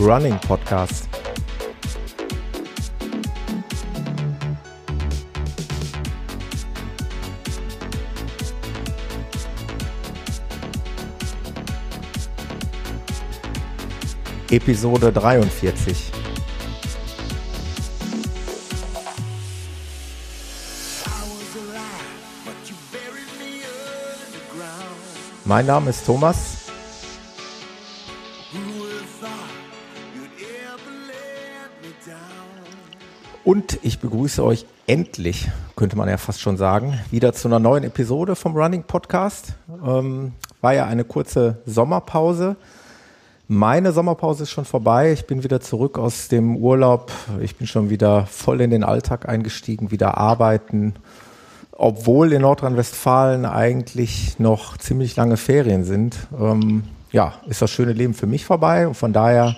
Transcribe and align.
Running 0.00 0.38
Podcast. 0.38 1.06
Episode 14.50 15.12
43. 15.12 16.10
Mein 25.44 25.66
Name 25.66 25.90
ist 25.90 26.06
Thomas. 26.06 26.59
Ich 33.82 33.98
begrüße 33.98 34.44
euch 34.44 34.66
endlich, 34.86 35.48
könnte 35.76 35.96
man 35.96 36.08
ja 36.08 36.16
fast 36.16 36.40
schon 36.40 36.56
sagen, 36.56 36.98
wieder 37.10 37.32
zu 37.32 37.48
einer 37.48 37.58
neuen 37.58 37.84
Episode 37.84 38.36
vom 38.36 38.54
Running 38.56 38.82
Podcast. 38.82 39.54
Ähm, 39.84 40.32
war 40.60 40.74
ja 40.74 40.86
eine 40.86 41.04
kurze 41.04 41.58
Sommerpause. 41.66 42.56
Meine 43.48 43.92
Sommerpause 43.92 44.44
ist 44.44 44.50
schon 44.50 44.64
vorbei. 44.64 45.12
Ich 45.12 45.26
bin 45.26 45.42
wieder 45.42 45.60
zurück 45.60 45.98
aus 45.98 46.28
dem 46.28 46.56
Urlaub. 46.56 47.10
Ich 47.40 47.56
bin 47.56 47.66
schon 47.66 47.90
wieder 47.90 48.26
voll 48.26 48.60
in 48.60 48.70
den 48.70 48.84
Alltag 48.84 49.28
eingestiegen, 49.28 49.90
wieder 49.90 50.18
arbeiten. 50.18 50.94
Obwohl 51.72 52.32
in 52.32 52.42
Nordrhein-Westfalen 52.42 53.46
eigentlich 53.46 54.38
noch 54.38 54.76
ziemlich 54.76 55.16
lange 55.16 55.36
Ferien 55.36 55.84
sind, 55.84 56.16
ähm, 56.38 56.84
ja, 57.10 57.34
ist 57.48 57.62
das 57.62 57.70
schöne 57.70 57.92
Leben 57.92 58.14
für 58.14 58.26
mich 58.26 58.44
vorbei. 58.44 58.86
Und 58.86 58.94
von 58.94 59.12
daher 59.12 59.56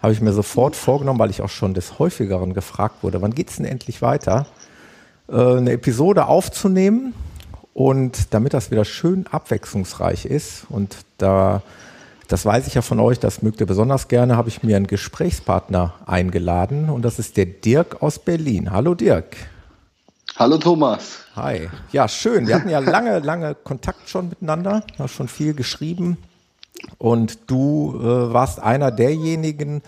habe 0.00 0.12
ich 0.12 0.20
mir 0.20 0.32
sofort 0.32 0.76
vorgenommen, 0.76 1.18
weil 1.18 1.30
ich 1.30 1.42
auch 1.42 1.48
schon 1.48 1.74
des 1.74 1.98
häufigeren 1.98 2.54
gefragt 2.54 3.02
wurde, 3.02 3.20
wann 3.20 3.34
geht's 3.34 3.56
denn 3.56 3.64
endlich 3.64 4.02
weiter, 4.02 4.46
äh, 5.28 5.34
eine 5.34 5.72
Episode 5.72 6.26
aufzunehmen. 6.26 7.14
Und 7.74 8.34
damit 8.34 8.54
das 8.54 8.72
wieder 8.72 8.84
schön 8.84 9.28
abwechslungsreich 9.28 10.24
ist 10.24 10.64
und 10.68 10.96
da 11.18 11.62
das 12.26 12.44
weiß 12.44 12.66
ich 12.66 12.74
ja 12.74 12.82
von 12.82 13.00
euch, 13.00 13.18
das 13.18 13.40
mögt 13.40 13.60
ihr 13.60 13.66
besonders 13.66 14.08
gerne, 14.08 14.36
habe 14.36 14.50
ich 14.50 14.62
mir 14.62 14.76
einen 14.76 14.86
Gesprächspartner 14.86 15.94
eingeladen 16.04 16.90
und 16.90 17.02
das 17.02 17.18
ist 17.18 17.38
der 17.38 17.46
Dirk 17.46 18.02
aus 18.02 18.18
Berlin. 18.18 18.70
Hallo 18.70 18.94
Dirk. 18.94 19.36
Hallo 20.36 20.58
Thomas. 20.58 21.20
Hi. 21.36 21.70
Ja, 21.90 22.06
schön. 22.06 22.46
Wir 22.46 22.56
hatten 22.56 22.68
ja 22.68 22.80
lange, 22.80 23.20
lange 23.20 23.54
Kontakt 23.54 24.10
schon 24.10 24.28
miteinander, 24.28 24.82
hast 24.98 25.14
schon 25.14 25.28
viel 25.28 25.54
geschrieben 25.54 26.18
und 26.98 27.50
du 27.50 27.98
äh, 28.00 28.32
warst 28.32 28.60
einer 28.60 28.90
derjenigen, 28.90 29.82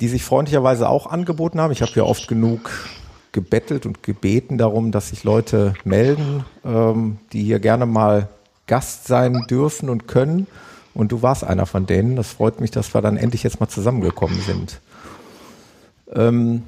die 0.00 0.08
sich 0.08 0.24
freundlicherweise 0.24 0.88
auch 0.88 1.06
angeboten 1.06 1.60
haben. 1.60 1.72
Ich 1.72 1.82
habe 1.82 1.92
ja 1.94 2.02
oft 2.02 2.28
genug 2.28 2.70
gebettelt 3.32 3.84
und 3.86 4.02
gebeten 4.02 4.58
darum, 4.58 4.92
dass 4.92 5.10
sich 5.10 5.24
Leute 5.24 5.74
melden, 5.84 6.44
ähm, 6.64 7.18
die 7.32 7.42
hier 7.44 7.60
gerne 7.60 7.86
mal 7.86 8.28
Gast 8.66 9.06
sein 9.06 9.44
dürfen 9.48 9.88
und 9.88 10.08
können. 10.08 10.46
Und 10.94 11.12
du 11.12 11.22
warst 11.22 11.44
einer 11.44 11.66
von 11.66 11.86
denen. 11.86 12.16
Das 12.16 12.28
freut 12.28 12.60
mich, 12.60 12.70
dass 12.70 12.94
wir 12.94 13.02
dann 13.02 13.18
endlich 13.18 13.42
jetzt 13.42 13.60
mal 13.60 13.68
zusammengekommen 13.68 14.40
sind. 14.40 14.80
Ähm, 16.14 16.62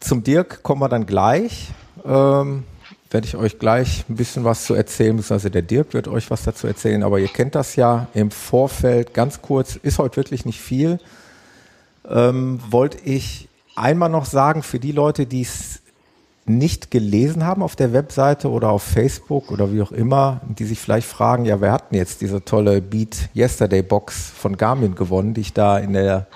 zum 0.00 0.22
Dirk 0.22 0.62
kommen 0.62 0.82
wir 0.82 0.90
dann 0.90 1.06
gleich. 1.06 1.70
Ähm, 2.04 2.64
werde 3.16 3.28
ich 3.28 3.36
euch 3.36 3.58
gleich 3.58 4.04
ein 4.10 4.16
bisschen 4.16 4.44
was 4.44 4.66
zu 4.66 4.74
erzählen, 4.74 5.16
beziehungsweise 5.16 5.50
der 5.50 5.62
Dirk 5.62 5.94
wird 5.94 6.06
euch 6.06 6.30
was 6.30 6.42
dazu 6.42 6.66
erzählen, 6.66 7.02
aber 7.02 7.18
ihr 7.18 7.28
kennt 7.28 7.54
das 7.54 7.74
ja 7.74 8.08
im 8.12 8.30
Vorfeld 8.30 9.14
ganz 9.14 9.40
kurz, 9.40 9.76
ist 9.76 9.98
heute 9.98 10.16
wirklich 10.16 10.44
nicht 10.44 10.60
viel. 10.60 10.98
Ähm, 12.06 12.60
wollte 12.68 12.98
ich 13.02 13.48
einmal 13.74 14.10
noch 14.10 14.26
sagen, 14.26 14.62
für 14.62 14.78
die 14.78 14.92
Leute, 14.92 15.24
die 15.24 15.40
es 15.40 15.80
nicht 16.44 16.90
gelesen 16.90 17.46
haben 17.46 17.62
auf 17.62 17.74
der 17.74 17.94
Webseite 17.94 18.50
oder 18.50 18.68
auf 18.68 18.82
Facebook 18.82 19.50
oder 19.50 19.72
wie 19.72 19.80
auch 19.80 19.92
immer, 19.92 20.42
die 20.58 20.66
sich 20.66 20.78
vielleicht 20.78 21.08
fragen, 21.08 21.46
ja, 21.46 21.62
wer 21.62 21.72
hat 21.72 21.90
denn 21.90 21.98
jetzt 21.98 22.20
diese 22.20 22.44
tolle 22.44 22.82
Beat 22.82 23.30
Yesterday 23.34 23.80
Box 23.80 24.30
von 24.36 24.58
Garmin 24.58 24.94
gewonnen, 24.94 25.32
die 25.32 25.40
ich 25.40 25.54
da 25.54 25.78
in 25.78 25.94
der 25.94 26.26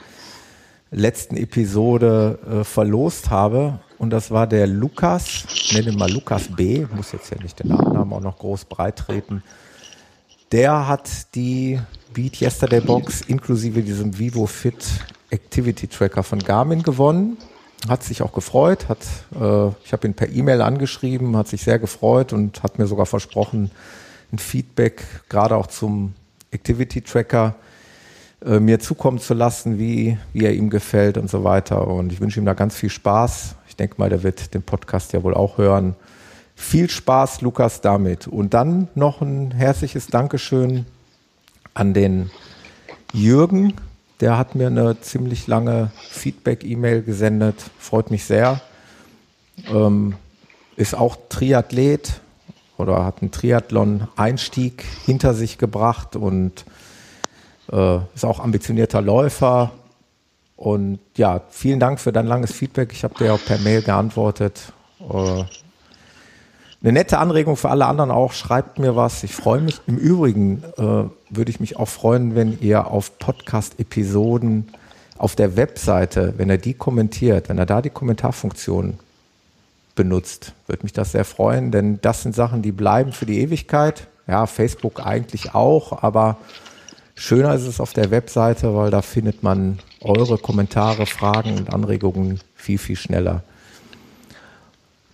letzten 0.91 1.36
Episode 1.36 2.38
äh, 2.50 2.64
verlost 2.64 3.28
habe. 3.28 3.80
Und 4.00 4.09
das 4.09 4.31
war 4.31 4.47
der 4.47 4.66
Lukas, 4.66 5.44
nenne 5.75 5.93
mal 5.93 6.11
Lukas 6.11 6.49
B, 6.49 6.87
muss 6.97 7.12
jetzt 7.12 7.31
ja 7.31 7.37
nicht 7.43 7.61
den 7.61 7.69
Nachnamen 7.69 8.15
auch 8.15 8.22
noch 8.22 8.38
groß 8.38 8.65
breit 8.65 8.97
treten. 8.97 9.43
Der 10.53 10.88
hat 10.88 11.34
die 11.34 11.78
Beat 12.15 12.41
Yesterday 12.41 12.81
Box 12.81 13.21
inklusive 13.21 13.83
diesem 13.83 14.19
Vivo 14.19 14.47
Fit 14.47 14.84
Activity 15.31 15.87
Tracker 15.87 16.22
von 16.22 16.39
Garmin 16.39 16.83
gewonnen 16.83 17.37
hat 17.89 18.03
sich 18.03 18.22
auch 18.22 18.33
gefreut, 18.33 18.89
hat, 18.89 18.99
äh, 19.34 19.69
ich 19.84 19.93
habe 19.93 20.06
ihn 20.06 20.15
per 20.15 20.28
E-Mail 20.28 20.60
angeschrieben, 20.60 21.37
hat 21.37 21.49
sich 21.49 21.62
sehr 21.62 21.78
gefreut 21.78 22.33
und 22.33 22.62
hat 22.62 22.78
mir 22.78 22.87
sogar 22.87 23.06
versprochen, 23.06 23.71
ein 24.33 24.39
Feedback 24.39 25.05
gerade 25.28 25.56
auch 25.56 25.66
zum 25.66 26.15
Activity 26.50 27.00
Tracker 27.00 27.55
äh, 28.44 28.60
mir 28.60 28.81
zukommen 28.81 29.19
zu 29.19 29.34
lassen, 29.34 29.78
wie, 29.78 30.19
wie 30.33 30.44
er 30.44 30.55
ihm 30.55 30.71
gefällt 30.71 31.16
und 31.16 31.31
so 31.31 31.43
weiter. 31.43 31.87
Und 31.87 32.12
ich 32.12 32.21
wünsche 32.21 32.39
ihm 32.39 32.47
da 32.47 32.55
ganz 32.55 32.77
viel 32.77 32.91
Spaß. 32.91 33.56
Denke 33.80 33.94
mal, 33.96 34.10
der 34.10 34.22
wird 34.22 34.52
den 34.52 34.62
Podcast 34.62 35.14
ja 35.14 35.22
wohl 35.22 35.32
auch 35.32 35.56
hören. 35.56 35.96
Viel 36.54 36.91
Spaß, 36.91 37.41
Lukas, 37.41 37.80
damit. 37.80 38.28
Und 38.28 38.52
dann 38.52 38.88
noch 38.94 39.22
ein 39.22 39.52
herzliches 39.52 40.08
Dankeschön 40.08 40.84
an 41.72 41.94
den 41.94 42.30
Jürgen, 43.14 43.72
der 44.20 44.36
hat 44.36 44.54
mir 44.54 44.66
eine 44.66 45.00
ziemlich 45.00 45.46
lange 45.46 45.91
Feedback-E-Mail 46.10 47.02
gesendet. 47.02 47.56
Freut 47.78 48.10
mich 48.10 48.24
sehr. 48.24 48.60
Ähm, 49.66 50.14
ist 50.76 50.94
auch 50.94 51.16
Triathlet 51.30 52.20
oder 52.76 53.06
hat 53.06 53.22
einen 53.22 53.30
Triathlon-Einstieg 53.30 54.84
hinter 55.06 55.32
sich 55.32 55.56
gebracht 55.56 56.16
und 56.16 56.66
äh, 57.72 57.97
ist 58.14 58.26
auch 58.26 58.41
ambitionierter 58.41 59.00
Läufer. 59.00 59.72
Und 60.60 60.98
ja, 61.16 61.41
vielen 61.48 61.81
Dank 61.81 61.98
für 61.98 62.12
dein 62.12 62.26
langes 62.26 62.53
Feedback. 62.53 62.93
Ich 62.93 63.03
habe 63.03 63.15
dir 63.15 63.32
auch 63.32 63.43
per 63.43 63.56
Mail 63.60 63.81
geantwortet. 63.81 64.75
Äh, 65.00 65.44
eine 66.82 66.93
nette 66.93 67.16
Anregung 67.16 67.56
für 67.56 67.71
alle 67.71 67.87
anderen 67.87 68.10
auch. 68.10 68.34
Schreibt 68.34 68.78
mir 68.78 68.94
was. 68.94 69.25
Ich 69.25 69.34
freue 69.34 69.62
mich. 69.62 69.81
Im 69.87 69.97
Übrigen 69.97 70.62
äh, 70.76 70.82
würde 70.82 71.50
ich 71.50 71.60
mich 71.60 71.78
auch 71.78 71.88
freuen, 71.88 72.34
wenn 72.34 72.60
ihr 72.60 72.88
auf 72.88 73.19
Podcast-Episoden 73.19 74.69
auf 75.16 75.34
der 75.34 75.56
Webseite, 75.56 76.34
wenn 76.37 76.50
er 76.50 76.59
die 76.59 76.75
kommentiert, 76.75 77.48
wenn 77.48 77.56
er 77.56 77.65
da 77.65 77.81
die 77.81 77.88
Kommentarfunktion 77.88 78.98
benutzt, 79.94 80.53
würde 80.66 80.82
mich 80.82 80.92
das 80.92 81.12
sehr 81.12 81.25
freuen, 81.25 81.71
denn 81.71 82.00
das 82.03 82.22
sind 82.22 82.34
Sachen, 82.34 82.60
die 82.60 82.72
bleiben 82.72 83.12
für 83.12 83.25
die 83.25 83.41
Ewigkeit. 83.41 84.09
Ja, 84.27 84.47
Facebook 84.47 85.04
eigentlich 85.04 85.54
auch, 85.54 86.03
aber 86.03 86.37
schöner 87.20 87.54
ist 87.54 87.66
es 87.66 87.81
auf 87.81 87.92
der 87.92 88.10
Webseite, 88.10 88.75
weil 88.75 88.91
da 88.91 89.03
findet 89.03 89.42
man 89.42 89.78
eure 90.00 90.38
Kommentare, 90.38 91.06
Fragen 91.06 91.58
und 91.58 91.72
Anregungen 91.72 92.41
viel, 92.54 92.78
viel 92.78 92.97
schneller. 92.97 93.42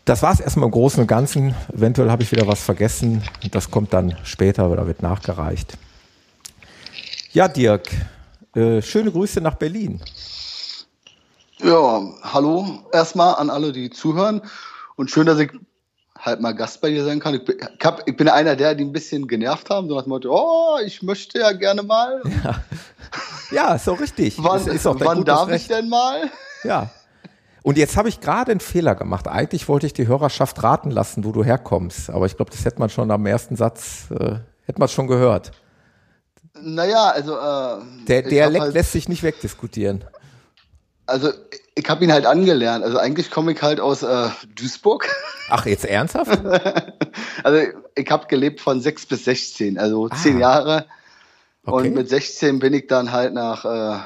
Das 0.05 0.23
war 0.23 0.33
es 0.33 0.39
erstmal 0.39 0.67
im 0.67 0.73
Großen 0.73 1.01
und 1.01 1.09
Ganzen. 1.09 1.55
Eventuell 1.75 2.11
habe 2.11 2.23
ich 2.23 2.31
wieder 2.31 2.47
was 2.47 2.63
vergessen. 2.63 3.23
Das 3.51 3.73
kommt 3.73 3.93
dann 3.93 4.17
später 4.23 4.71
oder 4.71 4.87
wird 4.87 5.03
nachgereicht. 5.03 5.77
Ja, 7.33 7.49
Dirk, 7.49 7.91
äh, 8.55 8.81
schöne 8.81 9.11
Grüße 9.11 9.41
nach 9.41 9.57
Berlin. 9.57 10.01
Ja, 11.59 12.03
hallo 12.23 12.85
erstmal 12.93 13.35
an 13.35 13.51
alle, 13.51 13.73
die 13.73 13.91
zuhören. 13.91 14.43
Und 14.95 15.11
schön, 15.11 15.27
dass 15.27 15.41
ich 15.41 15.51
halt 16.19 16.41
mal 16.41 16.53
Gast 16.53 16.81
bei 16.81 16.91
dir 16.91 17.05
sein 17.05 17.21
kann. 17.21 17.35
Ich 17.35 17.45
bin, 17.45 17.57
ich 18.07 18.17
bin 18.17 18.29
einer 18.29 18.57
der, 18.57 18.75
die 18.75 18.85
ein 18.85 18.93
bisschen 18.93 19.27
genervt 19.27 19.71
haben, 19.71 19.89
so 19.89 20.01
dem 20.01 20.09
Motto, 20.09 20.31
oh, 20.31 20.79
ich 20.85 21.03
möchte 21.03 21.39
ja 21.41 21.53
gerne 21.53 21.83
mal. 21.83 22.23
Ja, 23.53 23.73
ja 23.73 23.79
so 23.79 23.93
richtig. 23.93 24.37
wann 24.39 24.67
wann 24.83 25.25
darf 25.25 25.49
Recht. 25.49 25.71
ich 25.71 25.77
denn 25.77 25.89
mal? 25.89 26.29
Ja, 26.65 26.91
und 27.67 27.77
jetzt 27.79 27.97
habe 27.97 28.09
ich 28.09 28.21
gerade 28.21 28.53
einen 28.53 28.61
Fehler 28.61 28.95
gemacht. 28.95 29.27
Eigentlich 29.27 29.67
wollte 29.69 29.89
ich 29.89 29.93
die 29.93 30.07
Hörerschaft 30.07 30.63
raten 30.63 30.93
lassen, 30.93 31.25
wo 31.25 31.33
du 31.33 31.43
herkommst. 31.43 32.11
Aber 32.11 32.27
ich 32.27 32.37
glaube, 32.37 32.53
das 32.53 32.65
hätte 32.65 32.79
man 32.79 32.91
schon 32.91 33.11
am 33.11 33.27
ersten 33.27 33.57
Satz, 33.57 34.05
äh, 34.13 34.37
hätte 34.67 34.79
man 34.79 34.89
schon 34.89 35.09
gehört. 35.09 35.51
Naja, 36.61 37.11
also. 37.11 37.37
Äh, 37.37 38.05
Der 38.07 38.23
Dialekt 38.23 38.61
halt, 38.67 38.75
lässt 38.75 38.93
sich 38.93 39.09
nicht 39.09 39.25
wegdiskutieren. 39.25 40.05
Also, 41.07 41.33
ich 41.77 41.89
habe 41.89 42.05
ihn 42.05 42.13
halt 42.13 42.27
angelernt. 42.27 42.85
Also, 42.85 42.99
eigentlich 42.99 43.31
komme 43.31 43.53
ich 43.53 43.63
halt 43.63 43.81
aus 43.81 44.03
äh, 44.03 44.29
Duisburg. 44.57 45.09
Ach, 45.51 45.67
jetzt 45.67 45.85
ernsthaft? 45.85 46.41
also, 47.45 47.69
ich 47.95 48.11
habe 48.11 48.27
gelebt 48.27 48.61
von 48.61 48.81
6 48.81 49.07
bis 49.07 49.25
16, 49.25 49.79
also 49.79 50.09
ah. 50.11 50.17
10 50.17 50.41
Jahre. 50.41 50.87
Okay. 51.65 51.89
Und 51.89 51.95
mit 51.95 52.09
16 52.09 52.59
bin 52.59 52.75
ich 52.75 52.87
dann 52.87 53.13
halt 53.13 53.35
nach. 53.35 53.65
Äh, 53.65 53.99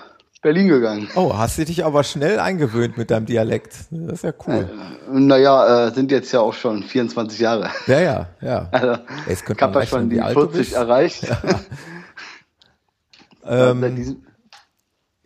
Berlin 0.42 0.68
gegangen. 0.68 1.06
Oh, 1.16 1.36
hast 1.36 1.58
du 1.58 1.66
dich 1.66 1.84
aber 1.84 2.02
schnell 2.02 2.38
eingewöhnt 2.38 2.96
mit 2.96 3.10
deinem 3.10 3.26
Dialekt. 3.26 3.74
Das 3.90 4.14
ist 4.14 4.24
ja 4.24 4.32
cool. 4.46 4.70
Äh, 4.70 5.18
naja, 5.18 5.88
äh, 5.88 5.92
sind 5.92 6.10
jetzt 6.10 6.32
ja 6.32 6.40
auch 6.40 6.54
schon 6.54 6.82
24 6.82 7.38
Jahre. 7.38 7.68
Ja, 7.86 8.00
ja, 8.00 8.26
ja. 8.40 8.68
Also, 8.72 9.02
ich 9.28 9.42
habe 9.60 9.80
ja 9.80 9.86
schon 9.86 10.08
die 10.08 10.18
40 10.18 10.72
erreicht. 10.72 11.28
Ja. 11.28 11.42
ähm, 13.70 14.22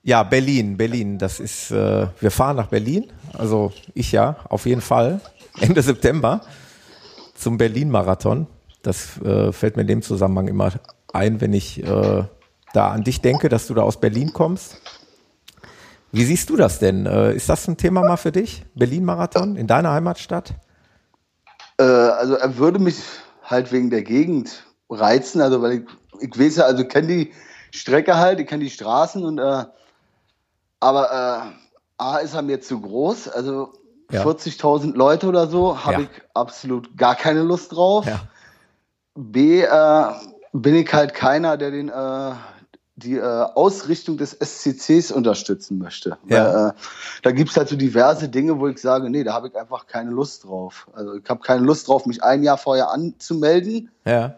Ja, 0.07 0.23
Berlin, 0.23 0.77
Berlin. 0.77 1.17
Das 1.17 1.41
ist, 1.41 1.71
äh, 1.71 2.07
wir 2.21 2.31
fahren 2.31 2.57
nach 2.57 2.67
Berlin. 2.67 3.11
Also 3.33 3.73
ich 3.95 4.13
ja, 4.13 4.37
auf 4.51 4.67
jeden 4.67 4.83
Fall. 4.83 5.19
Ende 5.61 5.81
September 5.81 6.43
zum 7.35 7.57
Berlin-Marathon. 7.57 8.47
Das 8.83 9.19
äh, 9.23 9.51
fällt 9.51 9.77
mir 9.77 9.83
in 9.83 9.89
dem 9.89 10.03
Zusammenhang 10.03 10.49
immer 10.49 10.73
ein, 11.15 11.41
wenn 11.41 11.55
ich 11.55 11.83
äh, 11.83 12.25
da 12.75 12.91
an 12.91 13.03
dich 13.03 13.23
denke, 13.23 13.49
dass 13.49 13.67
du 13.67 13.73
da 13.73 13.81
aus 13.81 13.99
Berlin 13.99 14.35
kommst. 14.35 14.77
Wie 16.13 16.25
siehst 16.25 16.51
du 16.51 16.57
das 16.57 16.79
denn? 16.81 17.07
Äh, 17.07 17.33
ist 17.33 17.49
das 17.49 17.67
ein 17.67 17.79
Thema 17.79 18.03
mal 18.03 18.19
für 18.19 18.31
dich? 18.31 18.63
Berlin-Marathon 18.75 19.57
in 19.57 19.67
deiner 19.67 19.93
Heimatstadt? 19.93 20.53
Äh, 21.79 21.83
also 21.83 22.35
er 22.35 22.59
würde 22.59 22.79
mich 22.79 22.99
halt 23.43 23.73
wegen 23.73 23.89
der 23.89 24.03
Gegend 24.03 24.67
reizen, 24.91 25.41
also 25.41 25.63
weil 25.63 25.73
ich, 25.73 25.83
ich 26.21 26.39
weiß 26.39 26.57
ja, 26.57 26.65
also 26.65 26.85
kenne 26.85 27.07
die 27.09 27.33
Strecke 27.71 28.17
halt, 28.17 28.39
ich 28.39 28.47
kenne 28.47 28.65
die 28.65 28.71
Straßen 28.71 29.25
und 29.25 29.39
äh, 29.39 29.65
aber 30.85 31.11
äh, 31.13 32.03
A 32.03 32.19
ist 32.19 32.35
er 32.35 32.43
mir 32.43 32.61
zu 32.61 32.81
groß, 32.81 33.29
also 33.29 33.73
ja. 34.11 34.23
40.000 34.23 34.95
Leute 34.95 35.27
oder 35.27 35.47
so 35.47 35.83
habe 35.85 36.03
ja. 36.03 36.09
ich 36.11 36.23
absolut 36.35 36.97
gar 36.97 37.15
keine 37.15 37.43
Lust 37.43 37.73
drauf. 37.73 38.07
Ja. 38.07 38.21
B 39.15 39.63
äh, 39.63 40.05
bin 40.53 40.75
ich 40.75 40.93
halt 40.93 41.15
keiner, 41.15 41.57
der 41.57 41.71
den 41.71 41.89
äh, 41.89 42.33
die 42.97 43.17
äh, 43.17 43.23
Ausrichtung 43.23 44.19
des 44.19 44.33
SCCs 44.33 45.11
unterstützen 45.11 45.79
möchte. 45.79 46.17
Ja. 46.29 46.55
Weil, 46.55 46.69
äh, 46.69 46.73
da 47.23 47.33
gibt's 47.33 47.57
halt 47.57 47.69
so 47.69 47.77
diverse 47.77 48.29
Dinge, 48.29 48.61
wo 48.61 48.69
ich 48.69 48.79
sage, 48.79 49.11
nee, 49.11 49.25
da 49.25 49.33
habe 49.33 49.49
ich 49.49 49.57
einfach 49.57 49.87
keine 49.87 50.11
Lust 50.11 50.45
drauf. 50.45 50.87
Also 50.93 51.15
ich 51.15 51.29
habe 51.29 51.41
keine 51.41 51.65
Lust 51.65 51.89
drauf, 51.89 52.07
mich 52.07 52.23
ein 52.23 52.43
Jahr 52.43 52.59
vorher 52.59 52.91
anzumelden, 52.91 53.91
ja. 54.05 54.37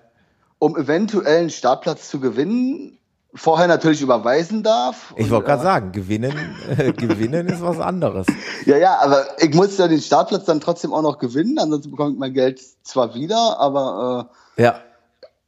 um 0.58 0.76
eventuell 0.76 1.40
einen 1.40 1.50
Startplatz 1.50 2.08
zu 2.08 2.18
gewinnen. 2.18 2.95
Vorher 3.36 3.68
natürlich 3.68 4.00
überweisen 4.00 4.62
darf. 4.62 5.14
Ich 5.16 5.30
wollte 5.30 5.46
gerade 5.46 5.60
äh, 5.60 5.64
sagen, 5.64 5.92
gewinnen, 5.92 6.56
äh, 6.76 6.92
gewinnen 6.92 7.46
ist 7.48 7.60
was 7.62 7.78
anderes. 7.78 8.26
Ja, 8.64 8.78
ja, 8.78 8.98
aber 9.00 9.24
ich 9.38 9.54
muss 9.54 9.78
ja 9.78 9.86
den 9.86 10.00
Startplatz 10.00 10.44
dann 10.46 10.60
trotzdem 10.60 10.92
auch 10.92 11.02
noch 11.02 11.18
gewinnen, 11.18 11.56
ansonsten 11.58 11.92
bekomme 11.92 12.12
ich 12.14 12.18
mein 12.18 12.34
Geld 12.34 12.60
zwar 12.82 13.14
wieder, 13.14 13.60
aber 13.60 14.28
äh, 14.58 14.62
ja. 14.62 14.80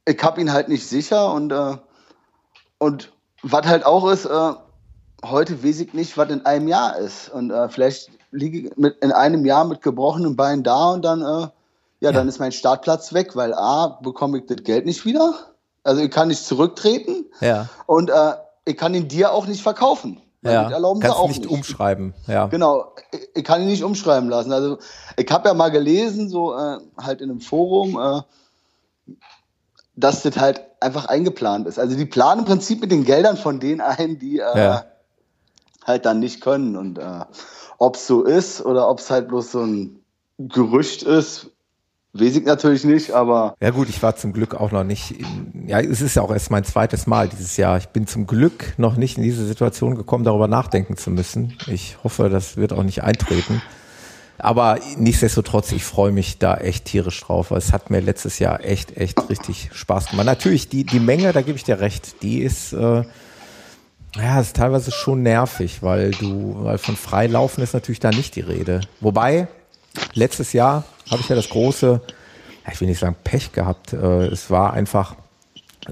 ich 0.05 0.23
habe 0.23 0.39
ihn 0.39 0.53
halt 0.53 0.69
nicht 0.69 0.87
sicher 0.87 1.33
und 1.33 1.51
äh, 1.51 1.75
und 2.77 3.11
was 3.41 3.65
halt 3.65 3.85
auch 3.85 4.09
ist, 4.09 4.25
äh, 4.25 4.53
heute 5.25 5.63
weiß 5.65 5.81
ich 5.81 5.93
nicht, 5.93 6.17
was 6.17 6.29
in 6.29 6.45
einem 6.45 6.69
Jahr 6.69 6.97
ist. 6.97 7.27
Und 7.27 7.51
äh, 7.51 7.67
vielleicht 7.67 8.09
liege 8.31 8.69
ich 8.69 8.77
mit, 8.77 8.97
in 9.03 9.11
einem 9.11 9.45
Jahr 9.45 9.65
mit 9.65 9.81
gebrochenen 9.81 10.37
Beinen 10.37 10.63
da 10.63 10.91
und 10.91 11.03
dann, 11.03 11.19
ja, 11.19 11.51
ja, 11.99 12.11
dann 12.13 12.29
ist 12.29 12.39
mein 12.39 12.53
Startplatz 12.53 13.13
weg, 13.13 13.35
weil 13.35 13.53
A, 13.53 13.99
bekomme 14.01 14.37
ich 14.37 14.45
das 14.45 14.63
Geld 14.63 14.85
nicht 14.85 15.03
wieder. 15.03 15.33
Also 15.83 16.01
ich 16.01 16.11
kann 16.11 16.27
nicht 16.27 16.45
zurücktreten. 16.45 17.25
Ja. 17.41 17.69
Und 17.85 18.09
äh, 18.09 18.33
ich 18.65 18.77
kann 18.77 18.93
ihn 18.93 19.07
dir 19.07 19.31
auch 19.31 19.47
nicht 19.47 19.61
verkaufen. 19.61 20.21
Ja, 20.41 20.69
erlauben 20.69 21.01
kannst 21.01 21.17
sie 21.17 21.21
auch 21.21 21.27
nicht, 21.27 21.41
nicht 21.41 21.51
umschreiben. 21.51 22.13
Ja. 22.27 22.47
Genau, 22.47 22.93
ich, 23.11 23.27
ich, 23.35 23.43
kann 23.43 23.61
ihn 23.61 23.67
nicht 23.67 23.83
umschreiben 23.83 24.29
lassen. 24.29 24.53
Also 24.53 24.77
ich 25.17 25.29
habe 25.31 25.49
ja 25.49 25.53
mal 25.53 25.69
gelesen, 25.69 26.29
so 26.29 26.55
äh, 26.55 26.77
halt 26.97 27.19
in 27.19 27.29
einem 27.29 27.41
Forum, 27.41 27.99
äh, 27.99 29.15
dass 29.95 30.23
das 30.23 30.37
halt 30.37 30.61
einfach 30.79 31.07
eingeplant 31.07 31.67
ist. 31.67 31.77
Also 31.77 31.97
die 31.97 32.05
planen 32.05 32.39
im 32.39 32.45
Prinzip 32.45 32.79
mit 32.79 32.91
den 32.91 33.03
Geldern 33.03 33.35
von 33.35 33.59
denen 33.59 33.81
ein, 33.81 34.17
die 34.17 34.39
äh, 34.39 34.57
ja. 34.57 34.85
halt 35.83 36.05
dann 36.05 36.19
nicht 36.19 36.39
können. 36.39 36.77
Und 36.77 36.99
äh, 36.99 37.25
ob 37.77 37.95
es 37.95 38.07
so 38.07 38.23
ist 38.23 38.63
oder 38.63 38.89
ob 38.89 38.99
es 38.99 39.09
halt 39.09 39.27
bloß 39.27 39.51
so 39.51 39.61
ein 39.61 39.99
Gerücht 40.37 41.03
ist, 41.03 41.47
ich 42.13 42.43
natürlich 42.43 42.83
nicht, 42.83 43.11
aber. 43.11 43.55
Ja 43.61 43.69
gut, 43.69 43.89
ich 43.89 44.01
war 44.01 44.15
zum 44.15 44.33
Glück 44.33 44.55
auch 44.55 44.71
noch 44.71 44.83
nicht, 44.83 45.11
in, 45.11 45.67
ja, 45.67 45.79
es 45.79 46.01
ist 46.01 46.15
ja 46.15 46.21
auch 46.21 46.31
erst 46.31 46.51
mein 46.51 46.63
zweites 46.63 47.07
Mal 47.07 47.29
dieses 47.29 47.57
Jahr. 47.57 47.77
Ich 47.77 47.89
bin 47.89 48.07
zum 48.07 48.25
Glück 48.27 48.73
noch 48.77 48.95
nicht 48.95 49.17
in 49.17 49.23
diese 49.23 49.45
Situation 49.45 49.95
gekommen, 49.95 50.23
darüber 50.23 50.47
nachdenken 50.47 50.97
zu 50.97 51.11
müssen. 51.11 51.57
Ich 51.67 51.97
hoffe, 52.03 52.29
das 52.29 52.57
wird 52.57 52.73
auch 52.73 52.83
nicht 52.83 53.03
eintreten. 53.03 53.61
Aber 54.39 54.79
nichtsdestotrotz, 54.97 55.71
ich 55.73 55.83
freue 55.83 56.13
mich 56.13 56.39
da 56.39 56.55
echt 56.55 56.85
tierisch 56.85 57.21
drauf, 57.21 57.51
weil 57.51 57.57
es 57.57 57.73
hat 57.73 57.89
mir 57.89 57.99
letztes 57.99 58.39
Jahr 58.39 58.63
echt, 58.63 58.95
echt 58.95 59.29
richtig 59.29 59.69
Spaß 59.73 60.09
gemacht. 60.09 60.25
Natürlich, 60.25 60.69
die, 60.69 60.85
die 60.85 61.01
Menge, 61.01 61.33
da 61.33 61.41
gebe 61.41 61.57
ich 61.57 61.65
dir 61.65 61.81
recht, 61.81 62.23
die 62.23 62.39
ist, 62.39 62.71
äh, 62.71 63.03
ja, 64.15 64.39
ist 64.39 64.55
teilweise 64.55 64.91
schon 64.91 65.23
nervig, 65.23 65.83
weil 65.83 66.11
du, 66.11 66.55
weil 66.63 66.77
von 66.77 66.95
Freilaufen 66.95 67.61
ist 67.63 67.73
natürlich 67.73 67.99
da 67.99 68.11
nicht 68.11 68.35
die 68.35 68.41
Rede. 68.41 68.81
Wobei, 69.01 69.49
letztes 70.13 70.53
Jahr 70.53 70.83
habe 71.09 71.21
ich 71.21 71.29
ja 71.29 71.35
das 71.35 71.49
große, 71.49 72.01
ich 72.71 72.81
will 72.81 72.87
nicht 72.87 72.99
sagen 72.99 73.15
Pech 73.23 73.51
gehabt, 73.51 73.93
äh, 73.93 74.27
es 74.27 74.49
war 74.49 74.73
einfach 74.73 75.15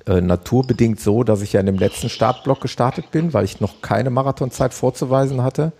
äh, 0.06 0.22
naturbedingt 0.22 1.00
so, 1.00 1.24
dass 1.24 1.42
ich 1.42 1.54
ja 1.54 1.60
in 1.60 1.66
dem 1.66 1.78
letzten 1.78 2.10
Startblock 2.10 2.62
gestartet 2.62 3.12
bin, 3.12 3.34
weil 3.34 3.46
ich 3.46 3.62
noch 3.62 3.82
keine 3.82 4.10
Marathonzeit 4.10 4.74
vorzuweisen 4.74 5.42
hatte. 5.42 5.72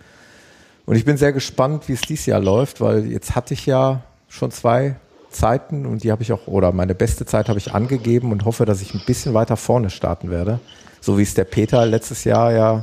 Und 0.86 0.96
ich 0.96 1.04
bin 1.04 1.16
sehr 1.16 1.32
gespannt, 1.32 1.88
wie 1.88 1.92
es 1.92 2.00
dieses 2.00 2.26
Jahr 2.26 2.40
läuft, 2.40 2.80
weil 2.80 3.06
jetzt 3.06 3.34
hatte 3.36 3.54
ich 3.54 3.66
ja 3.66 4.02
schon 4.28 4.50
zwei 4.50 4.96
Zeiten 5.30 5.84
und 5.84 6.02
die 6.02 6.10
habe 6.10 6.22
ich 6.22 6.32
auch, 6.32 6.46
oder 6.46 6.72
meine 6.72 6.94
beste 6.94 7.26
Zeit 7.26 7.48
habe 7.48 7.58
ich 7.58 7.74
angegeben 7.74 8.32
und 8.32 8.44
hoffe, 8.44 8.64
dass 8.64 8.80
ich 8.80 8.94
ein 8.94 9.02
bisschen 9.04 9.34
weiter 9.34 9.56
vorne 9.56 9.90
starten 9.90 10.30
werde. 10.30 10.60
So 11.00 11.18
wie 11.18 11.22
es 11.22 11.34
der 11.34 11.44
Peter 11.44 11.84
letztes 11.86 12.24
Jahr 12.24 12.52
ja 12.52 12.82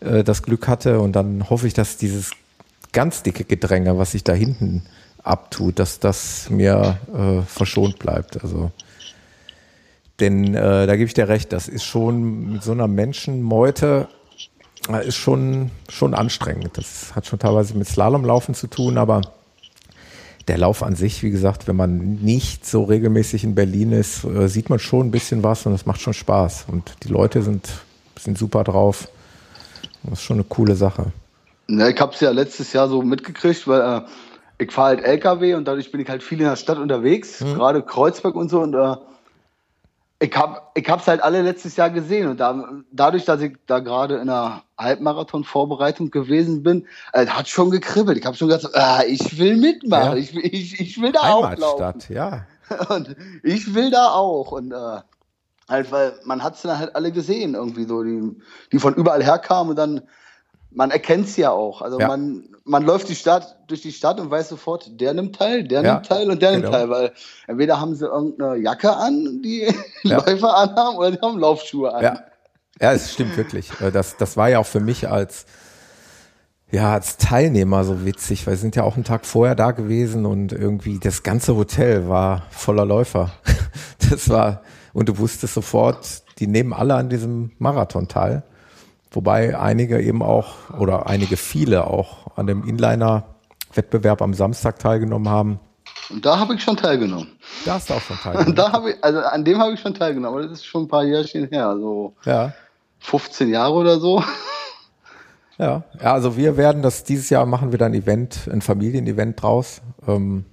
äh, 0.00 0.24
das 0.24 0.42
Glück 0.42 0.68
hatte. 0.68 1.00
Und 1.00 1.12
dann 1.12 1.50
hoffe 1.50 1.66
ich, 1.66 1.74
dass 1.74 1.96
dieses 1.96 2.30
ganz 2.92 3.22
dicke 3.22 3.44
Gedränge, 3.44 3.98
was 3.98 4.12
sich 4.12 4.24
da 4.24 4.32
hinten 4.32 4.82
abtut, 5.22 5.78
dass 5.78 6.00
das 6.00 6.48
mir 6.50 6.98
äh, 7.14 7.42
verschont 7.42 7.98
bleibt. 7.98 8.42
Also 8.42 8.70
denn 10.18 10.54
äh, 10.54 10.86
da 10.86 10.96
gebe 10.96 11.06
ich 11.06 11.14
dir 11.14 11.28
recht, 11.28 11.52
das 11.52 11.66
ist 11.66 11.84
schon 11.84 12.52
mit 12.52 12.62
so 12.62 12.72
einer 12.72 12.88
Menschenmeute 12.88 14.08
ist 15.04 15.16
schon, 15.16 15.70
schon 15.88 16.14
anstrengend. 16.14 16.70
Das 16.74 17.14
hat 17.14 17.26
schon 17.26 17.38
teilweise 17.38 17.76
mit 17.76 17.86
Slalomlaufen 17.86 18.54
zu 18.54 18.66
tun, 18.66 18.98
aber 18.98 19.20
der 20.48 20.58
Lauf 20.58 20.82
an 20.82 20.96
sich, 20.96 21.22
wie 21.22 21.30
gesagt, 21.30 21.68
wenn 21.68 21.76
man 21.76 22.16
nicht 22.16 22.66
so 22.66 22.84
regelmäßig 22.84 23.44
in 23.44 23.54
Berlin 23.54 23.92
ist, 23.92 24.24
äh, 24.24 24.48
sieht 24.48 24.70
man 24.70 24.78
schon 24.78 25.08
ein 25.08 25.10
bisschen 25.10 25.42
was 25.42 25.66
und 25.66 25.74
es 25.74 25.86
macht 25.86 26.00
schon 26.00 26.14
Spaß. 26.14 26.66
Und 26.68 26.96
die 27.04 27.08
Leute 27.08 27.42
sind, 27.42 27.68
sind 28.18 28.38
super 28.38 28.64
drauf. 28.64 29.08
Das 30.02 30.14
ist 30.14 30.24
schon 30.24 30.38
eine 30.38 30.44
coole 30.44 30.74
Sache. 30.74 31.12
Ja, 31.78 31.88
ich 31.88 32.00
habe 32.00 32.12
es 32.12 32.20
ja 32.20 32.30
letztes 32.30 32.72
Jahr 32.72 32.88
so 32.88 33.02
mitgekriegt, 33.02 33.66
weil 33.68 33.80
äh, 33.80 34.02
ich 34.58 34.72
fahre 34.72 34.96
halt 34.96 35.04
LKW 35.04 35.54
und 35.54 35.66
dadurch 35.66 35.90
bin 35.90 36.00
ich 36.00 36.08
halt 36.08 36.22
viel 36.22 36.38
in 36.38 36.46
der 36.46 36.56
Stadt 36.56 36.78
unterwegs, 36.78 37.40
mhm. 37.40 37.54
gerade 37.54 37.82
Kreuzberg 37.82 38.34
und 38.34 38.50
so. 38.50 38.60
Und 38.60 38.74
äh, 38.74 38.96
ich 40.22 40.36
habe 40.36 40.60
ich 40.74 40.88
hab's 40.88 41.08
halt 41.08 41.22
alle 41.22 41.42
letztes 41.42 41.76
Jahr 41.76 41.90
gesehen 41.90 42.28
und 42.28 42.40
da, 42.40 42.68
dadurch, 42.92 43.24
dass 43.24 43.40
ich 43.40 43.56
da 43.66 43.78
gerade 43.78 44.16
in 44.16 44.28
einer 44.28 44.62
Halbmarathon-Vorbereitung 44.78 46.10
gewesen 46.10 46.62
bin, 46.62 46.86
äh, 47.12 47.26
hat 47.26 47.48
schon 47.48 47.70
gekribbelt. 47.70 48.18
Ich 48.18 48.26
habe 48.26 48.36
schon 48.36 48.48
gesagt, 48.48 48.76
ah, 48.76 49.02
ich 49.06 49.38
will 49.38 49.56
mitmachen, 49.56 50.12
ja. 50.12 50.16
ich, 50.16 50.36
ich, 50.36 50.80
ich 50.80 51.00
will 51.00 51.12
da 51.12 51.20
auch 51.32 51.56
laufen. 51.56 52.00
ja. 52.10 52.46
Und 52.88 53.16
ich 53.42 53.74
will 53.74 53.90
da 53.90 54.10
auch 54.10 54.52
und 54.52 54.70
äh, 54.70 55.00
halt, 55.68 55.90
weil 55.90 56.12
man 56.24 56.40
hat's 56.44 56.62
dann 56.62 56.78
halt 56.78 56.94
alle 56.94 57.10
gesehen 57.10 57.54
irgendwie 57.54 57.82
so, 57.82 58.04
die, 58.04 58.36
die 58.70 58.78
von 58.78 58.94
überall 58.94 59.24
herkamen 59.24 59.70
und 59.70 59.76
dann 59.76 60.02
man 60.70 60.90
erkennt 60.90 61.26
es 61.26 61.36
ja 61.36 61.50
auch. 61.50 61.82
Also 61.82 61.98
ja. 61.98 62.06
man, 62.06 62.44
man 62.64 62.82
läuft 62.84 63.08
die 63.08 63.14
Stadt, 63.14 63.56
durch 63.66 63.82
die 63.82 63.92
Stadt 63.92 64.20
und 64.20 64.30
weiß 64.30 64.48
sofort, 64.48 65.00
der 65.00 65.14
nimmt 65.14 65.36
teil, 65.36 65.64
der 65.64 65.82
ja, 65.82 65.94
nimmt 65.94 66.06
teil 66.06 66.30
und 66.30 66.40
der 66.40 66.52
genau. 66.52 66.62
nimmt 66.62 66.74
teil, 66.74 66.90
weil 66.90 67.12
entweder 67.46 67.80
haben 67.80 67.94
sie 67.94 68.06
irgendeine 68.06 68.56
Jacke 68.56 68.94
an, 68.96 69.42
die 69.42 69.68
ja. 70.02 70.18
Läufer 70.26 70.56
anhaben, 70.56 70.96
oder 70.96 71.10
die 71.10 71.20
haben 71.20 71.38
Laufschuhe 71.38 71.92
an. 71.92 72.02
Ja, 72.02 72.24
ja 72.80 72.92
es 72.92 73.12
stimmt 73.12 73.36
wirklich. 73.36 73.70
Äh, 73.80 73.90
das, 73.90 74.16
das 74.16 74.36
war 74.36 74.48
ja 74.48 74.58
auch 74.58 74.66
für 74.66 74.80
mich 74.80 75.08
als, 75.08 75.46
ja, 76.70 76.92
als 76.92 77.16
Teilnehmer 77.16 77.84
so 77.84 78.04
witzig, 78.04 78.46
weil 78.46 78.54
wir 78.54 78.58
sind 78.58 78.76
ja 78.76 78.84
auch 78.84 78.94
einen 78.94 79.04
Tag 79.04 79.26
vorher 79.26 79.56
da 79.56 79.72
gewesen 79.72 80.24
und 80.24 80.52
irgendwie 80.52 81.00
das 81.00 81.22
ganze 81.22 81.56
Hotel 81.56 82.08
war 82.08 82.44
voller 82.50 82.84
Läufer. 82.84 83.32
Das 84.10 84.28
war, 84.28 84.62
und 84.92 85.08
du 85.08 85.18
wusstest 85.18 85.54
sofort, 85.54 86.24
die 86.40 86.48
nehmen 86.48 86.72
alle 86.72 86.96
an 86.96 87.10
diesem 87.10 87.52
Marathon 87.58 88.08
teil. 88.08 88.42
Wobei 89.10 89.58
einige 89.58 90.00
eben 90.00 90.22
auch 90.22 90.70
oder 90.78 91.06
einige 91.08 91.36
viele 91.36 91.86
auch 91.86 92.36
an 92.36 92.46
dem 92.46 92.66
Inliner-Wettbewerb 92.66 94.22
am 94.22 94.34
Samstag 94.34 94.78
teilgenommen 94.78 95.28
haben. 95.28 95.60
Und 96.10 96.24
da 96.24 96.38
habe 96.38 96.54
ich 96.54 96.62
schon 96.62 96.76
teilgenommen. 96.76 97.28
Da 97.64 97.74
hast 97.74 97.90
du 97.90 97.94
auch 97.94 98.00
schon 98.00 98.16
teilgenommen. 98.22 98.54
da 98.54 98.72
habe 98.72 98.90
ich, 98.90 99.04
also 99.04 99.20
an 99.20 99.44
dem 99.44 99.58
habe 99.58 99.72
ich 99.72 99.80
schon 99.80 99.94
teilgenommen, 99.94 100.38
aber 100.38 100.48
das 100.48 100.58
ist 100.58 100.66
schon 100.66 100.84
ein 100.84 100.88
paar 100.88 101.04
Jährchen 101.04 101.48
her, 101.48 101.76
so 101.78 102.14
ja. 102.24 102.52
15 103.00 103.48
Jahre 103.48 103.74
oder 103.74 103.98
so. 103.98 104.22
Ja, 105.58 105.82
ja, 106.00 106.14
also 106.14 106.36
wir 106.36 106.56
werden 106.56 106.80
das 106.80 107.04
dieses 107.04 107.28
Jahr 107.28 107.44
machen 107.44 107.70
wir 107.70 107.78
dann 107.78 107.92
ein 107.92 108.00
Event, 108.00 108.48
ein 108.50 108.62
Familienevent 108.62 109.42
draus. 109.42 109.82
Ähm, 110.08 110.46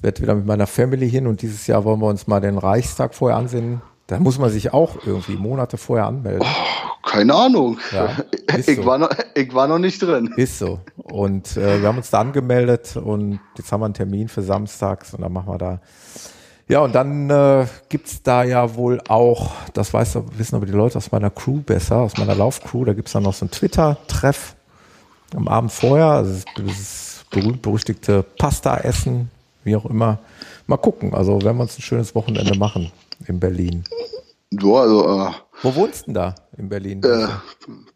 werde 0.00 0.20
wieder 0.22 0.34
mit 0.34 0.46
meiner 0.46 0.66
Family 0.66 1.10
hin 1.10 1.26
und 1.26 1.42
dieses 1.42 1.66
Jahr 1.66 1.84
wollen 1.84 2.00
wir 2.00 2.06
uns 2.06 2.26
mal 2.26 2.40
den 2.40 2.58
Reichstag 2.58 3.14
vorher 3.14 3.38
ansehen. 3.38 3.82
Da 4.06 4.18
muss 4.18 4.38
man 4.38 4.50
sich 4.50 4.72
auch 4.72 4.96
irgendwie 5.06 5.36
Monate 5.36 5.76
vorher 5.76 6.06
anmelden. 6.06 6.42
Oh, 6.42 7.08
keine 7.08 7.34
Ahnung. 7.34 7.78
Ja, 7.92 8.16
ich, 8.56 8.76
so. 8.76 8.84
war 8.84 8.98
noch, 8.98 9.10
ich 9.34 9.54
war 9.54 9.68
noch 9.68 9.78
nicht 9.78 10.02
drin. 10.02 10.32
Ist 10.36 10.58
so. 10.58 10.80
Und 10.96 11.56
äh, 11.56 11.80
wir 11.80 11.88
haben 11.88 11.98
uns 11.98 12.10
da 12.10 12.20
angemeldet 12.20 12.96
und 12.96 13.40
jetzt 13.56 13.70
haben 13.70 13.80
wir 13.80 13.86
einen 13.86 13.94
Termin 13.94 14.28
für 14.28 14.42
samstags 14.42 15.14
und 15.14 15.22
dann 15.22 15.32
machen 15.32 15.48
wir 15.48 15.58
da 15.58 15.80
Ja, 16.68 16.80
und 16.80 16.94
dann 16.94 17.30
äh, 17.30 17.66
gibt's 17.88 18.22
da 18.22 18.42
ja 18.42 18.74
wohl 18.74 19.00
auch, 19.08 19.52
das 19.72 19.92
weiß, 19.94 20.18
wissen 20.36 20.56
aber 20.56 20.66
die 20.66 20.72
Leute 20.72 20.98
aus 20.98 21.12
meiner 21.12 21.30
Crew 21.30 21.60
besser, 21.60 21.98
aus 21.98 22.16
meiner 22.16 22.34
Laufcrew, 22.34 22.84
da 22.84 22.92
gibt's 22.92 23.12
dann 23.12 23.22
noch 23.22 23.34
so 23.34 23.46
ein 23.46 23.50
Twitter-Treff 23.50 24.56
am 25.34 25.48
Abend 25.48 25.72
vorher, 25.72 26.06
also 26.06 26.42
das 26.56 27.24
berühmt-berüchtigte 27.30 28.22
Pasta-Essen, 28.22 29.30
wie 29.64 29.76
auch 29.76 29.86
immer. 29.86 30.18
Mal 30.66 30.76
gucken, 30.76 31.14
also 31.14 31.40
werden 31.42 31.56
wir 31.56 31.62
uns 31.62 31.78
ein 31.78 31.82
schönes 31.82 32.14
Wochenende 32.14 32.56
machen 32.58 32.92
in 33.26 33.40
Berlin. 33.40 33.84
Ja, 34.52 34.74
also, 34.74 35.04
äh, 35.28 35.30
Wo 35.62 35.74
wohnst 35.74 36.02
du 36.02 36.04
denn 36.06 36.14
da 36.14 36.34
in 36.56 36.68
Berlin? 36.68 37.02
äh, 37.02 37.28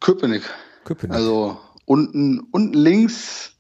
Köpenick. 0.01 0.43
Köpenick. 0.85 1.15
Also 1.17 1.59
unten, 1.85 2.41
unten 2.53 2.73
links 2.75 3.53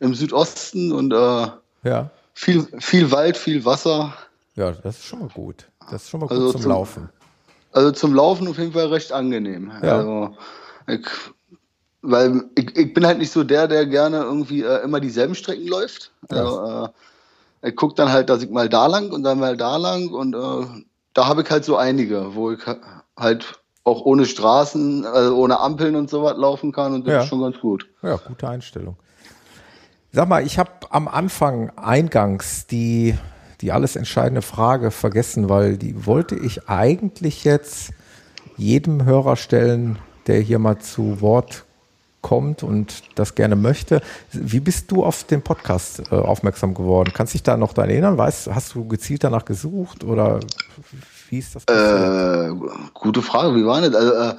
im 0.00 0.14
Südosten 0.14 0.90
und 0.92 1.12
äh, 1.12 1.46
ja. 1.84 2.10
viel, 2.34 2.66
viel 2.80 3.10
Wald, 3.10 3.36
viel 3.36 3.64
Wasser. 3.64 4.12
Ja, 4.56 4.72
das 4.72 4.98
ist 4.98 5.04
schon 5.06 5.20
mal 5.20 5.28
gut. 5.28 5.68
Das 5.90 6.02
ist 6.02 6.10
schon 6.10 6.20
mal 6.20 6.26
gut 6.26 6.36
Also 6.36 6.52
zum, 6.52 6.62
zum- 6.62 6.70
Laufen. 6.70 7.08
Also 7.72 7.90
zum 7.92 8.14
Laufen 8.14 8.48
auf 8.48 8.58
jeden 8.58 8.72
Fall 8.72 8.88
recht 8.88 9.12
angenehm. 9.12 9.72
Ja. 9.82 9.98
Also 9.98 10.36
ich, 10.88 11.06
weil 12.02 12.44
ich, 12.56 12.76
ich 12.76 12.92
bin 12.92 13.06
halt 13.06 13.18
nicht 13.18 13.30
so 13.32 13.44
der, 13.44 13.66
der 13.68 13.86
gerne 13.86 14.18
irgendwie 14.18 14.62
äh, 14.62 14.82
immer 14.82 15.00
dieselben 15.00 15.34
Strecken 15.34 15.66
läuft. 15.68 16.10
Also, 16.28 16.90
äh, 17.62 17.68
ich 17.68 17.76
gucke 17.76 17.94
dann 17.94 18.10
halt, 18.10 18.28
dass 18.28 18.42
ich 18.42 18.50
mal 18.50 18.68
da 18.68 18.86
lang 18.88 19.10
und 19.12 19.22
dann 19.22 19.38
mal 19.38 19.56
da 19.56 19.76
lang 19.76 20.08
und 20.08 20.34
äh, 20.34 20.82
da 21.14 21.26
habe 21.26 21.42
ich 21.42 21.50
halt 21.50 21.64
so 21.64 21.76
einige, 21.76 22.34
wo 22.34 22.52
ich 22.52 22.64
ha- 22.66 23.02
halt 23.16 23.60
auch 23.84 24.02
ohne 24.04 24.26
Straßen, 24.26 25.04
also 25.04 25.36
ohne 25.36 25.58
Ampeln 25.60 25.96
und 25.96 26.08
sowas 26.08 26.36
laufen 26.36 26.72
kann 26.72 26.94
und 26.94 27.06
das 27.06 27.12
Ja. 27.12 27.20
ist 27.22 27.28
schon 27.28 27.40
ganz 27.40 27.58
gut. 27.60 27.88
Ja, 28.02 28.16
gute 28.16 28.48
Einstellung. 28.48 28.96
Sag 30.12 30.28
mal, 30.28 30.44
ich 30.46 30.58
habe 30.58 30.70
am 30.90 31.08
Anfang 31.08 31.70
eingangs 31.76 32.66
die, 32.66 33.16
die 33.60 33.72
alles 33.72 33.96
entscheidende 33.96 34.42
Frage 34.42 34.90
vergessen, 34.90 35.48
weil 35.48 35.78
die 35.78 36.06
wollte 36.06 36.36
ich 36.36 36.68
eigentlich 36.68 37.44
jetzt 37.44 37.92
jedem 38.56 39.04
Hörer 39.04 39.36
stellen, 39.36 39.98
der 40.26 40.40
hier 40.40 40.58
mal 40.58 40.78
zu 40.78 41.20
Wort 41.20 41.64
kommt 42.22 42.62
und 42.62 43.02
das 43.16 43.34
gerne 43.34 43.56
möchte. 43.56 44.00
Wie 44.32 44.60
bist 44.60 44.90
du 44.90 45.04
auf 45.04 45.24
den 45.24 45.42
Podcast 45.42 46.02
äh, 46.10 46.14
aufmerksam 46.14 46.72
geworden? 46.72 47.12
Kannst 47.14 47.34
dich 47.34 47.42
da 47.42 47.56
noch 47.56 47.74
daran 47.74 47.90
erinnern? 47.90 48.16
Weißt, 48.16 48.48
hast 48.54 48.74
du 48.74 48.86
gezielt 48.88 49.24
danach 49.24 49.44
gesucht 49.44 50.04
oder 50.04 50.40
wie 51.28 51.38
ist 51.38 51.54
das? 51.54 51.64
Äh, 51.64 52.50
gute 52.94 53.22
Frage, 53.22 53.54
wie 53.56 53.66
war 53.66 53.80
das? 53.80 53.94
Also, 53.94 54.12
äh, 54.12 54.34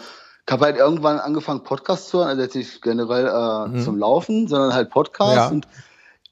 ich 0.46 0.52
habe 0.52 0.66
halt 0.66 0.78
irgendwann 0.78 1.20
angefangen, 1.20 1.64
Podcasts 1.64 2.10
zu 2.10 2.18
hören, 2.20 2.28
also 2.30 2.42
jetzt 2.42 2.56
nicht 2.56 2.82
generell 2.82 3.28
äh, 3.28 3.82
zum 3.82 3.98
Laufen, 3.98 4.48
sondern 4.48 4.74
halt 4.74 4.90
Podcasts. 4.90 5.36
Mhm. 5.36 5.40
Ja. 5.40 5.48
Und 5.50 5.68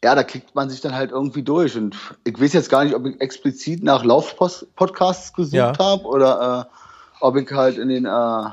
ja, 0.04 0.16
da 0.16 0.24
klickt 0.24 0.54
man 0.56 0.70
sich 0.70 0.82
dann 0.82 0.96
halt 0.96 1.12
irgendwie 1.12 1.44
durch. 1.44 1.78
Und 1.78 1.96
ich 2.24 2.42
weiß 2.42 2.54
jetzt 2.54 2.70
gar 2.70 2.84
nicht, 2.84 2.96
ob 2.96 3.06
ich 3.06 3.22
explizit 3.22 3.84
nach 3.84 4.04
Lauf-Podcasts 4.04 5.34
gesucht 5.34 5.54
Ja. 5.54 5.78
habe 5.78 6.04
oder 6.04 6.68
äh, 6.70 6.76
ob 7.22 7.36
ich 7.38 7.50
halt 7.52 7.78
in 7.78 7.88
den 7.88 8.06
äh, 8.06 8.44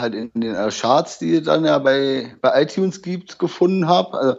halt 0.00 0.14
in 0.14 0.30
den 0.34 0.54
äh, 0.54 0.70
Charts, 0.70 1.18
die 1.18 1.36
es 1.36 1.44
dann 1.44 1.64
ja 1.64 1.78
bei, 1.78 2.34
bei 2.40 2.62
iTunes 2.62 3.02
gibt, 3.02 3.38
gefunden 3.38 3.88
habe. 3.88 4.18
Also, 4.18 4.36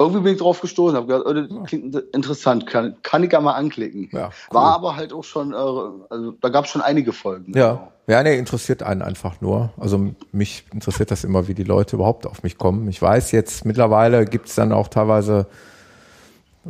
irgendwie 0.00 0.20
bin 0.20 0.32
ich 0.34 0.38
drauf 0.38 0.60
gestoßen, 0.60 0.96
habe 0.96 1.06
gedacht, 1.08 1.24
oh, 1.26 1.32
das 1.32 1.68
klingt 1.68 1.96
interessant, 2.14 2.66
kann, 2.66 2.96
kann 3.02 3.24
ich 3.24 3.32
ja 3.32 3.40
mal 3.40 3.54
anklicken. 3.54 4.08
Ja, 4.12 4.26
cool. 4.26 4.54
War 4.54 4.74
aber 4.74 4.96
halt 4.96 5.12
auch 5.12 5.24
schon, 5.24 5.52
äh, 5.52 5.56
also 5.56 6.32
da 6.40 6.48
gab 6.50 6.66
es 6.66 6.70
schon 6.70 6.82
einige 6.82 7.12
Folgen. 7.12 7.52
Ja, 7.56 7.88
ja, 8.06 8.22
nee, 8.22 8.38
interessiert 8.38 8.82
einen 8.82 9.02
einfach 9.02 9.40
nur. 9.40 9.70
Also 9.76 10.14
mich 10.32 10.64
interessiert 10.72 11.10
das 11.10 11.24
immer, 11.24 11.48
wie 11.48 11.54
die 11.54 11.64
Leute 11.64 11.96
überhaupt 11.96 12.26
auf 12.26 12.42
mich 12.42 12.56
kommen. 12.56 12.88
Ich 12.88 13.02
weiß 13.02 13.32
jetzt, 13.32 13.64
mittlerweile 13.64 14.24
gibt 14.24 14.48
es 14.48 14.54
dann 14.54 14.72
auch 14.72 14.88
teilweise 14.88 15.46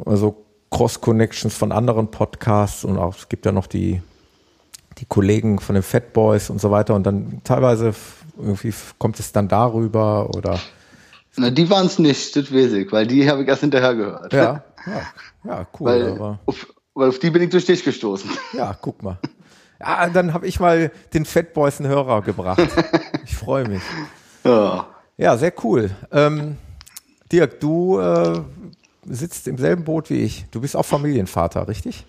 also 0.04 0.44
Cross-Connections 0.70 1.54
von 1.54 1.70
anderen 1.70 2.10
Podcasts 2.10 2.84
und 2.84 2.98
auch 2.98 3.16
es 3.16 3.28
gibt 3.28 3.46
ja 3.46 3.52
noch 3.52 3.66
die, 3.66 4.02
die 4.98 5.04
Kollegen 5.04 5.60
von 5.60 5.74
den 5.74 5.82
Fat 5.82 6.12
Boys 6.12 6.50
und 6.50 6.60
so 6.60 6.70
weiter 6.70 6.94
und 6.94 7.04
dann 7.04 7.40
teilweise 7.44 7.94
irgendwie 8.38 8.72
kommt 8.98 9.18
es 9.20 9.32
dann 9.32 9.48
darüber 9.48 10.30
oder 10.36 10.58
Na, 11.36 11.50
die 11.50 11.68
waren 11.70 11.86
es 11.86 11.98
nicht, 11.98 12.36
das 12.36 12.52
weiß 12.52 12.72
ich, 12.72 12.92
weil 12.92 13.06
die 13.06 13.28
habe 13.28 13.42
ich 13.42 13.48
erst 13.48 13.60
hinterher 13.62 13.94
gehört. 13.94 14.32
ja, 14.32 14.64
ja, 14.86 15.02
ja 15.44 15.66
cool. 15.78 15.86
Weil 15.86 16.12
aber, 16.12 16.38
auf, 16.46 16.66
weil 16.94 17.08
auf 17.08 17.18
die 17.18 17.30
bin 17.30 17.42
ich 17.42 17.50
durch 17.50 17.66
dich 17.66 17.84
gestoßen. 17.84 18.30
ja, 18.52 18.76
guck 18.80 19.02
mal. 19.02 19.18
Ja, 19.80 20.08
dann 20.08 20.34
habe 20.34 20.46
ich 20.46 20.58
mal 20.58 20.90
den 21.14 21.24
Fat 21.24 21.54
Boys 21.54 21.80
einen 21.80 21.88
Hörer 21.88 22.22
gebracht. 22.22 22.60
Ich 23.24 23.36
freue 23.36 23.68
mich. 23.68 23.82
Ja. 24.42 24.86
Ja, 25.18 25.36
sehr 25.36 25.52
cool. 25.62 25.90
Ähm, 26.10 26.56
Dirk, 27.30 27.60
du 27.60 27.98
äh, 27.98 28.40
sitzt 29.04 29.46
im 29.48 29.58
selben 29.58 29.84
Boot 29.84 30.08
wie 30.08 30.22
ich. 30.22 30.46
Du 30.50 30.62
bist 30.62 30.74
auch 30.74 30.84
Familienvater, 30.86 31.68
richtig? 31.68 32.06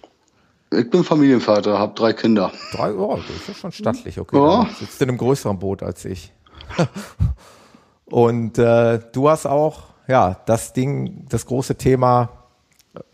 Ich 0.71 0.89
bin 0.89 1.03
Familienvater, 1.03 1.79
habe 1.79 1.93
drei 1.95 2.13
Kinder. 2.13 2.51
Drei, 2.73 2.93
oh, 2.93 3.17
das 3.17 3.35
ist 3.35 3.47
ja 3.47 3.53
schon 3.55 3.71
stattlich, 3.71 4.19
okay. 4.19 4.37
Ja. 4.37 4.69
Sitzt 4.79 5.01
in 5.01 5.09
einem 5.09 5.17
größeren 5.17 5.57
Boot 5.57 5.81
als 5.81 6.05
ich. 6.05 6.31
Und 8.05 8.57
äh, 8.57 8.99
du 9.11 9.29
hast 9.29 9.47
auch, 9.47 9.83
ja, 10.07 10.37
das 10.45 10.73
Ding, 10.73 11.25
das 11.29 11.45
große 11.45 11.75
Thema, 11.75 12.29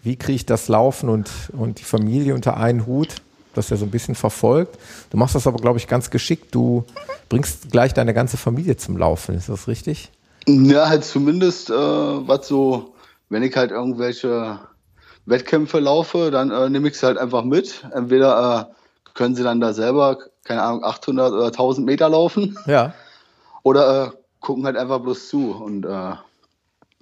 wie 0.01 0.15
kriege 0.15 0.35
ich 0.35 0.45
das 0.45 0.67
Laufen 0.67 1.09
und, 1.09 1.29
und 1.51 1.79
die 1.79 1.83
Familie 1.83 2.33
unter 2.33 2.55
einen 2.57 2.85
Hut, 2.85 3.15
das 3.53 3.69
ja 3.69 3.77
so 3.77 3.85
ein 3.85 3.91
bisschen 3.91 4.15
verfolgt. 4.15 4.77
Du 5.09 5.17
machst 5.17 5.35
das 5.35 5.47
aber, 5.47 5.57
glaube 5.57 5.77
ich, 5.79 5.87
ganz 5.87 6.09
geschickt. 6.09 6.55
Du 6.55 6.85
bringst 7.27 7.71
gleich 7.71 7.93
deine 7.93 8.13
ganze 8.13 8.37
Familie 8.37 8.77
zum 8.77 8.97
Laufen, 8.97 9.35
ist 9.35 9.49
das 9.49 9.67
richtig? 9.67 10.11
Ja, 10.47 10.87
halt 10.87 11.03
zumindest, 11.03 11.69
äh, 11.69 11.73
was 11.73 12.47
so, 12.47 12.93
wenn 13.29 13.43
ich 13.43 13.55
halt 13.55 13.71
irgendwelche 13.71 14.59
Wettkämpfe 15.25 15.79
laufe, 15.79 16.31
dann 16.31 16.51
äh, 16.51 16.69
nehme 16.69 16.87
ich 16.89 16.97
sie 16.97 17.05
halt 17.05 17.17
einfach 17.17 17.43
mit. 17.43 17.85
Entweder 17.93 18.69
äh, 18.71 19.11
können 19.13 19.35
sie 19.35 19.43
dann 19.43 19.59
da 19.61 19.73
selber, 19.73 20.17
keine 20.43 20.61
Ahnung, 20.61 20.83
800 20.83 21.31
oder 21.33 21.45
1000 21.47 21.85
Meter 21.85 22.09
laufen 22.09 22.57
Ja. 22.67 22.93
oder 23.63 24.05
äh, 24.05 24.09
gucken 24.39 24.65
halt 24.65 24.77
einfach 24.77 24.99
bloß 24.99 25.29
zu. 25.29 25.51
Und 25.51 25.85
äh, 25.85 26.13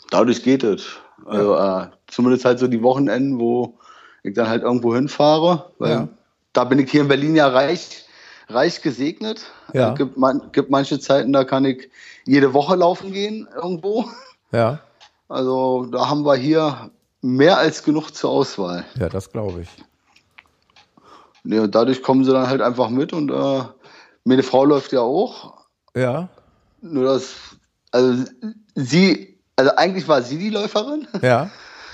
dadurch 0.10 0.44
geht 0.44 0.63
es. 0.63 0.86
Also 1.25 1.56
äh, 1.56 1.88
zumindest 2.08 2.46
halt 2.46 2.60
so 2.60 2.68
die 2.68 2.82
Wochenenden, 2.84 3.39
wo 3.39 3.77
ich 4.24 4.34
dann 4.34 4.48
halt 4.48 4.63
irgendwo 4.63 4.96
hinfahre. 4.96 5.72
Weil 5.80 5.92
Ja. 5.92 6.08
da 6.53 6.63
bin 6.63 6.80
ich 6.80 6.92
hier 6.92 7.01
in 7.01 7.08
Berlin 7.08 7.36
ja 7.36 7.48
reich, 7.48 8.06
reich 8.50 8.82
gesegnet. 8.82 9.46
Ja. 9.74 9.92
Es 9.92 9.98
gibt, 9.98 10.18
man, 10.18 10.51
gibt 10.51 10.70
manche 10.70 11.00
Zeiten, 11.00 11.34
da 11.34 11.44
kann 11.44 11.65
ich 11.65 11.89
jede 12.25 12.53
Woche 12.53 12.75
laufen 12.75 13.12
gehen 13.12 13.48
irgendwo. 13.56 14.06
Ja. 14.51 14.80
Also 15.27 15.88
da 15.92 16.10
haben 16.10 16.25
wir 16.25 16.36
hier 16.36 16.92
mehr 17.24 17.58
als 17.58 17.84
genug 17.84 18.12
zur 18.12 18.30
Auswahl. 18.30 18.86
Ja, 19.00 19.10
das 19.10 19.32
glaube 19.32 19.62
ich. 19.62 19.70
Nee, 21.44 21.60
und 21.60 21.74
dadurch 21.74 22.03
kommen 22.03 22.24
sie 22.24 22.32
dann 22.32 22.48
halt 22.48 22.62
einfach 22.62 22.89
mit 22.89 23.13
und 23.13 23.32
äh, 23.32 23.63
meine 24.24 24.44
Frau 24.44 24.65
läuft 24.65 24.92
ja 24.92 25.01
auch. 25.01 25.65
Ja. 25.96 26.30
Nur 26.82 27.06
das, 27.06 27.34
also 27.92 28.24
sie, 28.75 29.38
also 29.56 29.75
eigentlich 29.75 30.08
war 30.08 30.22
sie 30.22 30.38
die 30.38 30.50
Läuferin. 30.50 31.08
Ja. 31.22 31.50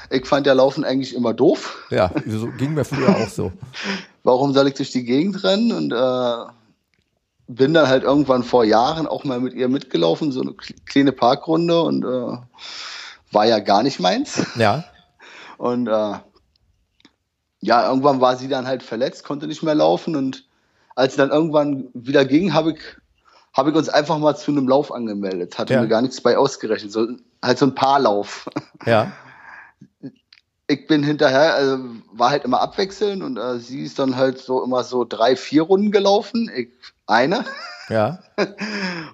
Ich 0.10 0.26
fand 0.26 0.48
ja 0.48 0.54
Laufen 0.54 0.84
eigentlich 0.84 1.16
immer 1.16 1.36
doof. 1.36 1.86
Ja, 1.92 2.12
so 2.26 2.48
ging 2.58 2.74
mir 2.74 2.84
früher 2.84 3.16
auch 3.16 3.30
so. 3.30 3.52
Warum 4.24 4.54
soll 4.54 4.68
ich 4.68 4.74
durch 4.74 4.92
die 4.92 5.04
Gegend 5.04 5.44
rennen? 5.44 5.72
Und 5.72 5.94
äh, 5.94 6.52
bin 7.48 7.76
dann 7.76 7.88
halt 7.88 8.04
irgendwann 8.04 8.44
vor 8.44 8.64
Jahren 8.64 9.06
auch 9.06 9.24
mal 9.24 9.40
mit 9.40 9.54
ihr 9.54 9.70
mitgelaufen, 9.70 10.32
so 10.32 10.42
eine 10.42 10.54
kleine 10.86 11.12
Parkrunde 11.12 11.82
und 11.82 12.04
äh, 12.04 12.38
war 13.32 13.46
ja 13.46 13.60
gar 13.60 13.84
nicht 13.84 14.00
meins. 14.00 14.42
Ja. 14.56 14.86
Und 15.60 15.88
äh, 15.88 16.14
ja, 17.60 17.88
irgendwann 17.90 18.22
war 18.22 18.38
sie 18.38 18.48
dann 18.48 18.66
halt 18.66 18.82
verletzt, 18.82 19.26
konnte 19.26 19.46
nicht 19.46 19.62
mehr 19.62 19.76
laufen. 19.76 20.16
Und 20.16 20.46
als 20.96 21.14
sie 21.14 21.18
dann 21.18 21.32
irgendwann 21.32 21.90
wieder 21.94 22.24
ging, 22.24 22.54
habe 22.54 22.72
ich, 22.72 22.80
hab 23.54 23.68
ich 23.68 23.76
uns 23.76 23.90
einfach 23.90 24.18
mal 24.20 24.36
zu 24.36 24.52
einem 24.52 24.70
Lauf 24.70 24.92
angemeldet. 24.94 25.58
Hatte 25.60 25.74
Ja. 25.74 25.82
mir 25.82 25.90
gar 25.90 26.02
nichts 26.02 26.22
bei 26.22 26.38
ausgerechnet. 26.38 26.94
So, 26.94 27.08
halt 27.44 27.58
so 27.58 27.66
ein 27.66 27.76
Paarlauf. 27.76 28.50
Ja. 28.86 29.12
Ich 30.72 30.86
bin 30.86 31.02
hinterher, 31.02 31.56
also 31.56 31.84
war 32.12 32.30
halt 32.30 32.44
immer 32.44 32.62
abwechselnd 32.62 33.24
und 33.24 33.38
äh, 33.38 33.58
sie 33.58 33.82
ist 33.82 33.98
dann 33.98 34.18
halt 34.18 34.38
so 34.38 34.64
immer 34.64 34.84
so 34.84 35.04
drei, 35.04 35.36
vier 35.36 35.64
Runden 35.64 35.90
gelaufen. 35.92 36.48
Ich 36.56 36.70
eine. 37.08 37.44
Ja. 37.90 38.20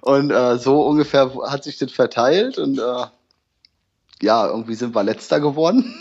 Und 0.02 0.30
äh, 0.30 0.58
so 0.58 0.82
ungefähr 0.86 1.32
hat 1.46 1.64
sich 1.64 1.78
das 1.78 1.92
verteilt 1.92 2.58
und 2.58 2.78
äh, 2.78 3.06
ja, 4.20 4.46
irgendwie 4.46 4.74
sind 4.74 4.94
wir 4.94 5.02
letzter 5.02 5.40
geworden. 5.40 5.94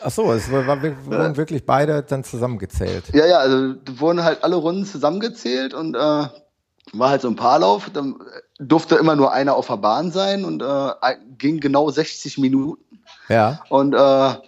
Ach 0.00 0.10
so, 0.10 0.32
es 0.32 0.50
war, 0.50 0.66
war, 0.66 0.82
wir 0.82 0.96
wurden 1.06 1.36
wirklich 1.36 1.66
beide 1.66 2.02
dann 2.02 2.22
zusammengezählt. 2.24 3.04
Ja, 3.12 3.26
ja, 3.26 3.38
also 3.38 3.74
da 3.74 4.00
wurden 4.00 4.22
halt 4.22 4.44
alle 4.44 4.56
Runden 4.56 4.84
zusammengezählt 4.84 5.74
und 5.74 5.94
äh, 5.94 5.98
war 5.98 7.10
halt 7.10 7.22
so 7.22 7.28
ein 7.28 7.36
Paarlauf. 7.36 7.90
Dann 7.92 8.16
durfte 8.58 8.96
immer 8.96 9.16
nur 9.16 9.32
einer 9.32 9.56
auf 9.56 9.66
der 9.66 9.76
Bahn 9.76 10.12
sein 10.12 10.44
und 10.44 10.62
äh, 10.62 11.16
ging 11.38 11.60
genau 11.60 11.90
60 11.90 12.38
Minuten. 12.38 12.82
Ja. 13.28 13.60
Und 13.68 13.94
äh, 13.94 13.98
ja, 13.98 14.40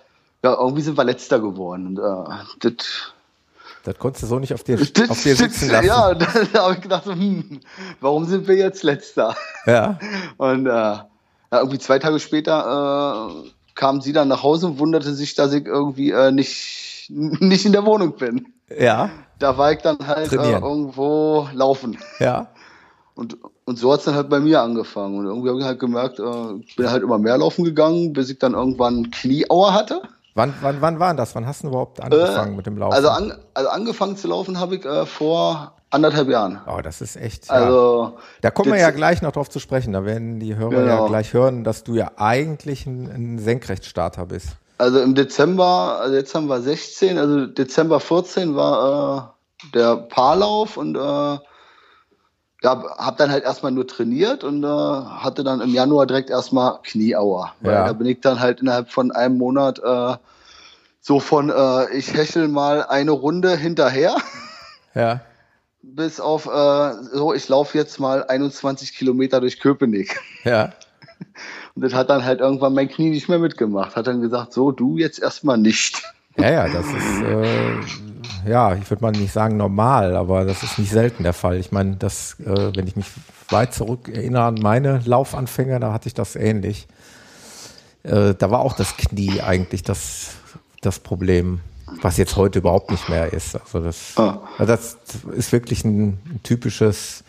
irgendwie 0.43 0.83
sind 0.83 0.97
wir 0.97 1.05
letzter 1.05 1.41
geworden. 1.41 1.87
Und 1.87 1.99
äh, 1.99 2.35
das 2.61 2.87
Das 3.85 3.99
konntest 3.99 4.23
du 4.23 4.27
so 4.29 4.39
nicht 4.39 4.55
auf 4.55 4.63
dir, 4.63 4.79
auf 5.09 5.23
dir 5.23 5.37
sitzen 5.37 5.71
lassen. 5.71 5.87
Ja, 5.87 6.15
da, 6.15 6.27
da 6.53 6.63
habe 6.63 6.75
ich 6.75 6.81
gedacht, 6.81 7.07
hm, 7.07 7.61
warum 8.01 8.25
sind 8.27 8.47
wir 8.47 8.57
jetzt 8.57 8.83
letzter? 8.83 9.35
Ja. 9.67 9.99
Und 10.37 10.67
äh, 10.67 10.71
ja, 10.71 11.07
irgendwie 11.51 11.79
zwei 11.79 11.99
Tage 11.99 12.21
später 12.21 13.29
äh, 13.45 13.51
kam 13.75 14.01
sie 14.01 14.13
dann 14.13 14.29
nach 14.29 14.43
Hause 14.43 14.67
und 14.67 14.79
wunderte 14.79 15.15
sich, 15.15 15.35
dass 15.35 15.53
ich 15.53 15.67
irgendwie 15.67 16.11
äh, 16.11 16.33
nicht, 16.33 17.07
nicht 17.11 17.67
in 17.67 17.73
der 17.73 17.85
Wohnung 17.85 18.17
bin. 18.17 18.47
Ja. 18.79 19.11
Da 19.39 19.57
war 19.57 19.73
ich 19.73 19.79
dann 19.79 19.99
halt 20.07 20.33
äh, 20.33 20.59
irgendwo 20.59 21.49
laufen. 21.55 21.99
Ja. 22.19 22.49
Und, 23.15 23.39
und 23.65 23.79
so 23.79 23.93
hat's 23.93 24.05
dann 24.05 24.15
halt 24.15 24.31
bei 24.31 24.41
mir 24.41 24.63
angefangen. 24.63 25.19
Und 25.19 25.27
irgendwie 25.27 25.49
habe 25.49 25.59
ich 25.59 25.65
halt 25.65 25.79
gemerkt, 25.81 26.19
äh, 26.19 26.55
ich 26.67 26.77
bin 26.77 26.91
halt 26.91 27.03
immer 27.03 27.19
mehr 27.19 27.37
laufen 27.39 27.65
gegangen, 27.65 28.13
bis 28.13 28.31
ich 28.31 28.39
dann 28.39 28.55
irgendwann 28.55 29.11
Knieauer 29.11 29.75
hatte. 29.75 30.03
Wann, 30.35 30.55
wann, 30.61 30.81
wann 30.81 31.01
war 31.01 31.15
das? 31.15 31.35
Wann 31.35 31.47
hast 31.47 31.65
du 31.65 31.69
überhaupt 31.69 32.01
angefangen 32.01 32.53
Äh, 32.53 32.57
mit 32.57 32.67
dem 32.67 32.79
Laufen? 32.79 32.95
Also, 32.95 33.09
an, 33.09 33.35
also 33.53 33.69
angefangen 33.69 34.17
zu 34.17 34.29
laufen 34.29 34.61
habe 34.61 34.77
ich 34.77 34.85
äh, 34.85 35.05
vor 35.05 35.75
anderthalb 35.91 36.29
Jahren. 36.29 36.61
oh, 36.67 36.81
das 36.83 37.01
ist 37.01 37.17
echt. 37.17 37.49
Ja. 37.49 37.55
Also 37.55 38.19
Da 38.41 38.51
kommen 38.51 38.73
wir 38.73 38.79
ja 38.79 38.91
gleich 38.91 39.23
noch 39.23 39.33
drauf 39.33 39.51
zu 39.51 39.59
sprechen. 39.59 39.93
Da 39.93 40.05
werden 40.05 40.39
die 40.41 40.57
Hörer 40.57 40.73
ja 40.85 40.97
Genau. 40.97 41.07
gleich 41.07 41.33
hören, 41.33 41.65
dass 41.65 41.83
du 41.85 41.95
ja 41.95 42.13
eigentlich 42.17 42.87
ein, 42.87 43.07
ein 43.11 43.39
Senkrechtstarter 43.39 44.27
bist. 44.27 44.51
Also 44.79 45.01
im 45.01 45.15
Dezember, 45.15 45.99
also 46.01 46.15
jetzt 46.15 46.35
haben 46.35 46.47
wir 46.47 46.61
16, 46.63 47.19
also 47.19 47.47
Dezember 47.47 48.01
14 48.01 48.57
war 48.57 49.37
äh, 49.65 49.69
der 49.75 49.97
Paarlauf 49.97 50.77
und 50.79 50.97
äh, 50.97 51.39
ja, 52.63 52.83
hab 52.99 53.17
dann 53.17 53.31
halt 53.31 53.45
erstmal 53.45 53.73
nur 53.73 53.87
trainiert 53.87 54.45
und 54.45 54.63
äh, 54.65 54.67
hatte 54.67 55.45
dann 55.45 55.61
im 55.61 55.71
Januar 55.71 56.07
direkt 56.07 56.31
erstmal 56.31 56.79
Knieauer. 56.83 57.53
Weil 57.61 57.73
Ja. 57.73 57.85
da 57.87 57.93
bin 57.95 58.07
ich 58.07 58.21
dann 58.21 58.39
halt 58.41 58.61
innerhalb 58.61 58.91
von 58.91 59.11
einem 59.13 59.39
Monat 59.39 59.79
äh, 59.81 60.17
so 61.01 61.21
von 61.21 61.51
äh, 61.51 61.91
ich 61.97 62.13
hechel 62.15 62.49
mal 62.49 62.85
eine 62.85 63.11
Runde 63.13 63.57
hinterher 63.57 64.17
Ja. 64.95 65.21
bis 65.83 66.21
auf 66.21 66.47
äh, 66.47 66.93
so 67.13 67.33
ich 67.35 67.49
laufe 67.49 67.77
jetzt 67.77 67.99
mal 68.01 68.25
21 68.25 68.95
Kilometer 68.95 69.41
durch 69.41 69.61
Köpenick. 69.61 70.21
Ja. 70.45 70.73
Und 71.75 71.83
das 71.83 71.95
hat 71.95 72.11
dann 72.11 72.25
halt 72.25 72.41
irgendwann 72.41 72.75
mein 72.75 72.89
Knie 72.89 73.11
nicht 73.11 73.29
mehr 73.29 73.39
mitgemacht. 73.39 73.97
Hat 73.97 74.07
dann 74.07 74.21
gesagt, 74.21 74.53
so 74.53 74.73
du 74.73 74.99
jetzt 74.99 75.21
erstmal 75.21 75.59
nicht. 75.59 76.03
Ja, 76.37 76.51
ja, 76.51 76.69
das 76.69 76.87
ist, 76.87 77.23
äh, 77.23 78.49
ja, 78.49 78.75
ich 78.75 78.89
würde 78.89 79.03
mal 79.03 79.11
nicht 79.11 79.33
sagen 79.33 79.57
normal, 79.57 80.17
aber 80.17 80.45
das 80.45 80.63
ist 80.63 80.79
nicht 80.79 80.91
selten 80.91 81.23
der 81.23 81.33
Fall. 81.33 81.59
Ich 81.59 81.73
meine, 81.73 81.97
das, 81.97 82.39
äh, 82.41 82.75
wenn 82.75 82.87
ich 82.87 82.97
mich 82.97 83.07
weit 83.51 83.75
zurück 83.75 84.09
erinnere 84.09 84.45
an 84.45 84.55
meine 84.55 85.01
Laufanfänge, 85.05 85.81
da 85.81 85.93
hatte 85.93 86.09
ich 86.09 86.15
das 86.15 86.37
ähnlich. 86.37 86.87
Äh, 88.03 88.35
da 88.35 88.51
war 88.51 88.61
auch 88.61 88.75
das 88.75 88.97
Knie 88.97 89.41
eigentlich 89.41 89.83
das, 89.83 90.37
das 90.81 91.01
Problem, 91.01 91.61
was 92.03 92.17
jetzt 92.17 92.37
heute 92.37 92.59
überhaupt 92.61 92.91
nicht 92.91 93.09
mehr 93.09 93.33
ist. 93.33 93.55
Also 93.57 93.81
das, 93.81 94.17
Ah. 94.17 94.41
also 94.59 94.67
das 94.73 94.99
ist 95.33 95.53
wirklich 95.53 95.85
ein, 95.85 96.41
typisches 96.43 97.25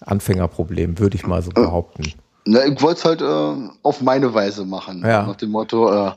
Anfängerproblem, 0.00 0.98
würde 0.98 1.16
ich 1.16 1.26
mal 1.26 1.42
so 1.42 1.50
behaupten. 1.50 2.12
Na, 2.46 2.64
ich 2.66 2.80
wollte 2.82 2.98
es 2.98 3.04
halt 3.04 3.22
äh, 3.22 3.70
auf 3.82 4.00
meine 4.02 4.32
Weise 4.34 4.64
machen. 4.66 5.02
Ja. 5.04 5.22
Nach 5.26 5.36
dem 5.36 5.50
Motto, 5.50 6.08
äh, 6.08 6.12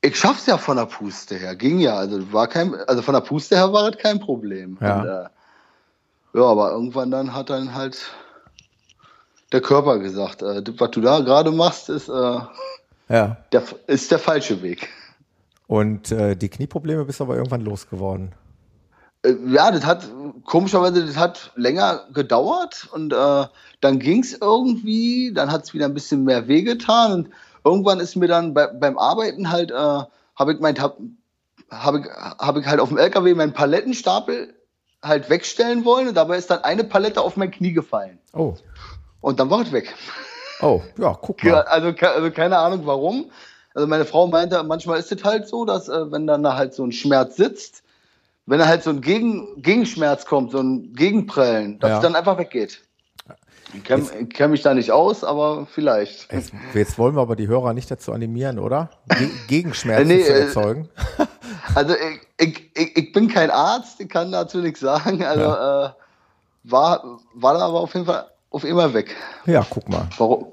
ich 0.00 0.18
schaff's 0.18 0.46
ja 0.46 0.58
von 0.58 0.76
der 0.76 0.86
Puste 0.86 1.36
her. 1.36 1.54
Ging 1.54 1.78
ja. 1.78 1.94
Also 1.96 2.32
war 2.32 2.48
kein, 2.48 2.74
also 2.86 3.00
von 3.02 3.14
der 3.14 3.20
Puste 3.20 3.56
her 3.56 3.72
war 3.72 3.90
das 3.90 4.00
kein 4.00 4.18
Problem. 4.20 4.76
Ja. 4.80 5.00
Und, 5.00 5.06
äh, 5.06 5.24
ja, 6.40 6.44
aber 6.44 6.72
irgendwann 6.72 7.10
dann 7.12 7.32
hat 7.32 7.50
dann 7.50 7.72
halt 7.74 7.96
der 9.52 9.60
Körper 9.60 9.98
gesagt, 9.98 10.42
äh, 10.42 10.62
was 10.78 10.90
du 10.90 11.00
da 11.00 11.20
gerade 11.20 11.52
machst, 11.52 11.88
ist, 11.88 12.08
äh, 12.08 12.38
Ja. 13.08 13.36
der, 13.52 13.62
ist 13.86 14.10
der 14.10 14.18
falsche 14.18 14.60
Weg. 14.62 14.88
Und 15.66 16.12
äh, 16.12 16.36
die 16.36 16.48
Knieprobleme 16.48 17.04
bist 17.04 17.20
du 17.20 17.24
aber 17.24 17.36
irgendwann 17.36 17.62
losgeworden. 17.62 18.32
Äh, 19.24 19.34
Ja, 19.48 19.70
das 19.70 19.84
hat 19.86 20.06
komischerweise, 20.44 21.06
das 21.06 21.16
hat 21.16 21.52
länger 21.56 22.04
gedauert 22.12 22.88
und 22.92 23.12
äh, 23.12 23.44
dann 23.80 23.98
ging's 23.98 24.34
irgendwie, 24.40 25.32
dann 25.34 25.50
hat's 25.50 25.72
wieder 25.74 25.86
ein 25.86 25.94
bisschen 25.94 26.24
mehr 26.24 26.48
wehgetan 26.48 27.12
und 27.12 27.30
irgendwann 27.64 28.00
ist 28.00 28.16
mir 28.16 28.28
dann 28.28 28.52
bei, 28.54 28.66
beim 28.66 28.98
Arbeiten 28.98 29.50
halt, 29.50 29.70
äh, 29.70 29.74
habe 30.36 30.52
ich 30.52 30.60
mein, 30.60 30.78
hab, 30.80 30.98
hab 31.70 31.94
ich, 31.94 32.04
hab 32.10 32.56
ich 32.58 32.66
halt 32.66 32.80
auf 32.80 32.88
dem 32.90 32.98
LKW 32.98 33.34
meinen 33.34 33.52
Palettenstapel 33.54 34.54
halt 35.02 35.30
wegstellen 35.30 35.84
wollen 35.84 36.08
und 36.08 36.14
dabei 36.14 36.36
ist 36.36 36.50
dann 36.50 36.62
eine 36.64 36.84
Palette 36.84 37.20
auf 37.22 37.36
mein 37.36 37.50
Knie 37.50 37.72
gefallen 37.72 38.18
Oh, 38.34 38.54
und 39.20 39.38
dann 39.40 39.48
war 39.48 39.62
es 39.62 39.72
weg. 39.72 39.94
oh, 40.60 40.82
ja, 40.98 41.16
guck 41.20 41.42
Ja, 41.42 41.52
mal. 41.52 41.62
also, 41.62 41.88
also 42.06 42.30
keine 42.30 42.58
Ahnung 42.58 42.84
warum. 42.84 43.30
Also 43.74 43.88
meine 43.88 44.04
Frau 44.04 44.26
meinte, 44.28 44.62
manchmal 44.62 45.00
ist 45.00 45.10
es 45.12 45.24
halt 45.24 45.48
so, 45.48 45.64
dass 45.64 45.88
äh, 45.88 46.10
wenn 46.12 46.26
dann 46.26 46.42
da 46.42 46.56
halt 46.56 46.74
so 46.74 46.84
ein 46.84 46.92
Schmerz 46.92 47.36
sitzt, 47.36 47.82
wenn 48.46 48.58
da 48.58 48.66
halt 48.66 48.82
so 48.82 48.90
ein 48.90 49.00
Gegen 49.00 49.60
Gegenschmerz 49.60 50.26
kommt, 50.26 50.52
so 50.52 50.60
ein 50.60 50.92
Gegenprellen, 50.94 51.78
dass 51.80 51.90
Ja. 51.90 51.96
es 51.96 52.02
dann 52.02 52.14
einfach 52.14 52.38
weggeht. 52.38 52.80
Ich 53.72 53.82
kenne 53.82 54.04
kenn 54.26 54.52
mich 54.52 54.62
da 54.62 54.72
nicht 54.72 54.92
aus, 54.92 55.24
aber 55.24 55.66
vielleicht. 55.66 56.32
Jetzt, 56.32 56.52
jetzt 56.74 56.96
wollen 56.96 57.16
wir 57.16 57.22
aber 57.22 57.34
die 57.34 57.48
Hörer 57.48 57.72
nicht 57.74 57.90
dazu 57.90 58.12
animieren, 58.12 58.60
oder? 58.60 58.90
Ge 59.08 59.28
Gegenschmerzen 59.48 60.06
nee, 60.06 60.22
zu 60.24 60.32
äh, 60.32 60.40
erzeugen. 60.40 60.88
Also 61.74 61.94
ich, 62.38 62.70
ich, 62.74 62.96
ich, 62.96 63.12
bin 63.12 63.26
kein 63.26 63.50
Arzt, 63.50 63.98
ich 63.98 64.08
kann 64.08 64.30
dazu 64.30 64.58
nichts 64.58 64.80
sagen. 64.80 65.24
Also 65.24 65.44
äh, 65.44 65.90
war, 66.64 67.18
war 67.34 67.54
da 67.54 67.60
aber 67.60 67.80
auf 67.80 67.94
jeden 67.94 68.06
Fall 68.06 68.26
auf 68.50 68.64
immer 68.64 68.92
weg. 68.92 69.16
Ja, 69.46 69.66
guck 69.68 69.88
mal. 69.88 70.06
Warum? 70.18 70.52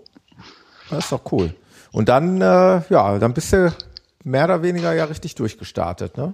Das 0.90 1.04
ist 1.04 1.12
doch 1.12 1.22
cool. 1.32 1.54
Und 1.92 2.10
dann, 2.10 2.42
äh, 2.42 2.82
ja, 2.90 3.20
dann 3.20 3.34
bist 3.34 3.54
du 3.54 3.74
mehr 4.24 4.46
oder 4.46 4.64
weniger 4.64 4.94
ja 4.94 5.06
richtig 5.06 5.36
durchgestartet, 5.36 6.18
ne? 6.18 6.34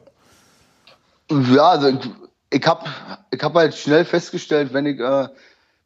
Ja, 1.30 1.70
also 1.70 1.88
ich, 1.88 2.10
ich 2.52 2.66
habe 2.66 2.86
ich 3.32 3.42
hab 3.42 3.54
halt 3.56 3.76
schnell 3.76 4.06
festgestellt, 4.06 4.74
wenn 4.74 4.86
ich, 4.86 5.00
äh, 5.00 5.28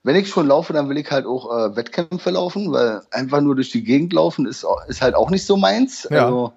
wenn 0.04 0.16
ich 0.16 0.30
schon 0.30 0.48
laufe, 0.48 0.74
dann 0.74 0.90
will 0.90 0.98
ich 0.98 1.10
halt 1.10 1.26
auch 1.26 1.52
äh, 1.52 1.76
Wettkämpfe 1.76 2.32
laufen, 2.32 2.72
weil 2.72 3.02
einfach 3.12 3.42
nur 3.42 3.56
durch 3.56 3.72
die 3.72 3.84
Gegend 3.84 4.14
laufen 4.14 4.46
ist, 4.46 4.66
ist 4.88 5.02
halt 5.02 5.16
auch 5.16 5.30
nicht 5.30 5.46
so 5.46 5.58
meins. 5.58 6.08
Ja. 6.12 6.26
Also 6.26 6.54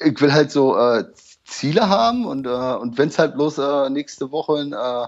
ich 0.00 0.20
will 0.20 0.32
halt 0.32 0.50
so 0.50 0.76
äh, 0.76 1.04
Ziele 1.44 1.88
haben 1.88 2.26
und, 2.26 2.46
äh, 2.46 2.50
und 2.50 2.98
wenn 2.98 3.08
es 3.08 3.18
halt 3.18 3.34
bloß 3.34 3.58
äh, 3.58 3.90
nächste 3.90 4.30
Woche 4.30 4.54
ein 4.54 4.72
äh, 4.72 5.06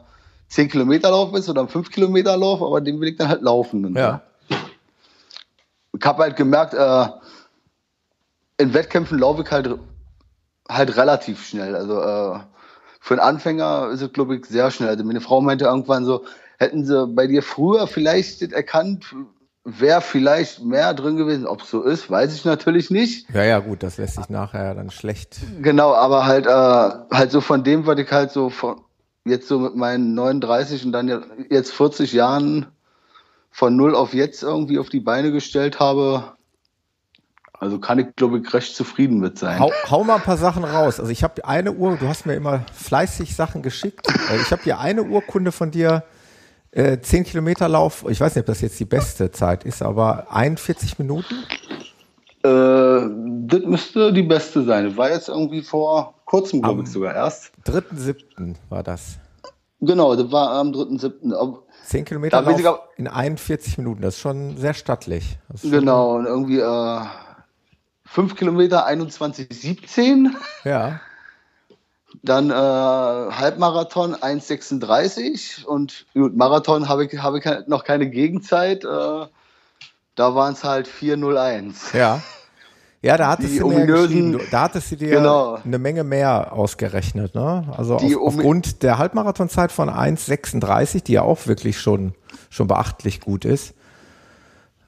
10 0.48 0.68
Kilometer 0.68 1.10
Lauf 1.10 1.34
ist 1.34 1.48
oder 1.48 1.62
ein 1.62 1.68
5 1.68 1.90
Kilometer 1.90 2.36
Lauf, 2.36 2.62
aber 2.62 2.80
den 2.80 3.00
will 3.00 3.08
ich 3.08 3.16
dann 3.16 3.28
halt 3.28 3.42
laufen. 3.42 3.84
Und, 3.84 3.96
Ja. 3.96 4.22
Ich 5.98 6.04
habe 6.04 6.22
halt 6.22 6.36
gemerkt, 6.36 6.74
äh, 6.74 7.06
in 8.58 8.74
Wettkämpfen 8.74 9.18
laufe 9.18 9.42
ich 9.42 9.50
halt, 9.50 9.78
halt 10.68 10.96
relativ 10.96 11.44
schnell. 11.44 11.74
Also 11.74 12.00
äh, 12.00 12.40
für 13.00 13.14
einen 13.14 13.20
Anfänger 13.20 13.90
ist 13.92 14.02
es, 14.02 14.12
glaube 14.12 14.36
ich, 14.36 14.46
sehr 14.46 14.70
schnell. 14.70 14.88
Also 14.88 15.04
meine 15.04 15.20
Frau 15.20 15.40
meinte 15.40 15.66
irgendwann 15.66 16.04
so, 16.04 16.24
hätten 16.58 16.84
sie 16.84 17.06
bei 17.06 17.26
dir 17.26 17.42
früher 17.42 17.86
vielleicht 17.86 18.42
erkannt, 18.42 19.14
wäre 19.64 20.00
vielleicht 20.00 20.62
mehr 20.64 20.94
drin 20.94 21.16
gewesen. 21.16 21.46
Ob 21.46 21.62
es 21.62 21.70
so 21.70 21.82
ist, 21.82 22.10
weiß 22.10 22.34
ich 22.34 22.44
natürlich 22.44 22.90
nicht. 22.90 23.28
Ja, 23.34 23.44
ja, 23.44 23.58
gut, 23.58 23.82
das 23.82 23.98
lässt 23.98 24.16
sich 24.16 24.28
nachher 24.28 24.74
dann 24.74 24.90
schlecht. 24.90 25.38
Genau, 25.62 25.94
aber 25.94 26.26
halt, 26.26 26.46
äh, 26.46 26.50
halt 27.16 27.30
so 27.30 27.40
von 27.40 27.64
dem, 27.64 27.86
was 27.86 27.98
ich 27.98 28.10
halt 28.10 28.30
so 28.30 28.50
von, 28.50 28.80
jetzt 29.24 29.48
so 29.48 29.58
mit 29.58 29.74
meinen 29.74 30.14
39 30.14 30.86
und 30.86 30.92
dann 30.92 31.24
jetzt 31.50 31.72
40 31.72 32.12
Jahren 32.12 32.66
von 33.54 33.76
null 33.76 33.94
auf 33.94 34.14
jetzt 34.14 34.42
irgendwie 34.42 34.80
auf 34.80 34.88
die 34.88 34.98
Beine 34.98 35.30
gestellt 35.30 35.78
habe, 35.78 36.32
also 37.52 37.78
kann 37.78 38.00
ich, 38.00 38.16
glaube 38.16 38.40
ich, 38.40 38.52
recht 38.52 38.74
zufrieden 38.74 39.20
mit 39.20 39.38
sein. 39.38 39.60
Hau, 39.60 39.70
hau 39.88 40.02
mal 40.02 40.16
ein 40.16 40.22
paar 40.22 40.36
Sachen 40.36 40.64
raus. 40.64 40.98
Also 40.98 41.12
ich 41.12 41.22
habe 41.22 41.44
eine 41.44 41.70
Uhr, 41.72 41.96
du 41.96 42.08
hast 42.08 42.26
mir 42.26 42.34
immer 42.34 42.66
fleißig 42.72 43.36
Sachen 43.36 43.62
geschickt. 43.62 44.08
Äh, 44.08 44.40
Ich 44.42 44.50
habe 44.50 44.62
hier 44.64 44.80
eine 44.80 45.04
Urkunde 45.04 45.52
von 45.52 45.70
dir, 45.70 46.02
äh, 46.72 46.98
10 46.98 47.22
Kilometer 47.22 47.68
Lauf. 47.68 48.04
Ich 48.08 48.20
weiß 48.20 48.34
nicht, 48.34 48.42
ob 48.42 48.46
das 48.46 48.60
jetzt 48.60 48.80
die 48.80 48.84
beste 48.84 49.30
Zeit 49.30 49.62
ist, 49.62 49.82
aber 49.82 50.32
41 50.32 50.98
Minuten. 50.98 51.44
Äh, 52.42 53.08
das 53.46 53.60
müsste 53.64 54.12
die 54.12 54.24
beste 54.24 54.64
sein. 54.64 54.86
Das 54.86 54.96
war 54.96 55.10
jetzt 55.12 55.28
irgendwie 55.28 55.62
vor 55.62 56.14
kurzem, 56.24 56.60
glaube 56.60 56.82
ich, 56.82 56.88
sogar 56.88 57.14
erst. 57.14 57.52
3.7. 57.66 58.56
war 58.68 58.82
das. 58.82 59.18
Genau, 59.80 60.16
das 60.16 60.32
war 60.32 60.50
am 60.54 60.72
3.7. 60.72 61.32
10 61.84 62.04
Kilometer 62.04 62.42
Da 62.42 62.50
ich 62.50 62.66
in 62.96 63.08
41 63.08 63.78
Minuten. 63.78 64.02
Das 64.02 64.14
ist 64.14 64.20
schon 64.20 64.56
sehr 64.56 64.74
stattlich. 64.74 65.38
Ist 65.52 65.62
schon- 65.62 65.70
Genau, 65.70 66.14
und 66.16 66.26
irgendwie 66.26 66.58
äh, 66.60 67.00
5 68.06 68.36
Kilometer 68.36 68.86
21,17. 68.88 70.30
Ja. 70.64 71.00
Dann 72.22 72.50
äh, 72.50 72.54
Halbmarathon 72.54 74.14
1,36 74.14 75.64
und 75.64 76.06
gut, 76.14 76.36
Marathon 76.36 76.88
habe 76.88 77.04
ich, 77.04 77.18
habe 77.18 77.38
ich 77.40 77.44
noch 77.66 77.84
keine 77.84 78.08
Gegenzeit. 78.08 78.84
Äh, 78.84 79.26
da 80.16 80.34
waren 80.34 80.54
es 80.54 80.62
halt 80.64 80.88
4,01. 80.88 81.96
Ja. 81.96 82.22
Ja, 83.04 83.16
da 83.18 83.28
hattest 83.28 83.58
du 83.60 83.66
ominösen- 83.66 84.40
da 84.50 84.62
hattest 84.62 84.90
du 84.92 84.96
dir 84.96 85.10
Genau. 85.16 85.58
eine 85.64 85.78
Menge 85.78 86.04
mehr 86.04 86.52
ausgerechnet, 86.54 87.34
ne? 87.34 87.64
Also 87.76 87.96
auf, 87.96 88.02
aufgrund 88.18 88.82
der 88.82 88.96
Halbmarathonzeit 88.98 89.70
von 89.72 89.90
1,36, 89.90 91.02
die 91.04 91.12
ja 91.12 91.22
auch 91.22 91.46
wirklich 91.46 91.78
schon, 91.78 92.14
schon 92.48 92.66
beachtlich 92.66 93.20
gut 93.20 93.44
ist. 93.44 93.74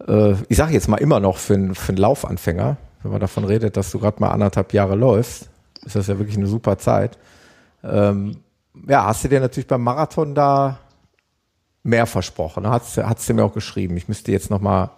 Äh, 0.06 0.34
ich 0.48 0.56
sage 0.56 0.72
jetzt 0.72 0.88
mal 0.88 0.96
immer 0.96 1.20
noch 1.20 1.36
für, 1.36 1.54
einen- 1.54 1.74
für 1.74 1.90
einen 1.90 1.98
Laufanfänger, 1.98 2.76
wenn 3.02 3.10
man 3.12 3.20
davon 3.20 3.44
redet, 3.44 3.76
dass 3.76 3.90
du 3.90 3.98
gerade 3.98 4.18
mal 4.20 4.30
anderthalb 4.30 4.72
Jahre 4.72 4.94
läufst, 4.94 5.48
ist 5.84 5.94
das 5.96 6.06
ja 6.06 6.18
wirklich 6.18 6.36
eine 6.38 6.46
super 6.46 6.78
Zeit. 6.78 7.18
Ähm, 7.84 8.38
ja, 8.88 9.04
hast 9.04 9.24
du 9.24 9.28
dir 9.28 9.40
natürlich 9.40 9.66
beim 9.68 9.82
Marathon 9.82 10.34
da 10.34 10.78
mehr 11.82 12.06
versprochen. 12.06 12.62
Ne? 12.64 12.70
Hat's, 12.70 12.96
hat's 12.96 13.26
du 13.26 13.34
mir 13.34 13.44
auch 13.44 13.52
geschrieben. 13.54 13.96
Ich 13.96 14.08
müsste 14.08 14.32
jetzt 14.32 14.50
noch 14.50 14.60
mal, 14.60 14.90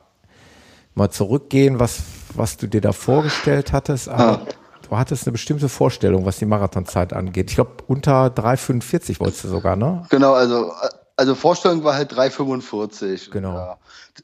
mal 0.95 1.11
zurückgehen, 1.11 1.79
was, 1.79 2.03
was 2.35 2.57
du 2.57 2.67
dir 2.67 2.81
da 2.81 2.93
vorgestellt 2.93 3.73
hattest. 3.73 4.09
Aber 4.09 4.47
du 4.89 4.97
hattest 4.97 5.27
eine 5.27 5.33
bestimmte 5.33 5.69
Vorstellung, 5.69 6.25
was 6.25 6.39
die 6.39 6.47
Marathonzeit 6.47 7.13
angeht. 7.13 7.51
Ich 7.51 7.57
glaube, 7.57 7.73
unter 7.87 8.27
3,45 8.27 9.21
wolltest 9.21 9.45
du 9.45 9.49
sogar, 9.49 9.77
ne? 9.77 10.05
Genau, 10.11 10.33
also, 10.33 10.73
also 11.17 11.35
Vorstellung 11.35 11.85
war 11.85 11.95
halt 11.95 12.13
3,45. 12.13 13.31
Genau. 13.31 13.55
Ja. 13.55 13.77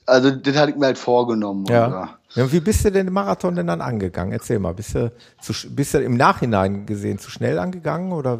Also 0.07 0.31
das 0.31 0.57
hatte 0.57 0.73
ich 0.73 0.77
mir 0.77 0.87
halt 0.87 0.99
vorgenommen. 0.99 1.67
Ja. 1.67 1.87
Und, 1.87 1.93
ja. 1.93 2.19
ja. 2.35 2.53
Wie 2.53 2.61
bist 2.61 2.85
du 2.85 2.91
denn 2.91 3.07
den 3.07 3.13
Marathon 3.13 3.55
denn 3.55 3.67
dann 3.67 3.81
angegangen? 3.81 4.33
Erzähl 4.33 4.59
mal, 4.59 4.75
bist 4.75 4.95
du, 4.95 5.13
zu, 5.41 5.53
bist 5.71 5.95
du 5.95 5.99
im 5.99 6.17
Nachhinein 6.17 6.87
gesehen 6.87 7.19
zu 7.19 7.31
schnell 7.31 7.59
angegangen 7.59 8.13
oder? 8.13 8.39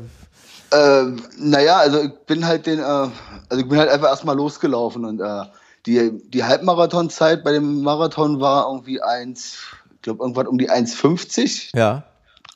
Äh, 0.71 1.05
naja, 1.39 1.77
also 1.79 2.01
ich 2.01 2.13
bin 2.27 2.47
halt 2.47 2.67
den, 2.67 2.81
äh, 2.81 2.83
also 2.83 3.11
ich 3.51 3.69
bin 3.69 3.79
halt 3.79 3.91
einfach 3.91 4.09
erstmal 4.09 4.37
losgelaufen 4.37 5.05
und 5.05 5.21
äh, 5.21 5.45
die, 5.87 6.11
die 6.31 6.45
Halbmarathonzeit 6.45 7.45
bei 7.45 7.53
dem 7.53 7.83
Marathon 7.83 8.41
war 8.41 8.67
irgendwie 8.69 9.03
eins, 9.03 9.59
ich 9.95 10.03
glaube 10.03 10.23
irgendwas 10.23 10.47
um 10.47 10.59
die 10.59 10.71
1,50 10.71 11.77
Ja. 11.77 12.05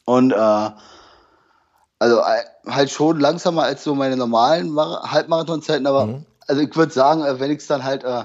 und 0.04 0.32
äh, 0.32 0.70
also 2.00 2.18
äh, 2.20 2.70
halt 2.70 2.90
schon 2.90 3.20
langsamer 3.20 3.64
als 3.64 3.84
so 3.84 3.94
meine 3.94 4.16
normalen 4.16 4.70
Mar 4.70 5.10
Halbmarathonzeiten, 5.10 5.86
aber 5.86 6.20
also 6.46 6.62
ich 6.62 6.74
würde 6.76 6.92
sagen, 6.92 7.24
äh, 7.24 7.38
wenn 7.40 7.50
ich 7.50 7.58
es 7.58 7.66
dann 7.66 7.84
halt, 7.84 8.04
äh, 8.04 8.24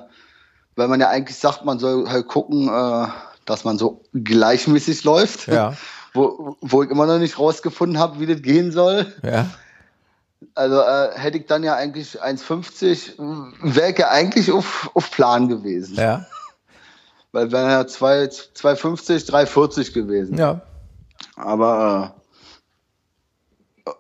weil 0.75 0.87
man 0.87 0.99
ja 0.99 1.09
eigentlich 1.09 1.37
sagt, 1.37 1.65
man 1.65 1.79
soll 1.79 2.07
halt 2.09 2.27
gucken, 2.27 2.67
äh, 2.69 3.07
dass 3.45 3.63
man 3.65 3.77
so 3.77 4.03
gleichmäßig 4.13 5.03
läuft, 5.03 5.47
Ja. 5.47 5.73
wo, 6.13 6.55
wo 6.61 6.83
ich 6.83 6.89
immer 6.91 7.07
noch 7.07 7.17
nicht 7.17 7.39
rausgefunden 7.39 7.97
habe, 7.99 8.19
wie 8.19 8.27
das 8.27 8.41
gehen 8.41 8.71
soll. 8.71 9.11
Ja. 9.23 9.47
Also 10.56 10.82
äh, 10.82 11.12
hätte 11.17 11.38
ich 11.38 11.45
dann 11.45 11.63
ja 11.63 11.75
eigentlich 11.75 12.21
1,50, 12.21 13.17
wäre 13.62 13.91
ich 13.91 13.97
ja 13.97 14.10
eigentlich 14.10 14.51
auf, 14.51 14.89
auf 14.93 15.12
Plan 15.12 15.47
gewesen. 15.47 15.95
Ja. 15.95 16.25
Weil 17.32 17.51
wären 17.51 17.69
ja 17.69 17.88
2 17.88 18.25
2,50, 18.25 19.29
3,40 19.29 19.93
gewesen. 19.93 20.38
Ja. 20.38 20.62
Aber 21.36 22.15
äh, 23.86 23.91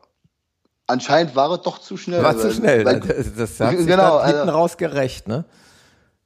anscheinend 0.87 1.35
war 1.35 1.51
es 1.51 1.61
doch 1.61 1.79
zu 1.79 1.97
schnell. 1.97 2.23
War 2.23 2.37
zu 2.37 2.51
schnell. 2.51 2.85
weil- 2.85 2.99
Das, 2.99 3.35
das 3.35 3.59
hat 3.59 3.77
sich 3.77 3.87
Genau, 3.87 4.23
hinten 4.23 4.39
also- 4.41 4.51
raus 4.51 4.77
gerecht, 4.77 5.27
ne? 5.27 5.45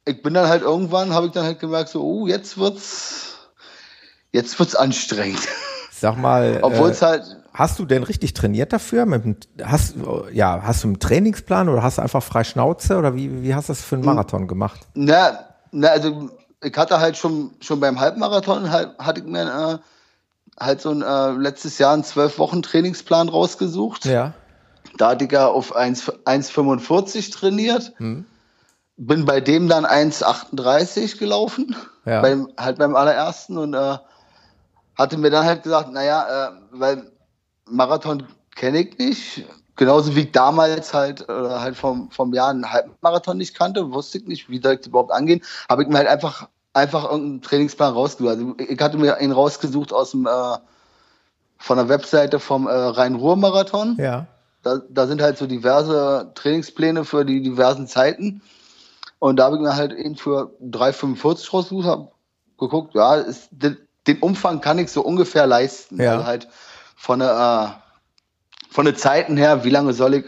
ich 0.06 0.24
bin 0.24 0.34
dann 0.34 0.48
halt 0.48 0.62
irgendwann, 0.62 1.14
habe 1.14 1.26
ich 1.28 1.34
dann 1.34 1.44
halt 1.44 1.60
gemerkt, 1.60 1.90
so, 1.90 2.02
oh, 2.02 2.28
jetzt 2.28 2.58
wird's, 2.58 3.36
jetzt 4.32 4.58
wird's 4.58 4.74
anstrengend. 4.74 5.46
Sag 5.92 6.18
mal, 6.18 6.60
Obwohl 6.62 6.88
äh, 6.90 6.92
es 6.94 7.02
halt, 7.02 7.24
hast 7.58 7.80
du 7.80 7.86
denn 7.86 8.04
richtig 8.04 8.34
trainiert 8.34 8.72
dafür? 8.72 9.08
Mit, 9.08 9.50
hast, 9.64 9.96
ja, 10.32 10.62
hast 10.62 10.84
du 10.84 10.90
einen 10.90 11.00
Trainingsplan 11.00 11.70
oder 11.70 11.82
hast 11.82 11.98
du 11.98 12.04
einfach 12.04 12.22
frei 12.22 12.44
Schnauze 12.44 12.98
oder 12.98 13.16
wie, 13.16 13.42
wie 13.42 13.56
hast 13.56 13.70
du 13.70 13.74
das 13.74 13.82
für 13.82 13.96
einen 13.96 14.06
Marathon 14.06 14.48
gemacht? 14.48 14.80
na, 14.94 15.40
na, 15.72 15.88
also 15.88 16.30
ich 16.64 16.78
hatte 16.78 17.00
halt 17.00 17.18
schon, 17.18 17.52
schon 17.60 17.80
beim 17.80 18.00
Halbmarathon, 18.00 18.72
halt, 18.72 18.98
hatte 19.00 19.22
ich 19.22 19.26
mir 19.26 19.42
äh, 19.42 20.64
halt 20.64 20.82
so 20.82 20.92
ein 20.92 21.02
äh, 21.02 21.32
letztes 21.32 21.80
Jahr 21.80 21.94
einen 21.94 22.04
zwölf 22.04 22.38
Wochen 22.38 22.62
Trainingsplan 22.62 23.30
rausgesucht. 23.30 24.06
Ja. 24.06 24.34
Da 24.98 25.10
hatte 25.10 25.26
ich 25.26 25.32
ja 25.32 25.48
auf 25.48 25.76
1 25.76 26.12
1,45 26.26 27.32
trainiert. 27.32 27.94
Hm. 27.98 28.26
Bin 28.98 29.26
bei 29.26 29.42
dem 29.42 29.68
dann 29.68 29.86
1,38 29.86 31.18
gelaufen. 31.18 31.76
Ja. 32.06 32.22
Beim, 32.22 32.50
halt 32.58 32.78
beim 32.78 32.96
allerersten 32.96 33.58
und 33.58 33.74
äh, 33.74 33.98
hatte 34.96 35.18
mir 35.18 35.30
dann 35.30 35.46
halt 35.46 35.64
gesagt, 35.64 35.92
naja, 35.92 36.48
äh, 36.48 36.52
weil 36.72 37.12
Marathon 37.70 38.24
kenne 38.56 38.80
ich 38.80 38.98
nicht. 38.98 39.46
Genauso 39.76 40.16
wie 40.16 40.22
ich 40.22 40.32
damals 40.32 40.94
halt, 40.94 41.28
äh, 41.30 41.34
halt 41.34 41.76
vom, 41.76 42.10
vom 42.10 42.34
Jahr 42.34 42.50
einen 42.50 42.72
Halbmarathon 42.72 43.38
nicht 43.38 43.56
kannte, 43.56 43.92
wusste 43.92 44.18
ich 44.18 44.26
nicht, 44.26 44.50
wie 44.50 44.60
soll 44.60 44.74
ich 44.74 44.80
das 44.80 44.88
überhaupt 44.88 45.12
angehen, 45.12 45.44
habe 45.70 45.84
ich 45.84 45.90
mir 45.90 45.98
halt 45.98 46.08
einfach, 46.08 46.50
einfach 46.74 47.04
irgendeinen 47.04 47.42
Trainingsplan 47.44 47.94
rausgesucht. 47.94 48.32
Also 48.32 48.56
ich 48.58 48.80
hatte 48.80 48.98
mir 48.98 49.20
ihn 49.20 49.32
rausgesucht 49.32 49.94
aus 49.94 50.12
dem, 50.12 50.26
äh, 50.26 50.58
von 51.60 51.78
der 51.78 51.90
Webseite 51.90 52.40
vom 52.40 52.68
äh, 52.68 52.72
Rhein-Ruhr-Marathon. 52.72 53.98
Ja. 54.00 54.26
Da, 54.64 54.82
da 54.90 55.06
sind 55.06 55.22
halt 55.22 55.38
so 55.38 55.46
diverse 55.46 56.32
Trainingspläne 56.34 57.06
für 57.06 57.24
die 57.24 57.42
diversen 57.42 57.88
Zeiten. 57.88 58.42
Und 59.20 59.38
da 59.38 59.46
habe 59.46 59.58
ich 59.58 59.62
mir 59.62 59.76
halt 59.76 59.94
eben 59.94 60.16
für 60.16 60.52
3,45 60.64 61.52
rausgesucht, 61.52 61.86
habe 61.86 62.12
geguckt, 62.58 62.96
ja, 62.96 63.16
ist, 63.16 63.50
den, 63.52 63.78
den 64.08 64.20
Umfang 64.20 64.62
kann 64.62 64.80
ich 64.80 64.92
so 64.92 65.02
ungefähr 65.02 65.48
leisten. 65.48 66.02
Ja. 66.02 66.14
Also 66.14 66.26
halt 66.26 66.48
von 66.98 67.20
der, 67.20 67.80
äh, 67.80 68.74
von 68.74 68.86
den 68.86 68.98
Zeiten 68.98 69.38
her, 69.38 69.64
wie 69.64 69.70
lange 69.70 69.94
soll 69.94 70.16
ich 70.16 70.26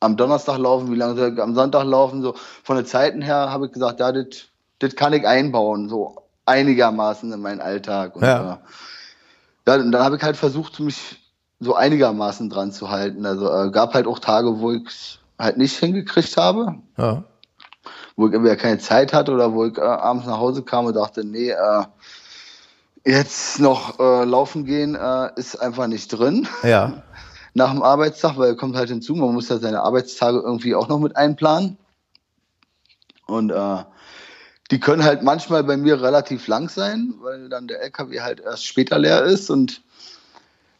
am 0.00 0.16
Donnerstag 0.16 0.58
laufen, 0.58 0.90
wie 0.90 0.96
lange 0.96 1.16
soll 1.16 1.34
ich 1.34 1.42
am 1.42 1.54
Sonntag 1.54 1.84
laufen, 1.84 2.22
so 2.22 2.34
von 2.62 2.76
den 2.76 2.86
Zeiten 2.86 3.20
her 3.20 3.50
habe 3.50 3.66
ich 3.66 3.72
gesagt, 3.72 4.00
ja, 4.00 4.12
das 4.12 4.96
kann 4.96 5.12
ich 5.12 5.26
einbauen, 5.26 5.88
so 5.88 6.16
einigermaßen 6.46 7.32
in 7.32 7.40
meinen 7.40 7.60
Alltag. 7.60 8.16
Und, 8.16 8.22
Ja. 8.22 8.54
äh, 8.54 8.56
ja, 9.68 9.74
und 9.76 9.92
dann 9.92 10.02
habe 10.02 10.16
ich 10.16 10.22
halt 10.22 10.36
versucht, 10.36 10.80
mich 10.80 11.20
so 11.60 11.74
einigermaßen 11.74 12.50
dran 12.50 12.72
zu 12.72 12.90
halten. 12.90 13.26
Also 13.26 13.48
äh, 13.52 13.70
gab 13.70 13.94
halt 13.94 14.06
auch 14.06 14.18
Tage, 14.18 14.60
wo 14.60 14.72
ich 14.72 15.20
halt 15.38 15.56
nicht 15.56 15.76
hingekriegt 15.78 16.36
habe, 16.36 16.76
ja. 16.96 17.22
wo 18.16 18.26
ich 18.28 18.34
entweder 18.34 18.56
keine 18.56 18.78
Zeit 18.78 19.12
hatte 19.12 19.32
oder 19.32 19.52
wo 19.52 19.66
ich 19.66 19.78
äh, 19.78 19.82
abends 19.82 20.26
nach 20.26 20.38
Hause 20.38 20.62
kam 20.62 20.86
und 20.86 20.94
dachte, 20.94 21.24
nee, 21.24 21.50
äh, 21.50 21.84
jetzt 23.04 23.58
noch 23.60 23.98
äh, 23.98 24.24
laufen 24.24 24.64
gehen 24.64 24.94
äh, 24.94 25.30
ist 25.36 25.56
einfach 25.56 25.86
nicht 25.86 26.08
drin 26.08 26.48
Ja. 26.62 27.02
nach 27.54 27.70
dem 27.72 27.82
Arbeitstag, 27.82 28.36
weil 28.36 28.56
kommt 28.56 28.76
halt 28.76 28.88
hinzu, 28.88 29.14
man 29.14 29.34
muss 29.34 29.48
ja 29.48 29.58
seine 29.58 29.82
Arbeitstage 29.82 30.38
irgendwie 30.38 30.74
auch 30.74 30.88
noch 30.88 30.98
mit 30.98 31.16
einplanen. 31.16 31.76
Und 33.26 33.50
äh, 33.50 33.84
die 34.70 34.80
können 34.80 35.04
halt 35.04 35.22
manchmal 35.22 35.64
bei 35.64 35.76
mir 35.76 36.00
relativ 36.00 36.46
lang 36.46 36.68
sein, 36.68 37.14
weil 37.20 37.48
dann 37.48 37.68
der 37.68 37.82
LKW 37.82 38.20
halt 38.20 38.40
erst 38.40 38.64
später 38.66 38.98
leer 38.98 39.22
ist 39.24 39.50
und 39.50 39.82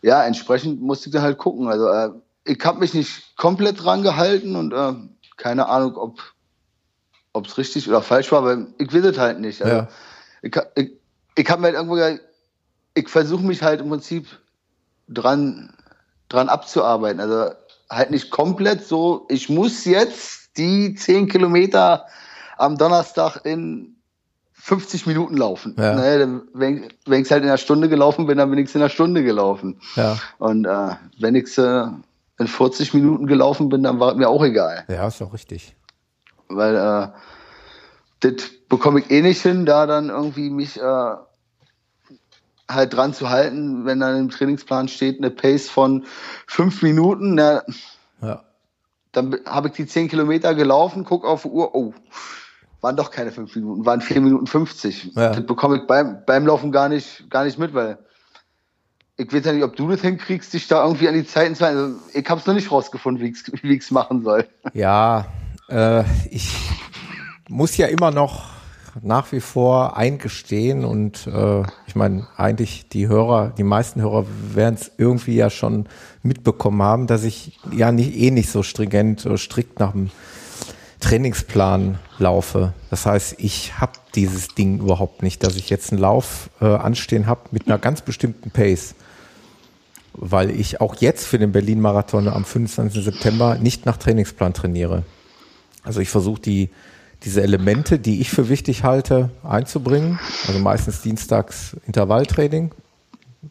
ja, 0.01 0.25
entsprechend 0.25 0.81
musste 0.81 1.09
ich 1.09 1.13
dann 1.13 1.23
halt 1.23 1.39
gucken. 1.39 1.69
Also 1.69 1.89
äh, 1.89 2.11
ich 2.45 2.59
habe 2.65 2.81
mich 2.81 2.95
nicht 2.95 3.37
komplett 3.37 3.85
dran 3.85 4.03
gehalten 4.03 4.57
und 4.57 4.73
äh, 4.73 4.95
keine 5.37 5.69
Ahnung, 5.69 5.97
ob 7.33 7.47
es 7.47 7.59
richtig 7.59 7.89
oder 7.89 8.03
falsch 8.03 8.33
war, 8.33 8.45
weil 8.45 8.67
ich 8.79 8.93
will 8.93 9.05
es 9.05 9.19
halt 9.19 9.41
nicht. 9.41 9.63
Also, 9.63 9.77
Ja. 9.77 9.89
Ich, 10.43 10.57
ich, 10.75 10.93
ich 11.35 11.49
habe 11.51 11.61
mir 11.61 11.68
halt 11.68 11.77
irgendwo 11.77 11.95
gesagt, 11.95 12.21
ich 12.95 13.09
versuche 13.09 13.45
mich 13.45 13.62
halt 13.62 13.81
im 13.81 13.88
Prinzip 13.88 14.27
dran, 15.09 15.73
dran 16.29 16.49
abzuarbeiten. 16.49 17.21
Also 17.21 17.55
halt 17.90 18.11
nicht 18.11 18.31
komplett 18.31 18.87
so, 18.87 19.27
ich 19.29 19.49
muss 19.49 19.85
jetzt 19.85 20.57
die 20.57 20.95
10 20.95 21.29
Kilometer 21.29 22.07
am 22.59 22.77
Donnerstag 22.77 23.45
in 23.45 23.97
50 24.53 25.07
Minuten 25.07 25.37
laufen. 25.37 25.75
Ja. 25.77 25.95
Naja, 25.95 26.18
dann, 26.18 26.42
wenn, 26.55 26.88
wenn 27.07 27.23
ich 27.23 27.31
halt 27.31 27.42
in 27.42 27.49
einer 27.49 27.59
Stunde 27.59 27.88
gelaufen 27.88 28.27
bin, 28.27 28.38
dann 28.38 28.51
bin 28.51 28.59
ich 28.61 28.73
in 28.75 28.81
einer 28.81 28.90
Stunde 28.90 29.25
gelaufen. 29.25 29.81
Ja. 29.97 30.18
Und 30.38 30.66
äh, 30.66 30.95
wenn 31.18 31.35
ich 31.35 31.59
äh, 31.59 31.87
in 32.38 32.47
40 32.47 32.95
Minuten 32.95 33.27
gelaufen 33.27 33.68
bin, 33.68 33.83
dann 33.83 33.99
war 33.99 34.12
es 34.12 34.16
mir 34.16 34.29
auch 34.29 34.45
egal. 34.45 34.85
Ja, 34.88 35.09
ist 35.09 35.21
doch 35.21 35.33
richtig. 35.33 35.75
Weil 36.49 36.77
äh, 36.77 37.09
das 38.23 38.51
bekomme 38.69 39.01
ich 39.01 39.11
eh 39.11 39.21
nicht 39.23 39.43
hin, 39.43 39.67
da 39.67 39.87
dann 39.87 40.09
irgendwie 40.09 40.49
mich 40.51 40.81
äh, 40.81 41.15
halt 42.71 42.95
dran 42.95 43.13
zu 43.13 43.29
halten, 43.29 43.85
wenn 43.85 44.01
dann 44.01 44.17
im 44.19 44.31
Trainingsplan 44.31 44.89
steht 44.89 45.19
eine 45.19 45.31
Pace 45.31 45.69
von 45.69 46.05
fünf 46.47 46.83
Minuten, 46.83 47.35
na, 47.35 47.63
Ja. 48.23 48.45
dann 49.13 49.39
habe 49.45 49.69
ich 49.69 49.75
die 49.75 49.87
zehn 49.87 50.09
Kilometer 50.09 50.55
gelaufen, 50.55 51.05
guck 51.05 51.25
auf 51.25 51.43
die 51.43 51.49
Uhr, 51.49 51.75
oh, 51.75 51.93
waren 52.81 52.97
doch 52.97 53.11
keine 53.11 53.31
fünf 53.31 53.55
Minuten, 53.55 53.85
waren 53.85 54.01
vier 54.01 54.21
Minuten 54.21 54.47
50. 54.47 55.13
Ja. 55.15 55.31
Das 55.35 55.47
bekomme 55.47 55.79
ich 55.79 55.87
beim, 55.87 56.25
beim 56.27 56.47
Laufen 56.47 56.73
gar 56.73 56.89
nicht, 56.89 57.29
gar 57.31 57.45
nicht 57.45 57.59
mit, 57.59 57.75
weil 57.75 57.99
ich 59.17 59.33
weiß 59.33 59.45
ja 59.45 59.53
nicht, 59.53 59.63
ob 59.65 59.77
du 59.77 59.89
das 59.91 60.01
hinkriegst, 60.01 60.53
dich 60.53 60.67
da 60.69 60.85
irgendwie 60.85 61.07
an 61.09 61.15
die 61.15 61.27
Zeiten 61.27 61.55
zu 61.55 61.65
halten. 61.65 61.79
Also, 61.79 61.97
ich 62.15 62.29
habe 62.29 62.41
es 62.41 62.47
noch 62.47 62.55
nicht 62.55 62.71
rausgefunden, 62.73 63.23
wie 63.63 63.73
ich 63.75 63.83
es 63.83 63.91
machen 63.91 64.23
soll. 64.25 64.49
Ja, 64.73 65.27
äh, 65.69 66.03
ich 66.31 66.57
muss 67.53 67.77
ja 67.77 67.87
immer 67.87 68.11
noch 68.11 68.45
nach 69.03 69.31
wie 69.33 69.41
vor 69.41 69.97
eingestehen 69.97 70.85
und 70.85 71.27
äh, 71.27 71.62
ich 71.87 71.95
meine, 71.95 72.27
eigentlich 72.37 72.88
die 72.88 73.09
Hörer, 73.09 73.53
die 73.57 73.62
meisten 73.62 74.01
Hörer 74.01 74.27
werden 74.53 74.75
es 74.75 74.91
irgendwie 74.99 75.35
ja 75.35 75.49
schon 75.51 75.87
mitbekommen 76.23 76.83
haben, 76.83 77.07
dass 77.07 77.25
ich 77.25 77.59
ja 77.75 77.93
nicht 77.93 78.17
eh 78.17 78.31
nicht 78.31 78.51
so 78.51 78.62
stringent 78.62 79.25
oder 79.25 79.38
strikt 79.38 79.81
nach 79.81 79.93
dem 79.93 80.11
Trainingsplan 81.01 81.99
laufe. 82.19 82.75
Das 82.91 83.07
heißt, 83.07 83.37
ich 83.38 83.79
habe 83.79 83.93
dieses 84.15 84.49
Ding 84.49 84.81
überhaupt 84.81 85.23
nicht, 85.23 85.43
dass 85.43 85.57
ich 85.57 85.71
jetzt 85.71 85.91
einen 85.91 86.01
Lauf 86.01 86.51
äh, 86.61 86.67
anstehen 86.67 87.27
habe 87.27 87.41
mit 87.51 87.67
einer 87.67 87.79
ganz 87.79 88.03
bestimmten 88.03 88.51
Pace. 88.51 88.95
Weil 90.12 90.51
ich 90.51 90.83
auch 90.83 90.97
jetzt 90.97 91.27
für 91.27 91.38
den 91.38 91.53
Berlin-Marathon 91.53 92.29
am 92.29 92.45
25. 92.45 93.03
September 93.03 93.57
nicht 93.57 93.87
nach 93.87 93.97
Trainingsplan 93.97 94.53
trainiere. 94.53 95.03
Also 95.83 96.01
ich 96.01 96.11
versuche 96.11 96.41
die, 96.41 96.71
diese 97.25 97.43
Elemente, 97.43 97.99
die 97.99 98.21
ich 98.21 98.31
für 98.31 98.49
wichtig 98.49 98.85
halte, 98.85 99.31
einzubringen. 99.43 100.19
Also 100.47 100.59
meistens 100.59 101.03
dienstags 101.03 101.77
Intervalltraining 101.87 102.73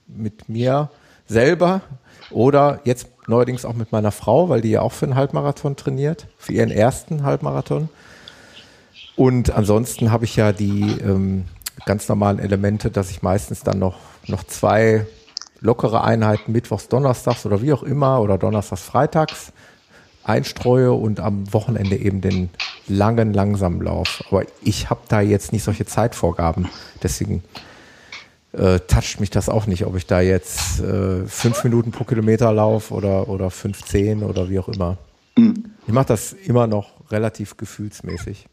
mit 0.08 0.50
mir 0.50 0.90
selber 1.28 1.82
oder 2.30 2.82
jetzt 2.84 3.08
neuerdings 3.28 3.66
auch 3.66 3.74
mit 3.74 3.92
meiner 3.92 4.12
Frau, 4.12 4.50
weil 4.50 4.62
die 4.62 4.72
ja 4.72 4.82
auch 4.82 4.92
für 4.92 5.06
einen 5.06 5.16
Halbmarathon 5.16 5.76
trainiert, 5.76 6.28
für 6.38 6.54
ihren 6.54 6.72
ersten 6.72 7.24
Halbmarathon. 7.24 7.90
Und 9.16 9.52
ansonsten 9.52 10.12
habe 10.12 10.26
ich 10.26 10.36
ja 10.36 10.52
die 10.52 10.98
ähm, 11.02 11.46
ganz 11.86 12.08
normalen 12.10 12.40
Elemente, 12.40 12.92
dass 12.92 13.12
ich 13.12 13.22
meistens 13.22 13.62
dann 13.62 13.80
noch, 13.80 14.00
noch 14.28 14.44
zwei 14.44 15.06
lockere 15.60 16.04
Einheiten 16.04 16.52
mittwochs, 16.52 16.88
donnerstags 16.88 17.46
oder 17.46 17.62
wie 17.62 17.74
auch 17.74 17.84
immer 17.84 18.22
oder 18.22 18.38
donnerstags, 18.38 18.82
freitags 18.82 19.54
einstreue 20.24 20.92
und 20.92 21.20
am 21.20 21.52
Wochenende 21.54 21.96
eben 21.96 22.22
den 22.22 22.50
langen, 22.88 23.34
langsamen 23.34 23.82
Lauf. 23.82 24.24
Aber 24.30 24.44
ich 24.62 24.90
habe 24.90 25.02
da 25.08 25.22
jetzt 25.22 25.54
nicht 25.54 25.64
solche 25.64 25.86
Zeitvorgaben. 25.86 26.70
Deswegen 27.02 27.44
äh, 28.54 28.80
toucht 28.80 29.20
mich 29.20 29.30
das 29.30 29.50
auch 29.50 29.66
nicht, 29.66 29.86
ob 29.86 29.96
ich 29.96 30.06
da 30.06 30.22
jetzt 30.22 30.80
äh, 30.82 31.26
fünf 31.26 31.64
Minuten 31.64 31.92
pro 31.92 32.04
Kilometer 32.04 32.52
laufe 32.52 32.94
oder, 32.94 33.30
oder 33.30 33.50
15 33.50 34.24
oder 34.24 34.50
wie 34.50 34.60
auch 34.60 34.68
immer. 34.68 34.98
Mhm. 35.38 35.72
Ich 35.88 35.94
mache 35.94 36.08
das 36.08 36.34
immer 36.34 36.68
noch 36.68 36.92
relativ 37.12 37.58
gefühlsmäßig. 37.58 38.48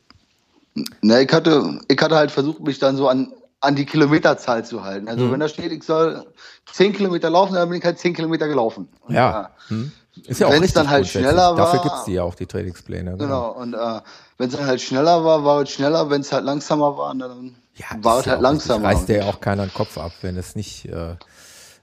Na, 1.02 1.20
ich 1.20 1.32
hatte, 1.32 1.80
ich 1.88 2.00
hatte 2.00 2.14
halt 2.14 2.30
versucht, 2.30 2.60
mich 2.60 2.78
dann 2.78 2.96
so 2.96 3.08
an, 3.08 3.32
an 3.60 3.74
die 3.74 3.86
Kilometerzahl 3.86 4.64
zu 4.64 4.84
halten. 4.84 5.08
Also 5.08 5.24
mhm. 5.24 5.32
wenn 5.32 5.40
da 5.40 5.48
steht, 5.48 5.72
ich 5.72 5.82
soll 5.82 6.26
zehn 6.72 6.92
Kilometer 6.92 7.30
laufen, 7.30 7.54
dann 7.54 7.68
bin 7.68 7.78
ich 7.78 7.84
halt 7.84 7.98
zehn 7.98 8.14
Kilometer 8.14 8.46
gelaufen. 8.46 8.88
Und, 9.00 9.14
ja. 9.14 9.50
Äh, 9.68 9.70
hm. 9.70 9.92
Ist 10.26 10.40
ja 10.40 10.46
auch 10.46 10.52
wenn 10.52 10.64
es 10.64 10.72
dann 10.72 10.88
halt 10.88 11.06
schneller 11.06 11.50
war. 11.50 11.56
Dafür 11.56 11.82
gibt 11.82 11.94
es 11.96 12.04
die 12.04 12.12
ja 12.12 12.22
auch, 12.22 12.34
die 12.34 12.46
Trainingspläne. 12.46 13.16
Genau, 13.16 13.18
genau. 13.18 13.50
und 13.52 13.74
äh, 13.74 14.00
wenn 14.38 14.48
es 14.48 14.56
dann 14.56 14.66
halt 14.66 14.80
schneller 14.80 15.24
war, 15.24 15.44
war 15.44 15.62
es 15.62 15.70
schneller. 15.70 16.10
Wenn 16.10 16.20
es 16.20 16.32
halt 16.32 16.44
langsamer 16.44 16.96
war, 16.96 17.14
dann 17.14 17.56
ja, 17.74 17.86
war 18.02 18.20
es 18.20 18.26
halt 18.26 18.40
langsamer. 18.40 18.88
Reißt 18.88 19.08
dir 19.08 19.18
ja 19.18 19.24
auch 19.26 19.40
keiner 19.40 19.66
den 19.66 19.74
Kopf 19.74 19.98
ab, 19.98 20.12
wenn 20.22 20.36
es 20.36 20.56
nicht 20.56 20.86
äh, 20.86 21.16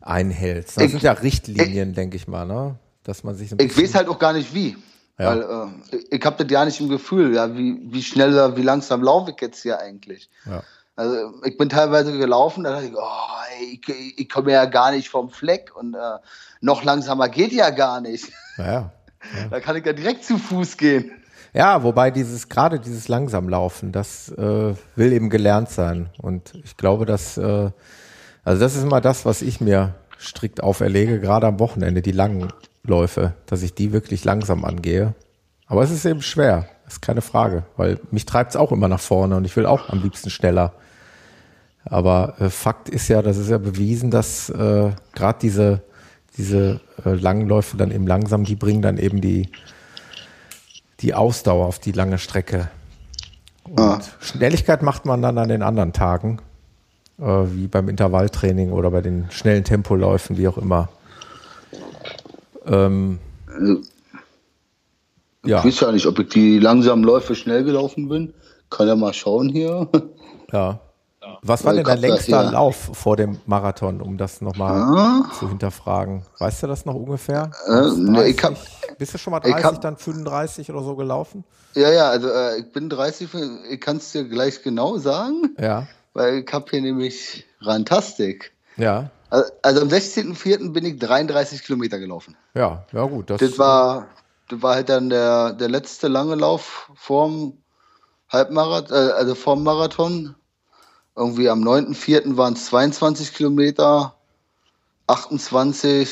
einhält. 0.01 0.67
Das 0.75 0.83
ich, 0.83 0.91
sind 0.91 1.03
ja 1.03 1.13
Richtlinien, 1.13 1.93
denke 1.93 2.15
ich 2.15 2.27
mal, 2.27 2.45
ne? 2.45 2.75
Dass 3.03 3.23
man 3.23 3.35
sich 3.35 3.51
Ich 3.59 3.77
weiß 3.77 3.95
halt 3.95 4.07
auch 4.07 4.19
gar 4.19 4.33
nicht 4.33 4.53
wie. 4.53 4.77
Ja. 5.17 5.27
Weil 5.27 5.41
äh, 5.91 6.15
ich 6.15 6.25
habe 6.25 6.43
das 6.43 6.51
ja 6.51 6.65
nicht 6.65 6.79
im 6.81 6.89
Gefühl, 6.89 7.35
ja, 7.35 7.55
wie, 7.55 7.79
wie 7.83 8.03
schnell, 8.03 8.55
wie 8.57 8.61
langsam 8.61 9.01
laufe 9.01 9.31
ich 9.31 9.41
jetzt 9.41 9.61
hier 9.61 9.79
eigentlich. 9.79 10.29
Ja. 10.45 10.63
Also 10.97 11.33
ich 11.43 11.57
bin 11.57 11.69
teilweise 11.69 12.17
gelaufen, 12.17 12.63
da 12.63 12.71
dachte 12.71 12.85
ich, 12.87 12.95
oh, 12.95 13.61
ich, 13.61 14.17
ich 14.17 14.29
komme 14.29 14.53
ja 14.53 14.65
gar 14.65 14.91
nicht 14.91 15.09
vom 15.09 15.29
Fleck 15.29 15.75
und 15.75 15.93
äh, 15.93 16.17
noch 16.65 16.83
langsamer 16.83 17.29
geht 17.29 17.53
ja 17.53 17.69
gar 17.69 18.01
nicht. 18.01 18.31
Ja, 18.57 18.65
ja. 18.65 18.91
Da 19.49 19.59
kann 19.59 19.75
ich 19.75 19.85
ja 19.85 19.93
direkt 19.93 20.23
zu 20.23 20.37
Fuß 20.37 20.77
gehen. 20.77 21.11
Ja, 21.51 21.81
wobei 21.81 22.11
dieses 22.11 22.47
gerade 22.47 22.79
dieses 22.79 23.07
Langsamlaufen, 23.07 23.91
das 23.91 24.29
äh, 24.29 24.75
will 24.95 25.13
eben 25.13 25.29
gelernt 25.29 25.69
sein. 25.69 26.09
Und 26.19 26.53
ich 26.63 26.77
glaube, 26.77 27.05
dass 27.05 27.37
äh, 27.37 27.71
also 28.43 28.61
das 28.61 28.75
ist 28.75 28.83
immer 28.83 29.01
das, 29.01 29.25
was 29.25 29.41
ich 29.41 29.61
mir 29.61 29.95
strikt 30.19 30.61
auferlege, 30.61 31.19
gerade 31.19 31.47
am 31.47 31.59
Wochenende, 31.59 32.03
die 32.03 32.11
langen 32.11 32.49
Läufe, 32.83 33.33
dass 33.47 33.63
ich 33.63 33.73
die 33.73 33.91
wirklich 33.91 34.23
langsam 34.23 34.63
angehe. 34.63 35.15
Aber 35.65 35.81
es 35.81 35.89
ist 35.89 36.05
eben 36.05 36.21
schwer, 36.21 36.67
ist 36.87 37.01
keine 37.01 37.21
Frage, 37.21 37.63
weil 37.77 37.99
mich 38.11 38.25
treibt 38.25 38.51
es 38.51 38.55
auch 38.55 38.71
immer 38.71 38.87
nach 38.87 38.99
vorne 38.99 39.35
und 39.35 39.45
ich 39.45 39.55
will 39.55 39.65
auch 39.65 39.89
am 39.89 40.03
liebsten 40.03 40.29
schneller. 40.29 40.73
Aber 41.85 42.35
äh, 42.39 42.49
Fakt 42.49 42.89
ist 42.89 43.07
ja, 43.07 43.23
das 43.23 43.37
ist 43.37 43.49
ja 43.49 43.57
bewiesen, 43.57 44.11
dass 44.11 44.49
äh, 44.49 44.91
gerade 45.13 45.39
diese, 45.41 45.81
diese 46.37 46.81
äh, 47.03 47.13
langen 47.13 47.47
Läufe 47.47 47.77
dann 47.77 47.91
eben 47.91 48.07
langsam, 48.07 48.43
die 48.43 48.55
bringen 48.55 48.81
dann 48.81 48.97
eben 48.97 49.21
die, 49.21 49.49
die 50.99 51.13
Ausdauer 51.13 51.65
auf 51.65 51.79
die 51.79 51.91
lange 51.91 52.17
Strecke. 52.17 52.69
Und 53.63 53.79
ah. 53.79 54.01
Schnelligkeit 54.19 54.81
macht 54.81 55.05
man 55.05 55.21
dann 55.21 55.37
an 55.37 55.49
den 55.49 55.63
anderen 55.63 55.93
Tagen, 55.93 56.39
äh, 57.19 57.23
wie 57.23 57.67
beim 57.67 57.89
Intervalltraining 57.89 58.71
oder 58.71 58.91
bei 58.91 59.01
den 59.01 59.27
schnellen 59.31 59.63
Tempoläufen, 59.63 60.37
wie 60.37 60.47
auch 60.47 60.57
immer. 60.57 60.89
Ähm, 62.65 63.19
ich 65.43 65.49
ja. 65.49 65.63
weiß 65.63 65.79
ja 65.81 65.91
nicht, 65.91 66.05
ob 66.05 66.19
ich 66.19 66.29
die 66.29 66.59
langsamen 66.59 67.03
Läufe 67.03 67.35
schnell 67.35 67.63
gelaufen 67.63 68.09
bin. 68.09 68.33
Kann 68.69 68.87
ja 68.87 68.95
mal 68.95 69.13
schauen 69.13 69.49
hier. 69.49 69.87
Ja. 70.51 70.79
Was 71.47 71.63
war 71.63 71.73
denn 71.73 71.83
dein 71.83 71.99
längster 71.99 72.43
ja. 72.43 72.49
Lauf 72.49 72.89
vor 72.93 73.17
dem 73.17 73.39
Marathon, 73.45 74.01
um 74.01 74.17
das 74.17 74.41
nochmal 74.41 74.81
ah. 74.81 75.31
zu 75.37 75.47
hinterfragen? 75.47 76.23
Weißt 76.39 76.63
du 76.63 76.67
das 76.67 76.85
noch 76.85 76.95
ungefähr? 76.95 77.51
Äh, 77.67 77.91
nee, 77.97 78.29
ich 78.29 78.43
hab, 78.43 78.55
bist 78.97 79.13
du 79.13 79.19
schon 79.19 79.29
mal 79.29 79.41
30, 79.41 79.63
hab, 79.63 79.81
dann 79.81 79.95
35 79.95 80.71
oder 80.71 80.81
so 80.81 80.95
gelaufen? 80.95 81.43
Ja, 81.75 81.91
ja, 81.91 82.09
also 82.09 82.29
äh, 82.29 82.59
ich 82.61 82.71
bin 82.71 82.89
30, 82.89 83.29
ich 83.69 83.79
kann 83.79 83.97
es 83.97 84.11
dir 84.11 84.27
gleich 84.27 84.63
genau 84.63 84.97
sagen. 84.97 85.55
Ja. 85.59 85.85
Weil 86.13 86.39
ich 86.39 86.51
habe 86.51 86.65
hier 86.71 86.81
nämlich 86.81 87.45
Rantastik. 87.61 88.53
Ja. 88.77 89.11
Also 89.29 89.81
am 89.81 89.89
16.04. 89.89 90.71
bin 90.71 90.85
ich 90.85 90.97
33 90.97 91.63
Kilometer 91.63 91.99
gelaufen. 91.99 92.35
Ja, 92.55 92.85
ja 92.91 93.05
gut. 93.05 93.29
Das, 93.29 93.39
das, 93.39 93.59
war, 93.59 94.07
das 94.49 94.63
war 94.63 94.75
halt 94.75 94.89
dann 94.89 95.11
der, 95.11 95.53
der 95.53 95.69
letzte 95.69 96.07
lange 96.07 96.33
Lauf 96.33 96.89
vorm 96.95 97.57
Halbmarathon, 98.29 98.97
äh, 98.97 99.11
also 99.11 99.35
vorm 99.35 99.61
Marathon. 99.61 100.35
Irgendwie 101.15 101.49
am 101.49 101.63
9.04. 101.63 102.35
waren 102.35 102.53
es 102.53 102.65
22 102.65 103.33
Kilometer, 103.33 104.15
28, 105.07 106.09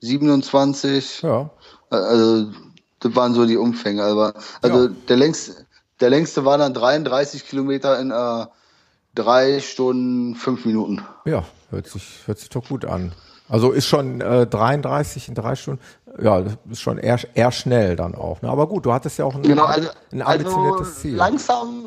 27. 0.00 1.22
Ja. 1.22 1.50
Also 1.90 2.50
das 3.00 3.14
waren 3.14 3.34
so 3.34 3.46
die 3.46 3.56
Umfänge. 3.56 4.02
Aber, 4.02 4.34
also 4.62 4.86
ja. 4.86 4.90
der 5.08 5.16
längste, 5.16 5.66
der 6.00 6.10
längste 6.10 6.44
war 6.44 6.58
dann 6.58 6.74
33 6.74 7.46
Kilometer 7.46 8.00
in 8.00 8.10
äh, 8.10 8.46
drei 9.14 9.60
Stunden, 9.60 10.34
fünf 10.34 10.64
Minuten. 10.64 11.02
Ja, 11.24 11.44
hört 11.70 11.88
sich, 11.88 12.26
hört 12.26 12.38
sich 12.38 12.48
doch 12.48 12.66
gut 12.66 12.84
an. 12.84 13.12
Also 13.48 13.70
ist 13.72 13.86
schon 13.86 14.20
äh, 14.20 14.46
33 14.46 15.28
in 15.28 15.34
drei 15.34 15.54
Stunden, 15.54 15.80
ja, 16.20 16.40
das 16.40 16.56
ist 16.70 16.80
schon 16.80 16.98
eher, 16.98 17.18
eher 17.34 17.52
schnell 17.52 17.94
dann 17.94 18.14
auch. 18.14 18.42
Ne? 18.42 18.48
Aber 18.48 18.66
gut, 18.66 18.86
du 18.86 18.92
hattest 18.92 19.18
ja 19.18 19.24
auch 19.24 19.34
ein, 19.34 19.42
genau, 19.42 19.66
also, 19.66 19.88
ein 20.10 20.22
ambitioniertes 20.22 20.88
also 20.88 21.00
Ziel. 21.00 21.14
Langsam, 21.14 21.84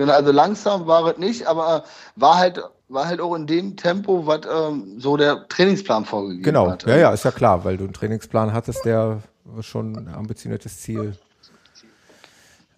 also 0.00 0.32
langsam 0.32 0.86
war 0.86 1.06
es 1.06 1.18
nicht, 1.18 1.46
aber 1.46 1.84
war 2.16 2.36
halt 2.38 2.62
war 2.88 3.06
halt 3.06 3.20
auch 3.20 3.34
in 3.34 3.46
dem 3.46 3.76
Tempo, 3.76 4.26
was 4.26 4.40
ähm, 4.50 4.98
so 4.98 5.16
der 5.16 5.46
Trainingsplan 5.48 6.04
vorgegeben 6.04 6.42
genau. 6.42 6.70
hat. 6.70 6.84
Genau, 6.84 6.96
ja, 6.96 7.02
ja, 7.02 7.12
ist 7.12 7.24
ja 7.24 7.30
klar, 7.30 7.64
weil 7.64 7.76
du 7.76 7.84
einen 7.84 7.92
Trainingsplan 7.92 8.52
hattest, 8.52 8.84
der 8.84 9.22
schon 9.60 9.96
ein 9.96 10.08
ambitioniertes 10.08 10.80
Ziel 10.80 11.16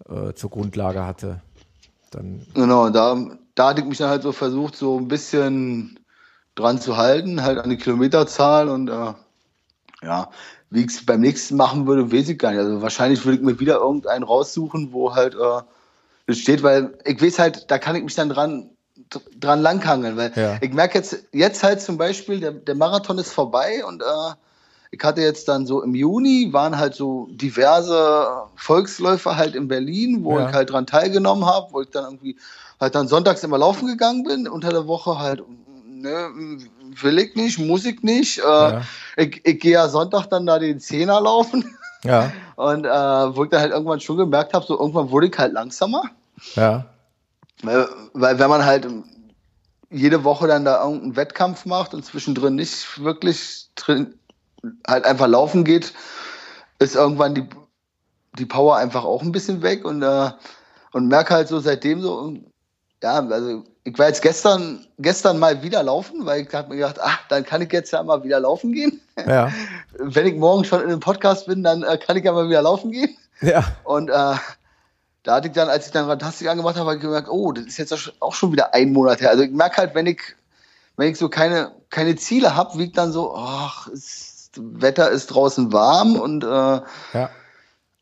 äh, 0.09 0.33
zur 0.33 0.49
Grundlage 0.49 1.05
hatte. 1.05 1.41
Dann 2.11 2.45
genau, 2.53 2.89
da, 2.89 3.17
da 3.55 3.69
hatte 3.69 3.81
ich 3.81 3.87
mich 3.87 3.97
dann 3.97 4.09
halt 4.09 4.23
so 4.23 4.31
versucht, 4.31 4.75
so 4.75 4.97
ein 4.97 5.07
bisschen 5.07 5.99
dran 6.55 6.81
zu 6.81 6.97
halten, 6.97 7.41
halt 7.43 7.57
an 7.57 7.69
die 7.69 7.77
Kilometerzahl 7.77 8.67
und 8.67 8.89
äh, 8.89 9.13
ja, 10.03 10.29
wie 10.69 10.81
ich 10.81 10.87
es 10.87 11.05
beim 11.05 11.21
nächsten 11.21 11.55
machen 11.55 11.87
würde, 11.87 12.11
weiß 12.11 12.29
ich 12.29 12.39
gar 12.39 12.51
nicht. 12.51 12.59
Also 12.59 12.81
wahrscheinlich 12.81 13.23
würde 13.23 13.37
ich 13.37 13.43
mir 13.43 13.59
wieder 13.59 13.75
irgendeinen 13.75 14.23
raussuchen, 14.23 14.91
wo 14.91 15.15
halt 15.15 15.35
äh, 15.35 15.61
steht, 16.29 16.63
weil 16.63 16.93
ich 17.05 17.21
weiß 17.21 17.39
halt, 17.39 17.69
da 17.71 17.77
kann 17.77 17.95
ich 17.95 18.03
mich 18.03 18.15
dann 18.15 18.29
dran 18.29 18.69
dran 19.39 19.61
langhangeln, 19.61 20.15
weil 20.15 20.31
ja. 20.35 20.57
ich 20.61 20.73
merke 20.73 20.97
jetzt 20.97 21.25
jetzt 21.33 21.63
halt 21.63 21.81
zum 21.81 21.97
Beispiel, 21.97 22.39
der, 22.39 22.51
der 22.51 22.75
Marathon 22.75 23.17
ist 23.17 23.33
vorbei 23.33 23.83
und 23.85 24.01
äh, 24.01 24.33
ich 24.91 25.03
hatte 25.03 25.21
jetzt 25.21 25.47
dann 25.47 25.65
so 25.65 25.81
im 25.81 25.95
Juni 25.95 26.49
waren 26.51 26.77
halt 26.77 26.95
so 26.95 27.27
diverse 27.31 28.43
Volksläufe 28.55 29.37
halt 29.37 29.55
in 29.55 29.67
Berlin, 29.67 30.23
wo 30.23 30.37
ja. 30.37 30.47
ich 30.47 30.53
halt 30.53 30.69
dran 30.69 30.85
teilgenommen 30.85 31.45
habe, 31.45 31.71
wo 31.71 31.81
ich 31.81 31.89
dann 31.89 32.05
irgendwie 32.05 32.37
halt 32.79 32.95
dann 32.95 33.07
sonntags 33.07 33.43
immer 33.43 33.57
laufen 33.57 33.87
gegangen 33.87 34.23
bin, 34.23 34.47
unter 34.47 34.69
der 34.69 34.87
Woche 34.87 35.17
halt, 35.17 35.43
ne, 35.87 36.29
will 37.01 37.19
ich 37.19 37.35
nicht, 37.35 37.59
muss 37.59 37.85
ich 37.85 38.03
nicht. 38.03 38.39
Äh, 38.39 38.43
ja. 38.43 38.81
Ich, 39.15 39.41
ich 39.45 39.59
gehe 39.59 39.73
ja 39.73 39.87
Sonntag 39.87 40.27
dann 40.27 40.45
da 40.45 40.59
den 40.59 40.79
Zehner 40.79 41.21
laufen. 41.21 41.77
Ja. 42.03 42.31
Und 42.55 42.85
äh, 42.85 42.89
wo 42.89 43.43
ich 43.43 43.49
dann 43.49 43.61
halt 43.61 43.71
irgendwann 43.71 43.99
schon 43.99 44.17
gemerkt 44.17 44.53
habe, 44.53 44.65
so 44.65 44.79
irgendwann 44.79 45.11
wurde 45.11 45.27
ich 45.27 45.37
halt 45.37 45.53
langsamer. 45.53 46.03
Ja. 46.55 46.85
Weil, 47.63 47.87
weil 48.13 48.39
wenn 48.39 48.49
man 48.49 48.65
halt 48.65 48.87
jede 49.89 50.23
Woche 50.23 50.47
dann 50.47 50.65
da 50.65 50.83
irgendeinen 50.83 51.15
Wettkampf 51.15 51.65
macht 51.65 51.93
und 51.93 52.05
zwischendrin 52.05 52.55
nicht 52.55 53.03
wirklich 53.03 53.69
drin, 53.75 54.15
halt 54.87 55.05
einfach 55.05 55.27
laufen 55.27 55.63
geht, 55.63 55.93
ist 56.79 56.95
irgendwann 56.95 57.35
die, 57.35 57.47
die 58.39 58.45
Power 58.45 58.77
einfach 58.77 59.03
auch 59.03 59.21
ein 59.21 59.31
bisschen 59.31 59.61
weg 59.61 59.85
und, 59.85 60.01
äh, 60.01 60.31
und 60.93 61.07
merke 61.07 61.33
halt 61.33 61.47
so 61.47 61.59
seitdem 61.59 62.01
so, 62.01 62.35
ja, 63.03 63.19
also 63.27 63.63
ich 63.83 63.97
war 63.97 64.07
jetzt 64.07 64.21
gestern, 64.21 64.85
gestern 64.99 65.39
mal 65.39 65.63
wieder 65.63 65.81
laufen, 65.81 66.25
weil 66.25 66.41
ich 66.41 66.53
habe 66.53 66.69
mir 66.69 66.75
gedacht, 66.75 66.99
ach, 67.01 67.19
dann 67.29 67.43
kann 67.43 67.61
ich 67.61 67.71
jetzt 67.71 67.91
ja 67.91 68.03
mal 68.03 68.23
wieder 68.23 68.39
laufen 68.39 68.73
gehen. 68.73 69.01
Ja. 69.27 69.51
Wenn 69.97 70.27
ich 70.27 70.35
morgen 70.35 70.63
schon 70.65 70.81
in 70.81 70.87
einem 70.87 70.99
Podcast 70.99 71.47
bin, 71.47 71.63
dann 71.63 71.83
äh, 71.83 71.97
kann 71.97 72.17
ich 72.17 72.23
ja 72.23 72.31
mal 72.31 72.47
wieder 72.47 72.61
laufen 72.61 72.91
gehen. 72.91 73.17
Ja. 73.41 73.63
Und 73.83 74.09
äh, 74.09 74.35
da 75.23 75.35
hatte 75.35 75.47
ich 75.47 75.53
dann, 75.53 75.69
als 75.69 75.87
ich 75.87 75.91
dann 75.91 76.05
Rantastik 76.05 76.47
angemacht 76.47 76.75
habe, 76.75 76.87
habe 76.87 76.97
ich 76.97 77.01
gemerkt, 77.01 77.29
oh, 77.29 77.51
das 77.51 77.65
ist 77.65 77.77
jetzt 77.77 78.13
auch 78.19 78.33
schon 78.33 78.51
wieder 78.51 78.73
ein 78.73 78.93
Monat 78.93 79.21
her. 79.21 79.31
Also 79.31 79.43
ich 79.43 79.51
merke 79.51 79.77
halt, 79.77 79.95
wenn 79.95 80.05
ich, 80.05 80.21
wenn 80.97 81.09
ich 81.09 81.17
so 81.17 81.29
keine, 81.29 81.71
keine 81.89 82.15
Ziele 82.15 82.55
habe, 82.55 82.77
wie 82.77 82.85
ich 82.85 82.91
dann 82.91 83.11
so, 83.11 83.35
ach, 83.35 83.89
das 83.89 84.51
Wetter 84.55 85.09
ist 85.09 85.27
draußen 85.27 85.73
warm 85.73 86.15
und 86.15 86.43
äh, 86.43 86.47
ja. 86.47 87.29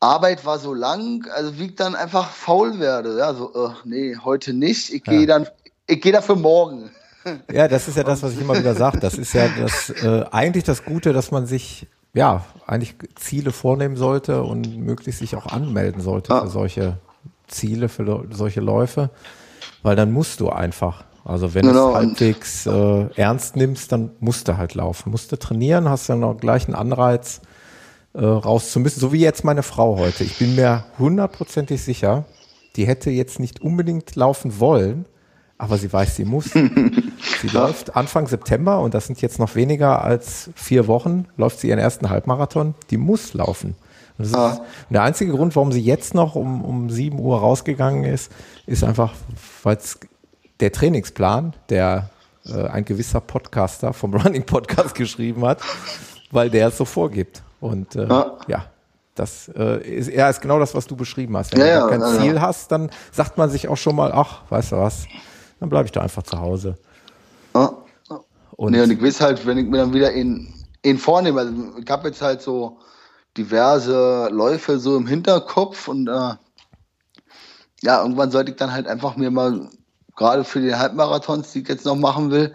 Arbeit 0.00 0.46
war 0.46 0.58
so 0.58 0.72
lang, 0.72 1.26
also 1.34 1.58
wie 1.58 1.66
ich 1.66 1.74
dann 1.74 1.94
einfach 1.94 2.30
faul 2.30 2.80
werde. 2.80 3.18
Ja, 3.18 3.34
so, 3.34 3.54
uh, 3.54 3.74
nee, 3.84 4.16
heute 4.16 4.54
nicht. 4.54 4.92
Ich 4.92 5.04
gehe 5.04 5.20
ja. 5.20 5.26
dann, 5.26 5.46
ich 5.90 6.00
gehe 6.00 6.12
dafür 6.12 6.36
morgen. 6.36 6.90
Ja, 7.52 7.68
das 7.68 7.86
ist 7.86 7.98
ja 7.98 8.02
das, 8.02 8.22
was 8.22 8.32
ich 8.32 8.40
immer 8.40 8.58
wieder 8.58 8.74
sage. 8.74 8.98
Das 8.98 9.18
ist 9.18 9.34
ja 9.34 9.46
das 9.60 9.90
äh, 9.90 10.24
eigentlich 10.30 10.64
das 10.64 10.86
Gute, 10.86 11.12
dass 11.12 11.30
man 11.30 11.44
sich 11.44 11.86
ja 12.14 12.46
eigentlich 12.66 12.94
Ziele 13.14 13.52
vornehmen 13.52 13.96
sollte 13.96 14.42
und 14.42 14.78
möglichst 14.78 15.20
sich 15.20 15.36
auch 15.36 15.44
anmelden 15.46 16.00
sollte 16.00 16.32
ja. 16.32 16.40
für 16.40 16.48
solche 16.48 16.96
Ziele, 17.46 17.90
für 17.90 18.26
solche 18.30 18.62
Läufe, 18.62 19.10
weil 19.82 19.96
dann 19.96 20.12
musst 20.12 20.40
du 20.40 20.48
einfach. 20.48 21.04
Also 21.22 21.52
wenn 21.52 21.66
genau, 21.66 21.88
du 21.88 21.90
es 21.90 21.94
halbwegs 21.96 22.66
äh, 22.66 23.20
ernst 23.20 23.54
nimmst, 23.54 23.92
dann 23.92 24.12
musst 24.20 24.48
du 24.48 24.56
halt 24.56 24.74
laufen. 24.74 25.10
Musst 25.10 25.30
du 25.30 25.38
trainieren, 25.38 25.90
hast 25.90 26.08
dann 26.08 26.24
auch 26.24 26.38
gleich 26.38 26.68
einen 26.68 26.74
Anreiz, 26.74 27.42
äh, 28.14 28.24
raus 28.24 28.72
zu 28.72 28.80
müssen. 28.80 28.98
So 28.98 29.12
wie 29.12 29.20
jetzt 29.20 29.44
meine 29.44 29.62
Frau 29.62 29.98
heute. 29.98 30.24
Ich 30.24 30.38
bin 30.38 30.56
mir 30.56 30.84
hundertprozentig 30.98 31.82
sicher, 31.82 32.24
die 32.76 32.86
hätte 32.86 33.10
jetzt 33.10 33.40
nicht 33.40 33.60
unbedingt 33.60 34.16
laufen 34.16 34.58
wollen, 34.58 35.04
aber 35.60 35.76
sie 35.76 35.92
weiß, 35.92 36.16
sie 36.16 36.24
muss. 36.24 36.46
sie 36.52 37.48
läuft 37.52 37.94
Anfang 37.94 38.26
September 38.26 38.80
und 38.80 38.94
das 38.94 39.06
sind 39.06 39.20
jetzt 39.20 39.38
noch 39.38 39.54
weniger 39.56 40.02
als 40.02 40.48
vier 40.54 40.88
Wochen, 40.88 41.26
läuft 41.36 41.60
sie 41.60 41.68
ihren 41.68 41.78
ersten 41.78 42.08
Halbmarathon. 42.08 42.74
Die 42.88 42.96
muss 42.96 43.34
laufen. 43.34 43.76
Und 44.16 44.34
ah. 44.34 44.64
der 44.88 45.02
einzige 45.02 45.32
Grund, 45.32 45.54
warum 45.56 45.70
sie 45.70 45.82
jetzt 45.82 46.14
noch 46.14 46.34
um, 46.34 46.64
um 46.64 46.88
7 46.88 47.18
Uhr 47.18 47.38
rausgegangen 47.38 48.04
ist, 48.04 48.32
ist 48.64 48.82
einfach, 48.84 49.12
weil 49.62 49.76
der 50.60 50.72
Trainingsplan, 50.72 51.52
der 51.68 52.08
äh, 52.46 52.66
ein 52.68 52.86
gewisser 52.86 53.20
Podcaster 53.20 53.92
vom 53.92 54.14
Running 54.22 54.46
Podcast 54.46 54.94
geschrieben 54.94 55.44
hat, 55.44 55.60
weil 56.30 56.48
der 56.48 56.68
es 56.68 56.78
so 56.78 56.86
vorgibt. 56.86 57.42
Und 57.60 57.96
äh, 57.96 58.06
ah. 58.08 58.38
ja, 58.48 58.64
das 59.14 59.50
äh, 59.54 59.82
ist, 59.82 60.08
ja, 60.08 60.30
ist 60.30 60.40
genau 60.40 60.58
das, 60.58 60.74
was 60.74 60.86
du 60.86 60.96
beschrieben 60.96 61.36
hast. 61.36 61.52
Wenn 61.52 61.66
ja, 61.66 61.82
du 61.82 61.90
kein 61.90 62.00
ja, 62.00 62.18
Ziel 62.18 62.34
ja. 62.36 62.40
hast, 62.40 62.72
dann 62.72 62.88
sagt 63.12 63.36
man 63.36 63.50
sich 63.50 63.68
auch 63.68 63.76
schon 63.76 63.94
mal, 63.94 64.10
ach, 64.10 64.40
weißt 64.48 64.72
du 64.72 64.76
was, 64.78 65.06
dann 65.60 65.68
bleibe 65.68 65.86
ich 65.86 65.92
da 65.92 66.00
einfach 66.00 66.22
zu 66.22 66.40
Hause. 66.40 66.76
Ah. 67.54 67.70
Und, 68.56 68.72
nee, 68.72 68.80
und 68.80 68.90
ich 68.90 69.02
weiß 69.02 69.20
halt, 69.20 69.46
wenn 69.46 69.58
ich 69.58 69.66
mir 69.66 69.78
dann 69.78 69.94
wieder 69.94 70.12
in, 70.12 70.52
in 70.82 70.98
vornehme, 70.98 71.40
also 71.40 71.52
ich 71.82 71.90
habe 71.90 72.08
jetzt 72.08 72.20
halt 72.20 72.42
so 72.42 72.78
diverse 73.36 74.28
Läufe 74.30 74.78
so 74.78 74.96
im 74.96 75.06
Hinterkopf 75.06 75.88
und 75.88 76.08
äh, 76.08 76.34
ja, 77.82 78.02
irgendwann 78.02 78.30
sollte 78.30 78.50
ich 78.50 78.56
dann 78.56 78.72
halt 78.72 78.86
einfach 78.86 79.16
mir 79.16 79.30
mal, 79.30 79.70
gerade 80.16 80.44
für 80.44 80.60
die 80.60 80.74
Halbmarathons, 80.74 81.52
die 81.52 81.60
ich 81.60 81.68
jetzt 81.68 81.86
noch 81.86 81.96
machen 81.96 82.30
will, 82.30 82.52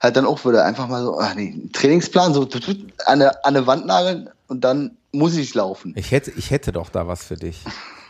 halt 0.00 0.16
dann 0.16 0.24
auch 0.24 0.44
wieder 0.44 0.64
einfach 0.64 0.88
mal 0.88 1.02
so, 1.02 1.18
ach 1.18 1.34
nee, 1.34 1.52
einen 1.52 1.72
Trainingsplan 1.72 2.32
so 2.32 2.42
an 2.42 2.90
eine, 3.06 3.44
an 3.44 3.56
eine 3.56 3.66
Wand 3.66 3.86
nageln 3.86 4.30
und 4.48 4.62
dann 4.62 4.96
muss 5.12 5.36
ich 5.36 5.54
laufen. 5.54 5.92
Ich 5.96 6.10
hätte, 6.10 6.30
ich 6.30 6.50
hätte 6.50 6.72
doch 6.72 6.88
da 6.88 7.06
was 7.06 7.24
für 7.24 7.36
dich. 7.36 7.62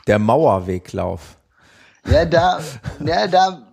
Der 0.06 0.18
Mauerweglauf. 0.18 1.36
Ja, 2.06 2.24
da, 2.24 2.60
ja, 3.04 3.26
da, 3.26 3.71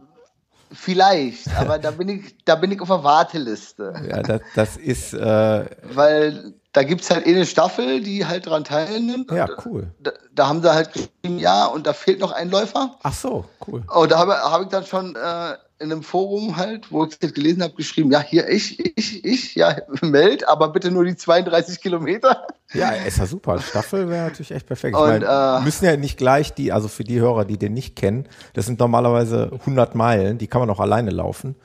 vielleicht, 0.71 1.47
aber 1.57 1.79
da 1.79 1.91
bin 1.91 2.09
ich, 2.09 2.35
da 2.45 2.55
bin 2.55 2.71
ich 2.71 2.81
auf 2.81 2.87
der 2.87 3.03
Warteliste. 3.03 3.93
Ja, 4.09 4.21
das, 4.21 4.41
das 4.55 4.77
ist, 4.77 5.13
äh, 5.13 5.65
weil 5.83 6.53
da 6.73 6.83
gibt 6.83 7.01
es 7.01 7.09
halt 7.09 7.25
eine 7.25 7.45
Staffel, 7.45 8.01
die 8.01 8.25
halt 8.25 8.45
daran 8.45 8.63
teilnimmt. 8.63 9.31
Ja, 9.31 9.47
cool. 9.65 9.87
Da, 9.99 10.11
da, 10.33 10.47
haben 10.47 10.61
sie 10.61 10.71
halt 10.71 10.93
geschrieben, 10.93 11.39
ja, 11.39 11.65
und 11.65 11.87
da 11.87 11.93
fehlt 11.93 12.19
noch 12.19 12.31
ein 12.31 12.49
Läufer. 12.49 12.97
Ach 13.01 13.13
so, 13.13 13.45
cool. 13.67 13.83
Und 13.93 14.11
da 14.11 14.19
habe 14.19 14.33
hab 14.33 14.61
ich 14.61 14.67
dann 14.67 14.85
schon 14.85 15.15
äh, 15.15 15.55
in 15.79 15.91
einem 15.91 16.03
Forum 16.03 16.57
halt, 16.57 16.91
wo 16.91 17.05
ich 17.05 17.17
das 17.17 17.33
gelesen 17.33 17.63
habe, 17.63 17.73
geschrieben, 17.73 18.11
ja, 18.11 18.21
hier 18.21 18.49
ich, 18.49 18.79
ich, 18.97 19.23
ich, 19.23 19.55
ja, 19.55 19.77
meld, 20.01 20.47
aber 20.47 20.69
bitte 20.69 20.91
nur 20.91 21.05
die 21.05 21.15
32 21.15 21.81
Kilometer. 21.81 22.47
Ja, 22.73 22.89
ist 22.91 23.17
ja 23.17 23.25
super. 23.25 23.59
Staffel 23.59 24.09
wäre 24.09 24.25
natürlich 24.25 24.51
echt 24.51 24.67
perfekt. 24.67 24.95
Ich 24.95 25.01
und, 25.01 25.23
äh, 25.25 25.61
müssen 25.61 25.85
ja 25.85 25.95
nicht 25.95 26.17
gleich 26.17 26.53
die, 26.53 26.73
also 26.73 26.89
für 26.89 27.03
die 27.03 27.19
Hörer, 27.19 27.45
die 27.45 27.57
den 27.57 27.73
nicht 27.73 27.95
kennen, 27.95 28.27
das 28.53 28.65
sind 28.65 28.79
normalerweise 28.79 29.51
100 29.53 29.95
Meilen, 29.95 30.37
die 30.37 30.47
kann 30.47 30.59
man 30.59 30.69
auch 30.69 30.81
alleine 30.81 31.11
laufen. 31.11 31.55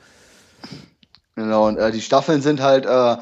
Genau, 1.35 1.67
und 1.67 1.77
äh, 1.77 1.91
die 1.91 2.01
Staffeln 2.01 2.41
sind 2.41 2.61
halt 2.61 2.85
äh, 2.85 3.17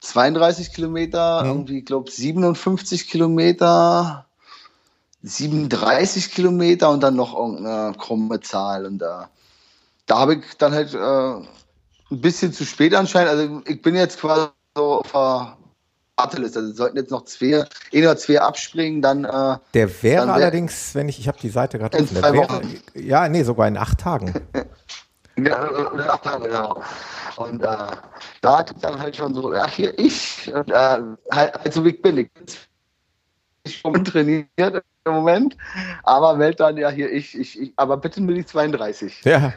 32 0.00 0.72
Kilometer, 0.72 1.42
mhm. 1.42 1.50
irgendwie, 1.50 1.78
ich 1.80 1.84
glaube 1.84 2.10
57 2.10 3.08
Kilometer, 3.08 4.26
37 5.22 6.32
Kilometer 6.32 6.90
und 6.90 7.02
dann 7.02 7.16
noch 7.16 7.36
irgendeine 7.36 7.92
krumme 7.98 8.40
Zahl. 8.40 8.86
Und 8.86 8.98
da, 8.98 9.28
da 10.08 10.18
habe 10.18 10.34
ich 10.34 10.56
dann 10.58 10.72
halt 10.72 10.92
äh, 10.94 10.98
ein 10.98 12.20
bisschen 12.20 12.52
zu 12.52 12.64
spät 12.64 12.94
anscheinend. 12.94 13.30
Also 13.30 13.62
ich 13.66 13.80
bin 13.80 13.94
jetzt 13.94 14.20
quasi 14.20 14.48
so 14.74 15.00
auf 15.00 15.12
der 15.12 15.56
Warteliste. 16.16 16.58
Also 16.58 16.72
sollten 16.72 16.96
jetzt 16.96 17.10
noch 17.10 17.24
zwei, 17.26 17.64
eh 17.92 18.00
nur 18.00 18.16
zwei 18.16 18.40
abspringen, 18.40 19.02
dann. 19.02 19.24
Äh, 19.24 19.58
der 19.74 20.02
wäre 20.02 20.26
wär, 20.26 20.34
allerdings, 20.34 20.94
wenn 20.94 21.08
ich, 21.08 21.20
ich 21.20 21.28
habe 21.28 21.38
die 21.40 21.50
Seite 21.50 21.78
gerade 21.78 21.98
offen, 21.98 22.20
der 22.20 22.32
wäre, 22.32 22.62
ja, 22.94 23.28
nee, 23.28 23.42
sogar 23.44 23.68
in 23.68 23.76
acht 23.76 24.00
Tagen. 24.00 24.34
ja, 25.36 25.90
in 25.92 26.00
acht 26.00 26.24
Tagen, 26.24 26.44
genau. 26.44 26.82
Und 27.36 27.62
äh, 27.62 27.66
da 28.40 28.58
hatte 28.58 28.74
ich 28.74 28.80
dann 28.80 28.98
halt 28.98 29.14
schon 29.14 29.34
so, 29.34 29.52
ja, 29.52 29.68
hier 29.68 29.96
ich, 29.98 30.52
und, 30.52 30.70
äh, 30.70 30.74
halt, 30.74 31.14
halt 31.30 31.72
so 31.72 31.84
wie 31.84 31.90
ich 31.90 32.02
bin. 32.02 32.18
Ich 32.18 32.32
bin 32.32 32.46
schon 33.72 34.04
trainiert 34.04 34.48
im 35.04 35.12
Moment, 35.12 35.56
aber 36.02 36.34
meld 36.34 36.58
dann 36.58 36.76
ja 36.76 36.90
hier 36.90 37.12
ich, 37.12 37.38
ich, 37.38 37.60
ich, 37.60 37.72
aber 37.76 37.96
bitte 37.96 38.20
nur 38.20 38.34
die 38.34 38.44
32. 38.44 39.22
Ja. 39.24 39.52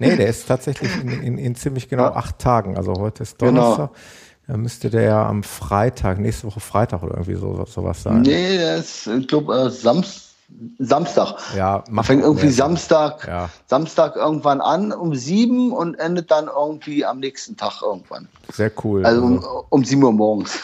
Nee, 0.00 0.16
der 0.16 0.28
ist 0.28 0.48
tatsächlich 0.48 0.90
in, 1.02 1.22
in, 1.22 1.38
in 1.38 1.54
ziemlich 1.54 1.88
genau 1.88 2.04
ja. 2.04 2.16
acht 2.16 2.38
Tagen. 2.38 2.76
Also 2.76 2.94
heute 2.94 3.22
ist 3.22 3.40
Donnerstag. 3.40 3.90
Genau. 3.90 4.00
Da 4.46 4.56
müsste 4.56 4.90
der 4.90 5.02
ja 5.02 5.28
am 5.28 5.42
Freitag, 5.42 6.18
nächste 6.18 6.46
Woche 6.46 6.58
Freitag 6.58 7.02
oder 7.02 7.12
irgendwie 7.12 7.34
so, 7.34 7.64
sowas 7.66 8.02
sein. 8.02 8.22
Nee, 8.22 8.56
der 8.56 8.78
ist, 8.78 9.06
ich 9.06 9.28
glaube, 9.28 9.54
äh, 9.54 9.70
Samstag. 9.70 10.30
Samstag. 10.78 11.36
Ja, 11.56 11.84
macht 11.88 12.06
fängt 12.06 12.22
irgendwie 12.22 12.46
mehr. 12.46 12.54
Samstag, 12.54 13.28
ja. 13.28 13.50
Samstag 13.66 14.16
irgendwann 14.16 14.60
an 14.60 14.92
um 14.92 15.14
sieben 15.14 15.72
und 15.72 15.94
endet 15.94 16.32
dann 16.32 16.48
irgendwie 16.48 17.04
am 17.04 17.20
nächsten 17.20 17.56
Tag 17.56 17.82
irgendwann. 17.82 18.26
Sehr 18.52 18.72
cool. 18.82 19.06
Also 19.06 19.22
um, 19.22 19.38
also 19.38 19.66
um 19.68 19.84
sieben 19.84 20.02
Uhr 20.02 20.12
morgens. 20.12 20.58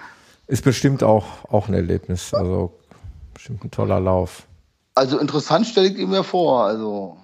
Ist 0.48 0.64
bestimmt 0.64 1.04
auch, 1.04 1.24
auch 1.48 1.68
ein 1.68 1.74
Erlebnis. 1.74 2.34
Also 2.34 2.72
bestimmt 3.32 3.64
ein 3.64 3.70
toller 3.70 4.00
Lauf. 4.00 4.44
Also 4.94 5.18
interessant 5.18 5.66
stelle 5.66 5.88
ich 5.88 6.06
mir 6.06 6.24
vor. 6.24 6.64
Also 6.64 7.18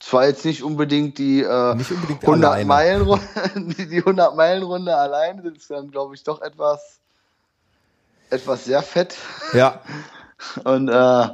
zwar 0.00 0.26
jetzt 0.26 0.44
nicht 0.44 0.62
unbedingt 0.62 1.18
die, 1.18 1.42
äh, 1.42 1.74
nicht 1.74 1.90
unbedingt 1.90 2.22
100 2.22 2.64
Meilen 2.64 3.20
die 3.90 3.98
100 3.98 4.36
Meilen 4.36 4.62
Runde 4.62 4.92
ist 5.56 5.70
dann 5.70 5.90
glaube 5.90 6.14
ich 6.14 6.22
doch 6.22 6.42
etwas 6.42 7.00
etwas 8.30 8.64
sehr 8.64 8.82
fett. 8.82 9.16
Ja. 9.52 9.80
Und 10.64 10.88
äh, 10.88 11.28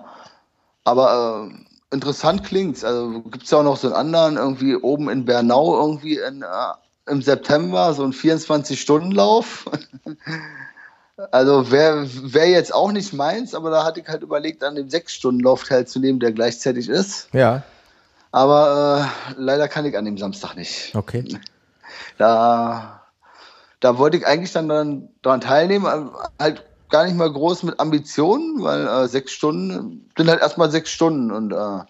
aber 0.85 1.51
äh, 1.51 1.95
interessant 1.95 2.45
klingt's. 2.45 2.85
Also 2.85 3.23
gibt 3.23 3.45
es 3.45 3.51
ja 3.51 3.59
auch 3.59 3.65
noch 3.65 3.77
so 3.77 3.89
einen 3.89 3.97
anderen, 3.97 4.37
irgendwie 4.37 4.77
oben 4.77 5.09
in 5.09 5.25
Bernau, 5.25 5.81
irgendwie 5.81 6.19
in, 6.19 6.43
äh, 6.43 7.11
im 7.11 7.23
September, 7.23 7.93
so 7.95 8.05
ein 8.05 8.13
24-Stunden-Lauf. 8.13 9.67
also 11.33 11.71
wäre 11.71 12.07
wär 12.33 12.49
jetzt 12.49 12.73
auch 12.73 12.93
nicht 12.93 13.13
meins, 13.13 13.55
aber 13.55 13.71
da 13.71 13.85
hatte 13.85 14.01
ich 14.01 14.09
halt 14.09 14.23
überlegt, 14.23 14.63
an 14.63 14.77
dem 14.77 14.89
6-Stunden-Lauf 14.89 15.65
teilzunehmen, 15.65 16.21
der 16.21 16.33
gleichzeitig 16.33 16.89
ist. 16.89 17.29
Ja. 17.33 17.63
Aber 18.33 19.11
äh, 19.29 19.35
leider 19.37 19.69
kann 19.69 19.85
ich 19.85 19.97
an 19.97 20.05
dem 20.05 20.19
Samstag 20.19 20.55
nicht. 20.57 20.95
Okay. 20.95 21.25
Da, 22.19 23.03
da 23.81 23.99
wollte 23.99 24.19
ich 24.19 24.27
eigentlich 24.27 24.53
dann, 24.53 24.69
dann 24.69 25.09
daran 25.23 25.41
teilnehmen, 25.41 26.11
halt 26.39 26.65
gar 26.91 27.05
nicht 27.05 27.17
mal 27.17 27.33
groß 27.33 27.63
mit 27.63 27.81
Ambitionen, 27.81 28.63
weil 28.63 28.87
äh, 28.87 29.09
sechs 29.09 29.33
Stunden 29.33 30.11
sind 30.17 30.29
halt 30.29 30.41
erstmal 30.41 30.71
sechs 30.71 30.91
Stunden 30.91 31.31
und 31.31 31.53
äh, 31.53 31.81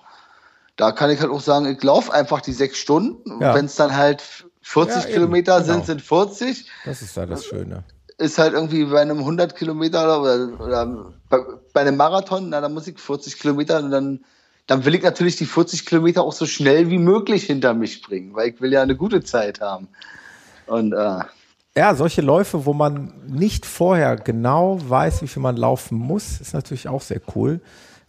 da 0.76 0.92
kann 0.92 1.10
ich 1.10 1.20
halt 1.20 1.30
auch 1.30 1.40
sagen, 1.40 1.66
ich 1.66 1.82
laufe 1.82 2.12
einfach 2.12 2.40
die 2.40 2.52
sechs 2.52 2.78
Stunden. 2.78 3.40
Ja. 3.42 3.54
Wenn 3.54 3.66
es 3.66 3.76
dann 3.76 3.94
halt 3.96 4.22
40 4.62 5.04
ja, 5.04 5.10
Kilometer 5.10 5.60
genau. 5.60 5.74
sind, 5.74 5.86
sind 5.86 6.02
40. 6.02 6.66
Das 6.84 7.02
ist 7.02 7.16
ja 7.16 7.26
das 7.26 7.44
Schöne. 7.44 7.84
Ist 8.16 8.38
halt 8.38 8.54
irgendwie 8.54 8.84
bei 8.84 9.00
einem 9.00 9.18
100 9.18 9.56
Kilometer 9.56 10.20
oder, 10.20 10.58
oder 10.58 11.12
bei, 11.28 11.38
bei, 11.72 11.80
einem 11.82 11.96
Marathon, 11.96 12.50
na, 12.50 12.60
da 12.60 12.68
muss 12.68 12.86
ich 12.86 12.98
40 12.98 13.38
Kilometer 13.38 13.78
und 13.78 13.90
dann, 13.90 14.24
dann 14.70 14.84
will 14.84 14.94
ich 14.94 15.02
natürlich 15.02 15.34
die 15.34 15.46
40 15.46 15.84
Kilometer 15.84 16.22
auch 16.22 16.32
so 16.32 16.46
schnell 16.46 16.90
wie 16.90 16.98
möglich 16.98 17.42
hinter 17.42 17.74
mich 17.74 18.02
bringen, 18.02 18.36
weil 18.36 18.50
ich 18.50 18.60
will 18.60 18.72
ja 18.72 18.82
eine 18.82 18.94
gute 18.94 19.20
Zeit 19.20 19.60
haben. 19.60 19.88
Und 20.68 20.92
äh, 20.92 21.24
ja, 21.76 21.94
solche 21.96 22.20
Läufe, 22.20 22.66
wo 22.66 22.72
man 22.72 23.12
nicht 23.26 23.66
vorher 23.66 24.14
genau 24.14 24.78
weiß, 24.80 25.22
wie 25.22 25.26
viel 25.26 25.42
man 25.42 25.56
laufen 25.56 25.98
muss, 25.98 26.40
ist 26.40 26.54
natürlich 26.54 26.86
auch 26.86 27.02
sehr 27.02 27.20
cool. 27.34 27.60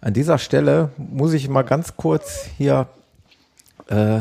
An 0.01 0.13
dieser 0.13 0.37
Stelle 0.37 0.91
muss 0.97 1.33
ich 1.33 1.49
mal 1.49 1.63
ganz 1.63 1.97
kurz 1.97 2.45
hier 2.59 2.87
äh, 3.87 4.19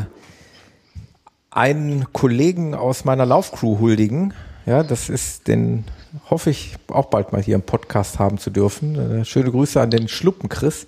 einen 1.51 2.11
Kollegen 2.11 2.73
aus 2.73 3.05
meiner 3.05 3.27
Laufcrew 3.27 3.77
huldigen. 3.77 4.33
Ja, 4.65 4.81
das 4.81 5.09
ist 5.09 5.47
den, 5.47 5.83
hoffe 6.31 6.49
ich, 6.49 6.75
auch 6.87 7.05
bald 7.05 7.33
mal 7.33 7.43
hier 7.43 7.53
im 7.53 7.61
Podcast 7.61 8.17
haben 8.17 8.39
zu 8.39 8.49
dürfen. 8.49 9.21
Äh, 9.21 9.25
schöne 9.25 9.51
Grüße 9.51 9.79
an 9.79 9.91
den 9.91 10.07
Schluppen-Chris. 10.07 10.87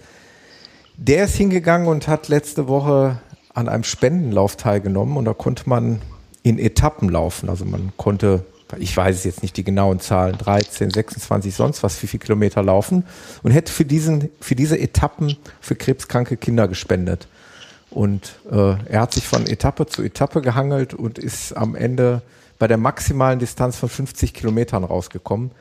Der 0.97 1.25
ist 1.25 1.35
hingegangen 1.35 1.87
und 1.87 2.07
hat 2.07 2.27
letzte 2.27 2.67
Woche 2.67 3.19
an 3.53 3.67
einem 3.67 3.83
Spendenlauf 3.83 4.57
teilgenommen 4.57 5.17
und 5.17 5.25
da 5.25 5.33
konnte 5.33 5.67
man 5.67 6.01
in 6.43 6.59
Etappen 6.59 7.09
laufen. 7.09 7.49
Also 7.49 7.65
man 7.65 7.91
konnte, 7.97 8.45
ich 8.77 8.95
weiß 8.95 9.23
jetzt 9.23 9.41
nicht 9.41 9.57
die 9.57 9.63
genauen 9.63 9.99
Zahlen, 9.99 10.37
13, 10.37 10.91
26, 10.91 11.55
sonst 11.55 11.83
was, 11.83 12.01
wie 12.03 12.07
viele 12.07 12.23
Kilometer 12.23 12.61
laufen 12.61 13.05
und 13.41 13.51
hätte 13.51 13.71
für 13.71 13.85
diesen, 13.85 14.29
für 14.39 14.55
diese 14.55 14.79
Etappen 14.79 15.37
für 15.61 15.75
krebskranke 15.75 16.37
Kinder 16.37 16.67
gespendet. 16.67 17.27
Und 17.89 18.39
äh, 18.51 18.75
er 18.85 19.01
hat 19.01 19.13
sich 19.13 19.27
von 19.27 19.45
Etappe 19.45 19.85
zu 19.85 20.03
Etappe 20.03 20.41
gehangelt 20.41 20.93
und 20.93 21.19
ist 21.19 21.53
am 21.53 21.75
Ende 21.75 22.21
bei 22.59 22.67
der 22.67 22.77
maximalen 22.77 23.39
Distanz 23.39 23.77
von 23.77 23.89
50 23.89 24.33
Kilometern 24.33 24.83
rausgekommen. 24.83 25.51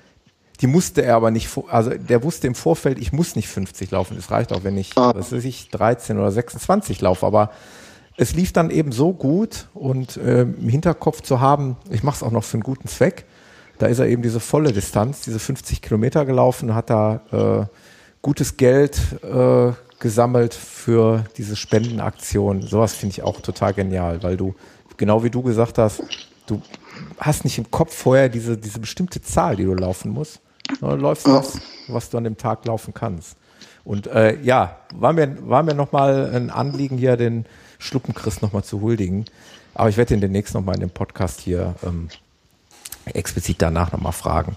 Die 0.63 0.69
musste 0.69 1.03
er 1.03 1.17
aber 1.17 1.33
nicht, 1.33 1.51
also 1.69 1.91
der 1.91 2.23
wusste 2.23 2.47
im 2.47 2.55
Vorfeld, 2.55 3.01
ich 3.01 3.13
muss 3.13 3.35
nicht 3.35 3.49
50 3.49 3.91
laufen. 3.91 4.17
Es 4.17 4.31
reicht 4.31 4.53
auch, 4.53 4.63
wenn 4.63 4.79
ich, 4.79 4.93
ah. 4.97 5.13
was 5.15 5.33
weiß 5.33 5.45
ich, 5.45 5.71
13 5.71 6.19
oder 6.19 6.31
26 6.31 7.01
laufe. 7.01 7.27
Aber 7.27 7.51
es 8.17 8.35
lief 8.35 8.53
dann 8.53 8.71
eben 8.71 8.93
so 8.93 9.13
gut 9.13 9.67
und 9.75 10.17
äh, 10.19 10.43
im 10.43 10.69
Hinterkopf 10.69 11.23
zu 11.23 11.41
haben, 11.41 11.77
ich 11.91 12.05
mache 12.05 12.17
es 12.17 12.23
auch 12.23 12.31
noch 12.31 12.45
für 12.45 12.55
einen 12.55 12.63
guten 12.63 12.87
Zweck. 12.87 13.25
Da 13.79 13.87
ist 13.87 13.99
er 13.99 14.07
eben 14.07 14.23
diese 14.23 14.39
volle 14.39 14.73
Distanz, 14.73 15.23
diese 15.23 15.41
50 15.41 15.83
Kilometer 15.83 16.25
gelaufen, 16.25 16.77
hat 16.77 16.91
da 16.91 17.23
äh, 17.33 17.67
gutes 18.23 18.57
Geld 18.57 19.01
äh, 19.25 19.73
gesammelt 19.99 20.55
für 20.55 21.25
diese 21.37 21.57
Spendenaktion. 21.57 22.63
Sowas 22.63 22.95
finde 22.95 23.15
ich 23.15 23.23
auch 23.25 23.41
total 23.41 23.75
genial, 23.75 24.23
weil 24.23 24.37
du, 24.37 24.55
genau 24.97 25.25
wie 25.25 25.31
du 25.31 25.43
gesagt 25.43 25.79
hast, 25.79 26.05
du 26.47 26.63
hast 27.19 27.43
nicht 27.45 27.59
im 27.59 27.69
Kopf 27.73 27.93
vorher 27.95 28.29
diese, 28.29 28.57
diese 28.57 28.79
bestimmte 28.79 29.21
Zahl, 29.23 29.57
die 29.57 29.65
du 29.65 29.75
laufen 29.75 30.13
musst. 30.13 30.41
Du 30.81 30.87
läufst 30.87 31.27
das, 31.27 31.59
was 31.89 32.11
du 32.11 32.19
an 32.19 32.25
dem 32.25 32.37
Tag 32.37 32.65
laufen 32.65 32.95
kannst. 32.95 33.37
Und 33.85 34.07
äh, 34.07 34.41
ja, 34.43 34.77
war 34.95 35.13
mir, 35.13 35.37
war 35.49 35.63
mir 35.63 35.75
nochmal 35.75 36.31
ein 36.35 36.51
Anliegen, 36.51 36.99
hier 36.99 37.17
den 37.17 37.47
Schluppenchrist 37.79 38.43
nochmal 38.43 38.65
zu 38.65 38.81
huldigen. 38.81 39.25
Aber 39.75 39.89
ich 39.89 39.97
werde 39.97 40.15
ihn 40.15 40.21
demnächst 40.21 40.55
nochmal 40.55 40.77
in 40.77 40.81
dem 40.83 40.91
Podcast 40.91 41.41
hier 41.41 41.75
ähm, 41.83 42.09
explizit 43.07 43.61
danach 43.61 43.93
nochmal 43.93 44.13
fragen. 44.13 44.57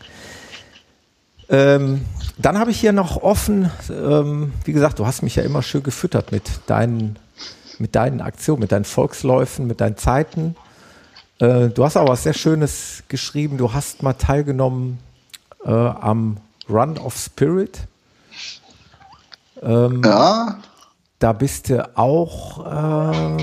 Ähm, 1.49 2.05
dann 2.37 2.57
habe 2.57 2.71
ich 2.71 2.79
hier 2.79 2.91
noch 2.91 3.21
offen, 3.21 3.71
ähm, 3.89 4.53
wie 4.63 4.73
gesagt, 4.73 4.99
du 4.99 5.05
hast 5.05 5.21
mich 5.21 5.35
ja 5.35 5.43
immer 5.43 5.61
schön 5.61 5.83
gefüttert 5.83 6.31
mit 6.31 6.43
deinen, 6.67 7.17
mit 7.77 7.95
deinen 7.95 8.21
Aktionen, 8.21 8.61
mit 8.61 8.71
deinen 8.71 8.85
Volksläufen, 8.85 9.67
mit 9.67 9.79
deinen 9.79 9.97
Zeiten. 9.97 10.55
Äh, 11.39 11.69
du 11.69 11.83
hast 11.83 11.97
aber 11.97 12.09
was 12.09 12.23
sehr 12.23 12.33
Schönes 12.33 13.03
geschrieben. 13.07 13.57
Du 13.57 13.73
hast 13.73 14.03
mal 14.03 14.13
teilgenommen 14.13 14.99
äh, 15.65 15.69
am 15.71 16.37
Run 16.69 16.97
of 16.97 17.17
Spirit. 17.17 17.79
Ähm, 19.61 20.01
ja. 20.03 20.57
Da 21.19 21.33
bist 21.33 21.69
du 21.69 21.89
auch 21.97 22.65
äh, 22.65 23.37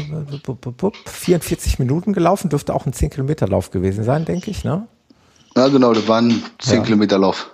44 1.07 1.79
Minuten 1.79 2.13
gelaufen, 2.13 2.51
dürfte 2.51 2.75
auch 2.75 2.87
ein 2.87 2.93
10-Kilometer-Lauf 2.93 3.71
gewesen 3.71 4.05
sein, 4.05 4.25
denke 4.25 4.51
ich, 4.51 4.63
ne? 4.63 4.87
Ja, 5.57 5.69
genau, 5.69 5.93
das 5.93 6.07
war 6.07 6.21
ein 6.21 6.43
10-Kilometer-Lauf. 6.61 7.51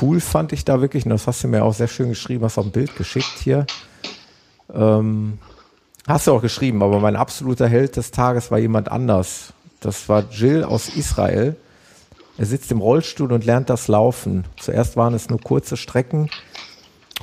Cool 0.00 0.20
fand 0.20 0.52
ich 0.52 0.64
da 0.64 0.80
wirklich, 0.80 1.04
und 1.04 1.10
das 1.10 1.26
hast 1.26 1.44
du 1.44 1.48
mir 1.48 1.64
auch 1.64 1.72
sehr 1.72 1.88
schön 1.88 2.10
geschrieben, 2.10 2.44
hast 2.44 2.58
auch 2.58 2.64
ein 2.64 2.72
Bild 2.72 2.94
geschickt 2.96 3.38
hier. 3.42 3.66
Ähm, 4.72 5.38
hast 6.06 6.26
du 6.26 6.32
auch 6.32 6.42
geschrieben, 6.42 6.82
aber 6.82 7.00
mein 7.00 7.16
absoluter 7.16 7.68
Held 7.68 7.96
des 7.96 8.10
Tages 8.10 8.50
war 8.50 8.58
jemand 8.58 8.90
anders. 8.90 9.52
Das 9.80 10.08
war 10.08 10.24
Jill 10.30 10.64
aus 10.64 10.88
Israel. 10.88 11.56
Er 12.36 12.46
sitzt 12.46 12.72
im 12.72 12.80
Rollstuhl 12.80 13.32
und 13.32 13.44
lernt 13.44 13.70
das 13.70 13.86
Laufen. 13.86 14.44
Zuerst 14.58 14.96
waren 14.96 15.14
es 15.14 15.30
nur 15.30 15.40
kurze 15.40 15.76
Strecken. 15.76 16.30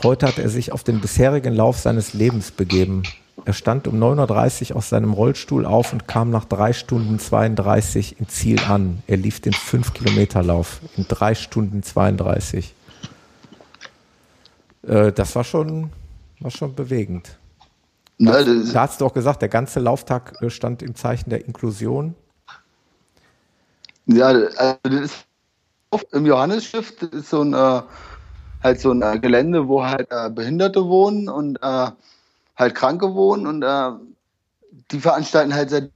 Heute 0.03 0.27
hat 0.27 0.39
er 0.39 0.49
sich 0.49 0.71
auf 0.71 0.83
den 0.83 1.01
bisherigen 1.01 1.53
Lauf 1.53 1.77
seines 1.77 2.13
Lebens 2.13 2.51
begeben. 2.51 3.03
Er 3.43 3.53
stand 3.53 3.87
um 3.87 4.01
9.30 4.01 4.71
Uhr 4.71 4.77
aus 4.77 4.89
seinem 4.89 5.13
Rollstuhl 5.13 5.65
auf 5.65 5.93
und 5.93 6.07
kam 6.07 6.29
nach 6.29 6.45
drei 6.45 6.73
Stunden 6.73 7.19
32 7.19 8.19
im 8.19 8.29
Ziel 8.29 8.59
an. 8.59 9.03
Er 9.07 9.17
lief 9.17 9.39
den 9.41 9.53
5-Kilometer-Lauf 9.53 10.79
in 10.95 11.05
drei 11.07 11.35
Stunden 11.35 11.83
32. 11.83 12.73
Äh, 14.87 15.11
das 15.11 15.35
war 15.35 15.43
schon, 15.43 15.91
war 16.39 16.51
schon 16.51 16.75
bewegend. 16.75 17.37
Da, 18.17 18.43
da 18.43 18.81
hast 18.81 19.01
du 19.01 19.05
auch 19.05 19.13
gesagt, 19.13 19.41
der 19.41 19.49
ganze 19.49 19.79
Lauftag 19.79 20.41
äh, 20.41 20.49
stand 20.49 20.83
im 20.83 20.95
Zeichen 20.95 21.31
der 21.31 21.45
Inklusion. 21.45 22.15
Ja, 24.15 24.27
also 24.27 24.77
das 24.83 25.01
ist 25.01 25.27
im 26.11 26.25
Johannesschiff, 26.25 26.95
das 26.97 27.09
ist 27.11 27.29
so 27.29 27.41
ein, 27.43 27.53
äh, 27.53 27.81
halt 28.61 28.79
so 28.79 28.91
ein 28.91 29.01
äh, 29.01 29.19
Gelände, 29.19 29.67
wo 29.67 29.83
halt 29.83 30.07
äh, 30.11 30.29
Behinderte 30.29 30.85
wohnen 30.85 31.29
und 31.29 31.57
äh, 31.61 31.91
halt 32.55 32.75
Kranke 32.75 33.13
wohnen 33.13 33.47
und 33.47 33.63
äh, 33.63 33.91
die 34.91 34.99
veranstalten 34.99 35.53
halt 35.53 35.69
seit 35.69 35.91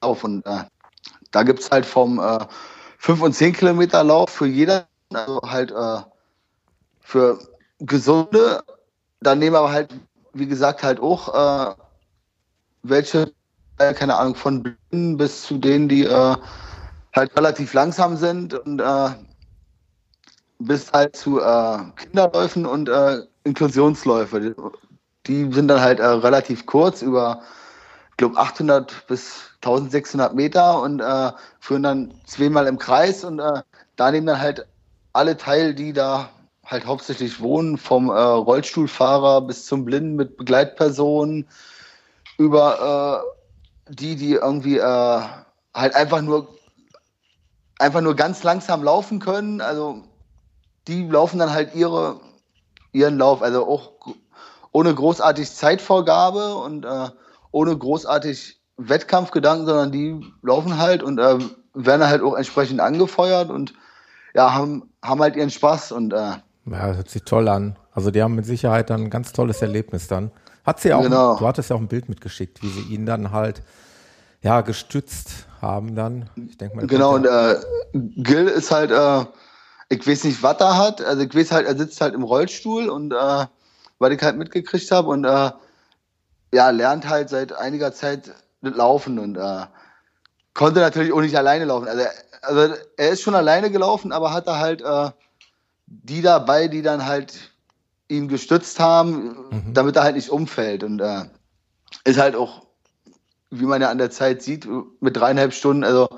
auf 0.00 0.24
und 0.24 0.44
äh, 0.46 0.64
da 1.30 1.42
gibt 1.42 1.60
es 1.60 1.70
halt 1.70 1.86
vom 1.86 2.18
äh, 2.18 2.46
5 2.98 3.22
und 3.22 3.32
10 3.34 3.52
Kilometer 3.52 4.02
Lauf 4.04 4.30
für 4.30 4.46
jeder, 4.46 4.88
also 5.12 5.40
halt 5.42 5.72
für 7.00 7.38
Gesunde, 7.78 8.62
dann 9.20 9.38
nehmen 9.38 9.56
aber 9.56 9.72
halt, 9.72 9.92
wie 10.32 10.46
gesagt, 10.46 10.82
halt 10.82 11.00
auch 11.00 11.76
welche 12.82 13.32
keine 13.80 14.16
Ahnung, 14.16 14.34
von 14.34 14.62
Blinden 14.62 15.16
bis 15.16 15.42
zu 15.42 15.56
denen, 15.58 15.88
die 15.88 16.04
äh, 16.04 16.36
halt 17.14 17.36
relativ 17.36 17.72
langsam 17.72 18.16
sind 18.16 18.54
und 18.54 18.80
äh, 18.80 19.10
bis 20.58 20.92
halt 20.92 21.16
zu 21.16 21.40
äh, 21.40 21.78
Kinderläufen 21.96 22.66
und 22.66 22.88
äh, 22.88 23.22
Inklusionsläufe. 23.44 24.54
Die 25.26 25.52
sind 25.52 25.68
dann 25.68 25.80
halt 25.80 25.98
äh, 25.98 26.06
relativ 26.06 26.66
kurz, 26.66 27.00
über, 27.00 27.40
ich 28.10 28.16
glaube, 28.18 28.36
800 28.36 29.06
bis 29.06 29.50
1600 29.62 30.34
Meter 30.34 30.80
und 30.82 31.02
führen 31.58 31.82
dann 31.82 32.14
zweimal 32.26 32.66
im 32.66 32.78
Kreis 32.78 33.24
und 33.24 33.38
da 33.38 34.10
nehmen 34.10 34.26
dann 34.26 34.40
halt 34.40 34.66
alle 35.12 35.36
teil, 35.36 35.74
die 35.74 35.92
da 35.92 36.30
halt 36.64 36.86
hauptsächlich 36.86 37.40
wohnen, 37.40 37.76
vom 37.76 38.08
Rollstuhlfahrer 38.08 39.42
bis 39.42 39.66
zum 39.66 39.84
Blinden 39.84 40.16
mit 40.16 40.38
Begleitpersonen 40.38 41.46
über 42.38 43.22
die, 43.90 44.16
die 44.16 44.34
irgendwie 44.34 44.78
äh, 44.78 45.20
halt 45.74 45.94
einfach 45.94 46.22
nur 46.22 46.48
einfach 47.78 48.00
nur 48.02 48.14
ganz 48.14 48.42
langsam 48.42 48.82
laufen 48.82 49.20
können. 49.20 49.60
Also 49.60 50.02
die 50.86 51.06
laufen 51.06 51.38
dann 51.38 51.52
halt 51.52 51.74
ihre, 51.74 52.20
ihren 52.92 53.18
Lauf, 53.18 53.42
also 53.42 53.66
auch 53.66 53.92
ohne 54.72 54.94
großartig 54.94 55.50
Zeitvorgabe 55.50 56.54
und 56.56 56.84
äh, 56.84 57.08
ohne 57.50 57.76
großartig 57.76 58.60
Wettkampfgedanken, 58.76 59.66
sondern 59.66 59.92
die 59.92 60.20
laufen 60.42 60.78
halt 60.78 61.02
und 61.02 61.18
äh, 61.18 61.38
werden 61.74 62.06
halt 62.06 62.22
auch 62.22 62.34
entsprechend 62.34 62.80
angefeuert 62.80 63.50
und 63.50 63.74
ja, 64.34 64.54
haben, 64.54 64.90
haben 65.02 65.20
halt 65.20 65.36
ihren 65.36 65.50
Spaß 65.50 65.92
und 65.92 66.12
äh, 66.12 66.16
ja, 66.66 66.86
das 66.86 66.96
hört 66.96 67.08
sich 67.08 67.22
toll 67.22 67.48
an. 67.48 67.76
Also 67.92 68.10
die 68.10 68.22
haben 68.22 68.34
mit 68.34 68.46
Sicherheit 68.46 68.90
dann 68.90 69.04
ein 69.04 69.10
ganz 69.10 69.32
tolles 69.32 69.60
Erlebnis 69.62 70.06
dann. 70.06 70.30
Hat 70.64 70.80
sie 70.80 70.92
auch, 70.92 71.02
genau. 71.02 71.36
du 71.36 71.46
hattest 71.46 71.70
ja 71.70 71.76
auch 71.76 71.80
ein 71.80 71.88
Bild 71.88 72.08
mitgeschickt, 72.08 72.62
wie 72.62 72.68
sie 72.68 72.82
ihn 72.94 73.06
dann 73.06 73.32
halt 73.32 73.62
ja, 74.42 74.60
gestützt 74.62 75.46
haben 75.60 75.94
dann. 75.94 76.30
Ich 76.36 76.56
denke 76.56 76.76
mal. 76.76 76.86
Genau, 76.86 77.14
und 77.14 77.26
äh, 77.26 77.56
Gil 77.92 78.46
ist 78.46 78.70
halt, 78.70 78.90
äh, 78.90 79.26
ich 79.88 80.06
weiß 80.06 80.24
nicht, 80.24 80.42
was 80.42 80.60
er 80.60 80.78
hat. 80.78 81.02
Also 81.02 81.22
ich 81.22 81.34
weiß 81.34 81.52
halt, 81.52 81.66
er 81.66 81.76
sitzt 81.76 82.00
halt 82.00 82.14
im 82.14 82.22
Rollstuhl 82.22 82.88
und 82.88 83.12
äh, 83.12 83.46
weil 83.98 84.12
ich 84.12 84.22
halt 84.22 84.36
mitgekriegt 84.36 84.90
habe 84.90 85.08
und 85.08 85.24
äh, 85.24 85.50
ja, 86.52 86.70
lernt 86.70 87.08
halt 87.08 87.28
seit 87.28 87.52
einiger 87.52 87.92
Zeit 87.92 88.32
laufen 88.62 89.18
und 89.18 89.36
äh, 89.36 89.66
konnte 90.54 90.80
natürlich 90.80 91.12
auch 91.12 91.20
nicht 91.20 91.36
alleine 91.36 91.66
laufen. 91.66 91.88
Also, 91.88 92.04
also 92.42 92.74
er 92.96 93.10
ist 93.10 93.22
schon 93.22 93.34
alleine 93.34 93.70
gelaufen, 93.70 94.12
aber 94.12 94.32
hatte 94.32 94.58
halt 94.58 94.80
äh, 94.82 95.10
die 95.86 96.22
dabei, 96.22 96.68
die 96.68 96.82
dann 96.82 97.04
halt 97.04 97.34
ihn 98.10 98.28
gestützt 98.28 98.80
haben, 98.80 99.36
mhm. 99.50 99.74
damit 99.74 99.96
er 99.96 100.02
halt 100.02 100.16
nicht 100.16 100.30
umfällt 100.30 100.82
und 100.82 101.00
äh, 101.00 101.24
ist 102.04 102.18
halt 102.18 102.34
auch 102.36 102.66
wie 103.50 103.64
man 103.64 103.82
ja 103.82 103.90
an 103.90 103.98
der 103.98 104.10
Zeit 104.10 104.42
sieht, 104.42 104.66
mit 105.00 105.16
dreieinhalb 105.16 105.52
Stunden, 105.52 105.84
also 105.84 106.08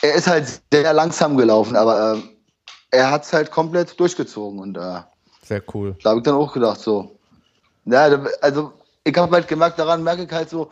er 0.00 0.14
ist 0.14 0.26
halt 0.26 0.62
sehr 0.72 0.92
langsam 0.92 1.36
gelaufen, 1.36 1.76
aber 1.76 2.14
äh, 2.14 2.22
er 2.90 3.10
hat 3.10 3.24
es 3.24 3.32
halt 3.32 3.50
komplett 3.50 3.98
durchgezogen 3.98 4.60
und 4.60 4.76
äh, 4.76 5.00
sehr 5.42 5.62
cool. 5.74 5.96
Da 6.02 6.10
habe 6.10 6.20
ich 6.20 6.24
dann 6.24 6.34
auch 6.34 6.52
gedacht, 6.52 6.80
so, 6.80 7.18
ja, 7.84 8.02
also 8.40 8.72
ich 9.04 9.16
habe 9.16 9.34
halt 9.34 9.48
gemerkt, 9.48 9.78
daran 9.78 10.04
merke 10.04 10.22
ich 10.22 10.32
halt 10.32 10.48
so, 10.48 10.70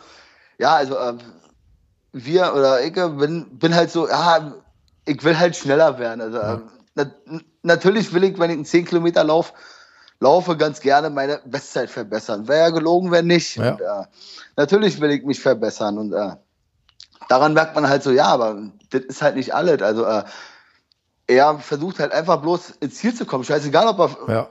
ja, 0.58 0.76
also 0.76 0.96
äh, 0.96 1.14
wir 2.12 2.54
oder 2.54 2.82
ich 2.84 2.92
bin, 2.92 3.58
bin 3.58 3.74
halt 3.74 3.90
so, 3.90 4.08
ja, 4.08 4.54
ich 5.06 5.22
will 5.24 5.36
halt 5.38 5.56
schneller 5.56 5.98
werden. 5.98 6.20
Also 6.20 6.38
ja. 6.38 6.62
Na, 7.62 7.74
natürlich 7.74 8.12
will 8.12 8.24
ich, 8.24 8.38
wenn 8.38 8.50
ich 8.50 8.56
einen 8.56 8.64
10 8.64 8.84
Kilometer 8.86 9.24
laufe, 9.24 9.52
laufe 10.20 10.56
ganz 10.56 10.80
gerne 10.80 11.10
meine 11.10 11.40
Bestzeit 11.44 11.90
verbessern. 11.90 12.46
Wäre 12.46 12.60
ja 12.60 12.70
gelogen, 12.70 13.10
wenn 13.10 13.26
nicht. 13.26 13.56
Ja. 13.56 13.72
Und, 13.72 13.80
äh, 13.80 14.06
natürlich 14.56 15.00
will 15.00 15.10
ich 15.10 15.24
mich 15.24 15.40
verbessern 15.40 15.98
und 15.98 16.12
äh, 16.12 16.36
daran 17.28 17.54
merkt 17.54 17.74
man 17.74 17.88
halt 17.88 18.02
so, 18.02 18.10
ja, 18.10 18.26
aber 18.26 18.70
das 18.90 19.02
ist 19.02 19.22
halt 19.22 19.36
nicht 19.36 19.54
alles. 19.54 19.82
Also 19.82 20.04
äh, 20.04 20.24
er 21.26 21.58
versucht 21.58 22.00
halt 22.00 22.12
einfach 22.12 22.42
bloß 22.42 22.70
ins 22.80 22.96
Ziel 22.96 23.14
zu 23.14 23.24
kommen. 23.24 23.44
Scheißegal, 23.44 23.86
ob 23.86 23.98
er 23.98 24.34
ja. 24.34 24.48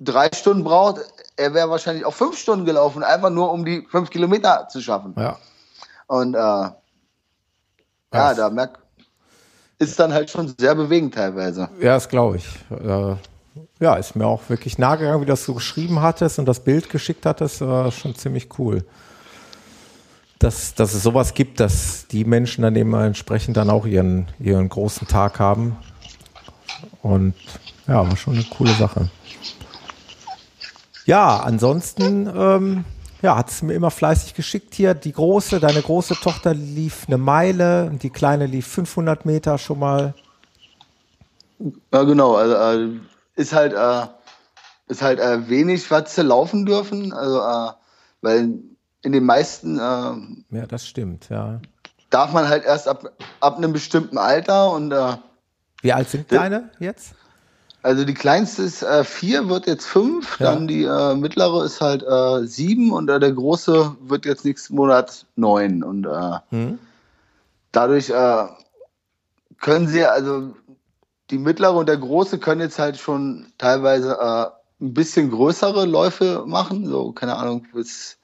drei 0.00 0.28
Stunden 0.34 0.64
braucht. 0.64 1.00
Er 1.36 1.54
wäre 1.54 1.70
wahrscheinlich 1.70 2.04
auch 2.04 2.14
fünf 2.14 2.38
Stunden 2.38 2.64
gelaufen, 2.64 3.04
einfach 3.04 3.30
nur 3.30 3.52
um 3.52 3.64
die 3.64 3.86
fünf 3.90 4.10
Kilometer 4.10 4.68
zu 4.68 4.80
schaffen. 4.80 5.14
Ja. 5.16 5.38
Und 6.06 6.34
äh, 6.34 6.38
ja, 6.38 6.74
da 8.34 8.50
merkt 8.50 8.81
ist 9.82 9.98
dann 9.98 10.12
halt 10.12 10.30
schon 10.30 10.54
sehr 10.56 10.74
bewegend 10.74 11.14
teilweise. 11.14 11.68
Ja, 11.80 11.94
das 11.94 12.08
glaube 12.08 12.36
ich. 12.36 12.46
Äh, 12.70 13.16
ja, 13.80 13.96
ist 13.96 14.14
mir 14.14 14.26
auch 14.26 14.48
wirklich 14.48 14.78
nahe 14.78 14.98
gegangen, 14.98 15.20
wie 15.20 15.26
das 15.26 15.44
so 15.44 15.54
geschrieben 15.54 16.00
hattest 16.00 16.38
und 16.38 16.46
das 16.46 16.60
Bild 16.60 16.88
geschickt 16.88 17.26
hattest, 17.26 17.60
war 17.60 17.90
schon 17.90 18.14
ziemlich 18.14 18.48
cool. 18.58 18.84
Dass, 20.38 20.74
dass 20.74 20.94
es 20.94 21.02
sowas 21.02 21.34
gibt, 21.34 21.60
dass 21.60 22.06
die 22.08 22.24
Menschen 22.24 22.62
dann 22.62 22.74
eben 22.76 22.94
entsprechend 22.94 23.56
dann 23.56 23.70
auch 23.70 23.86
ihren, 23.86 24.28
ihren 24.38 24.68
großen 24.68 25.06
Tag 25.06 25.38
haben. 25.38 25.76
Und 27.02 27.34
ja, 27.86 28.08
war 28.08 28.16
schon 28.16 28.34
eine 28.34 28.44
coole 28.44 28.72
Sache. 28.72 29.08
Ja, 31.04 31.40
ansonsten 31.40 32.30
ähm, 32.34 32.84
ja, 33.22 33.36
hat 33.36 33.50
es 33.50 33.62
mir 33.62 33.74
immer 33.74 33.90
fleißig 33.90 34.34
geschickt 34.34 34.74
hier. 34.74 34.94
Die 34.94 35.12
große, 35.12 35.60
deine 35.60 35.80
große 35.80 36.14
Tochter 36.16 36.54
lief 36.54 37.04
eine 37.06 37.18
Meile 37.18 37.86
und 37.86 38.02
die 38.02 38.10
kleine 38.10 38.46
lief 38.46 38.66
500 38.66 39.24
Meter 39.24 39.58
schon 39.58 39.78
mal. 39.78 40.14
Ja, 41.92 42.02
genau. 42.02 42.34
Also, 42.34 42.54
äh, 42.54 43.00
ist 43.36 43.52
halt, 43.52 43.72
äh, 43.72 44.06
ist 44.88 45.02
halt 45.02 45.20
äh, 45.20 45.48
wenig, 45.48 45.88
was 45.90 46.14
sie 46.14 46.22
laufen 46.22 46.66
dürfen. 46.66 47.12
Also, 47.12 47.40
weil 48.20 48.58
in 49.02 49.12
den 49.12 49.24
meisten. 49.24 49.78
Ja, 49.78 50.66
das 50.68 50.86
stimmt, 50.86 51.28
ja. 51.28 51.60
Darf 52.10 52.32
man 52.32 52.48
halt 52.48 52.64
erst 52.64 52.88
ab, 52.88 53.10
ab 53.40 53.56
einem 53.56 53.72
bestimmten 53.72 54.18
Alter 54.18 54.72
und. 54.72 54.92
Wie 55.82 55.92
alt 55.92 56.08
sind 56.08 56.30
deine 56.30 56.70
jetzt? 56.78 57.14
Also 57.82 58.04
die 58.04 58.14
kleinste 58.14 58.62
ist 58.62 58.82
äh, 58.82 59.02
vier, 59.02 59.48
wird 59.48 59.66
jetzt 59.66 59.86
fünf, 59.86 60.38
ja. 60.38 60.52
dann 60.52 60.68
die 60.68 60.84
äh, 60.84 61.16
mittlere 61.16 61.64
ist 61.64 61.80
halt 61.80 62.04
äh, 62.04 62.46
sieben 62.46 62.92
und 62.92 63.10
äh, 63.10 63.18
der 63.18 63.32
große 63.32 63.96
wird 64.02 64.24
jetzt 64.24 64.44
nächsten 64.44 64.76
Monat 64.76 65.26
neun. 65.34 65.82
Und 65.82 66.06
äh, 66.06 66.38
hm. 66.50 66.78
dadurch 67.72 68.10
äh, 68.10 68.46
können 69.60 69.88
sie, 69.88 70.04
also 70.04 70.54
die 71.30 71.38
mittlere 71.38 71.74
und 71.74 71.88
der 71.88 71.96
große 71.96 72.38
können 72.38 72.60
jetzt 72.60 72.78
halt 72.78 72.98
schon 72.98 73.46
teilweise 73.58 74.12
äh, 74.12 74.84
ein 74.84 74.94
bisschen 74.94 75.30
größere 75.30 75.84
Läufe 75.84 76.44
machen, 76.46 76.86
so 76.86 77.10
keine 77.10 77.36
Ahnung, 77.36 77.66
bis 77.72 78.16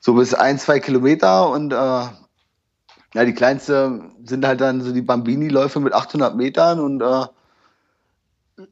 so 0.00 0.14
bis 0.14 0.34
ein, 0.34 0.58
zwei 0.58 0.80
Kilometer 0.80 1.50
und 1.50 1.72
ja, 1.72 2.14
die 3.14 3.34
kleinste 3.34 4.00
sind 4.24 4.46
halt 4.46 4.62
dann 4.62 4.80
so 4.80 4.92
die 4.92 5.02
Bambini-Läufe 5.02 5.78
mit 5.78 5.92
800 5.92 6.34
Metern 6.36 6.80
und 6.80 7.02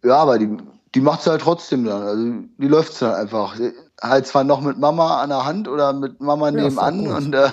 ja, 0.05 0.17
aber 0.17 0.39
die, 0.39 0.57
die 0.95 1.01
macht 1.01 1.21
es 1.21 1.27
halt 1.27 1.43
trotzdem 1.43 1.85
dann. 1.85 2.03
Also 2.03 2.33
die 2.59 2.69
läuft 2.69 3.01
dann 3.03 3.15
einfach. 3.15 3.57
Halt 4.01 4.27
zwar 4.27 4.45
noch 4.45 4.61
mit 4.61 4.79
Mama 4.79 5.21
an 5.21 5.31
der 5.31 5.45
Hand 5.45 5.67
oder 5.69 5.93
mit 5.93 6.21
Mama 6.21 6.51
ja, 6.51 6.63
nebenan. 6.63 7.09
Und, 7.09 7.35
äh, 7.35 7.51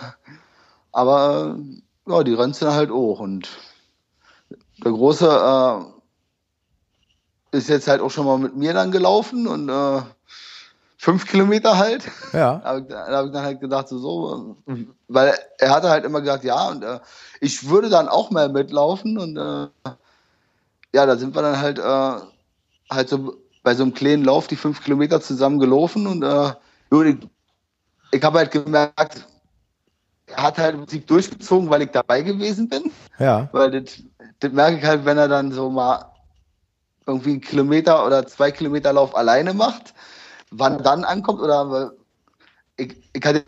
aber 0.91 1.57
äh, 1.57 2.11
ja, 2.11 2.23
die 2.23 2.33
rennt 2.33 2.61
dann 2.61 2.73
halt 2.73 2.91
auch. 2.91 3.19
Und 3.19 3.49
der 4.83 4.91
Große 4.91 5.27
äh, 7.53 7.57
ist 7.57 7.69
jetzt 7.69 7.87
halt 7.87 8.01
auch 8.01 8.11
schon 8.11 8.25
mal 8.25 8.37
mit 8.37 8.55
mir 8.55 8.73
dann 8.73 8.91
gelaufen 8.91 9.47
und 9.47 9.69
äh, 9.69 10.01
fünf 10.97 11.25
Kilometer 11.27 11.77
halt. 11.77 12.03
Ja. 12.33 12.61
Da 12.63 12.69
habe 12.69 12.85
ich, 12.87 12.95
hab 12.95 13.25
ich, 13.25 13.31
dann 13.31 13.43
halt 13.43 13.61
gedacht, 13.61 13.87
so, 13.87 13.97
so, 13.99 14.57
weil 15.07 15.33
er 15.59 15.69
hatte 15.69 15.89
halt 15.89 16.05
immer 16.05 16.21
gesagt, 16.21 16.43
ja, 16.43 16.69
und 16.69 16.83
äh, 16.83 16.99
ich 17.39 17.69
würde 17.69 17.89
dann 17.89 18.07
auch 18.07 18.31
mal 18.31 18.49
mitlaufen 18.49 19.17
und 19.17 19.37
äh, 19.37 19.67
ja, 20.95 21.05
da 21.05 21.17
sind 21.17 21.35
wir 21.35 21.41
dann 21.41 21.59
halt, 21.59 21.77
äh, 21.77 22.25
halt 22.89 23.09
so 23.09 23.35
bei 23.63 23.75
so 23.75 23.83
einem 23.83 23.93
kleinen 23.93 24.23
Lauf 24.23 24.47
die 24.47 24.55
fünf 24.55 24.81
Kilometer 24.81 25.19
zusammen 25.19 25.59
gelaufen 25.59 26.07
und 26.07 26.23
äh, 26.23 26.53
ich, 27.09 27.17
ich 28.11 28.23
habe 28.23 28.37
halt 28.37 28.51
gemerkt, 28.51 29.27
er 30.27 30.43
hat 30.43 30.57
halt 30.57 30.77
Prinzip 30.77 31.05
durchgezogen, 31.07 31.69
weil 31.69 31.81
ich 31.81 31.91
dabei 31.91 32.21
gewesen 32.21 32.69
bin. 32.69 32.91
Ja. 33.19 33.49
Weil 33.51 33.71
das, 33.71 34.03
das 34.39 34.53
merke 34.53 34.77
ich 34.77 34.85
halt, 34.85 35.03
wenn 35.03 35.17
er 35.17 35.27
dann 35.27 35.51
so 35.51 35.69
mal 35.69 36.05
irgendwie 37.05 37.31
einen 37.31 37.41
Kilometer 37.41 38.05
oder 38.05 38.25
zwei 38.25 38.49
Kilometer 38.51 38.93
Lauf 38.93 39.15
alleine 39.15 39.53
macht, 39.53 39.93
wann 40.51 40.77
er 40.77 40.81
dann 40.81 41.03
ankommt 41.03 41.41
oder 41.41 41.91
ich, 42.77 42.95
ich 43.11 43.25
hatte 43.25 43.43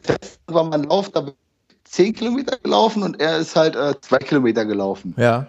irgendwann 0.47 0.69
mal 0.69 0.75
einen 0.75 0.89
Lauf, 0.89 1.09
da 1.11 1.21
bin 1.21 1.33
ich 1.69 1.91
zehn 1.91 2.13
Kilometer 2.13 2.57
gelaufen 2.57 3.03
und 3.03 3.21
er 3.21 3.37
ist 3.37 3.55
halt 3.55 3.77
äh, 3.77 3.95
zwei 4.01 4.17
Kilometer 4.17 4.65
gelaufen. 4.65 5.15
Ja 5.17 5.47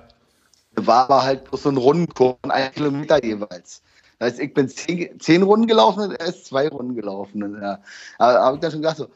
war 0.86 1.04
aber 1.04 1.24
halt 1.24 1.44
so 1.52 1.68
ein 1.68 1.76
Rundenkurs 1.76 2.36
von 2.42 2.50
einem 2.50 2.72
Kilometer 2.72 3.24
jeweils. 3.24 3.82
Das 4.18 4.32
heißt, 4.32 4.40
ich 4.40 4.54
bin 4.54 4.68
zehn, 4.68 5.18
zehn 5.20 5.42
Runden 5.42 5.66
gelaufen 5.66 6.04
und 6.04 6.12
er 6.12 6.26
ist 6.26 6.46
zwei 6.46 6.68
Runden 6.68 6.94
gelaufen. 6.94 7.42
Und, 7.42 7.60
ja, 7.60 7.78
da 8.18 8.44
habe 8.44 8.56
ich 8.56 8.60
dann 8.60 8.70
schon 8.70 8.82
gedacht, 8.82 8.96
so, 8.96 9.08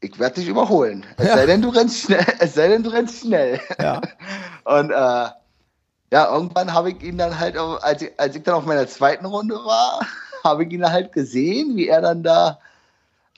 ich 0.00 0.18
werde 0.18 0.36
dich 0.36 0.48
überholen. 0.48 1.04
Es 1.16 1.28
ja. 1.28 1.36
sei 1.36 1.46
denn, 1.46 1.62
du 1.62 1.68
rennst 1.68 2.04
schnell. 2.04 2.24
Es 2.38 2.54
sei 2.54 2.68
denn, 2.68 2.82
du 2.82 2.90
rennst 2.90 3.20
schnell. 3.20 3.60
Ja. 3.78 4.00
Und 4.64 4.90
äh, 4.90 5.28
ja, 6.12 6.34
irgendwann 6.34 6.72
habe 6.72 6.90
ich 6.90 7.02
ihn 7.02 7.18
dann 7.18 7.38
halt, 7.38 7.56
als 7.56 8.02
ich, 8.02 8.18
als 8.18 8.36
ich 8.36 8.42
dann 8.42 8.54
auf 8.54 8.66
meiner 8.66 8.86
zweiten 8.86 9.26
Runde 9.26 9.54
war, 9.54 10.00
habe 10.44 10.64
ich 10.64 10.72
ihn 10.72 10.90
halt 10.90 11.12
gesehen, 11.12 11.76
wie 11.76 11.88
er 11.88 12.00
dann 12.00 12.22
da 12.22 12.58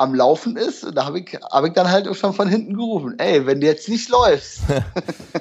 am 0.02 0.14
Laufen 0.14 0.56
ist. 0.56 0.84
Und 0.84 0.96
da 0.96 1.06
habe 1.06 1.20
ich, 1.20 1.34
hab 1.34 1.64
ich 1.64 1.72
dann 1.72 1.90
halt 1.90 2.08
auch 2.08 2.14
schon 2.14 2.34
von 2.34 2.48
hinten 2.48 2.74
gerufen, 2.74 3.14
ey, 3.18 3.46
wenn 3.46 3.60
du 3.60 3.66
jetzt 3.66 3.88
nicht 3.88 4.08
läufst, 4.10 4.62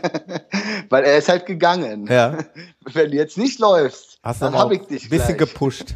weil 0.89 1.03
er 1.03 1.17
ist 1.17 1.29
halt 1.29 1.45
gegangen. 1.45 2.07
Ja. 2.07 2.37
Wenn 2.93 3.11
du 3.11 3.17
jetzt 3.17 3.37
nicht 3.37 3.59
läufst, 3.59 4.17
Hast 4.23 4.41
dann 4.41 4.55
habe 4.55 4.75
ich 4.75 4.81
dich. 4.81 5.03
Ein 5.03 5.09
bisschen 5.09 5.37
gleich. 5.37 5.49
gepusht. 5.51 5.95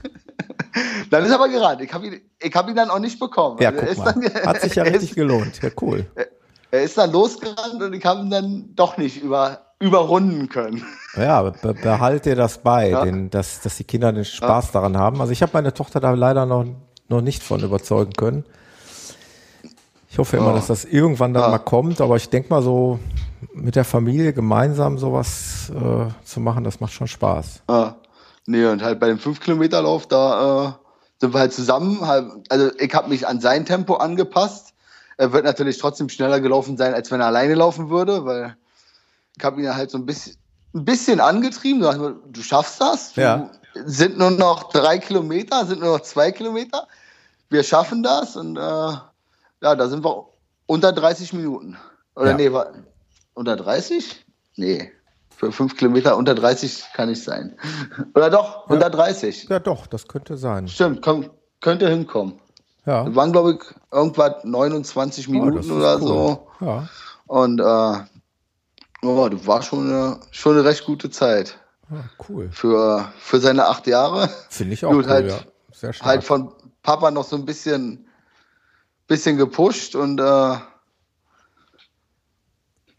dann 1.10 1.26
ist 1.26 1.32
er 1.32 1.36
aber 1.36 1.50
gerannt. 1.50 1.82
Ich 1.82 1.92
habe 1.92 2.06
ihn, 2.08 2.22
hab 2.54 2.70
ihn 2.70 2.76
dann 2.76 2.92
auch 2.92 3.00
nicht 3.00 3.20
bekommen. 3.20 3.58
Ja, 3.60 3.70
also 3.70 3.82
guck 3.86 3.98
mal. 3.98 4.14
Dann, 4.14 4.46
Hat 4.46 4.62
sich 4.62 4.76
ja 4.76 4.84
richtig 4.84 5.12
ist, 5.12 5.16
gelohnt. 5.16 5.62
Ja, 5.64 5.70
cool. 5.82 6.06
Er 6.70 6.84
ist 6.84 6.98
dann 6.98 7.12
losgerannt 7.12 7.82
und 7.82 7.94
ich 7.94 8.06
habe 8.06 8.22
ihn 8.22 8.30
dann 8.30 8.70
doch 8.76 8.98
nicht 8.98 9.22
über, 9.22 9.74
überrunden 9.80 10.48
können. 10.48 10.86
Ja, 11.16 11.42
be 11.42 11.74
behalt 11.74 12.26
dir 12.26 12.36
das 12.36 12.60
bei, 12.60 12.90
ja. 12.90 13.04
den, 13.04 13.30
dass, 13.32 13.62
dass 13.62 13.78
die 13.78 13.84
Kinder 13.84 14.12
den 14.14 14.26
Spaß 14.26 14.68
ja. 14.68 14.74
daran 14.74 14.98
haben. 14.98 15.22
Also 15.22 15.32
ich 15.34 15.42
habe 15.42 15.52
meine 15.54 15.74
Tochter 15.74 16.00
da 16.00 16.12
leider 16.12 16.46
noch 16.46 16.66
noch 17.08 17.22
nicht 17.22 17.44
von 17.44 17.62
überzeugen 17.62 18.14
können. 18.14 18.46
Ich 20.10 20.18
hoffe 20.18 20.38
immer, 20.38 20.52
oh. 20.52 20.56
dass 20.56 20.68
das 20.68 20.86
irgendwann 20.86 21.34
dann 21.34 21.44
ah. 21.44 21.50
mal 21.50 21.60
kommt, 21.60 22.02
aber 22.02 22.16
ich 22.16 22.30
denke 22.30 22.50
mal 22.50 22.62
so 22.62 23.00
mit 23.54 23.76
der 23.76 23.84
Familie 23.84 24.34
gemeinsam 24.34 24.98
sowas 24.98 25.72
äh, 25.76 26.08
zu 26.24 26.40
machen, 26.40 26.64
das 26.64 26.80
macht 26.80 26.94
schon 26.94 27.08
Spaß. 27.08 27.64
Ah. 27.68 27.96
Nee, 28.48 28.66
und 28.66 28.84
halt 28.84 29.00
bei 29.00 29.08
dem 29.08 29.18
5-Kilometer-Lauf, 29.18 30.08
da 30.08 30.68
äh, 30.68 30.72
sind 31.20 31.34
wir 31.34 31.40
halt 31.40 31.52
zusammen. 31.52 32.06
Halt, 32.06 32.32
also 32.50 32.70
ich 32.78 32.94
habe 32.94 33.10
mich 33.10 33.28
an 33.28 33.42
sein 33.42 33.66
Tempo 33.66 33.96
angepasst. 33.96 34.74
Er 35.18 35.34
wird 35.34 35.46
natürlich 35.46 35.80
trotzdem 35.80 36.10
schneller 36.10 36.40
gelaufen 36.40 36.78
sein, 36.78 36.94
als 36.94 37.10
wenn 37.10 37.22
er 37.22 37.28
alleine 37.28 37.56
laufen 37.56 37.90
würde, 37.90 38.24
weil 38.24 38.56
ich 39.36 39.44
habe 39.44 39.62
ihn 39.62 39.76
halt 39.76 39.90
so 39.90 39.98
ein 39.98 40.06
bisschen, 40.06 40.36
ein 40.76 40.86
bisschen 40.86 41.20
angetrieben. 41.20 41.82
Du 42.32 42.42
schaffst 42.44 42.80
das. 42.80 43.14
Du, 43.14 43.22
ja 43.22 43.50
sind 43.86 44.18
nur 44.18 44.32
noch 44.32 44.72
drei 44.72 44.98
Kilometer, 44.98 45.66
sind 45.66 45.82
nur 45.82 45.98
noch 45.98 46.04
zwei 46.04 46.32
Kilometer. 46.32 46.88
Wir 47.50 47.64
schaffen 47.64 48.04
das 48.04 48.36
und 48.36 48.58
äh, 48.58 48.60
ja, 48.60 49.76
da 49.76 49.88
sind 49.88 50.04
wir 50.04 50.28
unter 50.66 50.92
30 50.92 51.34
Minuten. 51.34 51.78
Oder 52.16 52.32
ja. 52.32 52.38
nee, 52.38 52.52
war, 52.52 52.72
unter 53.34 53.56
30? 53.56 54.26
Nee. 54.56 54.92
Für 55.30 55.52
fünf 55.52 55.76
Kilometer 55.76 56.16
unter 56.16 56.34
30 56.34 56.86
kann 56.94 57.10
ich 57.10 57.22
sein. 57.22 57.58
Oder 58.16 58.30
doch, 58.30 58.68
unter 58.70 58.90
30. 58.90 59.50
Ja, 59.50 59.60
doch, 59.60 59.86
das 59.86 60.08
könnte 60.08 60.38
sein. 60.38 60.68
Stimmt, 60.68 61.02
komm, 61.02 61.30
könnte 61.60 61.90
hinkommen. 61.90 62.40
Ja. 62.86 63.04
Das 63.04 63.16
waren, 63.16 63.32
glaube 63.32 63.54
ich, 63.54 63.76
irgendwas 63.92 64.44
29 64.44 65.28
Minuten 65.28 65.72
oh, 65.72 65.76
oder 65.76 65.96
cool. 65.96 66.08
so. 66.08 66.48
Ja. 66.62 66.88
Und 67.26 67.60
äh, 67.60 69.06
oh, 69.06 69.30
das 69.30 69.48
war 69.48 69.62
schon 69.62 69.90
eine, 69.90 70.20
schon 70.32 70.54
eine 70.54 70.64
recht 70.64 70.86
gute 70.86 71.10
Zeit. 71.10 71.58
Ah, 71.92 72.04
cool. 72.30 72.50
Für, 72.52 73.12
für 73.20 73.40
seine 73.40 73.68
acht 73.68 73.88
Jahre. 73.88 74.30
Finde 74.50 74.74
ich 74.74 74.86
auch 74.86 74.92
cool, 74.92 75.08
halt, 75.08 75.30
ja. 75.30 75.40
Sehr 75.72 75.94
stark. 75.94 76.08
Halt 76.08 76.24
von 76.24 76.54
Papa 76.82 77.12
noch 77.12 77.24
so 77.26 77.36
ein 77.36 77.46
bisschen, 77.46 78.08
bisschen 79.08 79.38
gepusht 79.38 79.96
und 79.96 80.20
äh, 80.20 80.24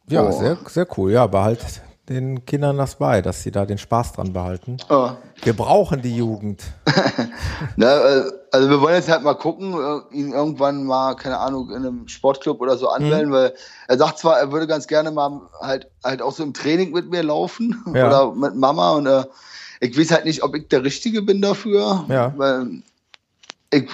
ja, 0.08 0.22
oh. 0.22 0.30
sehr, 0.30 0.56
sehr 0.68 0.86
cool. 0.96 1.10
Ja, 1.12 1.26
behalt 1.26 1.60
den 2.08 2.44
Kindern 2.46 2.76
das 2.76 2.96
bei, 2.96 3.20
dass 3.20 3.42
sie 3.42 3.50
da 3.50 3.66
den 3.66 3.78
Spaß 3.78 4.12
dran 4.12 4.32
behalten. 4.32 4.76
Oh. 4.88 5.10
Wir 5.42 5.54
brauchen 5.54 6.02
die 6.02 6.16
Jugend. 6.16 6.62
Na, 7.76 7.98
äh, 7.98 8.24
also 8.52 8.70
wir 8.70 8.80
wollen 8.80 8.94
jetzt 8.94 9.08
halt 9.08 9.22
mal 9.22 9.34
gucken, 9.34 9.74
äh, 9.74 10.14
ihn 10.14 10.32
irgendwann 10.32 10.84
mal, 10.84 11.16
keine 11.16 11.38
Ahnung, 11.38 11.70
in 11.70 11.76
einem 11.76 12.08
Sportclub 12.08 12.60
oder 12.60 12.76
so 12.76 12.88
anmelden, 12.88 13.30
mhm. 13.30 13.34
weil 13.34 13.54
er 13.88 13.98
sagt 13.98 14.18
zwar, 14.18 14.38
er 14.38 14.52
würde 14.52 14.68
ganz 14.68 14.86
gerne 14.86 15.10
mal 15.10 15.40
halt, 15.60 15.88
halt 16.04 16.22
auch 16.22 16.32
so 16.32 16.44
im 16.44 16.54
Training 16.54 16.92
mit 16.92 17.10
mir 17.10 17.24
laufen 17.24 17.82
ja. 17.92 18.06
oder 18.06 18.34
mit 18.34 18.54
Mama 18.54 18.92
und 18.92 19.06
äh, 19.06 19.24
ich 19.80 19.98
weiß 19.98 20.12
halt 20.12 20.24
nicht, 20.24 20.42
ob 20.42 20.54
ich 20.54 20.68
der 20.68 20.84
Richtige 20.84 21.22
bin 21.22 21.42
dafür, 21.42 22.06
ja. 22.08 22.32
weil, 22.36 22.82
ich, 23.70 23.88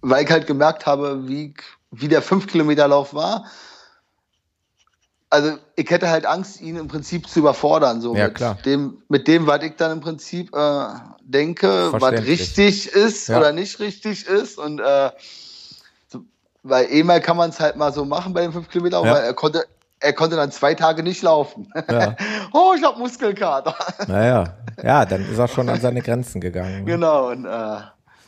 weil 0.00 0.24
ich 0.24 0.30
halt 0.30 0.46
gemerkt 0.46 0.86
habe, 0.86 1.28
wie, 1.28 1.54
wie 1.90 2.08
der 2.08 2.22
5-Kilometer-Lauf 2.22 3.14
war 3.14 3.44
also 5.30 5.52
ich 5.76 5.90
hätte 5.90 6.08
halt 6.08 6.26
Angst, 6.26 6.60
ihn 6.60 6.76
im 6.76 6.88
Prinzip 6.88 7.28
zu 7.28 7.40
überfordern, 7.40 8.00
so 8.00 8.14
ja, 8.14 8.24
mit 8.26 8.34
klar. 8.34 8.58
dem, 8.64 9.02
mit 9.08 9.28
dem, 9.28 9.46
was 9.46 9.62
ich 9.62 9.76
dann 9.76 9.92
im 9.92 10.00
Prinzip 10.00 10.54
äh, 10.54 10.86
denke, 11.20 11.92
was 11.92 12.12
richtig 12.24 12.88
ist 12.88 13.28
ja. 13.28 13.38
oder 13.38 13.52
nicht 13.52 13.78
richtig 13.80 14.26
ist. 14.26 14.58
Und 14.58 14.80
äh, 14.80 15.10
so, 16.08 16.24
weil 16.62 16.86
einmal 16.90 17.20
kann 17.20 17.36
man 17.36 17.50
es 17.50 17.60
halt 17.60 17.76
mal 17.76 17.92
so 17.92 18.04
machen 18.04 18.32
bei 18.32 18.42
den 18.42 18.52
fünf 18.52 18.68
Kilometern, 18.70 19.04
ja. 19.04 19.12
weil 19.12 19.22
er 19.22 19.34
konnte, 19.34 19.66
er 20.00 20.12
konnte 20.14 20.36
dann 20.36 20.50
zwei 20.50 20.74
Tage 20.74 21.02
nicht 21.02 21.22
laufen. 21.22 21.70
Ja. 21.90 22.16
oh, 22.52 22.72
ich 22.76 22.82
habe 22.82 22.98
Muskelkater. 22.98 23.74
Naja, 24.08 24.56
ja, 24.82 25.04
dann 25.04 25.30
ist 25.30 25.38
er 25.38 25.48
schon 25.48 25.68
an 25.68 25.80
seine 25.80 26.00
Grenzen 26.00 26.40
gegangen. 26.40 26.86
Genau. 26.86 27.28
Und, 27.28 27.44
äh, 27.44 27.80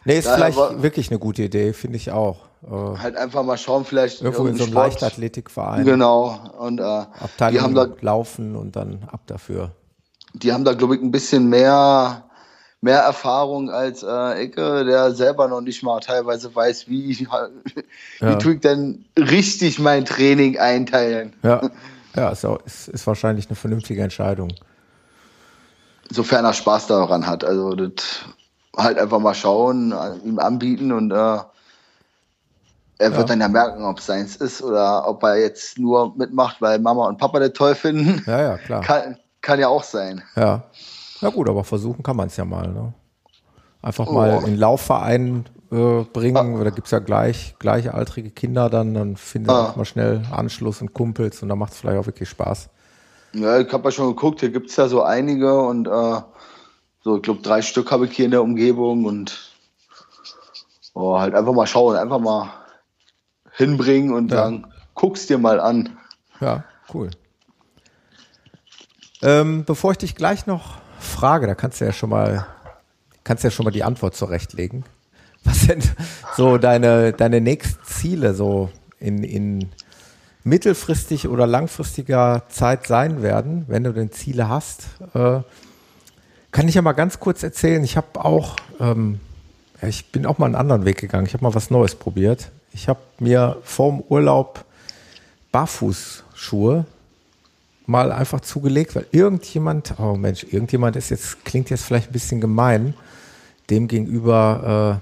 nee, 0.05 0.19
ist 0.19 0.29
vielleicht 0.29 0.59
wirklich 0.83 1.11
eine 1.11 1.19
gute 1.19 1.45
Idee, 1.45 1.73
finde 1.73 1.97
ich 1.97 2.11
auch. 2.11 2.50
Äh, 2.63 2.99
halt 2.99 3.17
einfach 3.17 3.43
mal 3.43 3.57
schauen, 3.57 3.85
vielleicht 3.85 4.21
irgendwo 4.21 4.47
in 4.47 4.57
so 4.57 4.65
einem 4.65 4.75
Leichtathletikverein. 4.75 5.85
Genau. 5.85 6.39
Und 6.59 6.81
äh, 6.81 6.83
Abteilung 6.83 7.53
die 7.53 7.61
haben 7.61 7.75
da, 7.75 7.89
laufen 8.01 8.57
und 8.57 8.77
dann 8.77 9.05
ab 9.11 9.23
dafür. 9.27 9.73
Die 10.35 10.53
haben 10.53 10.65
da, 10.65 10.75
glaube 10.75 10.97
ich, 10.97 11.03
ein 11.03 11.11
bisschen 11.11 11.49
mehr 11.49 12.25
mehr 12.83 13.01
Erfahrung 13.01 13.71
als 13.71 14.03
äh, 14.03 14.33
Ecke, 14.43 14.85
der 14.85 15.13
selber 15.13 15.49
noch 15.49 15.61
nicht 15.61 15.83
mal 15.83 16.01
teilweise 16.01 16.55
weiß, 16.55 16.89
wie, 16.89 17.11
ich, 17.11 17.21
wie 18.21 18.25
ja. 18.25 18.37
tue 18.37 18.55
ich 18.55 18.61
denn 18.61 19.05
richtig 19.19 19.79
mein 19.79 20.05
Training 20.05 20.59
einteilen. 20.59 21.35
Ja, 21.43 21.71
ja 22.17 22.31
ist, 22.31 22.45
auch, 22.45 22.59
ist, 22.65 22.89
ist 22.89 23.07
wahrscheinlich 23.07 23.49
eine 23.49 23.57
vernünftige 23.57 24.03
Entscheidung. 24.03 24.53
Sofern 26.11 26.45
er 26.45 26.55
Spaß 26.55 26.87
daran 26.87 27.27
hat. 27.27 27.45
Also 27.45 27.75
das 27.75 28.25
halt 28.77 28.99
einfach 28.99 29.19
mal 29.19 29.35
schauen, 29.35 29.95
ihm 30.25 30.39
anbieten 30.39 30.93
und 30.93 31.11
äh, 31.11 31.39
er 33.01 33.11
wird 33.13 33.31
ja. 33.31 33.35
dann 33.35 33.41
ja 33.41 33.49
merken, 33.49 33.83
ob 33.83 33.99
es 33.99 34.07
seins 34.07 34.37
ist 34.37 34.63
oder 34.63 35.09
ob 35.09 35.23
er 35.23 35.41
jetzt 35.41 35.79
nur 35.79 36.15
mitmacht, 36.17 36.61
weil 36.61 36.79
Mama 36.79 37.09
und 37.09 37.17
Papa 37.17 37.41
das 37.41 37.55
toll 37.55 37.75
finden. 37.75 38.23
Ja, 38.27 38.43
ja, 38.43 38.59
klar. 38.59 38.83
Kann, 38.83 39.17
kann 39.41 39.59
ja 39.59 39.69
auch 39.69 39.83
sein. 39.83 40.23
Ja. 40.37 40.65
Na 41.23 41.31
gut, 41.31 41.49
aber 41.49 41.65
versuchen 41.65 42.03
kann 42.03 42.17
man 42.17 42.29
es 42.29 42.37
ja 42.37 42.45
mal. 42.45 42.69
Ne? 42.69 42.93
Einfach 43.81 44.07
oh. 44.07 44.13
mal 44.13 44.45
in 44.47 44.57
Laufverein 44.59 45.47
äh, 45.73 46.03
bringen. 46.13 46.57
Ah. 46.61 46.65
Da 46.65 46.71
gibt 46.71 46.89
es 46.89 46.91
ja 46.91 46.99
gleich 46.99 47.55
gleichaltrige 47.59 48.31
Kinder 48.31 48.69
dann, 48.69 48.93
dann 48.93 49.17
findet 49.17 49.51
ah. 49.51 49.73
man 49.75 49.87
schnell 49.87 50.23
Anschluss 50.31 50.83
und 50.83 50.93
Kumpels 50.93 51.43
und 51.43 51.49
dann 51.49 51.59
macht 51.59 51.73
es 51.73 51.79
vielleicht 51.79 51.99
auch 51.99 52.07
wirklich 52.07 52.29
Spaß. 52.29 52.69
Ja, 53.33 53.61
ich 53.61 53.73
habe 53.73 53.85
ja 53.85 53.91
schon 53.93 54.09
geguckt, 54.09 54.41
hier 54.41 54.51
gibt 54.51 54.69
es 54.69 54.77
ja 54.77 54.89
so 54.89 55.03
einige 55.03 55.59
und 55.59 55.87
äh, 55.87 56.21
so, 57.03 57.17
ich 57.17 57.23
glaube, 57.23 57.41
drei 57.41 57.63
Stück 57.63 57.91
habe 57.93 58.05
ich 58.05 58.13
hier 58.13 58.27
in 58.27 58.33
der 58.33 58.43
Umgebung 58.43 59.07
und 59.07 59.55
oh, 60.93 61.19
halt 61.19 61.35
einfach 61.35 61.55
mal 61.55 61.67
schauen, 61.67 61.97
einfach 61.97 62.19
mal 62.19 62.60
hinbringen 63.61 64.13
und 64.13 64.31
ja. 64.31 64.39
sagen, 64.39 64.67
guck's 64.95 65.27
dir 65.27 65.39
mal 65.39 65.61
an. 65.61 65.97
Ja, 66.41 66.65
cool. 66.93 67.11
Ähm, 69.23 69.65
bevor 69.65 69.93
ich 69.93 69.99
dich 69.99 70.15
gleich 70.15 70.47
noch 70.47 70.79
frage, 70.99 71.47
da 71.47 71.55
kannst 71.55 71.81
du 71.81 71.85
ja 71.85 71.93
schon 71.93 72.11
mal, 72.11 72.47
kannst 73.25 73.45
ja 73.45 73.51
schon 73.51 73.65
mal 73.65 73.71
die 73.71 73.85
Antwort 73.85 74.17
zurechtlegen. 74.17 74.85
Was 75.45 75.63
sind 75.63 75.95
so 76.37 76.59
deine, 76.59 77.13
deine 77.13 77.41
nächsten 77.41 77.83
Ziele 77.85 78.35
so 78.35 78.71
in, 78.99 79.25
in 79.25 79.71
mittelfristig 80.45 81.29
oder 81.29 81.47
langfristiger 81.47 82.45
Zeit 82.49 82.87
sein 82.87 83.23
werden, 83.23 83.65
wenn 83.69 83.85
du 83.85 83.93
denn 83.93 84.11
Ziele 84.13 84.49
hast? 84.49 84.89
Äh, 85.15 85.41
kann 86.51 86.69
ich 86.69 86.75
ja 86.75 86.83
mal 86.83 86.93
ganz 86.93 87.21
kurz 87.21 87.43
erzählen. 87.43 87.83
Ich 87.85 87.97
habe 87.97 88.25
auch, 88.25 88.57
ähm, 88.81 89.21
ja, 89.81 89.89
ich 89.89 90.11
bin 90.13 90.27
auch 90.27 90.39
mal 90.39 90.47
einen 90.47 90.57
anderen 90.57 90.85
Weg 90.85 90.99
gegangen. 90.99 91.27
Ich 91.27 91.35
habe 91.35 91.45
mal 91.45 91.55
was 91.55 91.71
Neues 91.71 91.95
probiert. 91.95 92.51
Ich 92.73 92.89
habe 92.89 93.01
mir 93.19 93.57
vorm 93.63 94.03
Urlaub 94.09 94.65
Barfußschuhe 95.53 96.85
mal 97.87 98.13
einfach 98.13 98.41
zugelegt, 98.41 98.95
weil 98.95 99.07
irgendjemand, 99.11 99.95
oh 99.99 100.15
Mensch, 100.15 100.45
irgendjemand 100.45 100.95
ist 100.97 101.11
jetzt, 101.11 101.45
klingt 101.45 101.71
jetzt 101.71 101.85
vielleicht 101.85 102.11
ein 102.11 102.13
bisschen 102.13 102.41
gemein, 102.41 102.95
dem 103.69 103.89
gegenüber, 103.89 105.01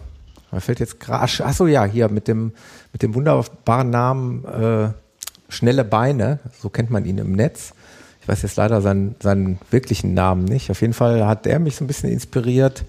äh, 0.50 0.54
mir 0.54 0.60
fällt 0.60 0.80
jetzt 0.80 0.98
gerade, 0.98 1.22
achso 1.22 1.66
ja, 1.66 1.84
hier 1.84 2.08
mit 2.08 2.28
dem, 2.28 2.52
mit 2.92 3.02
dem 3.02 3.14
wunderbaren 3.14 3.90
Namen 3.90 4.44
äh, 4.44 4.88
Schnelle 5.50 5.84
Beine, 5.84 6.40
so 6.60 6.68
kennt 6.68 6.90
man 6.90 7.04
ihn 7.04 7.18
im 7.18 7.32
Netz. 7.32 7.72
Ich 8.20 8.28
weiß 8.28 8.42
jetzt 8.42 8.56
leider 8.56 8.82
seinen, 8.82 9.16
seinen 9.20 9.58
wirklichen 9.70 10.12
Namen 10.12 10.44
nicht. 10.44 10.70
Auf 10.70 10.82
jeden 10.82 10.92
Fall 10.92 11.26
hat 11.26 11.46
der 11.46 11.58
mich 11.58 11.76
so 11.76 11.84
ein 11.84 11.86
bisschen 11.86 12.10
inspiriert, 12.10 12.84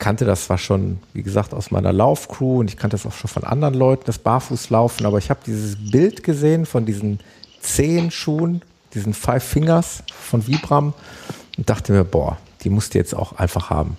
kannte 0.00 0.24
das 0.24 0.46
zwar 0.46 0.58
schon, 0.58 0.98
wie 1.12 1.22
gesagt, 1.22 1.54
aus 1.54 1.70
meiner 1.70 1.92
Laufcrew 1.92 2.58
und 2.58 2.70
ich 2.70 2.76
kannte 2.76 2.96
das 2.96 3.06
auch 3.06 3.12
schon 3.12 3.30
von 3.30 3.44
anderen 3.44 3.74
Leuten, 3.74 4.02
das 4.06 4.18
Barfußlaufen, 4.18 5.06
aber 5.06 5.18
ich 5.18 5.30
habe 5.30 5.40
dieses 5.46 5.76
Bild 5.90 6.24
gesehen 6.24 6.66
von 6.66 6.84
diesen 6.86 7.20
zehn 7.60 8.10
Schuhen, 8.10 8.62
diesen 8.94 9.14
Five 9.14 9.44
Fingers 9.44 10.02
von 10.08 10.46
Vibram 10.46 10.94
und 11.56 11.70
dachte 11.70 11.92
mir, 11.92 12.04
boah, 12.04 12.38
die 12.62 12.70
musst 12.70 12.94
du 12.94 12.98
jetzt 12.98 13.14
auch 13.14 13.34
einfach 13.34 13.70
haben. 13.70 13.96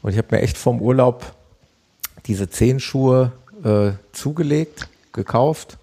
Und 0.00 0.12
ich 0.12 0.18
habe 0.18 0.28
mir 0.30 0.40
echt 0.40 0.56
vom 0.56 0.80
Urlaub 0.80 1.34
diese 2.26 2.48
zehn 2.48 2.80
Schuhe 2.80 3.32
äh, 3.64 3.90
zugelegt, 4.12 4.88
gekauft 5.12 5.78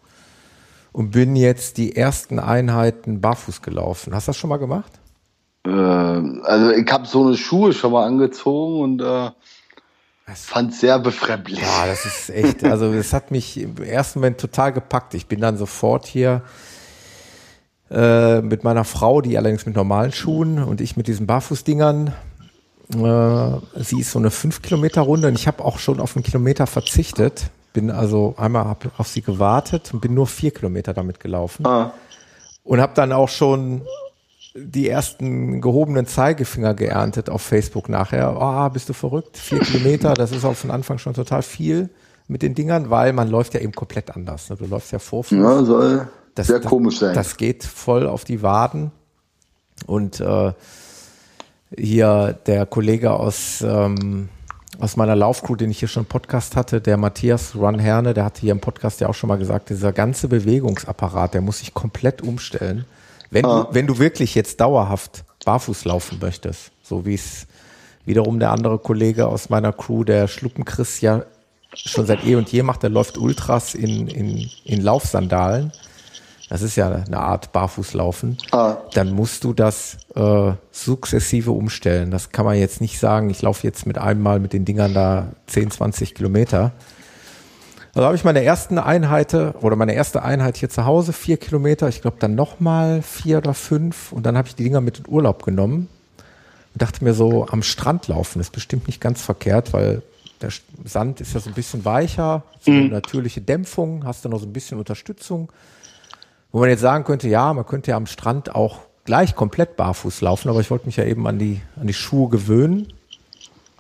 und 0.94 1.12
bin 1.12 1.36
jetzt 1.36 1.78
die 1.78 1.96
ersten 1.96 2.40
Einheiten 2.40 3.20
barfuß 3.20 3.62
gelaufen. 3.62 4.16
Hast 4.16 4.28
du 4.28 4.30
das 4.30 4.38
schon 4.38 4.50
mal 4.50 4.58
gemacht? 4.58 4.92
Äh, 5.66 5.70
also 5.70 6.72
ich 6.72 6.92
habe 6.92 7.06
so 7.08 7.26
eine 7.26 7.38
Schuhe 7.38 7.74
schon 7.74 7.92
mal 7.92 8.06
angezogen 8.06 8.82
und 8.82 9.02
äh, 9.02 9.32
fand 10.34 10.72
es 10.72 10.80
sehr 10.80 11.00
befremdlich. 11.00 11.60
Ja, 11.60 11.86
das 11.88 12.06
ist 12.06 12.30
echt, 12.30 12.64
also 12.64 12.92
es 12.94 13.14
hat 13.14 13.32
mich 13.32 13.60
im 13.60 13.78
ersten 13.78 14.20
Moment 14.20 14.40
total 14.40 14.74
gepackt. 14.74 15.14
Ich 15.14 15.28
bin 15.28 15.40
dann 15.42 15.58
sofort 15.58 16.06
hier 16.06 16.42
äh, 17.92 18.42
mit 18.42 18.64
meiner 18.64 18.84
Frau, 18.84 19.22
die 19.22 19.38
allerdings 19.38 19.66
mit 19.66 19.76
normalen 19.76 20.12
Schuhen 20.12 20.64
und 20.64 20.82
ich 20.82 20.98
mit 20.98 21.08
diesen 21.08 21.28
Barfußdingern. 21.28 22.14
Äh, 22.94 23.82
sie 23.84 24.00
ist 24.00 24.12
so 24.12 24.20
eine 24.20 24.32
5 24.32 24.62
Kilometer 24.62 25.02
Runde 25.02 25.28
und 25.28 25.36
ich 25.36 25.48
habe 25.48 25.64
auch 25.64 25.80
schon 25.80 26.00
auf 26.00 26.16
einen 26.16 26.24
Kilometer 26.24 26.68
verzichtet. 26.68 27.52
Bin 27.74 27.92
also 27.92 28.36
einmal 28.38 28.66
hab 28.66 29.00
auf 29.00 29.08
sie 29.08 29.22
gewartet 29.22 29.94
und 29.94 30.00
bin 30.00 30.14
nur 30.14 30.28
vier 30.28 30.52
Kilometer 30.52 30.94
damit 30.94 31.20
gelaufen. 31.20 31.66
Ah. 31.66 31.94
Und 32.64 32.82
habe 32.82 32.94
dann 32.96 33.12
auch 33.12 33.30
schon 33.30 33.82
die 34.56 34.88
ersten 34.88 35.60
gehobenen 35.60 36.08
Zeigefinger 36.08 36.74
geerntet 36.74 37.30
auf 37.30 37.42
Facebook 37.42 37.90
nachher. 37.90 38.38
Oh, 38.40 38.70
bist 38.70 38.88
du 38.88 38.94
verrückt? 38.94 39.38
Vier 39.38 39.60
Kilometer, 39.62 40.14
das 40.14 40.32
ist 40.32 40.46
auch 40.46 40.56
von 40.56 40.72
Anfang 40.72 40.98
schon 40.98 41.14
total 41.14 41.42
viel 41.42 41.90
mit 42.28 42.42
den 42.42 42.56
Dingern, 42.56 42.90
weil 42.90 43.14
man 43.14 43.30
läuft 43.30 43.54
ja 43.54 43.60
eben 43.60 43.74
komplett 43.74 44.16
anders. 44.16 44.50
Ne? 44.50 44.56
Du 44.56 44.66
läufst 44.66 44.92
ja 44.92 45.00
vor. 45.00 45.26
Ja, 45.30 45.64
soll 45.64 46.08
das, 46.34 46.48
sehr 46.48 46.62
komisch 46.62 47.00
sein. 47.00 47.14
Das 47.14 47.38
geht 47.38 47.64
voll 47.64 48.08
auf 48.08 48.24
die 48.24 48.42
Waden. 48.42 48.92
Und 49.86 50.22
äh, 50.22 50.54
hier 51.78 52.40
der 52.46 52.66
Kollege 52.66 53.12
aus, 53.12 53.62
ähm, 53.62 54.30
aus 54.80 54.96
meiner 54.96 55.16
Laufcrew, 55.16 55.56
den 55.56 55.70
ich 55.70 55.80
hier 55.80 55.90
schon 55.90 56.04
im 56.04 56.10
Podcast 56.10 56.56
hatte, 56.56 56.80
der 56.80 56.96
Matthias 56.96 57.56
Run 57.56 57.78
Herne, 57.78 58.14
der 58.14 58.24
hatte 58.24 58.42
hier 58.42 58.54
im 58.54 58.62
Podcast 58.62 59.02
ja 59.02 59.10
auch 59.10 59.14
schon 59.14 59.28
mal 59.28 59.38
gesagt, 59.38 59.70
dieser 59.70 59.92
ganze 59.92 60.30
Bewegungsapparat, 60.30 61.34
der 61.34 61.42
muss 61.42 61.60
sich 61.60 61.74
komplett 61.74 62.22
umstellen. 62.22 62.86
Wenn, 63.36 63.44
ah. 63.44 63.64
du, 63.64 63.76
wenn 63.76 63.86
du 63.86 64.00
wirklich 64.00 64.34
jetzt 64.34 64.62
dauerhaft 64.62 65.26
barfuß 65.44 65.84
laufen 65.84 66.20
möchtest, 66.22 66.72
so 66.82 67.06
wie 67.06 67.16
es 67.16 67.48
wiederum 68.06 68.40
der 68.40 68.52
andere 68.52 68.80
Kollege 68.80 69.28
aus 69.28 69.50
meiner 69.50 69.74
Crew, 69.74 70.06
der 70.06 70.30
Schluppen-Chris, 70.30 71.02
ja 71.02 71.24
schon 71.74 72.06
seit 72.06 72.26
eh 72.26 72.36
und 72.36 72.50
je 72.50 72.64
macht, 72.64 72.84
der 72.84 72.90
läuft 72.90 73.18
Ultras 73.18 73.76
in, 73.76 74.08
in, 74.08 74.50
in 74.64 74.82
Laufsandalen. 74.82 75.74
Das 76.48 76.62
ist 76.62 76.78
ja 76.78 76.90
eine 76.90 77.20
Art 77.20 77.52
Barfußlaufen. 77.52 78.38
Ah. 78.52 78.78
Dann 78.94 79.12
musst 79.12 79.44
du 79.44 79.52
das 79.52 79.98
äh, 80.16 80.54
sukzessive 80.72 81.52
umstellen. 81.52 82.12
Das 82.12 82.32
kann 82.32 82.46
man 82.46 82.58
jetzt 82.58 82.80
nicht 82.80 83.00
sagen, 83.00 83.30
ich 83.30 83.42
laufe 83.42 83.68
jetzt 83.68 83.86
mit 83.86 83.98
einmal 83.98 84.40
mit 84.40 84.54
den 84.54 84.64
Dingern 84.64 84.94
da 84.94 85.34
10, 85.48 85.72
20 85.72 86.16
Kilometer. 86.16 86.72
Also 87.96 88.08
habe 88.08 88.18
ich 88.18 88.26
meine 88.26 88.44
ersten 88.44 88.78
Einheit 88.78 89.34
oder 89.34 89.78
meine 89.78 89.94
erste 89.94 90.22
Einheit 90.22 90.58
hier 90.58 90.70
zu 90.70 90.84
Hause, 90.84 91.14
vier 91.14 91.38
Kilometer, 91.38 91.88
ich 91.88 92.02
glaube 92.02 92.18
dann 92.20 92.36
nochmal 92.36 93.02
vier 93.02 93.38
oder 93.38 93.54
fünf 93.54 94.12
und 94.12 94.26
dann 94.26 94.38
habe 94.38 94.50
ich 94.50 94.56
die 94.56 94.66
Dinger 94.66 94.82
mit 94.82 95.00
in 95.00 95.08
Urlaub 95.08 95.44
genommen 95.44 95.88
und 96.74 96.82
dachte 96.82 97.06
mir 97.06 97.14
so, 97.14 97.48
am 97.48 97.64
Strand 97.64 98.10
laufen 98.10 98.42
ist 98.42 98.52
bestimmt 98.52 98.88
nicht 98.88 99.00
ganz 99.00 99.22
verkehrt, 99.22 99.72
weil 99.72 100.02
der 100.42 100.50
Sand 100.84 101.22
ist 101.22 101.36
ja 101.36 101.40
so 101.40 101.50
ein 101.50 101.54
bisschen 101.54 101.86
weicher, 101.86 102.44
so 102.60 102.70
eine 102.70 102.82
mhm. 102.82 102.90
natürliche 102.90 103.40
Dämpfung, 103.40 104.04
hast 104.04 104.26
du 104.26 104.30
noch 104.30 104.42
so 104.42 104.46
ein 104.46 104.52
bisschen 104.52 104.78
Unterstützung. 104.78 105.50
Wo 106.52 106.60
man 106.60 106.68
jetzt 106.68 106.82
sagen 106.82 107.06
könnte, 107.06 107.30
ja, 107.30 107.54
man 107.54 107.66
könnte 107.66 107.92
ja 107.92 107.98
am 107.98 108.08
Strand 108.08 108.54
auch 108.54 108.80
gleich 109.06 109.36
komplett 109.36 109.78
barfuß 109.78 110.20
laufen, 110.20 110.50
aber 110.50 110.60
ich 110.60 110.70
wollte 110.70 110.86
mich 110.86 110.98
ja 110.98 111.06
eben 111.06 111.26
an 111.28 111.40
die, 111.40 111.62
an 111.80 111.88
die 111.88 111.94
Schuhe 111.94 112.28
gewöhnen. 112.28 112.92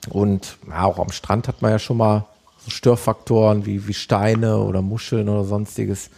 Und 0.07 0.57
ja, 0.69 0.85
auch 0.85 0.99
am 0.99 1.11
Strand 1.11 1.49
hat 1.49 1.61
man 1.61 1.71
ja 1.71 1.79
schon 1.79 1.97
mal 1.97 2.25
Störfaktoren 2.71 3.65
wie, 3.65 3.87
wie 3.87 3.93
Steine 3.93 4.57
oder 4.57 4.81
Muscheln 4.81 5.29
oder 5.29 5.43
sonstiges. 5.43 6.09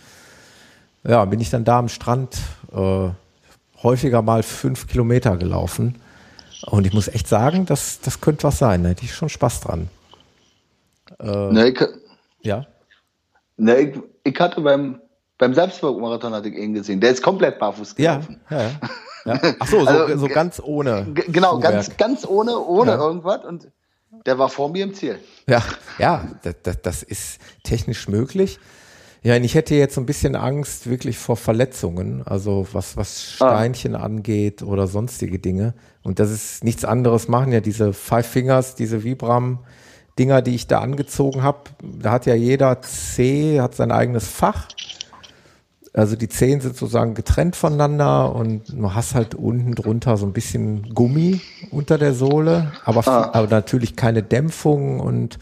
Ja, 1.03 1.23
bin 1.25 1.39
ich 1.39 1.49
dann 1.49 1.63
da 1.63 1.79
am 1.79 1.89
Strand 1.89 2.37
äh, 2.73 3.09
häufiger 3.83 4.21
mal 4.21 4.43
fünf 4.43 4.87
Kilometer 4.87 5.37
gelaufen. 5.37 5.95
Und 6.65 6.87
ich 6.87 6.93
muss 6.93 7.07
echt 7.07 7.27
sagen, 7.27 7.65
das, 7.65 8.01
das 8.01 8.19
könnte 8.19 8.43
was 8.43 8.57
sein. 8.57 8.83
Da 8.83 8.89
hätte 8.89 9.05
ich 9.05 9.13
schon 9.13 9.29
Spaß 9.29 9.61
dran. 9.61 9.89
Äh, 11.19 11.51
ne, 11.51 11.69
ich, 11.69 11.79
ja? 12.41 12.65
Ne, 13.57 13.77
ich, 13.77 13.99
ich 14.23 14.39
hatte 14.39 14.61
beim, 14.61 14.99
beim 15.37 15.53
Selbstmarathon 15.53 16.33
hatte 16.33 16.49
ich 16.49 16.55
ihn 16.55 16.73
gesehen. 16.73 16.99
Der 16.99 17.11
ist 17.11 17.21
komplett 17.21 17.59
barfuß 17.59 17.95
gelaufen. 17.95 18.41
Ja, 18.49 18.61
ja, 18.61 18.69
ja. 19.25 19.55
Ach 19.59 19.67
so, 19.67 19.81
so, 19.81 19.87
also, 19.87 20.17
so 20.17 20.27
ganz 20.27 20.59
ohne. 20.63 21.07
Genau, 21.13 21.59
ganz, 21.59 21.95
ganz 21.97 22.25
ohne, 22.25 22.57
ohne 22.59 22.91
ja. 22.91 22.97
irgendwas. 22.97 23.45
Und 23.45 23.71
der 24.25 24.37
war 24.37 24.49
vor 24.49 24.69
mir 24.69 24.83
im 24.83 24.93
Ziel. 24.93 25.19
Ja, 25.47 25.63
ja, 25.99 26.27
das, 26.63 26.81
das 26.81 27.03
ist 27.03 27.39
technisch 27.63 28.07
möglich. 28.07 28.59
Ja, 29.23 29.35
ich 29.35 29.55
hätte 29.55 29.75
jetzt 29.75 29.95
so 29.95 30.01
ein 30.01 30.05
bisschen 30.05 30.35
Angst 30.35 30.89
wirklich 30.89 31.17
vor 31.17 31.35
Verletzungen, 31.35 32.25
also 32.25 32.67
was, 32.71 32.95
was 32.97 33.37
ah. 33.39 33.49
Steinchen 33.49 33.95
ah. 33.95 34.03
angeht 34.03 34.61
oder 34.61 34.87
sonstige 34.87 35.39
Dinge. 35.39 35.73
Und 36.03 36.19
das 36.19 36.31
ist 36.31 36.63
nichts 36.63 36.85
anderes, 36.85 37.27
machen 37.27 37.51
ja 37.51 37.59
diese 37.59 37.93
Five 37.93 38.27
Fingers, 38.27 38.75
diese 38.75 39.03
Vibram-Dinger, 39.03 40.41
die 40.41 40.55
ich 40.55 40.67
da 40.67 40.79
angezogen 40.79 41.43
habe. 41.43 41.59
Da 41.81 42.11
hat 42.11 42.25
ja 42.25 42.35
jeder 42.35 42.81
C, 42.81 43.59
hat 43.59 43.75
sein 43.75 43.91
eigenes 43.91 44.27
Fach. 44.27 44.67
Also 45.97 46.15
die 46.15 46.29
Zehen 46.29 46.61
sind 46.61 46.77
sozusagen 46.77 47.15
getrennt 47.15 47.55
voneinander 47.55 48.35
und 48.35 48.69
du 48.69 48.93
hast 48.93 49.15
halt 49.15 49.33
unten 49.33 49.73
drunter 49.73 50.15
so 50.17 50.27
ein 50.27 50.33
bisschen 50.33 50.93
Gummi 50.93 51.41
unter 51.71 51.97
der 51.97 52.13
Sohle, 52.13 52.71
aber, 52.85 53.07
ah. 53.07 53.31
aber 53.33 53.47
natürlich 53.47 53.95
keine 53.95 54.21
Dämpfung 54.21 54.99
und 54.99 55.39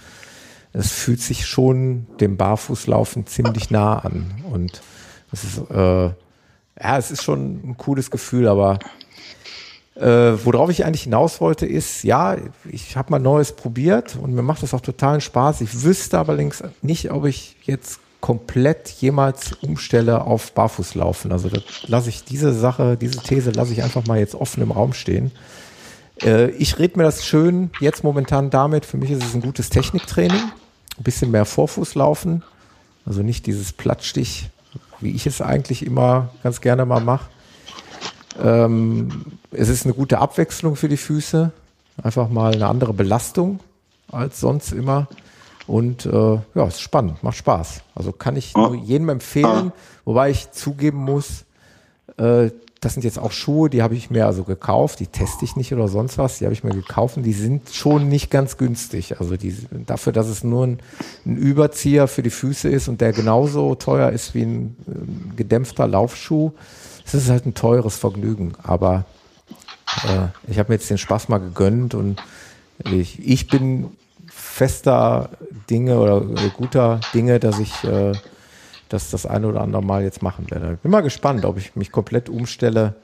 es 0.71 0.93
fühlt 0.93 1.19
sich 1.19 1.45
schon 1.45 2.07
dem 2.21 2.37
Barfußlaufen 2.37 3.27
ziemlich 3.27 3.69
nah 3.69 3.99
an. 3.99 4.31
Und 4.49 4.81
es 5.33 5.43
ist, 5.43 5.57
äh, 5.71 6.05
ja, 6.05 6.97
es 6.97 7.11
ist 7.11 7.23
schon 7.23 7.71
ein 7.71 7.75
cooles 7.77 8.09
Gefühl, 8.09 8.47
aber 8.47 8.79
äh, 9.95 10.37
worauf 10.45 10.69
ich 10.69 10.85
eigentlich 10.85 11.03
hinaus 11.03 11.41
wollte, 11.41 11.65
ist, 11.65 12.03
ja, 12.03 12.37
ich 12.69 12.95
habe 12.95 13.11
mal 13.11 13.19
Neues 13.19 13.51
probiert 13.57 14.17
und 14.21 14.33
mir 14.33 14.41
macht 14.41 14.63
das 14.63 14.73
auch 14.73 14.81
totalen 14.81 15.19
Spaß. 15.19 15.59
Ich 15.59 15.83
wüsste 15.83 16.17
allerdings 16.17 16.63
nicht, 16.81 17.11
ob 17.11 17.25
ich 17.25 17.57
jetzt 17.63 17.99
komplett 18.25 18.89
jemals 18.89 19.51
umstelle 19.61 20.21
auf 20.21 20.51
Barfußlaufen. 20.53 21.31
Also 21.31 21.47
lasse 21.85 22.09
ich 22.09 22.23
diese 22.23 22.55
Sache, 22.55 22.97
diese 22.97 23.19
These 23.19 23.51
lasse 23.51 23.71
ich 23.71 23.83
einfach 23.83 24.07
mal 24.07 24.17
jetzt 24.17 24.33
offen 24.33 24.63
im 24.63 24.71
Raum 24.71 24.93
stehen. 24.93 25.31
Äh, 26.23 26.49
ich 26.49 26.79
rede 26.79 26.97
mir 26.97 27.03
das 27.03 27.23
schön 27.23 27.69
jetzt 27.79 28.03
momentan 28.03 28.49
damit. 28.49 28.83
Für 28.83 28.97
mich 28.97 29.11
ist 29.11 29.23
es 29.23 29.35
ein 29.35 29.43
gutes 29.43 29.69
Techniktraining. 29.69 30.41
Ein 30.41 31.03
bisschen 31.03 31.29
mehr 31.29 31.45
Vorfuß 31.45 31.93
laufen. 31.93 32.41
Also 33.05 33.21
nicht 33.21 33.45
dieses 33.45 33.73
Plattstich, 33.73 34.49
wie 35.01 35.11
ich 35.11 35.27
es 35.27 35.39
eigentlich 35.39 35.85
immer 35.85 36.29
ganz 36.41 36.61
gerne 36.61 36.87
mal 36.87 37.01
mache. 37.01 37.29
Ähm, 38.41 39.37
es 39.51 39.69
ist 39.69 39.85
eine 39.85 39.93
gute 39.93 40.17
Abwechslung 40.17 40.75
für 40.75 40.89
die 40.89 40.97
Füße. 40.97 41.51
Einfach 42.01 42.27
mal 42.29 42.55
eine 42.55 42.65
andere 42.65 42.95
Belastung 42.95 43.59
als 44.11 44.39
sonst 44.39 44.71
immer. 44.71 45.09
Und 45.67 46.05
äh, 46.05 46.39
ja, 46.53 46.67
ist 46.67 46.81
spannend, 46.81 47.23
macht 47.23 47.37
Spaß. 47.37 47.81
Also 47.95 48.11
kann 48.11 48.35
ich 48.35 48.55
nur 48.55 48.75
jedem 48.75 49.09
empfehlen, 49.09 49.71
wobei 50.03 50.29
ich 50.29 50.51
zugeben 50.51 50.99
muss, 50.99 51.45
äh, 52.17 52.51
das 52.85 52.93
sind 52.93 53.03
jetzt 53.03 53.17
auch 53.17 53.31
Schuhe, 53.31 53.67
die 53.69 53.81
habe 53.81 53.95
ich 53.95 54.11
mir 54.11 54.27
also 54.27 54.43
gekauft, 54.43 54.99
die 54.99 55.07
teste 55.07 55.43
ich 55.43 55.55
nicht 55.55 55.73
oder 55.73 55.87
sonst 55.87 56.19
was, 56.19 56.37
die 56.37 56.45
habe 56.45 56.53
ich 56.53 56.63
mir 56.63 56.75
gekauft 56.75 57.17
und 57.17 57.23
die 57.23 57.33
sind 57.33 57.71
schon 57.71 58.09
nicht 58.09 58.29
ganz 58.29 58.57
günstig. 58.57 59.19
Also 59.19 59.37
die, 59.37 59.55
dafür, 59.87 60.13
dass 60.13 60.27
es 60.27 60.43
nur 60.43 60.67
ein, 60.67 60.79
ein 61.25 61.35
Überzieher 61.35 62.07
für 62.07 62.21
die 62.21 62.29
Füße 62.29 62.69
ist 62.69 62.87
und 62.87 63.01
der 63.01 63.11
genauso 63.11 63.73
teuer 63.73 64.11
ist 64.11 64.35
wie 64.35 64.43
ein, 64.43 64.75
ein 64.87 65.33
gedämpfter 65.35 65.87
Laufschuh, 65.87 66.51
es 67.05 67.15
ist 67.15 67.29
halt 67.29 67.47
ein 67.47 67.55
teures 67.55 67.97
Vergnügen. 67.97 68.53
Aber 68.61 69.05
äh, 70.03 70.27
ich 70.51 70.59
habe 70.59 70.71
mir 70.71 70.75
jetzt 70.75 70.89
den 70.89 70.99
Spaß 70.99 71.27
mal 71.27 71.39
gegönnt 71.39 71.95
und 71.95 72.21
ich, 72.83 73.19
ich 73.27 73.47
bin 73.47 73.89
fester 74.55 75.31
Dinge 75.69 75.99
oder, 75.99 76.21
guter 76.55 77.01
Dinge, 77.13 77.41
dass 77.41 77.59
ich 77.59 77.83
äh, 77.83 78.13
das 78.87 79.11
das 79.11 79.25
eine 79.25 79.47
oder 79.47 79.59
andere 79.59 79.83
Mal 79.83 80.03
jetzt 80.03 80.21
machen 80.21 80.49
werde. 80.49 80.77
Bin 80.81 80.91
mal 80.91 81.01
gespannt, 81.01 81.43
ob 81.43 81.57
ich 81.57 81.75
mich 81.75 81.91
komplett 81.91 82.29
umstelle, 82.29 82.95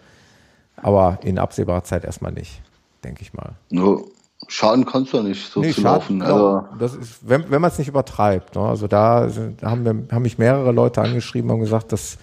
aber 0.77 1.19
in 1.23 1.37
absehbarer 1.37 1.83
Zeit 1.83 2.05
erstmal 2.05 2.31
nicht, 2.31 2.61
denke 3.03 3.23
ich 3.23 3.33
mal. 3.33 3.55
No, 3.69 4.07
schaden 4.47 4.85
kannst 4.85 5.11
du 5.11 5.23
nicht, 5.23 5.51
so 5.51 5.59
nee, 5.59 5.73
zu 5.73 5.81
schaden, 5.81 6.19
laufen. 6.19 6.21
Also. 6.21 6.67
Das 6.79 6.95
ist, 6.95 7.17
wenn, 7.27 7.51
wenn 7.51 7.59
man 7.59 7.69
es 7.69 7.77
nicht 7.77 7.89
übertreibt. 7.89 8.55
Ne? 8.55 8.61
Also 8.61 8.87
da, 8.87 9.27
da 9.59 9.71
haben, 9.71 9.83
wir, 9.83 10.15
haben 10.15 10.21
mich 10.21 10.37
mehrere 10.37 10.71
Leute 10.71 11.01
angeschrieben 11.01 11.51
und 11.51 11.59
gesagt, 11.59 11.91
das 11.91 12.17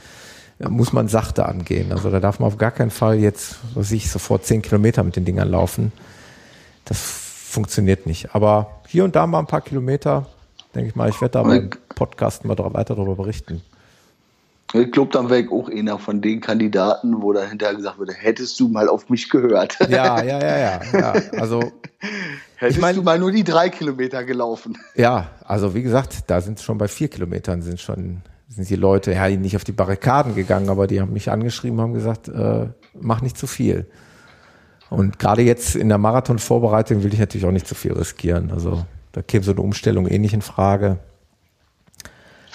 muss 0.58 0.94
man 0.94 1.06
sachte 1.06 1.44
angehen. 1.44 1.92
Also 1.92 2.10
da 2.10 2.18
darf 2.18 2.40
man 2.40 2.46
auf 2.46 2.56
gar 2.56 2.70
keinen 2.70 2.90
Fall 2.90 3.18
jetzt, 3.18 3.56
was 3.74 3.92
ich, 3.92 4.10
sofort 4.10 4.46
zehn 4.46 4.62
Kilometer 4.62 5.04
mit 5.04 5.16
den 5.16 5.26
Dingern 5.26 5.50
laufen. 5.50 5.92
Das 6.86 7.27
funktioniert 7.48 8.06
nicht. 8.06 8.34
Aber 8.34 8.80
hier 8.86 9.04
und 9.04 9.16
da 9.16 9.26
mal 9.26 9.40
ein 9.40 9.46
paar 9.46 9.60
Kilometer, 9.60 10.26
denke 10.74 10.90
ich 10.90 10.96
mal, 10.96 11.08
ich 11.08 11.20
werde 11.20 11.32
da 11.32 11.42
beim 11.42 11.70
Podcast 11.94 12.44
mal 12.44 12.56
weiter 12.58 12.94
darüber 12.94 13.16
berichten. 13.16 13.62
Ich 14.74 14.92
glaube, 14.92 15.10
dann 15.12 15.30
wäre 15.30 15.40
ich 15.40 15.50
auch 15.50 15.70
einer 15.70 15.98
von 15.98 16.20
den 16.20 16.42
Kandidaten, 16.42 17.22
wo 17.22 17.32
dann 17.32 17.48
hinterher 17.48 17.74
gesagt 17.74 17.98
wurde, 17.98 18.12
hättest 18.12 18.60
du 18.60 18.68
mal 18.68 18.86
auf 18.88 19.08
mich 19.08 19.30
gehört. 19.30 19.78
Ja, 19.88 20.22
ja, 20.22 20.38
ja, 20.38 20.58
ja. 20.58 20.80
ja. 20.92 21.12
Also 21.38 21.60
hättest 22.56 22.76
ich 22.76 22.82
mein, 22.82 22.94
du 22.94 23.02
mal 23.02 23.18
nur 23.18 23.32
die 23.32 23.44
drei 23.44 23.70
Kilometer 23.70 24.24
gelaufen. 24.24 24.76
Ja, 24.94 25.30
also 25.44 25.74
wie 25.74 25.82
gesagt, 25.82 26.24
da 26.26 26.42
sind 26.42 26.60
schon 26.60 26.76
bei 26.76 26.86
vier 26.86 27.08
Kilometern 27.08 27.62
sind 27.62 27.80
schon 27.80 28.20
sind 28.48 28.68
die 28.70 28.76
Leute 28.76 29.12
ja 29.12 29.28
nicht 29.28 29.56
auf 29.56 29.64
die 29.64 29.72
Barrikaden 29.72 30.34
gegangen, 30.34 30.68
aber 30.68 30.86
die 30.86 31.00
haben 31.00 31.12
mich 31.12 31.30
angeschrieben, 31.30 31.80
haben 31.80 31.94
gesagt, 31.94 32.28
äh, 32.28 32.66
mach 32.98 33.20
nicht 33.20 33.36
zu 33.36 33.46
viel. 33.46 33.86
Und 34.90 35.18
gerade 35.18 35.42
jetzt 35.42 35.76
in 35.76 35.88
der 35.88 35.98
Marathonvorbereitung 35.98 37.02
will 37.02 37.12
ich 37.12 37.20
natürlich 37.20 37.46
auch 37.46 37.52
nicht 37.52 37.66
zu 37.66 37.74
viel 37.74 37.92
riskieren. 37.92 38.50
Also 38.50 38.84
da 39.12 39.22
käme 39.22 39.44
so 39.44 39.52
eine 39.52 39.60
Umstellung 39.60 40.06
eh 40.06 40.18
nicht 40.18 40.34
in 40.34 40.42
Frage. 40.42 40.98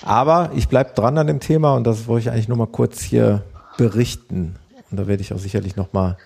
Aber 0.01 0.51
ich 0.55 0.67
bleibe 0.67 0.93
dran 0.93 1.17
an 1.17 1.27
dem 1.27 1.39
Thema 1.39 1.75
und 1.75 1.85
das 1.85 2.07
wollte 2.07 2.27
ich 2.27 2.31
eigentlich 2.31 2.47
nur 2.47 2.57
mal 2.57 2.67
kurz 2.67 3.01
hier 3.01 3.43
berichten. 3.77 4.55
Und 4.91 4.99
da 4.99 5.07
werde 5.07 5.21
ich 5.21 5.33
auch 5.33 5.39
sicherlich 5.39 5.75
noch 5.75 5.93
mal, 5.93 6.17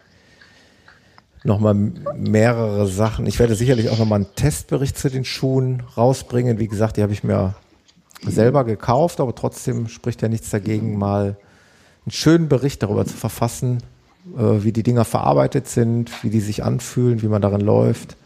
noch 1.43 1.60
mal 1.60 1.74
mehrere 1.74 2.88
Sachen. 2.88 3.28
Ich 3.28 3.39
werde 3.39 3.55
sicherlich 3.55 3.89
auch 3.89 3.99
noch 3.99 4.05
mal 4.05 4.16
einen 4.16 4.36
Testbericht 4.36 4.97
zu 4.97 5.10
den 5.10 5.26
Schuhen 5.26 5.84
rausbringen. 5.95 6.58
Wie 6.60 6.68
gesagt, 6.68 6.97
die 6.97 7.03
habe 7.03 7.14
ich 7.14 7.24
mir 7.24 7.55
selber 8.24 8.64
gekauft, 8.64 9.20
aber 9.20 9.36
trotzdem 9.36 9.88
spricht 9.88 10.22
ja 10.22 10.28
nichts 10.28 10.49
dagegen, 10.49 10.97
mal 10.97 11.38
einen 12.05 12.12
schönen 12.12 12.49
Bericht 12.49 12.82
darüber 12.82 13.05
zu 13.05 13.16
verfassen, 13.16 13.84
wie 14.36 14.71
die 14.71 14.84
Dinger 14.84 15.05
verarbeitet 15.05 15.67
sind, 15.67 16.23
wie 16.23 16.30
die 16.30 16.41
sich 16.41 16.63
anfühlen, 16.63 17.21
wie 17.21 17.28
man 17.28 17.41
darin 17.41 17.61
läuft. 17.61 18.17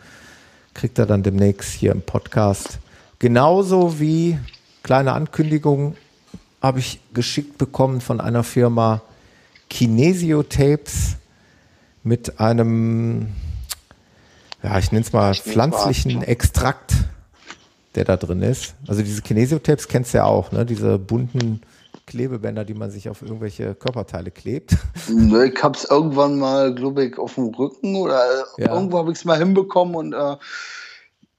Kriegt 0.74 1.00
er 1.00 1.06
dann 1.06 1.24
demnächst 1.24 1.72
hier 1.72 1.92
im 1.92 2.02
Podcast. 2.02 2.80
Genauso 3.20 4.00
wie 4.00 4.38
kleine 4.84 5.14
Ankündigung 5.14 5.96
habe 6.62 6.80
ich 6.80 7.00
geschickt 7.14 7.58
bekommen 7.58 8.02
von 8.02 8.22
einer 8.22 8.44
Firma 8.44 9.02
Kinesio 9.70 10.44
Tapes 10.44 11.18
mit 12.04 12.40
einem, 12.40 13.28
ja, 14.64 14.78
ich 14.80 14.92
nenne 14.92 15.06
es 15.06 15.14
mal 15.14 15.34
pflanzlichen 15.34 16.24
Extrakt, 16.24 16.94
der 17.96 18.06
da 18.06 18.18
drin 18.18 18.42
ist. 18.42 18.76
Also 18.88 19.02
diese 19.02 19.22
Kinesio 19.22 19.60
Tapes 19.60 19.88
kennst 19.88 20.14
du 20.14 20.20
ja 20.20 20.26
auch, 20.26 20.52
ne? 20.52 20.66
Diese 20.66 20.98
bunten 20.98 21.62
Klebebänder, 22.12 22.66
die 22.66 22.74
man 22.74 22.92
sich 22.92 23.08
auf 23.08 23.22
irgendwelche 23.22 23.74
Körperteile 23.74 24.32
klebt. 24.32 24.76
Ich 25.08 25.64
habe 25.64 25.78
es 25.78 25.86
irgendwann 25.86 26.40
mal, 26.40 26.76
glaube 26.76 27.06
ich, 27.06 27.18
auf 27.18 27.36
dem 27.36 27.46
Rücken 27.56 27.96
oder 27.96 28.22
ja. 28.58 28.74
irgendwo 28.74 28.98
habe 28.98 29.14
ich 29.14 29.18
es 29.18 29.24
mal 29.24 29.38
hinbekommen 29.38 29.96
und 29.96 30.12
äh, 30.12 30.36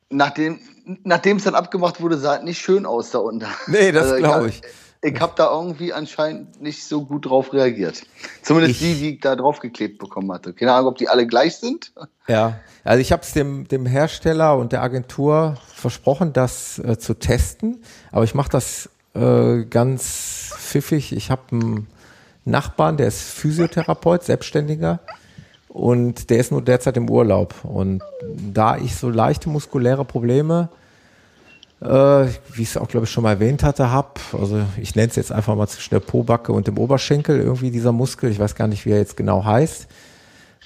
nachdem 0.08 0.60
nachdem 1.04 1.36
es 1.36 1.44
dann 1.44 1.54
abgemacht 1.54 2.00
wurde, 2.00 2.16
sah 2.16 2.36
es 2.36 2.42
nicht 2.42 2.58
schön 2.58 2.86
aus 2.86 3.10
da 3.10 3.18
unten. 3.18 3.46
Nee, 3.66 3.92
das 3.92 4.12
also, 4.12 4.16
glaube 4.16 4.48
ich. 4.48 4.62
Ich, 5.02 5.14
ich 5.14 5.20
habe 5.20 5.34
da 5.36 5.52
irgendwie 5.52 5.92
anscheinend 5.92 6.62
nicht 6.62 6.86
so 6.86 7.04
gut 7.04 7.26
drauf 7.26 7.52
reagiert. 7.52 8.02
Zumindest 8.40 8.80
ich, 8.80 8.94
die, 8.94 8.94
die 8.94 9.14
ich 9.14 9.20
da 9.20 9.36
drauf 9.36 9.60
geklebt 9.60 9.98
bekommen 9.98 10.32
hatte. 10.32 10.54
Keine 10.54 10.72
Ahnung, 10.72 10.88
ob 10.88 10.96
die 10.96 11.08
alle 11.08 11.26
gleich 11.26 11.56
sind. 11.56 11.92
Ja, 12.26 12.60
also 12.82 13.00
ich 13.00 13.12
habe 13.12 13.22
es 13.22 13.32
dem, 13.32 13.68
dem 13.68 13.84
Hersteller 13.84 14.56
und 14.56 14.72
der 14.72 14.82
Agentur 14.82 15.58
versprochen, 15.66 16.32
das 16.32 16.78
äh, 16.78 16.96
zu 16.98 17.14
testen. 17.14 17.82
Aber 18.10 18.24
ich 18.24 18.34
mache 18.34 18.50
das 18.50 18.88
äh, 19.14 19.64
ganz 19.64 20.54
pfiffig. 20.56 21.12
Ich 21.12 21.30
habe 21.30 21.42
einen 21.52 21.86
Nachbarn, 22.44 22.96
der 22.96 23.08
ist 23.08 23.22
Physiotherapeut, 23.22 24.22
Selbstständiger. 24.24 25.00
Und 25.68 26.28
der 26.28 26.38
ist 26.38 26.52
nur 26.52 26.62
derzeit 26.62 26.96
im 26.98 27.08
Urlaub. 27.08 27.54
Und 27.64 28.02
da 28.36 28.76
ich 28.76 28.94
so 28.94 29.08
leichte 29.08 29.48
muskuläre 29.48 30.04
Probleme, 30.04 30.68
äh, 31.80 31.86
wie 31.86 32.62
ich 32.62 32.68
es 32.68 32.76
auch, 32.76 32.88
glaube 32.88 33.04
ich, 33.04 33.10
schon 33.10 33.22
mal 33.22 33.32
erwähnt 33.32 33.62
hatte, 33.62 33.90
habe, 33.90 34.20
also 34.32 34.60
ich 34.80 34.94
nenne 34.94 35.08
es 35.08 35.16
jetzt 35.16 35.32
einfach 35.32 35.56
mal 35.56 35.66
zwischen 35.66 35.94
der 35.94 36.00
Pobacke 36.00 36.52
und 36.52 36.66
dem 36.66 36.78
Oberschenkel, 36.78 37.40
irgendwie 37.40 37.70
dieser 37.70 37.92
Muskel, 37.92 38.30
ich 38.30 38.38
weiß 38.38 38.54
gar 38.54 38.68
nicht, 38.68 38.84
wie 38.84 38.90
er 38.90 38.98
jetzt 38.98 39.16
genau 39.16 39.44
heißt, 39.44 39.88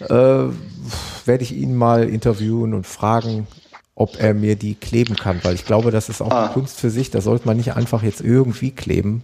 äh, 0.00 0.08
werde 0.08 1.42
ich 1.42 1.52
ihn 1.52 1.74
mal 1.74 2.08
interviewen 2.08 2.74
und 2.74 2.86
fragen, 2.86 3.46
ob 3.96 4.20
er 4.20 4.34
mir 4.34 4.56
die 4.56 4.74
kleben 4.74 5.16
kann, 5.16 5.40
weil 5.42 5.54
ich 5.54 5.64
glaube, 5.64 5.90
das 5.90 6.08
ist 6.10 6.20
auch 6.20 6.30
ah. 6.30 6.44
eine 6.44 6.52
Kunst 6.52 6.78
für 6.78 6.90
sich. 6.90 7.10
Da 7.10 7.20
sollte 7.22 7.46
man 7.46 7.56
nicht 7.56 7.72
einfach 7.74 8.02
jetzt 8.02 8.20
irgendwie 8.20 8.70
kleben. 8.70 9.22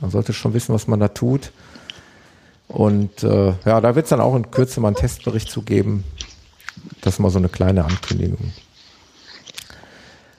Man 0.00 0.10
sollte 0.10 0.32
schon 0.32 0.54
wissen, 0.54 0.74
was 0.74 0.88
man 0.88 0.98
da 0.98 1.08
tut. 1.08 1.52
Und 2.66 3.22
äh, 3.22 3.52
ja, 3.66 3.80
da 3.82 3.94
wird 3.94 4.06
es 4.06 4.10
dann 4.10 4.22
auch 4.22 4.34
in 4.34 4.50
Kürze 4.50 4.80
mal 4.80 4.88
einen 4.88 4.96
Testbericht 4.96 5.50
zu 5.50 5.62
geben. 5.62 6.04
Das 7.02 7.14
ist 7.14 7.20
mal 7.20 7.30
so 7.30 7.38
eine 7.38 7.50
kleine 7.50 7.84
Ankündigung. 7.84 8.52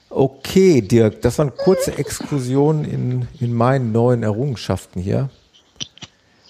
Okay, 0.09 0.81
Dirk, 0.81 1.21
das 1.21 1.37
war 1.37 1.45
eine 1.45 1.51
kurze 1.51 1.95
Exkursion 1.97 2.85
in, 2.85 3.27
in 3.39 3.53
meinen 3.53 3.91
neuen 3.91 4.23
Errungenschaften 4.23 4.99
hier. 4.99 5.29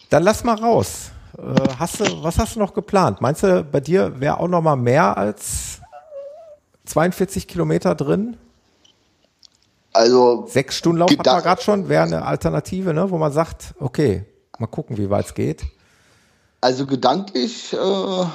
Dann 0.10 0.24
lass 0.24 0.46
mal 0.46 0.56
raus. 0.56 1.12
Äh, 1.38 1.42
hast 1.78 2.00
du, 2.00 2.24
was 2.24 2.40
hast 2.40 2.56
du 2.56 2.60
noch 2.60 2.74
geplant? 2.74 3.20
Meinst 3.20 3.44
du, 3.44 3.64
bei 3.64 3.82
dir 3.82 4.22
wäre 4.22 4.40
auch 4.40 4.48
noch 4.48 4.62
mal 4.62 4.78
mehr 4.78 5.18
als 5.18 5.75
42 6.86 7.48
Kilometer 7.48 7.96
drin. 7.96 8.38
Also. 9.94 10.46
Sechs 10.48 10.76
Stunden 10.76 11.00
Lauf 11.00 11.12
hat 11.12 11.26
man 11.26 11.42
gerade 11.42 11.62
schon, 11.62 11.90
wäre 11.90 12.04
eine 12.04 12.26
Alternative, 12.26 12.94
ne, 12.94 13.10
wo 13.10 13.18
man 13.18 13.32
sagt, 13.32 13.74
okay, 13.80 14.26
mal 14.60 14.68
gucken, 14.68 14.98
wie 14.98 15.10
weit 15.10 15.26
es 15.26 15.34
geht. 15.34 15.64
Also 16.62 16.86
gedanklich 16.86 17.74
äh, 17.74 18.26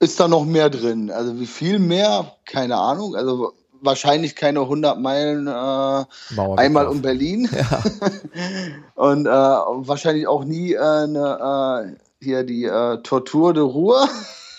ist 0.00 0.18
da 0.18 0.28
noch 0.28 0.44
mehr 0.44 0.70
drin. 0.70 1.10
Also 1.10 1.38
wie 1.38 1.46
viel 1.46 1.78
mehr, 1.78 2.32
keine 2.44 2.76
Ahnung. 2.76 3.14
Also 3.14 3.52
wahrscheinlich 3.82 4.34
keine 4.34 4.60
100 4.60 4.98
Meilen 4.98 5.46
äh, 5.46 6.04
einmal 6.56 6.86
um 6.88 7.02
Berlin. 7.02 7.48
Ja. 7.52 7.82
und 8.94 9.26
äh, 9.26 9.30
wahrscheinlich 9.30 10.26
auch 10.26 10.44
nie 10.44 10.72
äh, 10.72 10.78
eine, 10.78 11.94
äh, 11.94 12.24
hier 12.24 12.44
die 12.44 12.64
äh, 12.64 12.98
Tortur 13.02 13.52
de 13.52 13.62
Ruhr. 13.62 14.08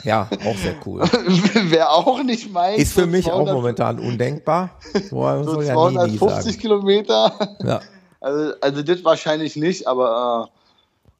Ja, 0.03 0.29
auch 0.45 0.57
sehr 0.57 0.75
cool. 0.85 1.01
Wäre 1.69 1.89
auch 1.89 2.21
nicht 2.23 2.51
mein. 2.51 2.75
Ist 2.75 2.93
für 2.93 3.05
mich 3.05 3.25
200, 3.25 3.49
auch 3.49 3.53
momentan 3.53 3.99
undenkbar. 3.99 4.71
So, 5.09 5.43
so 5.43 5.61
250 5.61 6.55
ja 6.55 6.61
Kilometer. 6.61 7.57
Ja. 7.63 7.81
Also, 8.23 8.53
also 8.61 8.83
das 8.83 9.03
wahrscheinlich 9.03 9.57
nicht, 9.57 9.85
aber 9.85 10.47
äh, 10.47 10.59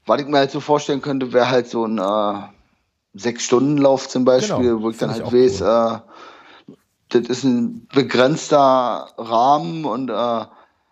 was 0.06 0.22
ich 0.22 0.28
mir 0.28 0.38
halt 0.38 0.52
so 0.52 0.62
vorstellen 0.62 1.02
könnte, 1.02 1.34
wäre 1.34 1.50
halt 1.50 1.68
so 1.68 1.86
ein 1.86 1.98
äh, 1.98 2.44
Sechs-Stunden-Lauf 3.14 4.08
zum 4.08 4.24
Beispiel, 4.24 4.70
genau, 4.70 4.82
wo 4.84 4.90
ich 4.90 5.00
dann 5.00 5.12
halt 5.12 5.26
weiß, 5.26 5.60
cool. 5.60 5.98
äh, 6.72 6.78
das 7.10 7.28
ist 7.28 7.44
ein 7.44 7.88
begrenzter 7.94 9.10
Rahmen 9.18 9.84
und 9.84 10.12
äh, 10.12 10.46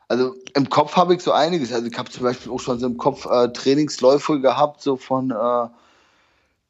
also 0.09 0.35
im 0.53 0.69
Kopf 0.69 0.97
habe 0.97 1.15
ich 1.15 1.21
so 1.21 1.31
einiges. 1.31 1.71
Also 1.71 1.87
ich 1.87 1.97
habe 1.97 2.09
zum 2.09 2.23
Beispiel 2.23 2.51
auch 2.51 2.59
schon 2.59 2.77
so 2.79 2.87
im 2.87 2.97
Kopf 2.97 3.25
äh, 3.25 3.47
Trainingsläufe 3.47 4.41
gehabt, 4.41 4.81
so 4.81 4.97
von 4.97 5.31
äh, 5.31 5.67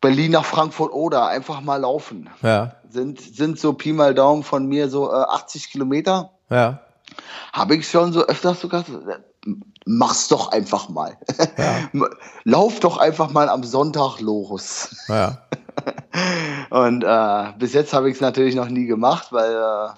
Berlin 0.01 0.31
nach 0.31 0.45
Frankfurt 0.45 0.91
oder 0.91 1.27
einfach 1.27 1.61
mal 1.61 1.77
laufen. 1.77 2.29
Ja. 2.41 2.75
Sind, 2.89 3.21
sind 3.21 3.59
so 3.59 3.73
Pi 3.73 3.93
mal 3.93 4.13
Daumen 4.13 4.43
von 4.43 4.65
mir 4.65 4.89
so 4.89 5.11
äh, 5.11 5.15
80 5.15 5.69
Kilometer. 5.69 6.31
Ja. 6.49 6.81
Habe 7.53 7.75
ich 7.75 7.87
schon 7.87 8.11
so 8.11 8.25
öfters 8.25 8.59
sogar 8.59 8.83
so, 8.83 8.99
mach's 9.85 10.27
doch 10.27 10.51
einfach 10.51 10.89
mal. 10.89 11.17
Ja. 11.57 11.89
Lauf 12.43 12.79
doch 12.79 12.97
einfach 12.97 13.29
mal 13.31 13.47
am 13.47 13.63
Sonntag 13.63 14.19
los. 14.19 14.95
Ja. 15.07 15.37
Und 16.69 17.03
äh, 17.03 17.53
bis 17.57 17.73
jetzt 17.73 17.93
habe 17.93 18.09
ich 18.09 18.15
es 18.15 18.21
natürlich 18.21 18.55
noch 18.55 18.69
nie 18.69 18.87
gemacht, 18.87 19.27
weil 19.31 19.51
äh, 19.51 19.89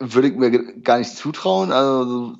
würde 0.00 0.28
ich 0.28 0.36
mir 0.36 0.80
gar 0.80 0.98
nicht 0.98 1.16
zutrauen. 1.16 1.72
Also 1.72 2.34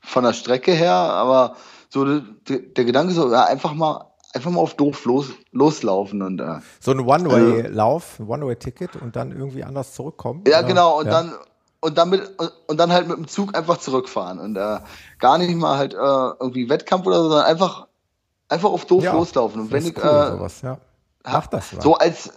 von 0.00 0.24
der 0.24 0.32
Strecke 0.32 0.72
her, 0.72 0.92
aber 0.92 1.56
so 1.88 2.04
der, 2.04 2.58
der 2.58 2.84
Gedanke 2.84 3.12
so, 3.12 3.30
ja, 3.30 3.44
einfach 3.44 3.74
mal 3.74 4.12
einfach 4.36 4.50
mal 4.50 4.60
auf 4.60 4.74
doof 4.74 5.04
los, 5.04 5.30
loslaufen 5.52 6.22
und 6.22 6.40
äh, 6.40 6.58
so 6.78 6.92
ein 6.92 7.00
One-Way-Lauf, 7.00 8.20
ein 8.20 8.28
One-Way-Ticket 8.28 8.96
und 8.96 9.16
dann 9.16 9.32
irgendwie 9.32 9.64
anders 9.64 9.94
zurückkommen. 9.94 10.44
Ja, 10.46 10.58
oder? 10.58 10.68
genau 10.68 10.98
und 10.98 11.06
ja. 11.06 11.12
dann 11.12 11.34
und 11.80 11.98
dann 11.98 12.10
mit 12.10 12.22
und 12.66 12.78
dann 12.78 12.92
halt 12.92 13.08
mit 13.08 13.16
dem 13.16 13.28
Zug 13.28 13.56
einfach 13.56 13.78
zurückfahren 13.78 14.38
und 14.38 14.56
äh, 14.56 14.78
gar 15.18 15.38
nicht 15.38 15.54
mal 15.56 15.78
halt 15.78 15.94
äh, 15.94 15.96
irgendwie 15.96 16.68
Wettkampf 16.68 17.06
oder 17.06 17.22
so, 17.22 17.28
sondern 17.30 17.46
einfach 17.46 17.86
einfach 18.48 18.70
auf 18.70 18.84
doof 18.84 19.04
ja, 19.04 19.12
loslaufen 19.12 19.62
und 19.62 19.72
wenn 19.72 19.86
ich 19.86 19.96
cool, 19.96 20.04
äh, 20.04 20.30
sowas, 20.32 20.62
ja. 20.62 20.78
Mach 21.24 21.46
das 21.48 21.72
mal. 21.72 21.82
so 21.82 21.94
als 21.94 22.30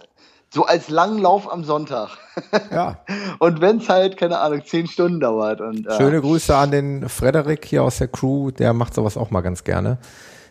so 0.52 0.64
als 0.64 0.88
Langlauf 0.88 1.50
am 1.50 1.64
Sonntag. 1.64 2.10
Ja. 2.72 3.00
und 3.38 3.60
wenn 3.60 3.78
es 3.78 3.88
halt, 3.88 4.16
keine 4.16 4.38
Ahnung, 4.38 4.64
zehn 4.64 4.86
Stunden 4.86 5.20
dauert. 5.20 5.60
Und, 5.60 5.86
äh, 5.86 5.96
Schöne 5.96 6.20
Grüße 6.20 6.56
an 6.56 6.70
den 6.70 7.08
Frederik 7.08 7.64
hier 7.66 7.82
aus 7.82 7.98
der 7.98 8.08
Crew, 8.08 8.50
der 8.50 8.72
macht 8.72 8.94
sowas 8.94 9.16
auch 9.16 9.30
mal 9.30 9.42
ganz 9.42 9.62
gerne. 9.62 9.98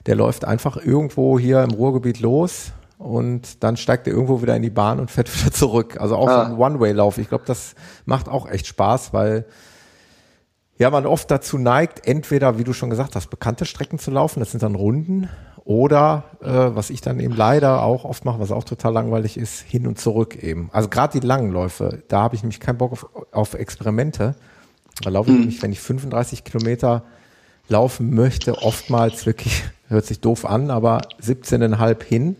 Der 0.05 0.15
läuft 0.15 0.45
einfach 0.45 0.77
irgendwo 0.77 1.37
hier 1.39 1.63
im 1.63 1.71
Ruhrgebiet 1.71 2.19
los 2.19 2.71
und 2.97 3.63
dann 3.63 3.77
steigt 3.77 4.07
er 4.07 4.13
irgendwo 4.13 4.41
wieder 4.41 4.55
in 4.55 4.61
die 4.61 4.69
Bahn 4.69 4.99
und 4.99 5.11
fährt 5.11 5.29
wieder 5.33 5.51
zurück. 5.51 5.99
Also 5.99 6.15
auch 6.15 6.29
ah. 6.29 6.43
ein 6.43 6.57
One-Way-Lauf. 6.57 7.17
Ich 7.17 7.29
glaube, 7.29 7.45
das 7.45 7.75
macht 8.05 8.27
auch 8.27 8.49
echt 8.49 8.67
Spaß, 8.67 9.13
weil 9.13 9.45
ja, 10.77 10.89
man 10.89 11.05
oft 11.05 11.29
dazu 11.29 11.57
neigt, 11.57 12.07
entweder, 12.07 12.57
wie 12.57 12.63
du 12.63 12.71
schon 12.71 12.89
gesagt 12.89 13.15
hast, 13.15 13.29
bekannte 13.29 13.65
Strecken 13.65 13.99
zu 13.99 14.11
laufen, 14.11 14.39
das 14.39 14.51
sind 14.51 14.63
dann 14.63 14.75
Runden, 14.75 15.27
oder 15.65 16.23
äh, 16.41 16.47
was 16.47 16.89
ich 16.89 17.01
dann 17.01 17.19
eben 17.19 17.35
leider 17.35 17.83
auch 17.83 18.03
oft 18.05 18.25
mache, 18.25 18.39
was 18.39 18.51
auch 18.51 18.63
total 18.63 18.93
langweilig 18.93 19.37
ist, 19.37 19.59
hin 19.59 19.85
und 19.85 19.99
zurück 19.99 20.41
eben. 20.41 20.69
Also 20.71 20.89
gerade 20.89 21.19
die 21.19 21.25
langen 21.25 21.51
Läufe, 21.51 22.01
da 22.07 22.21
habe 22.21 22.35
ich 22.35 22.41
nämlich 22.41 22.59
keinen 22.59 22.77
Bock 22.77 22.93
auf, 22.93 23.07
auf 23.31 23.53
Experimente. 23.53 24.35
Da 25.03 25.09
laufe 25.11 25.29
ich 25.29 25.35
mhm. 25.35 25.39
nämlich, 25.41 25.61
wenn 25.61 25.71
ich 25.71 25.79
35 25.79 26.43
Kilometer 26.43 27.03
laufen 27.67 28.15
möchte, 28.15 28.57
oftmals 28.63 29.25
wirklich, 29.25 29.63
hört 29.89 30.05
sich 30.05 30.21
doof 30.21 30.45
an, 30.45 30.71
aber 30.71 31.01
17,5 31.21 32.03
hin, 32.03 32.35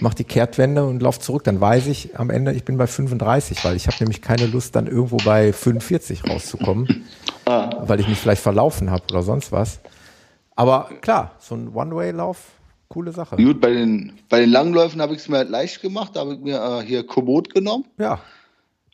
mach 0.00 0.14
die 0.14 0.24
Kehrtwende 0.24 0.84
und 0.84 1.02
lauf 1.02 1.20
zurück. 1.20 1.44
Dann 1.44 1.60
weiß 1.60 1.86
ich 1.86 2.18
am 2.18 2.30
Ende, 2.30 2.52
ich 2.52 2.64
bin 2.64 2.78
bei 2.78 2.86
35, 2.86 3.64
weil 3.64 3.76
ich 3.76 3.86
habe 3.86 3.96
nämlich 4.00 4.22
keine 4.22 4.46
Lust, 4.46 4.74
dann 4.74 4.86
irgendwo 4.86 5.18
bei 5.18 5.52
45 5.52 6.28
rauszukommen, 6.28 7.04
ah. 7.46 7.70
weil 7.86 8.00
ich 8.00 8.08
mich 8.08 8.18
vielleicht 8.18 8.42
verlaufen 8.42 8.90
habe 8.90 9.04
oder 9.10 9.22
sonst 9.22 9.52
was. 9.52 9.80
Aber 10.56 10.90
klar, 11.00 11.32
so 11.38 11.54
ein 11.54 11.74
One-Way-Lauf, 11.74 12.38
coole 12.88 13.12
Sache. 13.12 13.36
Gut, 13.36 13.60
bei 13.60 13.70
den, 13.70 14.18
bei 14.28 14.40
den 14.40 14.50
Langläufen 14.50 15.00
habe 15.00 15.14
ich 15.14 15.20
es 15.20 15.28
mir 15.28 15.38
halt 15.38 15.48
leicht 15.48 15.80
gemacht. 15.80 16.16
Da 16.16 16.20
habe 16.20 16.34
ich 16.34 16.40
mir 16.40 16.60
äh, 16.60 16.84
hier 16.84 17.06
Komoot 17.06 17.54
genommen. 17.54 17.84
Ja. 17.98 18.20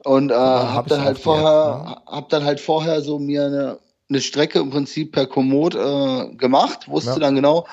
Und 0.04 0.30
äh, 0.30 0.34
habe 0.34 0.88
dann 0.88 1.02
halt 1.02 1.18
vorher, 1.18 1.82
ne? 1.84 1.96
hab 2.06 2.28
dann 2.28 2.44
halt 2.44 2.60
vorher 2.60 3.00
so 3.00 3.18
mir 3.18 3.46
eine, 3.46 3.78
eine 4.08 4.20
Strecke 4.20 4.58
im 4.58 4.70
Prinzip 4.70 5.12
per 5.12 5.26
Komoot 5.26 5.74
äh, 5.74 6.34
gemacht. 6.36 6.88
Wusste 6.88 7.12
ja. 7.12 7.18
dann 7.18 7.34
genau, 7.34 7.66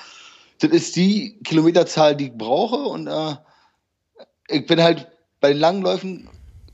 das 0.60 0.72
ist 0.72 0.96
die 0.96 1.40
Kilometerzahl, 1.44 2.16
die 2.16 2.26
ich 2.26 2.34
brauche. 2.34 2.78
Und 2.78 3.08
äh, 3.08 3.36
ich 4.48 4.66
bin 4.66 4.82
halt 4.82 5.08
bei 5.40 5.50
den 5.50 5.60
Langläufen 5.60 6.30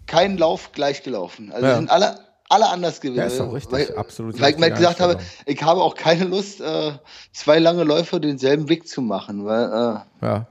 keinen 0.07 0.37
Lauf 0.37 0.71
gleich 0.71 1.03
gelaufen. 1.03 1.51
Also 1.51 1.67
ja. 1.67 1.75
sind 1.75 1.89
alle 1.89 2.29
alle 2.49 2.67
anders 2.67 2.99
gewesen. 2.99 3.19
Ja, 3.19 3.25
ist 3.27 3.39
auch 3.39 3.53
richtig, 3.53 3.71
weil, 3.71 3.95
absolut. 3.95 4.41
Weil 4.41 4.53
ich 4.53 4.57
mir 4.57 4.71
gesagt 4.71 4.99
habe, 4.99 5.19
ich 5.45 5.61
habe 5.61 5.81
auch 5.81 5.95
keine 5.95 6.25
Lust, 6.25 6.59
äh, 6.59 6.93
zwei 7.31 7.59
lange 7.59 7.83
Läufe 7.83 8.19
denselben 8.19 8.67
Weg 8.69 8.87
zu 8.87 9.01
machen, 9.01 9.45
weil 9.45 9.65
äh, 9.65 10.25
ja. 10.25 10.47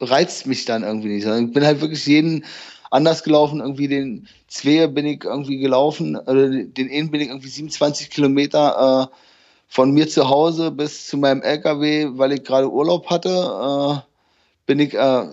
reizt 0.00 0.46
mich 0.46 0.64
dann 0.64 0.82
irgendwie 0.82 1.08
nicht. 1.08 1.26
Ich 1.26 1.52
bin 1.52 1.64
halt 1.64 1.80
wirklich 1.80 2.04
jeden 2.06 2.44
anders 2.92 3.22
gelaufen. 3.22 3.60
Irgendwie 3.60 3.88
den 3.88 4.28
Zweer 4.48 4.88
bin 4.88 5.06
ich 5.06 5.24
irgendwie 5.24 5.58
gelaufen, 5.58 6.16
oder 6.16 6.48
den 6.48 6.88
Ehen 6.88 7.10
bin 7.10 7.20
ich 7.20 7.28
irgendwie 7.28 7.48
27 7.48 8.10
Kilometer 8.10 9.10
äh, 9.10 9.16
von 9.68 9.90
mir 9.92 10.08
zu 10.08 10.28
Hause 10.28 10.70
bis 10.70 11.06
zu 11.06 11.16
meinem 11.16 11.42
LKW, 11.42 12.10
weil 12.12 12.32
ich 12.32 12.44
gerade 12.44 12.70
Urlaub 12.70 13.08
hatte, 13.08 13.30
äh, 13.30 14.12
bin 14.66 14.78
ich 14.78 14.94
äh, 14.94 15.26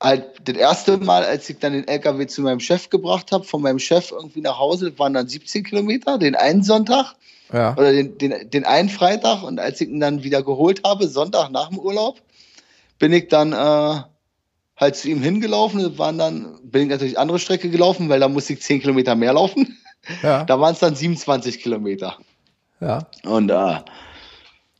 halt 0.00 0.24
das 0.44 0.56
erste 0.56 0.98
Mal, 0.98 1.24
als 1.24 1.50
ich 1.50 1.58
dann 1.58 1.72
den 1.72 1.88
LKW 1.88 2.26
zu 2.26 2.42
meinem 2.42 2.60
Chef 2.60 2.90
gebracht 2.90 3.32
habe, 3.32 3.44
von 3.44 3.62
meinem 3.62 3.78
Chef 3.80 4.12
irgendwie 4.12 4.40
nach 4.40 4.58
Hause, 4.58 4.96
waren 4.98 5.14
dann 5.14 5.28
17 5.28 5.64
Kilometer, 5.64 6.18
den 6.18 6.36
einen 6.36 6.62
Sonntag 6.62 7.14
ja. 7.52 7.72
oder 7.72 7.92
den, 7.92 8.18
den, 8.18 8.50
den 8.50 8.64
einen 8.64 8.88
Freitag 8.88 9.42
und 9.42 9.58
als 9.58 9.80
ich 9.80 9.88
ihn 9.88 10.00
dann 10.00 10.22
wieder 10.22 10.42
geholt 10.42 10.82
habe, 10.84 11.08
Sonntag 11.08 11.50
nach 11.50 11.68
dem 11.68 11.78
Urlaub, 11.78 12.20
bin 12.98 13.12
ich 13.12 13.28
dann 13.28 13.52
äh, 13.52 14.02
halt 14.82 14.96
zu 14.96 15.08
ihm 15.08 15.22
hingelaufen, 15.22 15.98
waren 15.98 16.18
dann, 16.18 16.58
bin 16.62 16.82
ich 16.82 16.88
natürlich 16.88 17.18
andere 17.18 17.38
Strecke 17.38 17.70
gelaufen, 17.70 18.08
weil 18.08 18.20
da 18.20 18.28
musste 18.28 18.52
ich 18.52 18.62
10 18.62 18.80
Kilometer 18.80 19.14
mehr 19.14 19.32
laufen. 19.32 19.78
Ja. 20.22 20.44
Da 20.44 20.58
waren 20.60 20.74
es 20.74 20.80
dann 20.80 20.94
27 20.94 21.60
Kilometer. 21.60 22.18
Ja. 22.80 23.06
Und 23.24 23.50
äh, 23.50 23.76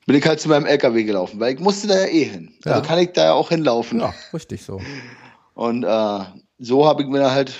bin 0.07 0.17
ich 0.17 0.27
halt 0.27 0.41
zu 0.41 0.49
meinem 0.49 0.67
LKW 0.67 1.05
gelaufen, 1.05 1.39
weil 1.39 1.55
ich 1.55 1.61
musste 1.61 1.87
da 1.87 2.01
ja 2.01 2.07
eh 2.07 2.25
hin. 2.25 2.53
Ja. 2.65 2.73
Also 2.73 2.89
kann 2.89 2.99
ich 2.99 3.13
da 3.13 3.25
ja 3.27 3.33
auch 3.33 3.49
hinlaufen. 3.49 4.01
Ja, 4.01 4.13
richtig 4.35 4.63
so. 4.63 4.81
Und 5.55 5.85
äh, 5.85 6.21
so 6.59 6.87
habe 6.87 7.03
ich 7.03 7.09
mir 7.09 7.31
halt 7.31 7.53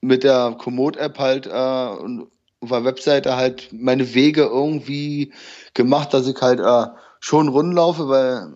mit 0.00 0.22
der 0.22 0.54
Komoot-App 0.58 1.18
halt 1.18 1.46
äh, 1.46 2.02
und 2.02 2.28
auf 2.60 2.68
der 2.70 2.84
Webseite 2.84 3.36
halt 3.36 3.68
meine 3.72 4.14
Wege 4.14 4.42
irgendwie 4.42 5.32
gemacht, 5.74 6.14
dass 6.14 6.26
ich 6.26 6.40
halt 6.40 6.60
äh, 6.60 6.86
schon 7.20 7.48
Runden 7.48 7.72
laufe, 7.72 8.08
weil 8.08 8.54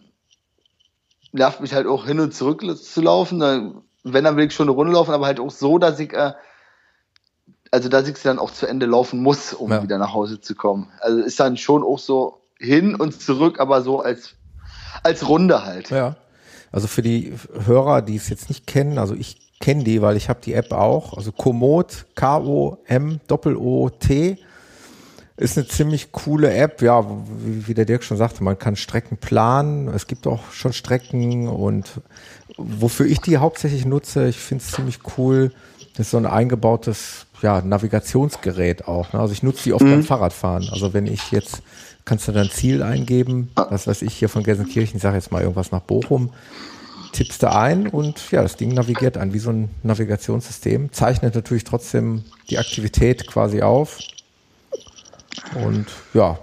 nervt 1.32 1.60
mich 1.60 1.74
halt 1.74 1.86
auch 1.86 2.06
hin 2.06 2.20
und 2.20 2.34
zurück 2.34 2.62
zu 2.76 3.00
laufen. 3.00 3.82
Wenn, 4.02 4.24
dann 4.24 4.36
will 4.36 4.46
ich 4.46 4.54
schon 4.54 4.68
eine 4.68 4.74
Runde 4.74 4.92
laufen, 4.92 5.12
aber 5.12 5.26
halt 5.26 5.40
auch 5.40 5.50
so, 5.50 5.78
dass 5.78 5.98
ich 6.00 6.12
äh, 6.12 6.32
also 7.70 7.88
dass 7.88 8.08
ich 8.08 8.20
dann 8.22 8.38
auch 8.38 8.50
zu 8.50 8.66
Ende 8.66 8.86
laufen 8.86 9.22
muss, 9.22 9.52
um 9.54 9.70
ja. 9.70 9.82
wieder 9.82 9.98
nach 9.98 10.14
Hause 10.14 10.40
zu 10.40 10.54
kommen. 10.54 10.88
Also 11.00 11.20
ist 11.20 11.38
dann 11.40 11.56
schon 11.56 11.84
auch 11.84 11.98
so 11.98 12.40
hin 12.58 12.94
und 12.94 13.20
zurück, 13.20 13.60
aber 13.60 13.82
so 13.82 14.00
als, 14.00 14.34
als 15.02 15.28
Runde 15.28 15.64
halt. 15.64 15.90
Ja. 15.90 16.16
Also 16.72 16.86
für 16.86 17.02
die 17.02 17.34
Hörer, 17.64 18.00
die 18.02 18.16
es 18.16 18.28
jetzt 18.28 18.48
nicht 18.48 18.66
kennen, 18.66 18.98
also 18.98 19.14
ich 19.14 19.58
kenne 19.60 19.84
die, 19.84 20.02
weil 20.02 20.16
ich 20.16 20.28
habe 20.28 20.40
die 20.44 20.54
App 20.54 20.72
auch. 20.72 21.16
Also 21.16 21.32
Komoot, 21.32 22.06
K-O-M-O-O-T 22.14 23.28
ist 25.40 25.56
eine 25.56 25.66
ziemlich 25.66 26.12
coole 26.12 26.52
App. 26.52 26.82
Ja, 26.82 27.04
wie, 27.44 27.66
wie 27.66 27.74
der 27.74 27.86
Dirk 27.86 28.04
schon 28.04 28.16
sagte, 28.16 28.44
man 28.44 28.58
kann 28.58 28.76
Strecken 28.76 29.16
planen. 29.16 29.88
Es 29.88 30.06
gibt 30.06 30.26
auch 30.26 30.52
schon 30.52 30.72
Strecken 30.72 31.48
und 31.48 32.00
wofür 32.58 33.06
ich 33.06 33.20
die 33.20 33.38
hauptsächlich 33.38 33.86
nutze, 33.86 34.28
ich 34.28 34.38
finde 34.38 34.62
es 34.64 34.72
ziemlich 34.72 35.00
cool. 35.16 35.52
Das 35.96 36.06
ist 36.06 36.10
so 36.10 36.18
ein 36.18 36.26
eingebautes 36.26 37.26
ja, 37.42 37.62
Navigationsgerät 37.62 38.86
auch. 38.86 39.12
Ne? 39.12 39.20
Also 39.20 39.32
ich 39.32 39.42
nutze 39.42 39.64
die 39.64 39.72
oft 39.72 39.84
mhm. 39.84 39.90
beim 39.90 40.02
Fahrradfahren. 40.04 40.68
Also 40.70 40.92
wenn 40.92 41.06
ich 41.06 41.30
jetzt, 41.30 41.62
kannst 42.04 42.28
du 42.28 42.32
dann 42.32 42.50
Ziel 42.50 42.82
eingeben, 42.82 43.50
was 43.54 43.86
weiß 43.86 44.02
ich 44.02 44.14
hier 44.14 44.28
von 44.28 44.42
Gelsenkirchen, 44.42 44.96
ich 44.96 45.02
sage 45.02 45.16
jetzt 45.16 45.32
mal 45.32 45.40
irgendwas 45.40 45.72
nach 45.72 45.80
Bochum, 45.80 46.32
tippst 47.12 47.42
du 47.42 47.50
ein 47.50 47.88
und 47.88 48.30
ja, 48.30 48.42
das 48.42 48.56
Ding 48.56 48.74
navigiert 48.74 49.16
ein 49.16 49.32
wie 49.32 49.38
so 49.38 49.50
ein 49.50 49.70
Navigationssystem, 49.82 50.92
zeichnet 50.92 51.34
natürlich 51.34 51.64
trotzdem 51.64 52.24
die 52.50 52.58
Aktivität 52.58 53.26
quasi 53.26 53.62
auf. 53.62 53.98
Und 55.54 55.86
ja, 56.14 56.38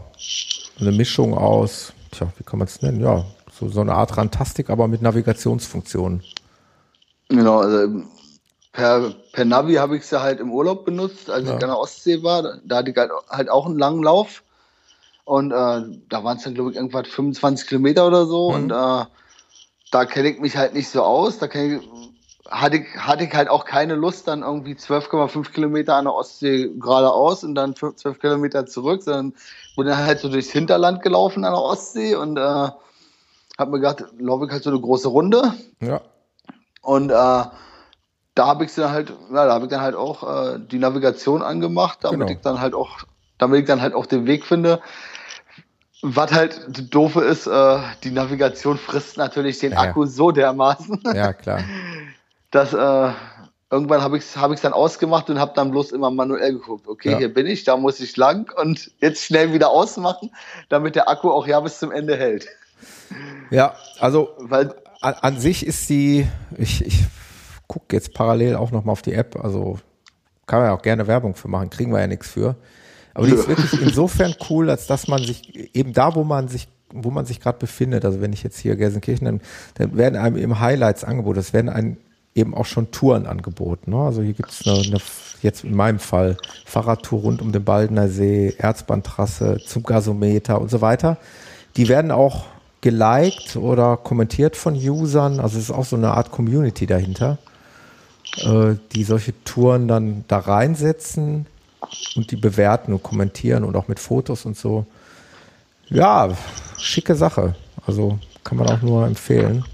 eine 0.80 0.92
Mischung 0.92 1.34
aus, 1.38 1.94
tja, 2.12 2.28
wie 2.38 2.44
kann 2.44 2.60
man 2.60 2.68
es 2.68 2.82
nennen? 2.82 3.02
Ja, 3.02 3.26
so, 3.52 3.70
so 3.70 3.82
eine 3.82 3.94
Art 3.94 4.18
Rantastik, 4.18 4.70
aber 4.70 4.88
mit 4.88 5.02
Navigationsfunktionen. 5.02 6.24
Genau, 7.30 7.60
also 7.60 8.04
per, 8.72 9.14
per 9.34 9.46
Navi 9.46 9.76
habe 9.76 9.98
ich 9.98 10.06
sie 10.06 10.22
halt 10.22 10.40
im 10.40 10.52
Urlaub 10.52 10.86
benutzt, 10.86 11.30
als 11.30 11.48
ja. 11.48 11.58
ich 11.58 11.64
an 11.64 11.70
der 11.70 11.80
Ostsee 11.80 12.24
war. 12.24 12.60
Da 12.64 12.78
hatte 12.78 12.92
ich 12.92 12.98
halt, 12.98 13.12
halt 13.30 13.50
auch 13.50 13.66
einen 13.66 13.80
langen 13.80 14.04
Lauf. 14.04 14.44
Und 15.26 15.52
äh, 15.52 15.82
da 16.10 16.24
waren 16.24 16.38
es 16.38 16.44
dann, 16.44 16.54
glaube 16.54 16.72
ich, 16.72 16.78
irgendwas 16.78 17.08
25 17.08 17.68
Kilometer 17.68 18.08
oder 18.08 18.26
so. 18.26 18.52
Mhm. 18.52 18.56
Und 18.56 18.72
äh, 18.72 19.06
da 19.92 20.06
kenne 20.06 20.30
ich 20.30 20.40
mich 20.40 20.56
halt 20.56 20.74
nicht 20.74 20.90
so 20.90 21.04
aus. 21.04 21.40
Da 21.40 21.48
ich, 21.48 21.82
hatte, 22.50 22.78
ich, 22.78 22.96
hatte 22.98 23.24
ich 23.24 23.34
halt 23.34 23.50
auch 23.50 23.66
keine 23.66 23.96
Lust, 23.96 24.28
dann 24.28 24.42
irgendwie 24.42 24.74
12,5 24.74 25.52
Kilometer 25.52 25.96
an 25.96 26.06
der 26.06 26.14
Ostsee 26.14 26.70
geradeaus 26.78 27.44
und 27.44 27.56
dann 27.56 27.76
12 27.76 28.20
Kilometer 28.20 28.66
zurück, 28.66 29.04
sondern 29.04 29.34
bin 29.76 29.88
dann 29.88 29.98
halt 29.98 30.20
so 30.20 30.30
durchs 30.30 30.50
Hinterland 30.50 31.02
gelaufen 31.02 31.46
an 31.46 31.54
der 31.54 31.62
Ostsee 31.62 32.16
und 32.16 32.38
äh, 32.38 32.42
habe 32.42 33.72
mir 33.72 33.80
gedacht, 33.80 34.06
laufe 34.20 34.46
ich 34.46 34.52
halt 34.52 34.64
so 34.64 34.70
eine 34.70 34.80
große 34.80 35.08
Runde. 35.08 35.54
Ja. 35.82 36.02
Und 36.82 37.10
äh, 37.10 37.14
da 37.14 37.52
habe 38.38 38.66
ich 38.66 38.74
dann 38.76 38.92
halt, 38.92 39.10
ja, 39.10 39.46
da 39.46 39.54
habe 39.54 39.66
ich 39.66 39.72
dann 39.72 39.82
halt 39.82 39.96
auch 39.96 40.24
äh, 40.56 40.60
die 40.60 40.80
Navigation 40.80 41.42
angemacht, 41.42 42.00
damit 42.02 42.28
genau. 42.28 42.32
ich 42.32 42.42
dann 42.42 42.62
halt 42.62 42.76
auch, 42.76 43.00
damit 43.38 43.62
ich 43.62 43.66
dann 43.66 43.82
halt 43.82 43.94
auch 43.94 44.06
den 44.06 44.26
Weg 44.26 44.46
finde. 44.46 44.82
Was 46.04 46.32
halt 46.32 46.94
doofe 46.94 47.22
ist, 47.22 47.48
äh, 47.48 47.80
die 48.04 48.12
Navigation 48.12 48.78
frisst 48.78 49.18
natürlich 49.18 49.58
den 49.58 49.72
ja, 49.72 49.80
Akku 49.80 50.06
so 50.06 50.32
dermaßen. 50.32 51.02
Ja, 51.14 51.34
klar. 51.34 51.62
Dass 52.52 52.74
äh, 52.74 53.12
irgendwann 53.70 54.02
habe 54.02 54.18
ich 54.18 54.24
es 54.24 54.38
hab 54.38 54.52
ich's 54.52 54.62
dann 54.62 54.74
ausgemacht 54.74 55.30
und 55.30 55.40
habe 55.40 55.54
dann 55.56 55.72
bloß 55.72 55.92
immer 55.92 56.12
manuell 56.12 56.54
geguckt. 56.54 56.88
Okay, 56.88 57.12
ja. 57.12 57.18
hier 57.18 57.34
bin 57.34 57.48
ich, 57.48 57.64
da 57.64 57.78
muss 57.78 58.00
ich 58.00 58.16
lang 58.18 58.52
und 58.60 58.92
jetzt 59.00 59.24
schnell 59.24 59.54
wieder 59.54 59.70
ausmachen, 59.70 60.32
damit 60.70 60.96
der 60.96 61.10
Akku 61.10 61.30
auch 61.32 61.48
ja 61.48 61.60
bis 61.60 61.80
zum 61.80 61.92
Ende 61.92 62.16
hält. 62.16 62.48
Ja, 63.50 63.76
also 64.00 64.30
Weil, 64.38 64.74
an, 65.02 65.16
an 65.22 65.40
sich 65.40 65.66
ist 65.66 65.90
die, 65.90 66.28
ich, 66.58 66.86
ich 66.86 67.04
gucke 67.68 67.96
jetzt 67.96 68.14
parallel 68.14 68.56
auch 68.56 68.72
nochmal 68.72 68.94
auf 68.94 69.02
die 69.02 69.14
App, 69.14 69.38
also 69.44 69.80
kann 70.46 70.60
man 70.60 70.70
ja 70.70 70.76
auch 70.76 70.82
gerne 70.82 71.08
Werbung 71.08 71.36
für 71.36 71.50
machen, 71.50 71.70
kriegen 71.70 71.92
wir 71.92 72.00
ja 72.00 72.08
nichts 72.08 72.30
für. 72.30 72.56
Aber 73.14 73.26
die 73.26 73.34
ist 73.34 73.48
wirklich 73.48 73.82
insofern 73.82 74.36
cool, 74.50 74.70
als 74.70 74.88
dass 74.88 75.08
man 75.08 75.22
sich 75.22 75.76
eben 75.76 75.94
da, 75.94 76.16
wo 76.16 76.24
man 76.24 76.48
sich 76.48 76.68
wo 76.94 77.12
man 77.12 77.26
sich 77.26 77.42
gerade 77.42 77.58
befindet, 77.58 78.06
also 78.06 78.22
wenn 78.22 78.32
ich 78.32 78.44
jetzt 78.44 78.58
hier 78.58 78.78
Gelsenkirchen, 78.78 79.26
dann, 79.26 79.42
dann 79.74 79.98
werden 79.98 80.16
einem 80.16 80.38
eben 80.38 80.62
Highlights 80.62 81.04
angeboten, 81.04 81.40
es 81.40 81.52
werden 81.52 81.68
einem 81.68 81.98
eben 82.38 82.54
auch 82.54 82.66
schon 82.66 82.92
Touren 82.92 83.26
angeboten. 83.26 83.92
Ne? 83.92 83.98
Also 83.98 84.22
hier 84.22 84.34
gibt 84.34 84.52
es 84.52 84.66
eine, 84.66 84.80
eine, 84.80 84.98
jetzt 85.42 85.64
in 85.64 85.76
meinem 85.76 86.00
Fall 86.00 86.38
Fahrradtour 86.66 87.22
rund 87.22 87.42
um 87.42 87.52
den 87.52 87.64
Baldener 87.64 88.08
See, 88.08 88.54
Erzbahntrasse 88.58 89.58
zum 89.66 89.84
Gasometer 89.84 90.62
und 90.62 90.70
so 90.70 90.82
weiter. 90.82 91.18
Die 91.76 91.90
werden 91.90 92.12
auch 92.12 92.46
geliked 92.82 93.56
oder 93.56 93.98
kommentiert 93.98 94.56
von 94.56 94.76
Usern, 94.76 95.40
also 95.40 95.58
es 95.58 95.66
ist 95.66 95.72
auch 95.72 95.86
so 95.86 95.96
eine 95.96 96.12
Art 96.12 96.32
Community 96.32 96.86
dahinter, 96.86 97.40
äh, 98.38 98.76
die 98.94 99.04
solche 99.04 99.34
Touren 99.44 99.88
dann 99.88 100.24
da 100.28 100.38
reinsetzen 100.38 101.48
und 102.16 102.32
die 102.32 102.36
bewerten 102.36 102.94
und 102.94 103.04
kommentieren 103.04 103.64
und 103.64 103.76
auch 103.76 103.88
mit 103.88 104.00
Fotos 104.00 104.46
und 104.46 104.56
so. 104.56 104.86
Ja, 105.90 106.30
schicke 106.78 107.16
Sache. 107.16 107.56
Also 107.86 108.20
kann 108.44 108.58
man 108.58 108.70
auch 108.70 108.82
nur 108.82 109.06
empfehlen. 109.06 109.66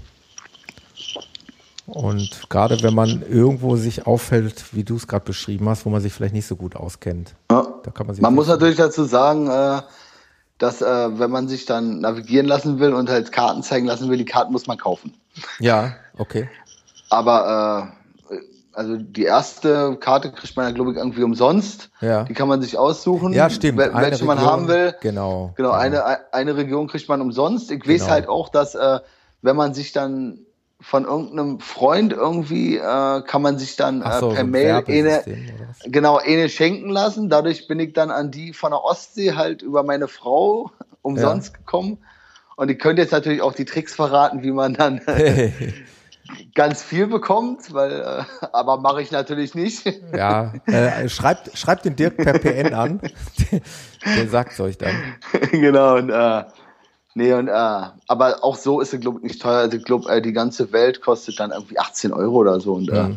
Und 1.86 2.48
gerade 2.48 2.82
wenn 2.82 2.94
man 2.94 3.22
irgendwo 3.28 3.76
sich 3.76 4.06
auffällt, 4.06 4.72
wie 4.72 4.84
du 4.84 4.96
es 4.96 5.06
gerade 5.06 5.24
beschrieben 5.24 5.68
hast, 5.68 5.84
wo 5.84 5.90
man 5.90 6.00
sich 6.00 6.12
vielleicht 6.12 6.34
nicht 6.34 6.46
so 6.46 6.56
gut 6.56 6.76
auskennt. 6.76 7.34
Ja. 7.50 7.66
Da 7.82 7.90
kann 7.90 8.06
man 8.06 8.16
man 8.18 8.34
muss 8.34 8.48
natürlich 8.48 8.76
dazu 8.76 9.04
sagen, 9.04 9.50
äh, 9.50 9.82
dass 10.56 10.80
äh, 10.80 11.18
wenn 11.18 11.30
man 11.30 11.48
sich 11.48 11.66
dann 11.66 12.00
navigieren 12.00 12.46
lassen 12.46 12.78
will 12.78 12.94
und 12.94 13.10
halt 13.10 13.32
Karten 13.32 13.62
zeigen 13.62 13.86
lassen 13.86 14.08
will, 14.08 14.16
die 14.16 14.24
Karten 14.24 14.52
muss 14.52 14.66
man 14.66 14.78
kaufen. 14.78 15.14
Ja, 15.58 15.94
okay. 16.16 16.48
Aber 17.10 17.92
äh, 18.30 18.36
also 18.72 18.96
die 18.96 19.24
erste 19.24 19.96
Karte 19.96 20.32
kriegt 20.32 20.56
man 20.56 20.66
ja, 20.66 20.72
glaube 20.72 20.92
ich, 20.92 20.96
irgendwie 20.96 21.22
umsonst. 21.22 21.90
Ja. 22.00 22.24
Die 22.24 22.32
kann 22.32 22.48
man 22.48 22.62
sich 22.62 22.78
aussuchen. 22.78 23.34
Ja, 23.34 23.50
stimmt. 23.50 23.78
Welche 23.78 23.94
Region, 23.94 24.26
man 24.26 24.40
haben 24.40 24.68
will. 24.68 24.94
Genau. 25.02 25.52
Genau, 25.56 25.70
genau. 25.70 25.70
Eine, 25.72 26.32
eine 26.32 26.56
Region 26.56 26.88
kriegt 26.88 27.08
man 27.10 27.20
umsonst. 27.20 27.70
Ich 27.70 27.80
genau. 27.80 27.94
weiß 27.94 28.08
halt 28.08 28.28
auch, 28.28 28.48
dass 28.48 28.74
wenn 29.42 29.56
man 29.56 29.74
sich 29.74 29.92
dann 29.92 30.38
von 30.84 31.06
irgendeinem 31.06 31.60
Freund 31.60 32.12
irgendwie 32.12 32.76
äh, 32.76 33.22
kann 33.22 33.40
man 33.40 33.58
sich 33.58 33.74
dann 33.76 34.02
äh, 34.02 34.20
so, 34.20 34.28
per 34.28 34.42
so 34.42 34.46
Mail 34.46 34.84
eine, 34.86 35.22
genau 35.86 36.18
eine 36.18 36.50
schenken 36.50 36.90
lassen. 36.90 37.30
Dadurch 37.30 37.66
bin 37.66 37.80
ich 37.80 37.94
dann 37.94 38.10
an 38.10 38.30
die 38.30 38.52
von 38.52 38.70
der 38.70 38.84
Ostsee 38.84 39.32
halt 39.32 39.62
über 39.62 39.82
meine 39.82 40.08
Frau 40.08 40.70
umsonst 41.02 41.54
ja. 41.54 41.58
gekommen. 41.58 41.98
Und 42.56 42.70
ich 42.70 42.78
könnte 42.78 43.00
jetzt 43.00 43.12
natürlich 43.12 43.40
auch 43.40 43.54
die 43.54 43.64
Tricks 43.64 43.94
verraten, 43.94 44.42
wie 44.42 44.50
man 44.52 44.74
dann 44.74 45.00
ganz 46.54 46.82
viel 46.82 47.06
bekommt, 47.06 47.72
weil, 47.72 48.00
äh, 48.00 48.46
aber 48.52 48.76
mache 48.76 49.00
ich 49.00 49.10
natürlich 49.10 49.54
nicht. 49.54 49.90
Ja, 50.14 50.52
äh, 50.66 51.08
schreibt, 51.08 51.56
schreibt 51.56 51.86
den 51.86 51.96
Dirk 51.96 52.18
per 52.18 52.38
PN 52.38 52.74
an. 52.74 53.00
der 54.04 54.28
sagt 54.28 54.52
es 54.52 54.60
euch 54.60 54.76
dann. 54.76 54.94
Genau, 55.50 55.96
und 55.96 56.10
äh, 56.10 56.44
nee, 57.14 57.32
und 57.32 57.48
äh, 57.48 57.52
aber 57.52 58.42
auch 58.42 58.56
so 58.56 58.80
ist 58.80 58.92
es, 58.94 59.00
glaube 59.00 59.18
ich, 59.18 59.24
nicht 59.24 59.42
teuer. 59.42 59.58
Also 59.58 59.76
ich 59.76 59.84
glaube, 59.84 60.10
äh, 60.10 60.22
die 60.22 60.32
ganze 60.32 60.72
Welt 60.72 61.00
kostet 61.00 61.40
dann 61.40 61.50
irgendwie 61.50 61.78
18 61.78 62.12
Euro 62.12 62.36
oder 62.36 62.60
so. 62.60 62.74
Und, 62.74 62.90
äh, 62.90 63.10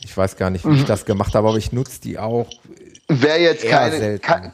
ich 0.00 0.16
weiß 0.16 0.36
gar 0.36 0.50
nicht, 0.50 0.64
wie 0.66 0.76
ich 0.76 0.84
das 0.84 1.04
gemacht 1.04 1.34
habe, 1.34 1.48
aber 1.48 1.58
ich 1.58 1.72
nutze 1.72 2.00
die 2.00 2.18
auch. 2.18 2.48
Wäre 3.08 3.38
jetzt 3.38 3.66
keine. 3.66 4.18
Ke 4.18 4.52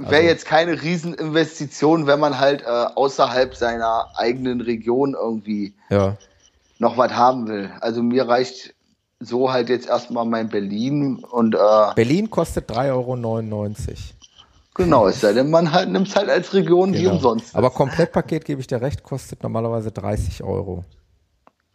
Wäre 0.00 0.14
also, 0.14 0.28
jetzt 0.28 0.46
keine 0.46 0.80
Rieseninvestition, 0.80 2.06
wenn 2.06 2.20
man 2.20 2.38
halt 2.38 2.62
äh, 2.62 2.66
außerhalb 2.66 3.56
seiner 3.56 4.06
eigenen 4.14 4.60
Region 4.60 5.16
irgendwie 5.20 5.74
ja 5.90 6.16
noch 6.78 6.96
was 6.96 7.12
haben 7.12 7.48
will. 7.48 7.70
Also 7.80 8.02
mir 8.02 8.28
reicht 8.28 8.74
so 9.20 9.52
halt 9.52 9.68
jetzt 9.68 9.88
erstmal 9.88 10.24
mein 10.24 10.48
Berlin 10.48 11.24
und 11.24 11.54
äh, 11.54 11.94
Berlin 11.94 12.30
kostet 12.30 12.70
3,99 12.70 12.92
Euro. 12.92 13.16
Genau, 14.78 15.08
es 15.08 15.20
sei 15.20 15.32
denn, 15.32 15.50
man 15.50 15.72
halt 15.72 15.90
nimmt 15.90 16.08
es 16.08 16.16
halt 16.16 16.30
als 16.30 16.54
Region 16.54 16.92
genau. 16.92 17.04
wie 17.04 17.06
umsonst. 17.08 17.54
Aber 17.54 17.70
Komplettpaket, 17.70 18.44
gebe 18.44 18.60
ich 18.60 18.66
dir 18.66 18.80
recht, 18.80 19.02
kostet 19.02 19.42
normalerweise 19.42 19.90
30 19.90 20.42
Euro. 20.42 20.84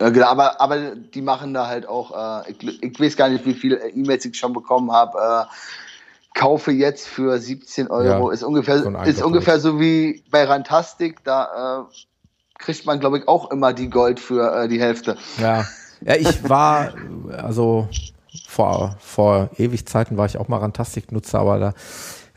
Ja, 0.01 0.09
genau, 0.09 0.27
aber, 0.27 0.59
aber 0.59 0.95
die 0.95 1.21
machen 1.21 1.53
da 1.53 1.67
halt 1.67 1.87
auch, 1.87 2.45
äh, 2.47 2.51
ich, 2.51 2.83
ich, 2.83 2.99
weiß 2.99 3.15
gar 3.15 3.29
nicht, 3.29 3.45
wie 3.45 3.53
viele 3.53 3.89
E-Mails 3.89 4.25
ich 4.25 4.35
schon 4.37 4.53
bekommen 4.53 4.91
habe. 4.91 5.17
Äh, 5.17 6.39
kaufe 6.39 6.71
jetzt 6.71 7.07
für 7.07 7.37
17 7.37 7.89
Euro. 7.89 8.29
Ja, 8.29 8.33
ist 8.33 8.43
ungefähr, 8.43 8.79
so 8.79 8.89
ist 8.89 9.21
ungefähr 9.21 9.59
so 9.59 9.79
wie 9.79 10.23
bei 10.31 10.45
Rantastic. 10.45 11.23
Da 11.23 11.85
äh, 11.91 11.93
kriegt 12.57 12.85
man, 12.85 12.99
glaube 12.99 13.19
ich, 13.19 13.27
auch 13.27 13.51
immer 13.51 13.71
die 13.73 13.89
Gold 13.89 14.19
für 14.19 14.63
äh, 14.63 14.67
die 14.67 14.81
Hälfte. 14.81 15.17
Ja. 15.39 15.65
Ja, 16.05 16.15
ich 16.15 16.49
war, 16.49 16.93
also 17.37 17.87
vor, 18.47 18.97
vor 18.99 19.49
ewig 19.57 19.87
Zeiten 19.87 20.17
war 20.17 20.25
ich 20.25 20.37
auch 20.37 20.49
mal 20.49 20.57
Rantastic-Nutzer, 20.57 21.39
aber 21.39 21.59
da 21.59 21.73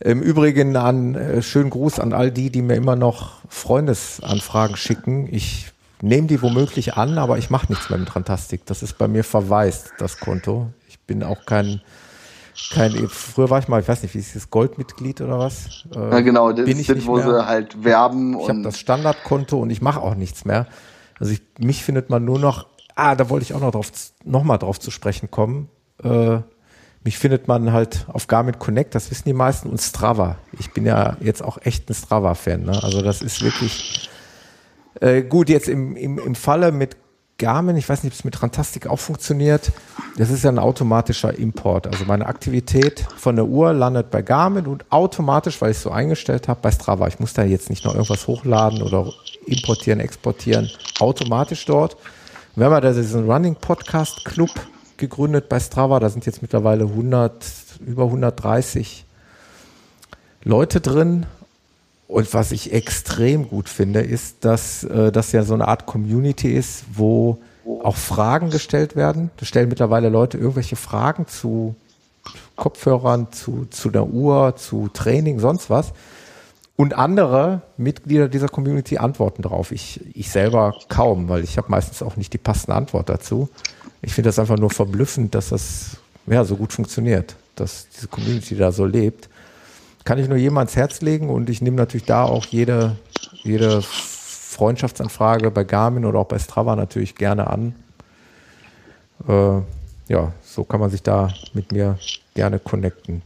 im 0.00 0.22
Übrigen 0.22 0.76
an 0.76 1.14
äh, 1.14 1.42
schönen 1.42 1.70
Gruß 1.70 2.00
an 2.00 2.12
all 2.12 2.30
die, 2.30 2.50
die 2.50 2.62
mir 2.62 2.74
immer 2.74 2.96
noch 2.96 3.40
Freundesanfragen 3.48 4.76
schicken. 4.76 5.28
Ich 5.32 5.72
nehme 6.02 6.26
die 6.26 6.42
womöglich 6.42 6.94
an, 6.94 7.18
aber 7.18 7.38
ich 7.38 7.50
mache 7.50 7.72
nichts 7.72 7.88
mehr 7.88 7.98
mit 7.98 8.14
Rantastic. 8.14 8.66
Das 8.66 8.82
ist 8.82 8.98
bei 8.98 9.08
mir 9.08 9.24
verwaist, 9.24 9.92
das 9.98 10.18
Konto. 10.18 10.68
Ich 10.88 10.98
bin 11.00 11.22
auch 11.22 11.46
kein 11.46 11.80
kein, 12.72 12.92
früher 13.08 13.50
war 13.50 13.58
ich 13.58 13.68
mal, 13.68 13.80
ich 13.80 13.88
weiß 13.88 14.02
nicht, 14.02 14.14
wie 14.14 14.18
ist 14.18 14.34
das, 14.34 14.50
Goldmitglied 14.50 15.20
oder 15.20 15.38
was? 15.38 15.84
Äh, 15.94 15.98
ja, 15.98 16.20
genau, 16.20 16.52
das 16.52 16.64
bin 16.64 16.78
ich 16.78 16.86
das, 16.86 17.06
wo 17.06 17.16
mehr. 17.16 17.24
sie 17.24 17.46
halt 17.46 17.84
werben. 17.84 18.38
Ich 18.40 18.48
habe 18.48 18.62
das 18.62 18.78
Standardkonto 18.78 19.58
und 19.58 19.70
ich 19.70 19.82
mache 19.82 20.00
auch 20.00 20.14
nichts 20.14 20.44
mehr. 20.44 20.66
Also 21.20 21.32
ich, 21.32 21.42
mich 21.58 21.84
findet 21.84 22.08
man 22.08 22.24
nur 22.24 22.38
noch, 22.38 22.66
ah, 22.94 23.14
da 23.14 23.28
wollte 23.28 23.44
ich 23.44 23.54
auch 23.54 23.60
noch 23.60 23.72
drauf, 23.72 23.90
noch 24.24 24.42
mal 24.42 24.58
drauf 24.58 24.80
zu 24.80 24.90
sprechen 24.90 25.30
kommen. 25.30 25.68
Äh, 26.02 26.38
mich 27.06 27.18
findet 27.18 27.46
man 27.46 27.72
halt 27.72 28.04
auf 28.08 28.26
Garmin 28.26 28.58
Connect, 28.58 28.96
das 28.96 29.12
wissen 29.12 29.24
die 29.26 29.32
meisten, 29.32 29.70
und 29.70 29.80
Strava. 29.80 30.38
Ich 30.58 30.72
bin 30.72 30.84
ja 30.84 31.16
jetzt 31.20 31.42
auch 31.42 31.56
echt 31.62 31.88
ein 31.88 31.94
Strava-Fan. 31.94 32.64
Ne? 32.64 32.82
Also 32.82 33.00
das 33.00 33.22
ist 33.22 33.42
wirklich 33.42 34.10
äh, 35.00 35.22
gut. 35.22 35.48
Jetzt 35.48 35.68
im, 35.68 35.94
im, 35.94 36.18
im 36.18 36.34
Falle 36.34 36.72
mit 36.72 36.96
Garmin, 37.38 37.76
ich 37.76 37.88
weiß 37.88 38.02
nicht, 38.02 38.12
ob 38.12 38.18
es 38.18 38.24
mit 38.24 38.42
Rantastic 38.42 38.88
auch 38.88 38.98
funktioniert. 38.98 39.70
Das 40.16 40.30
ist 40.30 40.42
ja 40.42 40.50
ein 40.50 40.58
automatischer 40.58 41.38
Import. 41.38 41.86
Also 41.86 42.06
meine 42.06 42.26
Aktivität 42.26 43.06
von 43.16 43.36
der 43.36 43.46
Uhr 43.46 43.72
landet 43.72 44.10
bei 44.10 44.22
Garmin 44.22 44.66
und 44.66 44.84
automatisch, 44.90 45.60
weil 45.62 45.70
ich 45.70 45.76
es 45.76 45.84
so 45.84 45.92
eingestellt 45.92 46.48
habe, 46.48 46.58
bei 46.60 46.72
Strava. 46.72 47.06
Ich 47.06 47.20
muss 47.20 47.34
da 47.34 47.44
jetzt 47.44 47.70
nicht 47.70 47.84
noch 47.84 47.94
irgendwas 47.94 48.26
hochladen 48.26 48.82
oder 48.82 49.12
importieren, 49.46 50.00
exportieren, 50.00 50.72
automatisch 50.98 51.66
dort. 51.66 51.96
haben 52.56 52.62
ja 52.62 52.80
da 52.80 52.92
diesen 52.92 53.30
Running 53.30 53.54
Podcast 53.54 54.24
Club 54.24 54.50
gegründet 54.98 55.48
bei 55.48 55.60
Strava. 55.60 56.00
Da 56.00 56.08
sind 56.08 56.26
jetzt 56.26 56.42
mittlerweile 56.42 56.84
100, 56.84 57.44
über 57.86 58.04
130 58.04 59.04
Leute 60.44 60.80
drin 60.80 61.26
und 62.08 62.32
was 62.34 62.52
ich 62.52 62.72
extrem 62.72 63.48
gut 63.48 63.68
finde, 63.68 64.00
ist, 64.00 64.44
dass 64.44 64.84
äh, 64.84 65.10
das 65.10 65.32
ja 65.32 65.42
so 65.42 65.54
eine 65.54 65.66
Art 65.66 65.86
Community 65.86 66.52
ist, 66.52 66.84
wo 66.92 67.38
auch 67.82 67.96
Fragen 67.96 68.50
gestellt 68.50 68.94
werden. 68.94 69.30
Da 69.38 69.46
stellen 69.46 69.68
mittlerweile 69.68 70.08
Leute 70.08 70.38
irgendwelche 70.38 70.76
Fragen 70.76 71.26
zu 71.26 71.74
Kopfhörern, 72.54 73.32
zu, 73.32 73.66
zu 73.70 73.90
der 73.90 74.06
Uhr, 74.06 74.54
zu 74.56 74.88
Training, 74.92 75.40
sonst 75.40 75.68
was. 75.68 75.92
Und 76.76 76.94
andere 76.94 77.62
Mitglieder 77.76 78.28
dieser 78.28 78.48
Community 78.48 78.98
antworten 78.98 79.42
darauf. 79.42 79.72
Ich, 79.72 80.00
ich 80.14 80.30
selber 80.30 80.74
kaum, 80.88 81.28
weil 81.28 81.42
ich 81.42 81.58
habe 81.58 81.70
meistens 81.70 82.02
auch 82.02 82.16
nicht 82.16 82.32
die 82.32 82.38
passende 82.38 82.76
Antwort 82.76 83.08
dazu. 83.08 83.48
Ich 84.02 84.14
finde 84.14 84.28
das 84.28 84.38
einfach 84.38 84.58
nur 84.58 84.70
verblüffend, 84.70 85.34
dass 85.34 85.50
das 85.50 85.96
ja 86.26 86.44
so 86.44 86.56
gut 86.56 86.72
funktioniert, 86.72 87.36
dass 87.54 87.88
diese 87.88 88.08
Community 88.08 88.56
da 88.56 88.72
so 88.72 88.84
lebt. 88.84 89.28
Kann 90.04 90.18
ich 90.18 90.28
nur 90.28 90.38
jedem 90.38 90.58
ans 90.58 90.76
Herz 90.76 91.00
legen 91.00 91.28
und 91.30 91.50
ich 91.50 91.60
nehme 91.62 91.76
natürlich 91.76 92.06
da 92.06 92.24
auch 92.24 92.46
jede, 92.46 92.96
jede 93.42 93.82
Freundschaftsanfrage 93.82 95.50
bei 95.50 95.64
Garmin 95.64 96.04
oder 96.04 96.20
auch 96.20 96.26
bei 96.26 96.38
Strava 96.38 96.76
natürlich 96.76 97.14
gerne 97.14 97.48
an. 97.48 97.74
Äh, 99.26 99.60
ja, 100.08 100.32
so 100.42 100.64
kann 100.64 100.80
man 100.80 100.90
sich 100.90 101.02
da 101.02 101.32
mit 101.52 101.72
mir 101.72 101.98
gerne 102.34 102.58
connecten. 102.58 103.22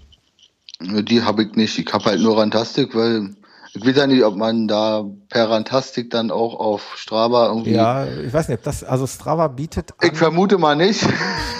Die 0.80 1.22
habe 1.22 1.44
ich 1.44 1.54
nicht. 1.54 1.78
Ich 1.78 1.92
habe 1.92 2.06
halt 2.06 2.20
nur 2.20 2.38
Rantastik, 2.38 2.94
weil 2.94 3.34
ich 3.74 3.86
weiß 3.86 3.96
ja 3.96 4.06
nicht, 4.06 4.24
ob 4.24 4.36
man 4.36 4.68
da 4.68 5.04
per 5.28 5.50
Rantastik 5.50 6.10
dann 6.10 6.30
auch 6.30 6.58
auf 6.58 6.94
Strava 6.96 7.48
irgendwie. 7.48 7.72
Ja, 7.72 8.06
ich 8.06 8.32
weiß 8.32 8.48
nicht, 8.48 8.66
das, 8.66 8.84
also 8.84 9.06
Strava 9.06 9.48
bietet. 9.48 9.92
An, 9.98 10.10
ich 10.10 10.18
vermute 10.18 10.58
mal 10.58 10.76
nicht. 10.76 11.06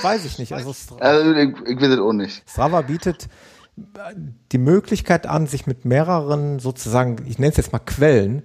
Weiß 0.03 0.25
ich 0.25 0.39
nicht. 0.39 0.53
Also, 0.53 0.73
Strava, 0.73 1.01
also 1.03 1.33
ich, 1.33 1.51
ich 1.67 1.81
weiß 1.81 1.89
es 1.89 1.99
auch 1.99 2.13
nicht. 2.13 2.43
Strava 2.49 2.83
bietet 2.83 3.29
die 4.53 4.59
Möglichkeit 4.59 5.27
an, 5.27 5.47
sich 5.47 5.67
mit 5.67 5.85
mehreren 5.85 6.59
sozusagen, 6.59 7.25
ich 7.27 7.39
nenne 7.39 7.51
es 7.51 7.57
jetzt 7.57 7.73
mal 7.73 7.79
Quellen, 7.79 8.43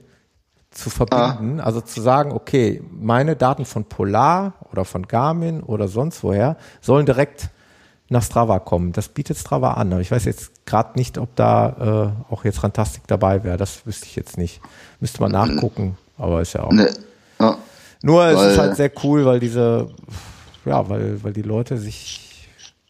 zu 0.76 0.90
verbinden. 0.90 1.60
Ah. 1.60 1.64
Also 1.64 1.82
zu 1.82 2.02
sagen, 2.02 2.32
okay, 2.32 2.84
meine 2.92 3.36
Daten 3.36 3.66
von 3.66 3.86
Polar 3.86 4.56
oder 4.72 4.86
von 4.86 5.08
Garmin 5.08 5.64
oder 5.64 5.88
sonst 5.88 6.24
woher 6.24 6.58
sollen 6.82 7.06
direkt 7.06 7.50
nach 8.10 8.24
Strava 8.24 8.60
kommen. 8.60 8.92
Das 8.92 9.10
bietet 9.10 9.38
Strava 9.38 9.74
an. 9.74 9.92
Aber 9.92 10.02
ich 10.02 10.12
weiß 10.12 10.26
jetzt 10.26 10.66
gerade 10.66 10.98
nicht, 10.98 11.18
ob 11.18 11.36
da 11.36 12.14
äh, 12.30 12.34
auch 12.34 12.46
jetzt 12.46 12.64
Rantastik 12.64 13.04
dabei 13.08 13.44
wäre. 13.44 13.58
Das 13.58 13.86
wüsste 13.86 14.06
ich 14.06 14.16
jetzt 14.16 14.38
nicht. 14.38 14.62
Müsste 15.00 15.22
man 15.22 15.32
nachgucken, 15.32 15.98
aber 16.18 16.42
ist 16.42 16.54
ja 16.54 16.64
auch. 16.64 16.72
Nee. 16.72 16.88
Ja. 17.40 17.58
Nur 18.02 18.26
es 18.26 18.54
ist 18.54 18.60
halt 18.60 18.76
sehr 18.76 18.92
cool, 19.04 19.26
weil 19.26 19.40
diese, 19.40 19.90
ja, 20.66 20.88
weil, 20.88 21.24
weil 21.24 21.34
die 21.34 21.42
Leute 21.42 21.78
sich 21.78 22.48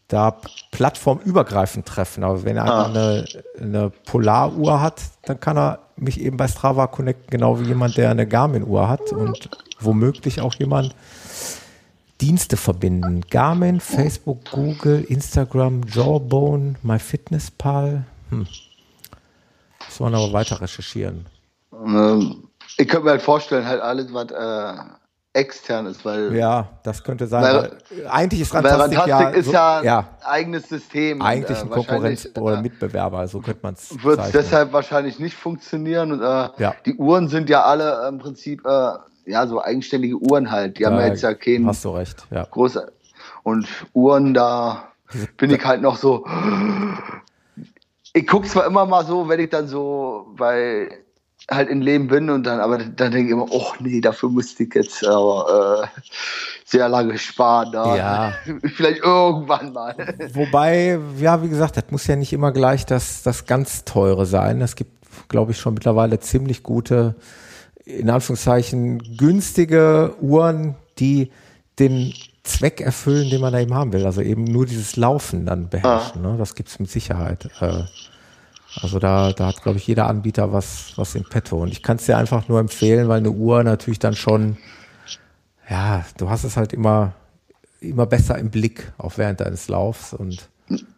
da 0.08 0.36
plattformübergreifend 0.70 1.86
treffen. 1.86 2.22
Aber 2.22 2.44
wenn 2.44 2.56
er 2.56 2.64
ah. 2.66 2.86
eine, 2.86 3.24
eine 3.60 3.90
Polaruhr 4.04 4.80
hat, 4.80 5.00
dann 5.24 5.40
kann 5.40 5.56
er 5.56 5.80
mich 5.96 6.20
eben 6.20 6.36
bei 6.36 6.46
Strava 6.48 6.86
connecten, 6.86 7.30
genau 7.30 7.58
wie 7.58 7.64
jemand, 7.64 7.96
der 7.96 8.10
eine 8.10 8.26
Garmin-Uhr 8.26 8.88
hat 8.88 9.12
und 9.12 9.48
womöglich 9.80 10.40
auch 10.40 10.54
jemand 10.54 10.94
Dienste 12.20 12.56
verbinden. 12.56 13.22
Garmin, 13.30 13.80
Facebook, 13.80 14.50
Google, 14.50 15.04
Instagram, 15.08 15.82
Jawbone, 15.86 16.76
MyFitnessPal. 16.82 18.04
Hm. 18.30 18.46
Muss 19.84 20.00
man 20.00 20.14
aber 20.14 20.32
weiter 20.32 20.60
recherchieren. 20.60 21.26
Ähm, 21.72 22.48
ich 22.78 22.88
könnte 22.88 23.04
mir 23.04 23.10
halt 23.10 23.22
vorstellen, 23.22 23.66
halt 23.66 23.80
alles, 23.80 24.12
was 24.12 24.30
äh, 24.30 24.82
extern 25.36 25.86
ist, 25.86 26.04
weil. 26.04 26.34
Ja, 26.34 26.68
das 26.82 27.04
könnte 27.04 27.26
sein. 27.26 27.42
Weil, 27.42 27.78
eigentlich 28.08 28.40
ist 28.40 28.54
Rantastic, 28.54 28.98
Rantastic 28.98 29.08
ja, 29.08 29.28
ist 29.28 29.52
ja, 29.52 29.82
ja, 29.82 30.08
eigenes 30.24 30.68
System. 30.68 31.20
Eigentlich 31.22 31.58
ein 31.58 31.68
äh, 31.68 31.70
Konkurrenz 31.70 32.28
oder 32.36 32.60
Mitbewerber, 32.60 33.28
so 33.28 33.40
könnte 33.40 33.60
man 33.62 33.74
es 33.74 34.02
Wird 34.02 34.18
es 34.18 34.32
deshalb 34.32 34.72
wahrscheinlich 34.72 35.18
nicht 35.18 35.36
funktionieren. 35.36 36.12
Und, 36.12 36.22
äh, 36.22 36.48
ja. 36.58 36.74
Die 36.84 36.94
Uhren 36.96 37.28
sind 37.28 37.50
ja 37.50 37.64
alle 37.64 38.08
im 38.08 38.18
Prinzip 38.18 38.64
äh, 38.64 38.92
ja 39.26 39.46
so 39.46 39.62
eigenständige 39.62 40.16
Uhren 40.16 40.50
halt. 40.50 40.78
Die 40.78 40.82
ja, 40.82 40.90
haben 40.90 40.98
ja 40.98 41.08
jetzt 41.08 41.22
ja 41.22 41.34
keinen. 41.34 41.66
Hast 41.66 41.84
du 41.84 41.90
recht, 41.90 42.26
ja. 42.30 42.44
Große, 42.50 42.92
und 43.42 43.68
Uhren, 43.92 44.34
da 44.34 44.88
bin 45.36 45.50
ich 45.50 45.64
halt 45.64 45.82
noch 45.82 45.96
so. 45.96 46.26
Ich 48.12 48.26
gucke 48.26 48.48
zwar 48.48 48.66
immer 48.66 48.86
mal 48.86 49.04
so, 49.04 49.28
wenn 49.28 49.40
ich 49.40 49.50
dann 49.50 49.68
so 49.68 50.32
bei 50.36 50.88
halt 51.50 51.68
in 51.68 51.80
Leben 51.80 52.08
bin 52.08 52.28
und 52.28 52.44
dann, 52.44 52.60
aber 52.60 52.78
dann 52.78 53.12
denke 53.12 53.26
ich 53.26 53.30
immer, 53.30 53.46
oh 53.50 53.72
nee, 53.78 54.00
dafür 54.00 54.30
müsste 54.30 54.64
ich 54.64 54.74
jetzt 54.74 55.06
aber 55.06 55.84
äh, 55.84 56.00
sehr 56.64 56.88
lange 56.88 57.18
sparen. 57.18 57.70
Da. 57.72 57.96
Ja. 57.96 58.32
Vielleicht 58.74 59.04
irgendwann 59.04 59.72
mal. 59.72 59.94
Wobei, 60.32 60.98
ja, 61.18 61.42
wie 61.42 61.48
gesagt, 61.48 61.76
das 61.76 61.84
muss 61.90 62.06
ja 62.06 62.16
nicht 62.16 62.32
immer 62.32 62.52
gleich 62.52 62.84
das, 62.84 63.22
das 63.22 63.46
ganz 63.46 63.84
teure 63.84 64.26
sein. 64.26 64.60
Es 64.60 64.74
gibt, 64.74 64.90
glaube 65.28 65.52
ich, 65.52 65.58
schon 65.58 65.74
mittlerweile 65.74 66.18
ziemlich 66.18 66.64
gute, 66.64 67.14
in 67.86 68.10
Anführungszeichen, 68.10 69.16
günstige 69.16 70.14
Uhren, 70.20 70.74
die 70.98 71.30
den 71.78 72.12
Zweck 72.42 72.80
erfüllen, 72.80 73.30
den 73.30 73.40
man 73.40 73.52
da 73.52 73.60
eben 73.60 73.74
haben 73.74 73.92
will. 73.92 74.04
Also 74.04 74.20
eben 74.20 74.44
nur 74.44 74.66
dieses 74.66 74.96
Laufen 74.96 75.46
dann 75.46 75.68
beherrschen. 75.68 76.24
Ah. 76.26 76.32
Ne? 76.32 76.38
Das 76.38 76.54
gibt 76.54 76.68
es 76.68 76.78
mit 76.78 76.90
Sicherheit. 76.90 77.48
Äh, 77.60 77.84
also 78.82 78.98
da, 78.98 79.32
da 79.32 79.46
hat, 79.46 79.62
glaube 79.62 79.78
ich, 79.78 79.86
jeder 79.86 80.08
Anbieter 80.08 80.52
was, 80.52 80.92
was 80.96 81.14
im 81.14 81.24
Petto. 81.24 81.62
Und 81.62 81.68
ich 81.72 81.82
kann 81.82 81.96
es 81.96 82.06
dir 82.06 82.18
einfach 82.18 82.48
nur 82.48 82.60
empfehlen, 82.60 83.08
weil 83.08 83.18
eine 83.18 83.30
Uhr 83.30 83.62
natürlich 83.62 84.00
dann 84.00 84.14
schon, 84.14 84.56
ja, 85.70 86.04
du 86.18 86.28
hast 86.28 86.44
es 86.44 86.56
halt 86.56 86.72
immer, 86.72 87.12
immer 87.80 88.06
besser 88.06 88.36
im 88.36 88.50
Blick, 88.50 88.92
auch 88.98 89.16
während 89.16 89.40
deines 89.40 89.68
Laufs 89.68 90.12
und 90.12 90.48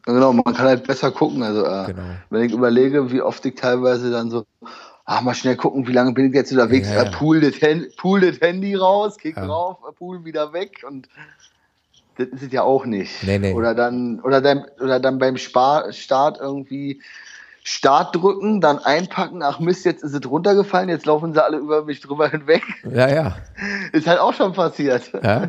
Genau, 0.07 0.33
man 0.33 0.55
kann 0.55 0.67
halt 0.67 0.87
besser 0.87 1.11
gucken. 1.11 1.43
Also 1.43 1.63
äh, 1.63 1.89
genau. 1.89 2.03
wenn 2.31 2.45
ich 2.45 2.53
überlege, 2.53 3.13
wie 3.13 3.21
oft 3.21 3.45
ich 3.45 3.55
teilweise 3.55 4.11
dann 4.11 4.31
so, 4.31 4.47
ach 5.11 5.23
mal 5.23 5.35
schnell 5.35 5.57
gucken, 5.57 5.89
wie 5.89 5.93
lange 5.93 6.13
bin 6.13 6.27
ich 6.27 6.35
jetzt 6.35 6.53
unterwegs, 6.53 6.91
ja, 6.91 7.05
ja. 7.05 7.11
Pool, 7.11 7.41
das 7.41 7.61
Handy, 7.63 7.89
pool 7.97 8.21
das 8.21 8.41
Handy 8.43 8.75
raus, 8.75 9.17
kick 9.17 9.37
ja. 9.37 9.47
drauf, 9.47 9.79
pool 9.99 10.27
wieder 10.27 10.53
weg 10.53 10.85
und 10.87 11.09
das 12.19 12.29
ist 12.29 12.43
es 12.43 12.53
ja 12.53 12.63
auch 12.63 12.85
nicht. 12.85 13.23
Nee, 13.23 13.39
nee. 13.39 13.55
Oder 13.55 13.75
dann, 13.75 14.21
oder 14.21 14.43
dann, 14.43 14.67
oder 14.81 15.01
dann 15.01 15.19
beim 15.19 15.39
Spar 15.39 15.93
Start 15.93 16.39
irgendwie 16.41 17.01
Start 17.65 18.15
drücken, 18.17 18.61
dann 18.61 18.79
einpacken, 18.81 19.43
ach 19.43 19.61
Mist, 19.61 19.87
jetzt 19.87 20.03
ist 20.03 20.13
es 20.13 20.31
runtergefallen, 20.31 20.91
jetzt 20.91 21.07
laufen 21.07 21.33
sie 21.33 21.43
alle 21.43 21.57
über 21.57 21.85
mich 21.87 22.01
drüber 22.01 22.29
hinweg. 22.29 22.63
Ja, 22.85 23.09
ja. 23.09 23.37
Ist 23.93 24.07
halt 24.07 24.21
auch 24.21 24.35
schon 24.35 24.53
passiert. 24.53 25.11
Ja. 25.23 25.49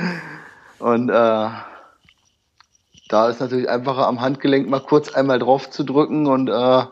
Und 0.78 1.10
äh, 1.10 1.48
da 3.08 3.28
ist 3.28 3.40
natürlich 3.40 3.68
einfacher 3.68 4.06
am 4.06 4.22
Handgelenk 4.22 4.70
mal 4.70 4.80
kurz 4.80 5.12
einmal 5.12 5.38
drauf 5.38 5.68
zu 5.68 5.84
drücken 5.84 6.26
und 6.26 6.48
äh, 6.48 6.84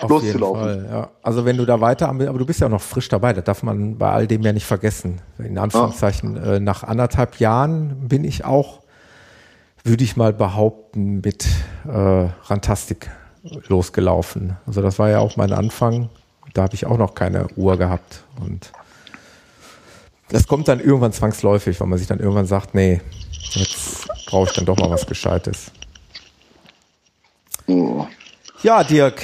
Auf 0.00 0.10
loszulaufen. 0.10 0.62
Fall, 0.62 0.86
ja. 0.90 1.10
Also 1.22 1.44
wenn 1.44 1.56
du 1.56 1.64
da 1.64 1.80
weiter, 1.80 2.08
aber 2.08 2.24
du 2.26 2.46
bist 2.46 2.60
ja 2.60 2.68
noch 2.68 2.82
frisch 2.82 3.08
dabei, 3.08 3.32
das 3.32 3.44
darf 3.44 3.62
man 3.62 3.96
bei 3.96 4.10
all 4.10 4.26
dem 4.26 4.42
ja 4.42 4.52
nicht 4.52 4.66
vergessen. 4.66 5.20
In 5.38 5.58
Anführungszeichen, 5.58 6.36
ja. 6.36 6.54
äh, 6.54 6.60
nach 6.60 6.82
anderthalb 6.82 7.40
Jahren 7.40 8.08
bin 8.08 8.24
ich 8.24 8.44
auch, 8.44 8.80
würde 9.84 10.04
ich 10.04 10.16
mal 10.16 10.32
behaupten, 10.32 11.20
mit 11.22 11.46
äh, 11.86 12.28
Rantastik 12.44 13.10
losgelaufen. 13.68 14.56
Also 14.66 14.82
das 14.82 14.98
war 14.98 15.08
ja 15.08 15.20
auch 15.20 15.36
mein 15.36 15.52
Anfang. 15.52 16.10
Da 16.52 16.62
habe 16.62 16.74
ich 16.74 16.86
auch 16.86 16.98
noch 16.98 17.14
keine 17.14 17.46
Uhr 17.56 17.76
gehabt. 17.76 18.24
Und 18.40 18.72
das 20.28 20.46
kommt 20.46 20.68
dann 20.68 20.80
irgendwann 20.80 21.12
zwangsläufig, 21.12 21.80
weil 21.80 21.86
man 21.86 21.98
sich 21.98 22.08
dann 22.08 22.18
irgendwann 22.18 22.46
sagt, 22.46 22.74
nee, 22.74 23.00
jetzt 23.52 24.08
brauche 24.26 24.48
ich 24.48 24.56
dann 24.56 24.64
doch 24.64 24.76
mal 24.76 24.90
was 24.90 25.06
Gescheites. 25.06 25.70
Oh. 27.66 28.06
Ja, 28.62 28.82
Dirk, 28.84 29.22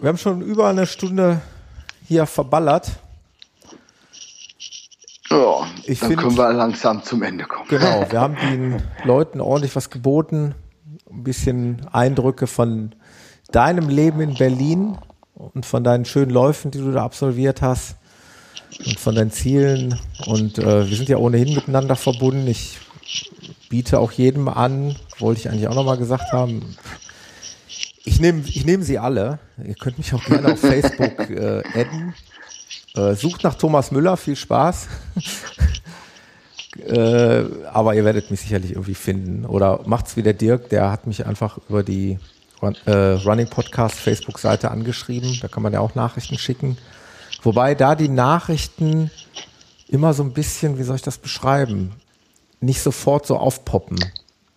wir 0.00 0.08
haben 0.08 0.18
schon 0.18 0.42
über 0.42 0.68
eine 0.68 0.86
Stunde 0.86 1.40
hier 2.06 2.26
verballert. 2.26 2.90
Ja, 5.30 5.66
ich 5.84 6.00
dann 6.00 6.08
find, 6.08 6.22
können 6.22 6.36
wir 6.36 6.52
langsam 6.52 7.02
zum 7.02 7.22
Ende 7.22 7.44
kommen. 7.44 7.68
Genau, 7.68 8.06
wir 8.08 8.20
haben 8.20 8.36
den 8.36 8.82
Leuten 9.04 9.40
ordentlich 9.40 9.76
was 9.76 9.90
geboten, 9.90 10.54
ein 11.10 11.24
bisschen 11.24 11.86
Eindrücke 11.92 12.46
von 12.46 12.94
deinem 13.50 13.88
Leben 13.88 14.20
in 14.20 14.34
Berlin 14.34 14.96
und 15.34 15.66
von 15.66 15.84
deinen 15.84 16.04
schönen 16.04 16.30
Läufen, 16.30 16.70
die 16.70 16.78
du 16.78 16.92
da 16.92 17.04
absolviert 17.04 17.60
hast 17.60 17.96
und 18.84 18.98
von 18.98 19.14
deinen 19.14 19.30
Zielen. 19.30 20.00
Und 20.26 20.58
äh, 20.58 20.88
wir 20.88 20.96
sind 20.96 21.08
ja 21.08 21.18
ohnehin 21.18 21.54
miteinander 21.54 21.96
verbunden. 21.96 22.46
Ich 22.46 22.78
biete 23.68 24.00
auch 24.00 24.12
jedem 24.12 24.48
an, 24.48 24.96
wollte 25.18 25.40
ich 25.40 25.50
eigentlich 25.50 25.68
auch 25.68 25.74
nochmal 25.74 25.98
gesagt 25.98 26.32
haben, 26.32 26.76
ich 28.08 28.20
nehme 28.20 28.42
ich 28.46 28.64
nehm 28.64 28.82
sie 28.82 28.98
alle. 28.98 29.38
Ihr 29.62 29.74
könnt 29.74 29.98
mich 29.98 30.14
auch 30.14 30.24
gerne 30.24 30.52
auf 30.52 30.60
Facebook 30.60 31.30
äh, 31.30 31.62
adden. 31.74 32.14
Äh, 32.96 33.14
sucht 33.14 33.44
nach 33.44 33.54
Thomas 33.54 33.90
Müller, 33.90 34.16
viel 34.16 34.34
Spaß. 34.34 34.88
äh, 36.86 37.44
aber 37.70 37.94
ihr 37.94 38.04
werdet 38.04 38.30
mich 38.30 38.40
sicherlich 38.40 38.72
irgendwie 38.72 38.94
finden. 38.94 39.44
Oder 39.44 39.80
macht's 39.84 40.16
wie 40.16 40.22
der 40.22 40.32
Dirk, 40.32 40.70
der 40.70 40.90
hat 40.90 41.06
mich 41.06 41.26
einfach 41.26 41.58
über 41.68 41.82
die 41.82 42.18
Run, 42.62 42.76
äh, 42.86 42.92
Running 42.92 43.48
Podcast 43.48 43.96
Facebook-Seite 43.96 44.70
angeschrieben. 44.70 45.38
Da 45.42 45.48
kann 45.48 45.62
man 45.62 45.72
ja 45.72 45.80
auch 45.80 45.94
Nachrichten 45.94 46.38
schicken. 46.38 46.78
Wobei 47.42 47.74
da 47.74 47.94
die 47.94 48.08
Nachrichten 48.08 49.10
immer 49.86 50.14
so 50.14 50.22
ein 50.22 50.32
bisschen, 50.32 50.78
wie 50.78 50.82
soll 50.82 50.96
ich 50.96 51.02
das 51.02 51.18
beschreiben, 51.18 51.92
nicht 52.60 52.80
sofort 52.80 53.26
so 53.26 53.36
aufpoppen. 53.36 53.98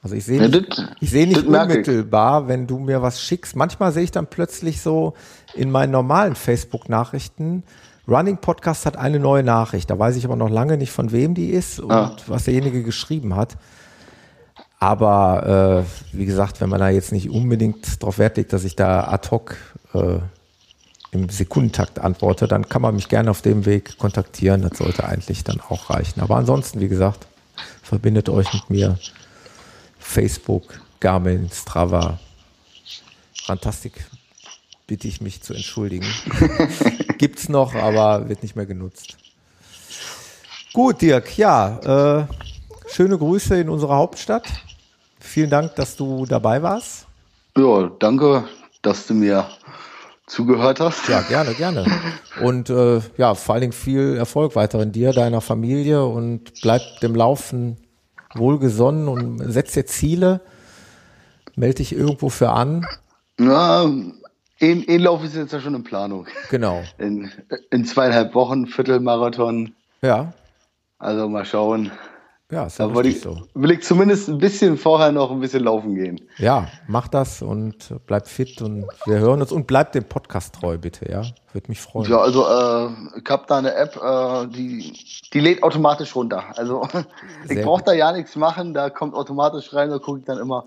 Also 0.04 0.16
ich 0.16 0.26
sehe 0.26 0.42
nicht, 0.42 0.78
ja, 0.78 0.90
ich 1.00 1.12
sehe 1.12 1.28
nicht 1.28 1.46
unmittelbar, 1.46 2.48
wenn 2.48 2.66
du 2.66 2.80
mir 2.80 3.02
was 3.02 3.22
schickst. 3.22 3.56
Manchmal 3.56 3.92
sehe 3.92 4.04
ich 4.04 4.12
dann 4.12 4.28
plötzlich 4.28 4.82
so 4.82 5.14
in 5.54 5.70
meinen 5.70 5.92
normalen 5.92 6.36
Facebook-Nachrichten, 6.36 7.64
Running 8.08 8.38
Podcast 8.38 8.86
hat 8.86 8.98
eine 8.98 9.20
neue 9.20 9.44
Nachricht. 9.44 9.90
Da 9.90 9.98
weiß 9.98 10.16
ich 10.16 10.26
aber 10.26 10.36
noch 10.36 10.50
lange 10.50 10.78
nicht, 10.78 10.92
von 10.92 11.12
wem 11.12 11.34
die 11.34 11.50
ist 11.50 11.80
und 11.80 11.92
ah. 11.92 12.16
was 12.28 12.46
derjenige 12.46 12.84
geschrieben 12.84 13.36
hat. 13.36 13.58
Aber 14.80 15.86
äh, 15.86 16.18
wie 16.18 16.26
gesagt, 16.26 16.60
wenn 16.60 16.70
man 16.70 16.80
da 16.80 16.90
jetzt 16.90 17.12
nicht 17.12 17.30
unbedingt 17.30 18.02
darauf 18.02 18.18
Wert 18.18 18.38
legt, 18.38 18.52
dass 18.52 18.64
ich 18.64 18.76
da 18.76 19.08
ad 19.08 19.30
hoc 19.30 19.56
äh, 19.94 20.18
im 21.12 21.30
Sekundentakt 21.30 22.00
antworte, 22.00 22.48
dann 22.48 22.68
kann 22.68 22.82
man 22.82 22.96
mich 22.96 23.08
gerne 23.08 23.30
auf 23.30 23.42
dem 23.42 23.66
Weg 23.66 23.98
kontaktieren. 24.00 24.64
Das 24.64 24.80
sollte 24.80 25.06
eigentlich 25.06 25.44
dann 25.44 25.62
auch 25.62 25.90
reichen. 25.92 26.22
Aber 26.22 26.38
ansonsten, 26.38 26.80
wie 26.80 26.88
gesagt, 26.88 27.28
verbindet 27.84 28.30
euch 28.30 28.52
mit 28.54 28.70
mir. 28.70 28.98
Facebook, 30.12 30.82
Garmin, 31.00 31.50
Strava. 31.54 32.20
Fantastik, 33.46 33.94
bitte 34.86 35.08
ich 35.08 35.22
mich 35.22 35.42
zu 35.42 35.54
entschuldigen. 35.54 36.06
Gibt's 37.18 37.48
noch, 37.48 37.74
aber 37.76 38.28
wird 38.28 38.44
nicht 38.44 38.58
mehr 38.58 38.66
genutzt. 38.66 39.16
Gut, 40.74 41.02
Dirk, 41.02 41.38
ja, 41.38 42.20
äh, 42.20 42.28
schöne 42.90 43.18
Grüße 43.18 43.56
in 43.56 43.70
unserer 43.70 43.96
Hauptstadt. 43.96 44.48
Vielen 45.18 45.50
Dank, 45.50 45.76
dass 45.76 45.96
du 45.96 46.26
dabei 46.26 46.62
warst. 46.62 47.08
Ja, 47.58 47.90
danke, 47.98 48.44
dass 48.82 49.08
du 49.08 49.14
mir 49.14 49.48
zugehört 50.28 50.82
hast. 50.82 51.08
Ja, 51.08 51.22
gerne, 51.22 51.54
gerne. 51.54 51.86
Und 52.42 52.70
äh, 52.70 53.00
ja, 53.16 53.34
vor 53.34 53.56
allen 53.56 53.62
Dingen 53.62 53.74
viel 53.74 54.18
Erfolg 54.18 54.58
weiterhin 54.58 54.92
dir, 54.92 55.14
deiner 55.14 55.40
Familie 55.40 56.04
und 56.04 56.62
bleib 56.62 56.82
dem 57.02 57.16
Laufen 57.16 57.78
wohlgesonnen 58.36 59.08
und 59.08 59.40
setz 59.52 59.74
dir 59.74 59.86
Ziele. 59.86 60.42
Melde 61.56 61.76
dich 61.76 61.94
irgendwo 61.94 62.30
für 62.30 62.50
an. 62.50 62.86
Ja, 63.40 63.84
ein, 63.84 64.86
ein 64.88 65.00
Lauf 65.00 65.24
ist 65.24 65.36
jetzt 65.36 65.54
ja 65.54 65.60
schon 65.60 65.76
in 65.76 65.84
Planung. 65.84 66.28
Genau. 66.50 66.84
In, 66.98 67.32
in 67.72 67.86
zweieinhalb 67.86 68.36
Wochen, 68.36 68.68
Viertelmarathon. 68.68 69.74
Ja. 70.02 70.34
Also 71.00 71.28
mal 71.28 71.46
schauen. 71.46 71.92
Ja, 72.52 72.66
ist 72.66 72.80
Da 72.80 72.88
ja 72.88 72.94
richtig 72.94 73.16
ich, 73.16 73.22
so. 73.22 73.38
will 73.54 73.72
ich 73.72 73.82
zumindest 73.84 74.28
ein 74.28 74.38
bisschen 74.38 74.78
vorher 74.78 75.14
noch 75.14 75.32
ein 75.32 75.40
bisschen 75.40 75.64
laufen 75.64 75.96
gehen. 75.96 76.20
Ja, 76.38 76.68
mach 76.88 77.08
das 77.08 77.42
und 77.42 77.76
bleib 78.08 78.28
fit 78.28 78.62
und 78.62 78.86
wir 79.06 79.20
hören 79.20 79.42
uns 79.42 79.54
und 79.54 79.68
bleib 79.68 79.94
dem 79.94 80.04
Podcast 80.04 80.56
treu, 80.56 80.78
bitte, 80.78 81.10
ja. 81.10 81.24
Würde 81.54 81.70
mich 81.70 81.80
freuen. 81.80 82.12
Ja, 82.12 82.18
also 82.20 82.46
äh, 82.46 82.90
ich 83.20 83.30
habe 83.30 83.44
da 83.48 83.58
eine 83.58 83.74
App, 83.74 83.96
äh, 83.96 84.48
die, 84.48 84.94
die 85.32 85.40
lädt 85.40 85.64
automatisch 85.64 86.14
runter. 86.14 86.44
Also 86.58 86.88
ich 87.50 87.62
brauche 87.62 87.84
da 87.84 87.94
ja 87.94 88.12
nichts 88.12 88.36
machen, 88.36 88.74
da 88.74 88.90
kommt 88.90 89.16
automatisch 89.16 89.74
rein, 89.74 89.90
da 89.90 89.98
gucke 89.98 90.20
ich 90.20 90.26
dann 90.26 90.38
immer, 90.38 90.66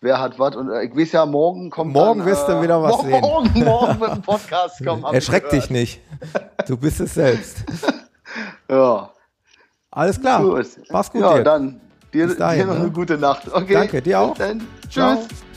wer 0.00 0.20
hat 0.20 0.38
was. 0.38 0.56
Und 0.56 0.70
äh, 0.70 0.84
ich 0.84 0.96
weiß 0.96 1.12
ja, 1.12 1.26
morgen 1.26 1.68
kommt 1.68 1.92
Morgen 1.92 2.20
dann, 2.20 2.28
wirst 2.28 2.48
du 2.48 2.52
äh, 2.52 2.62
wieder 2.62 2.82
was 2.82 2.92
morgen, 2.92 3.08
sehen. 3.10 3.20
Morgen, 3.20 3.64
morgen 3.64 4.00
wird 4.00 4.10
ein 4.12 4.22
Podcast 4.22 4.84
kommen. 4.84 5.04
Erschreck 5.04 5.50
dich 5.50 5.68
nicht. 5.68 6.00
Du 6.66 6.78
bist 6.78 7.00
es 7.00 7.14
selbst. 7.14 7.64
Ja, 8.70 9.08
Alles 9.90 10.20
klar. 10.20 10.42
gut. 10.42 10.66
Mach's 10.90 11.10
gut, 11.10 11.22
Ja, 11.22 11.34
Dirk. 11.34 11.44
dann 11.44 11.80
dir, 12.12 12.26
dir 12.26 12.66
noch 12.66 12.74
ne? 12.74 12.80
eine 12.80 12.90
gute 12.90 13.16
Nacht. 13.18 13.52
Okay. 13.52 13.74
Danke, 13.74 14.02
dir 14.02 14.20
auch. 14.20 14.34
Bis 14.36 14.46
dann. 14.46 14.62
Ciao. 14.90 15.16
Tschüss. 15.16 15.47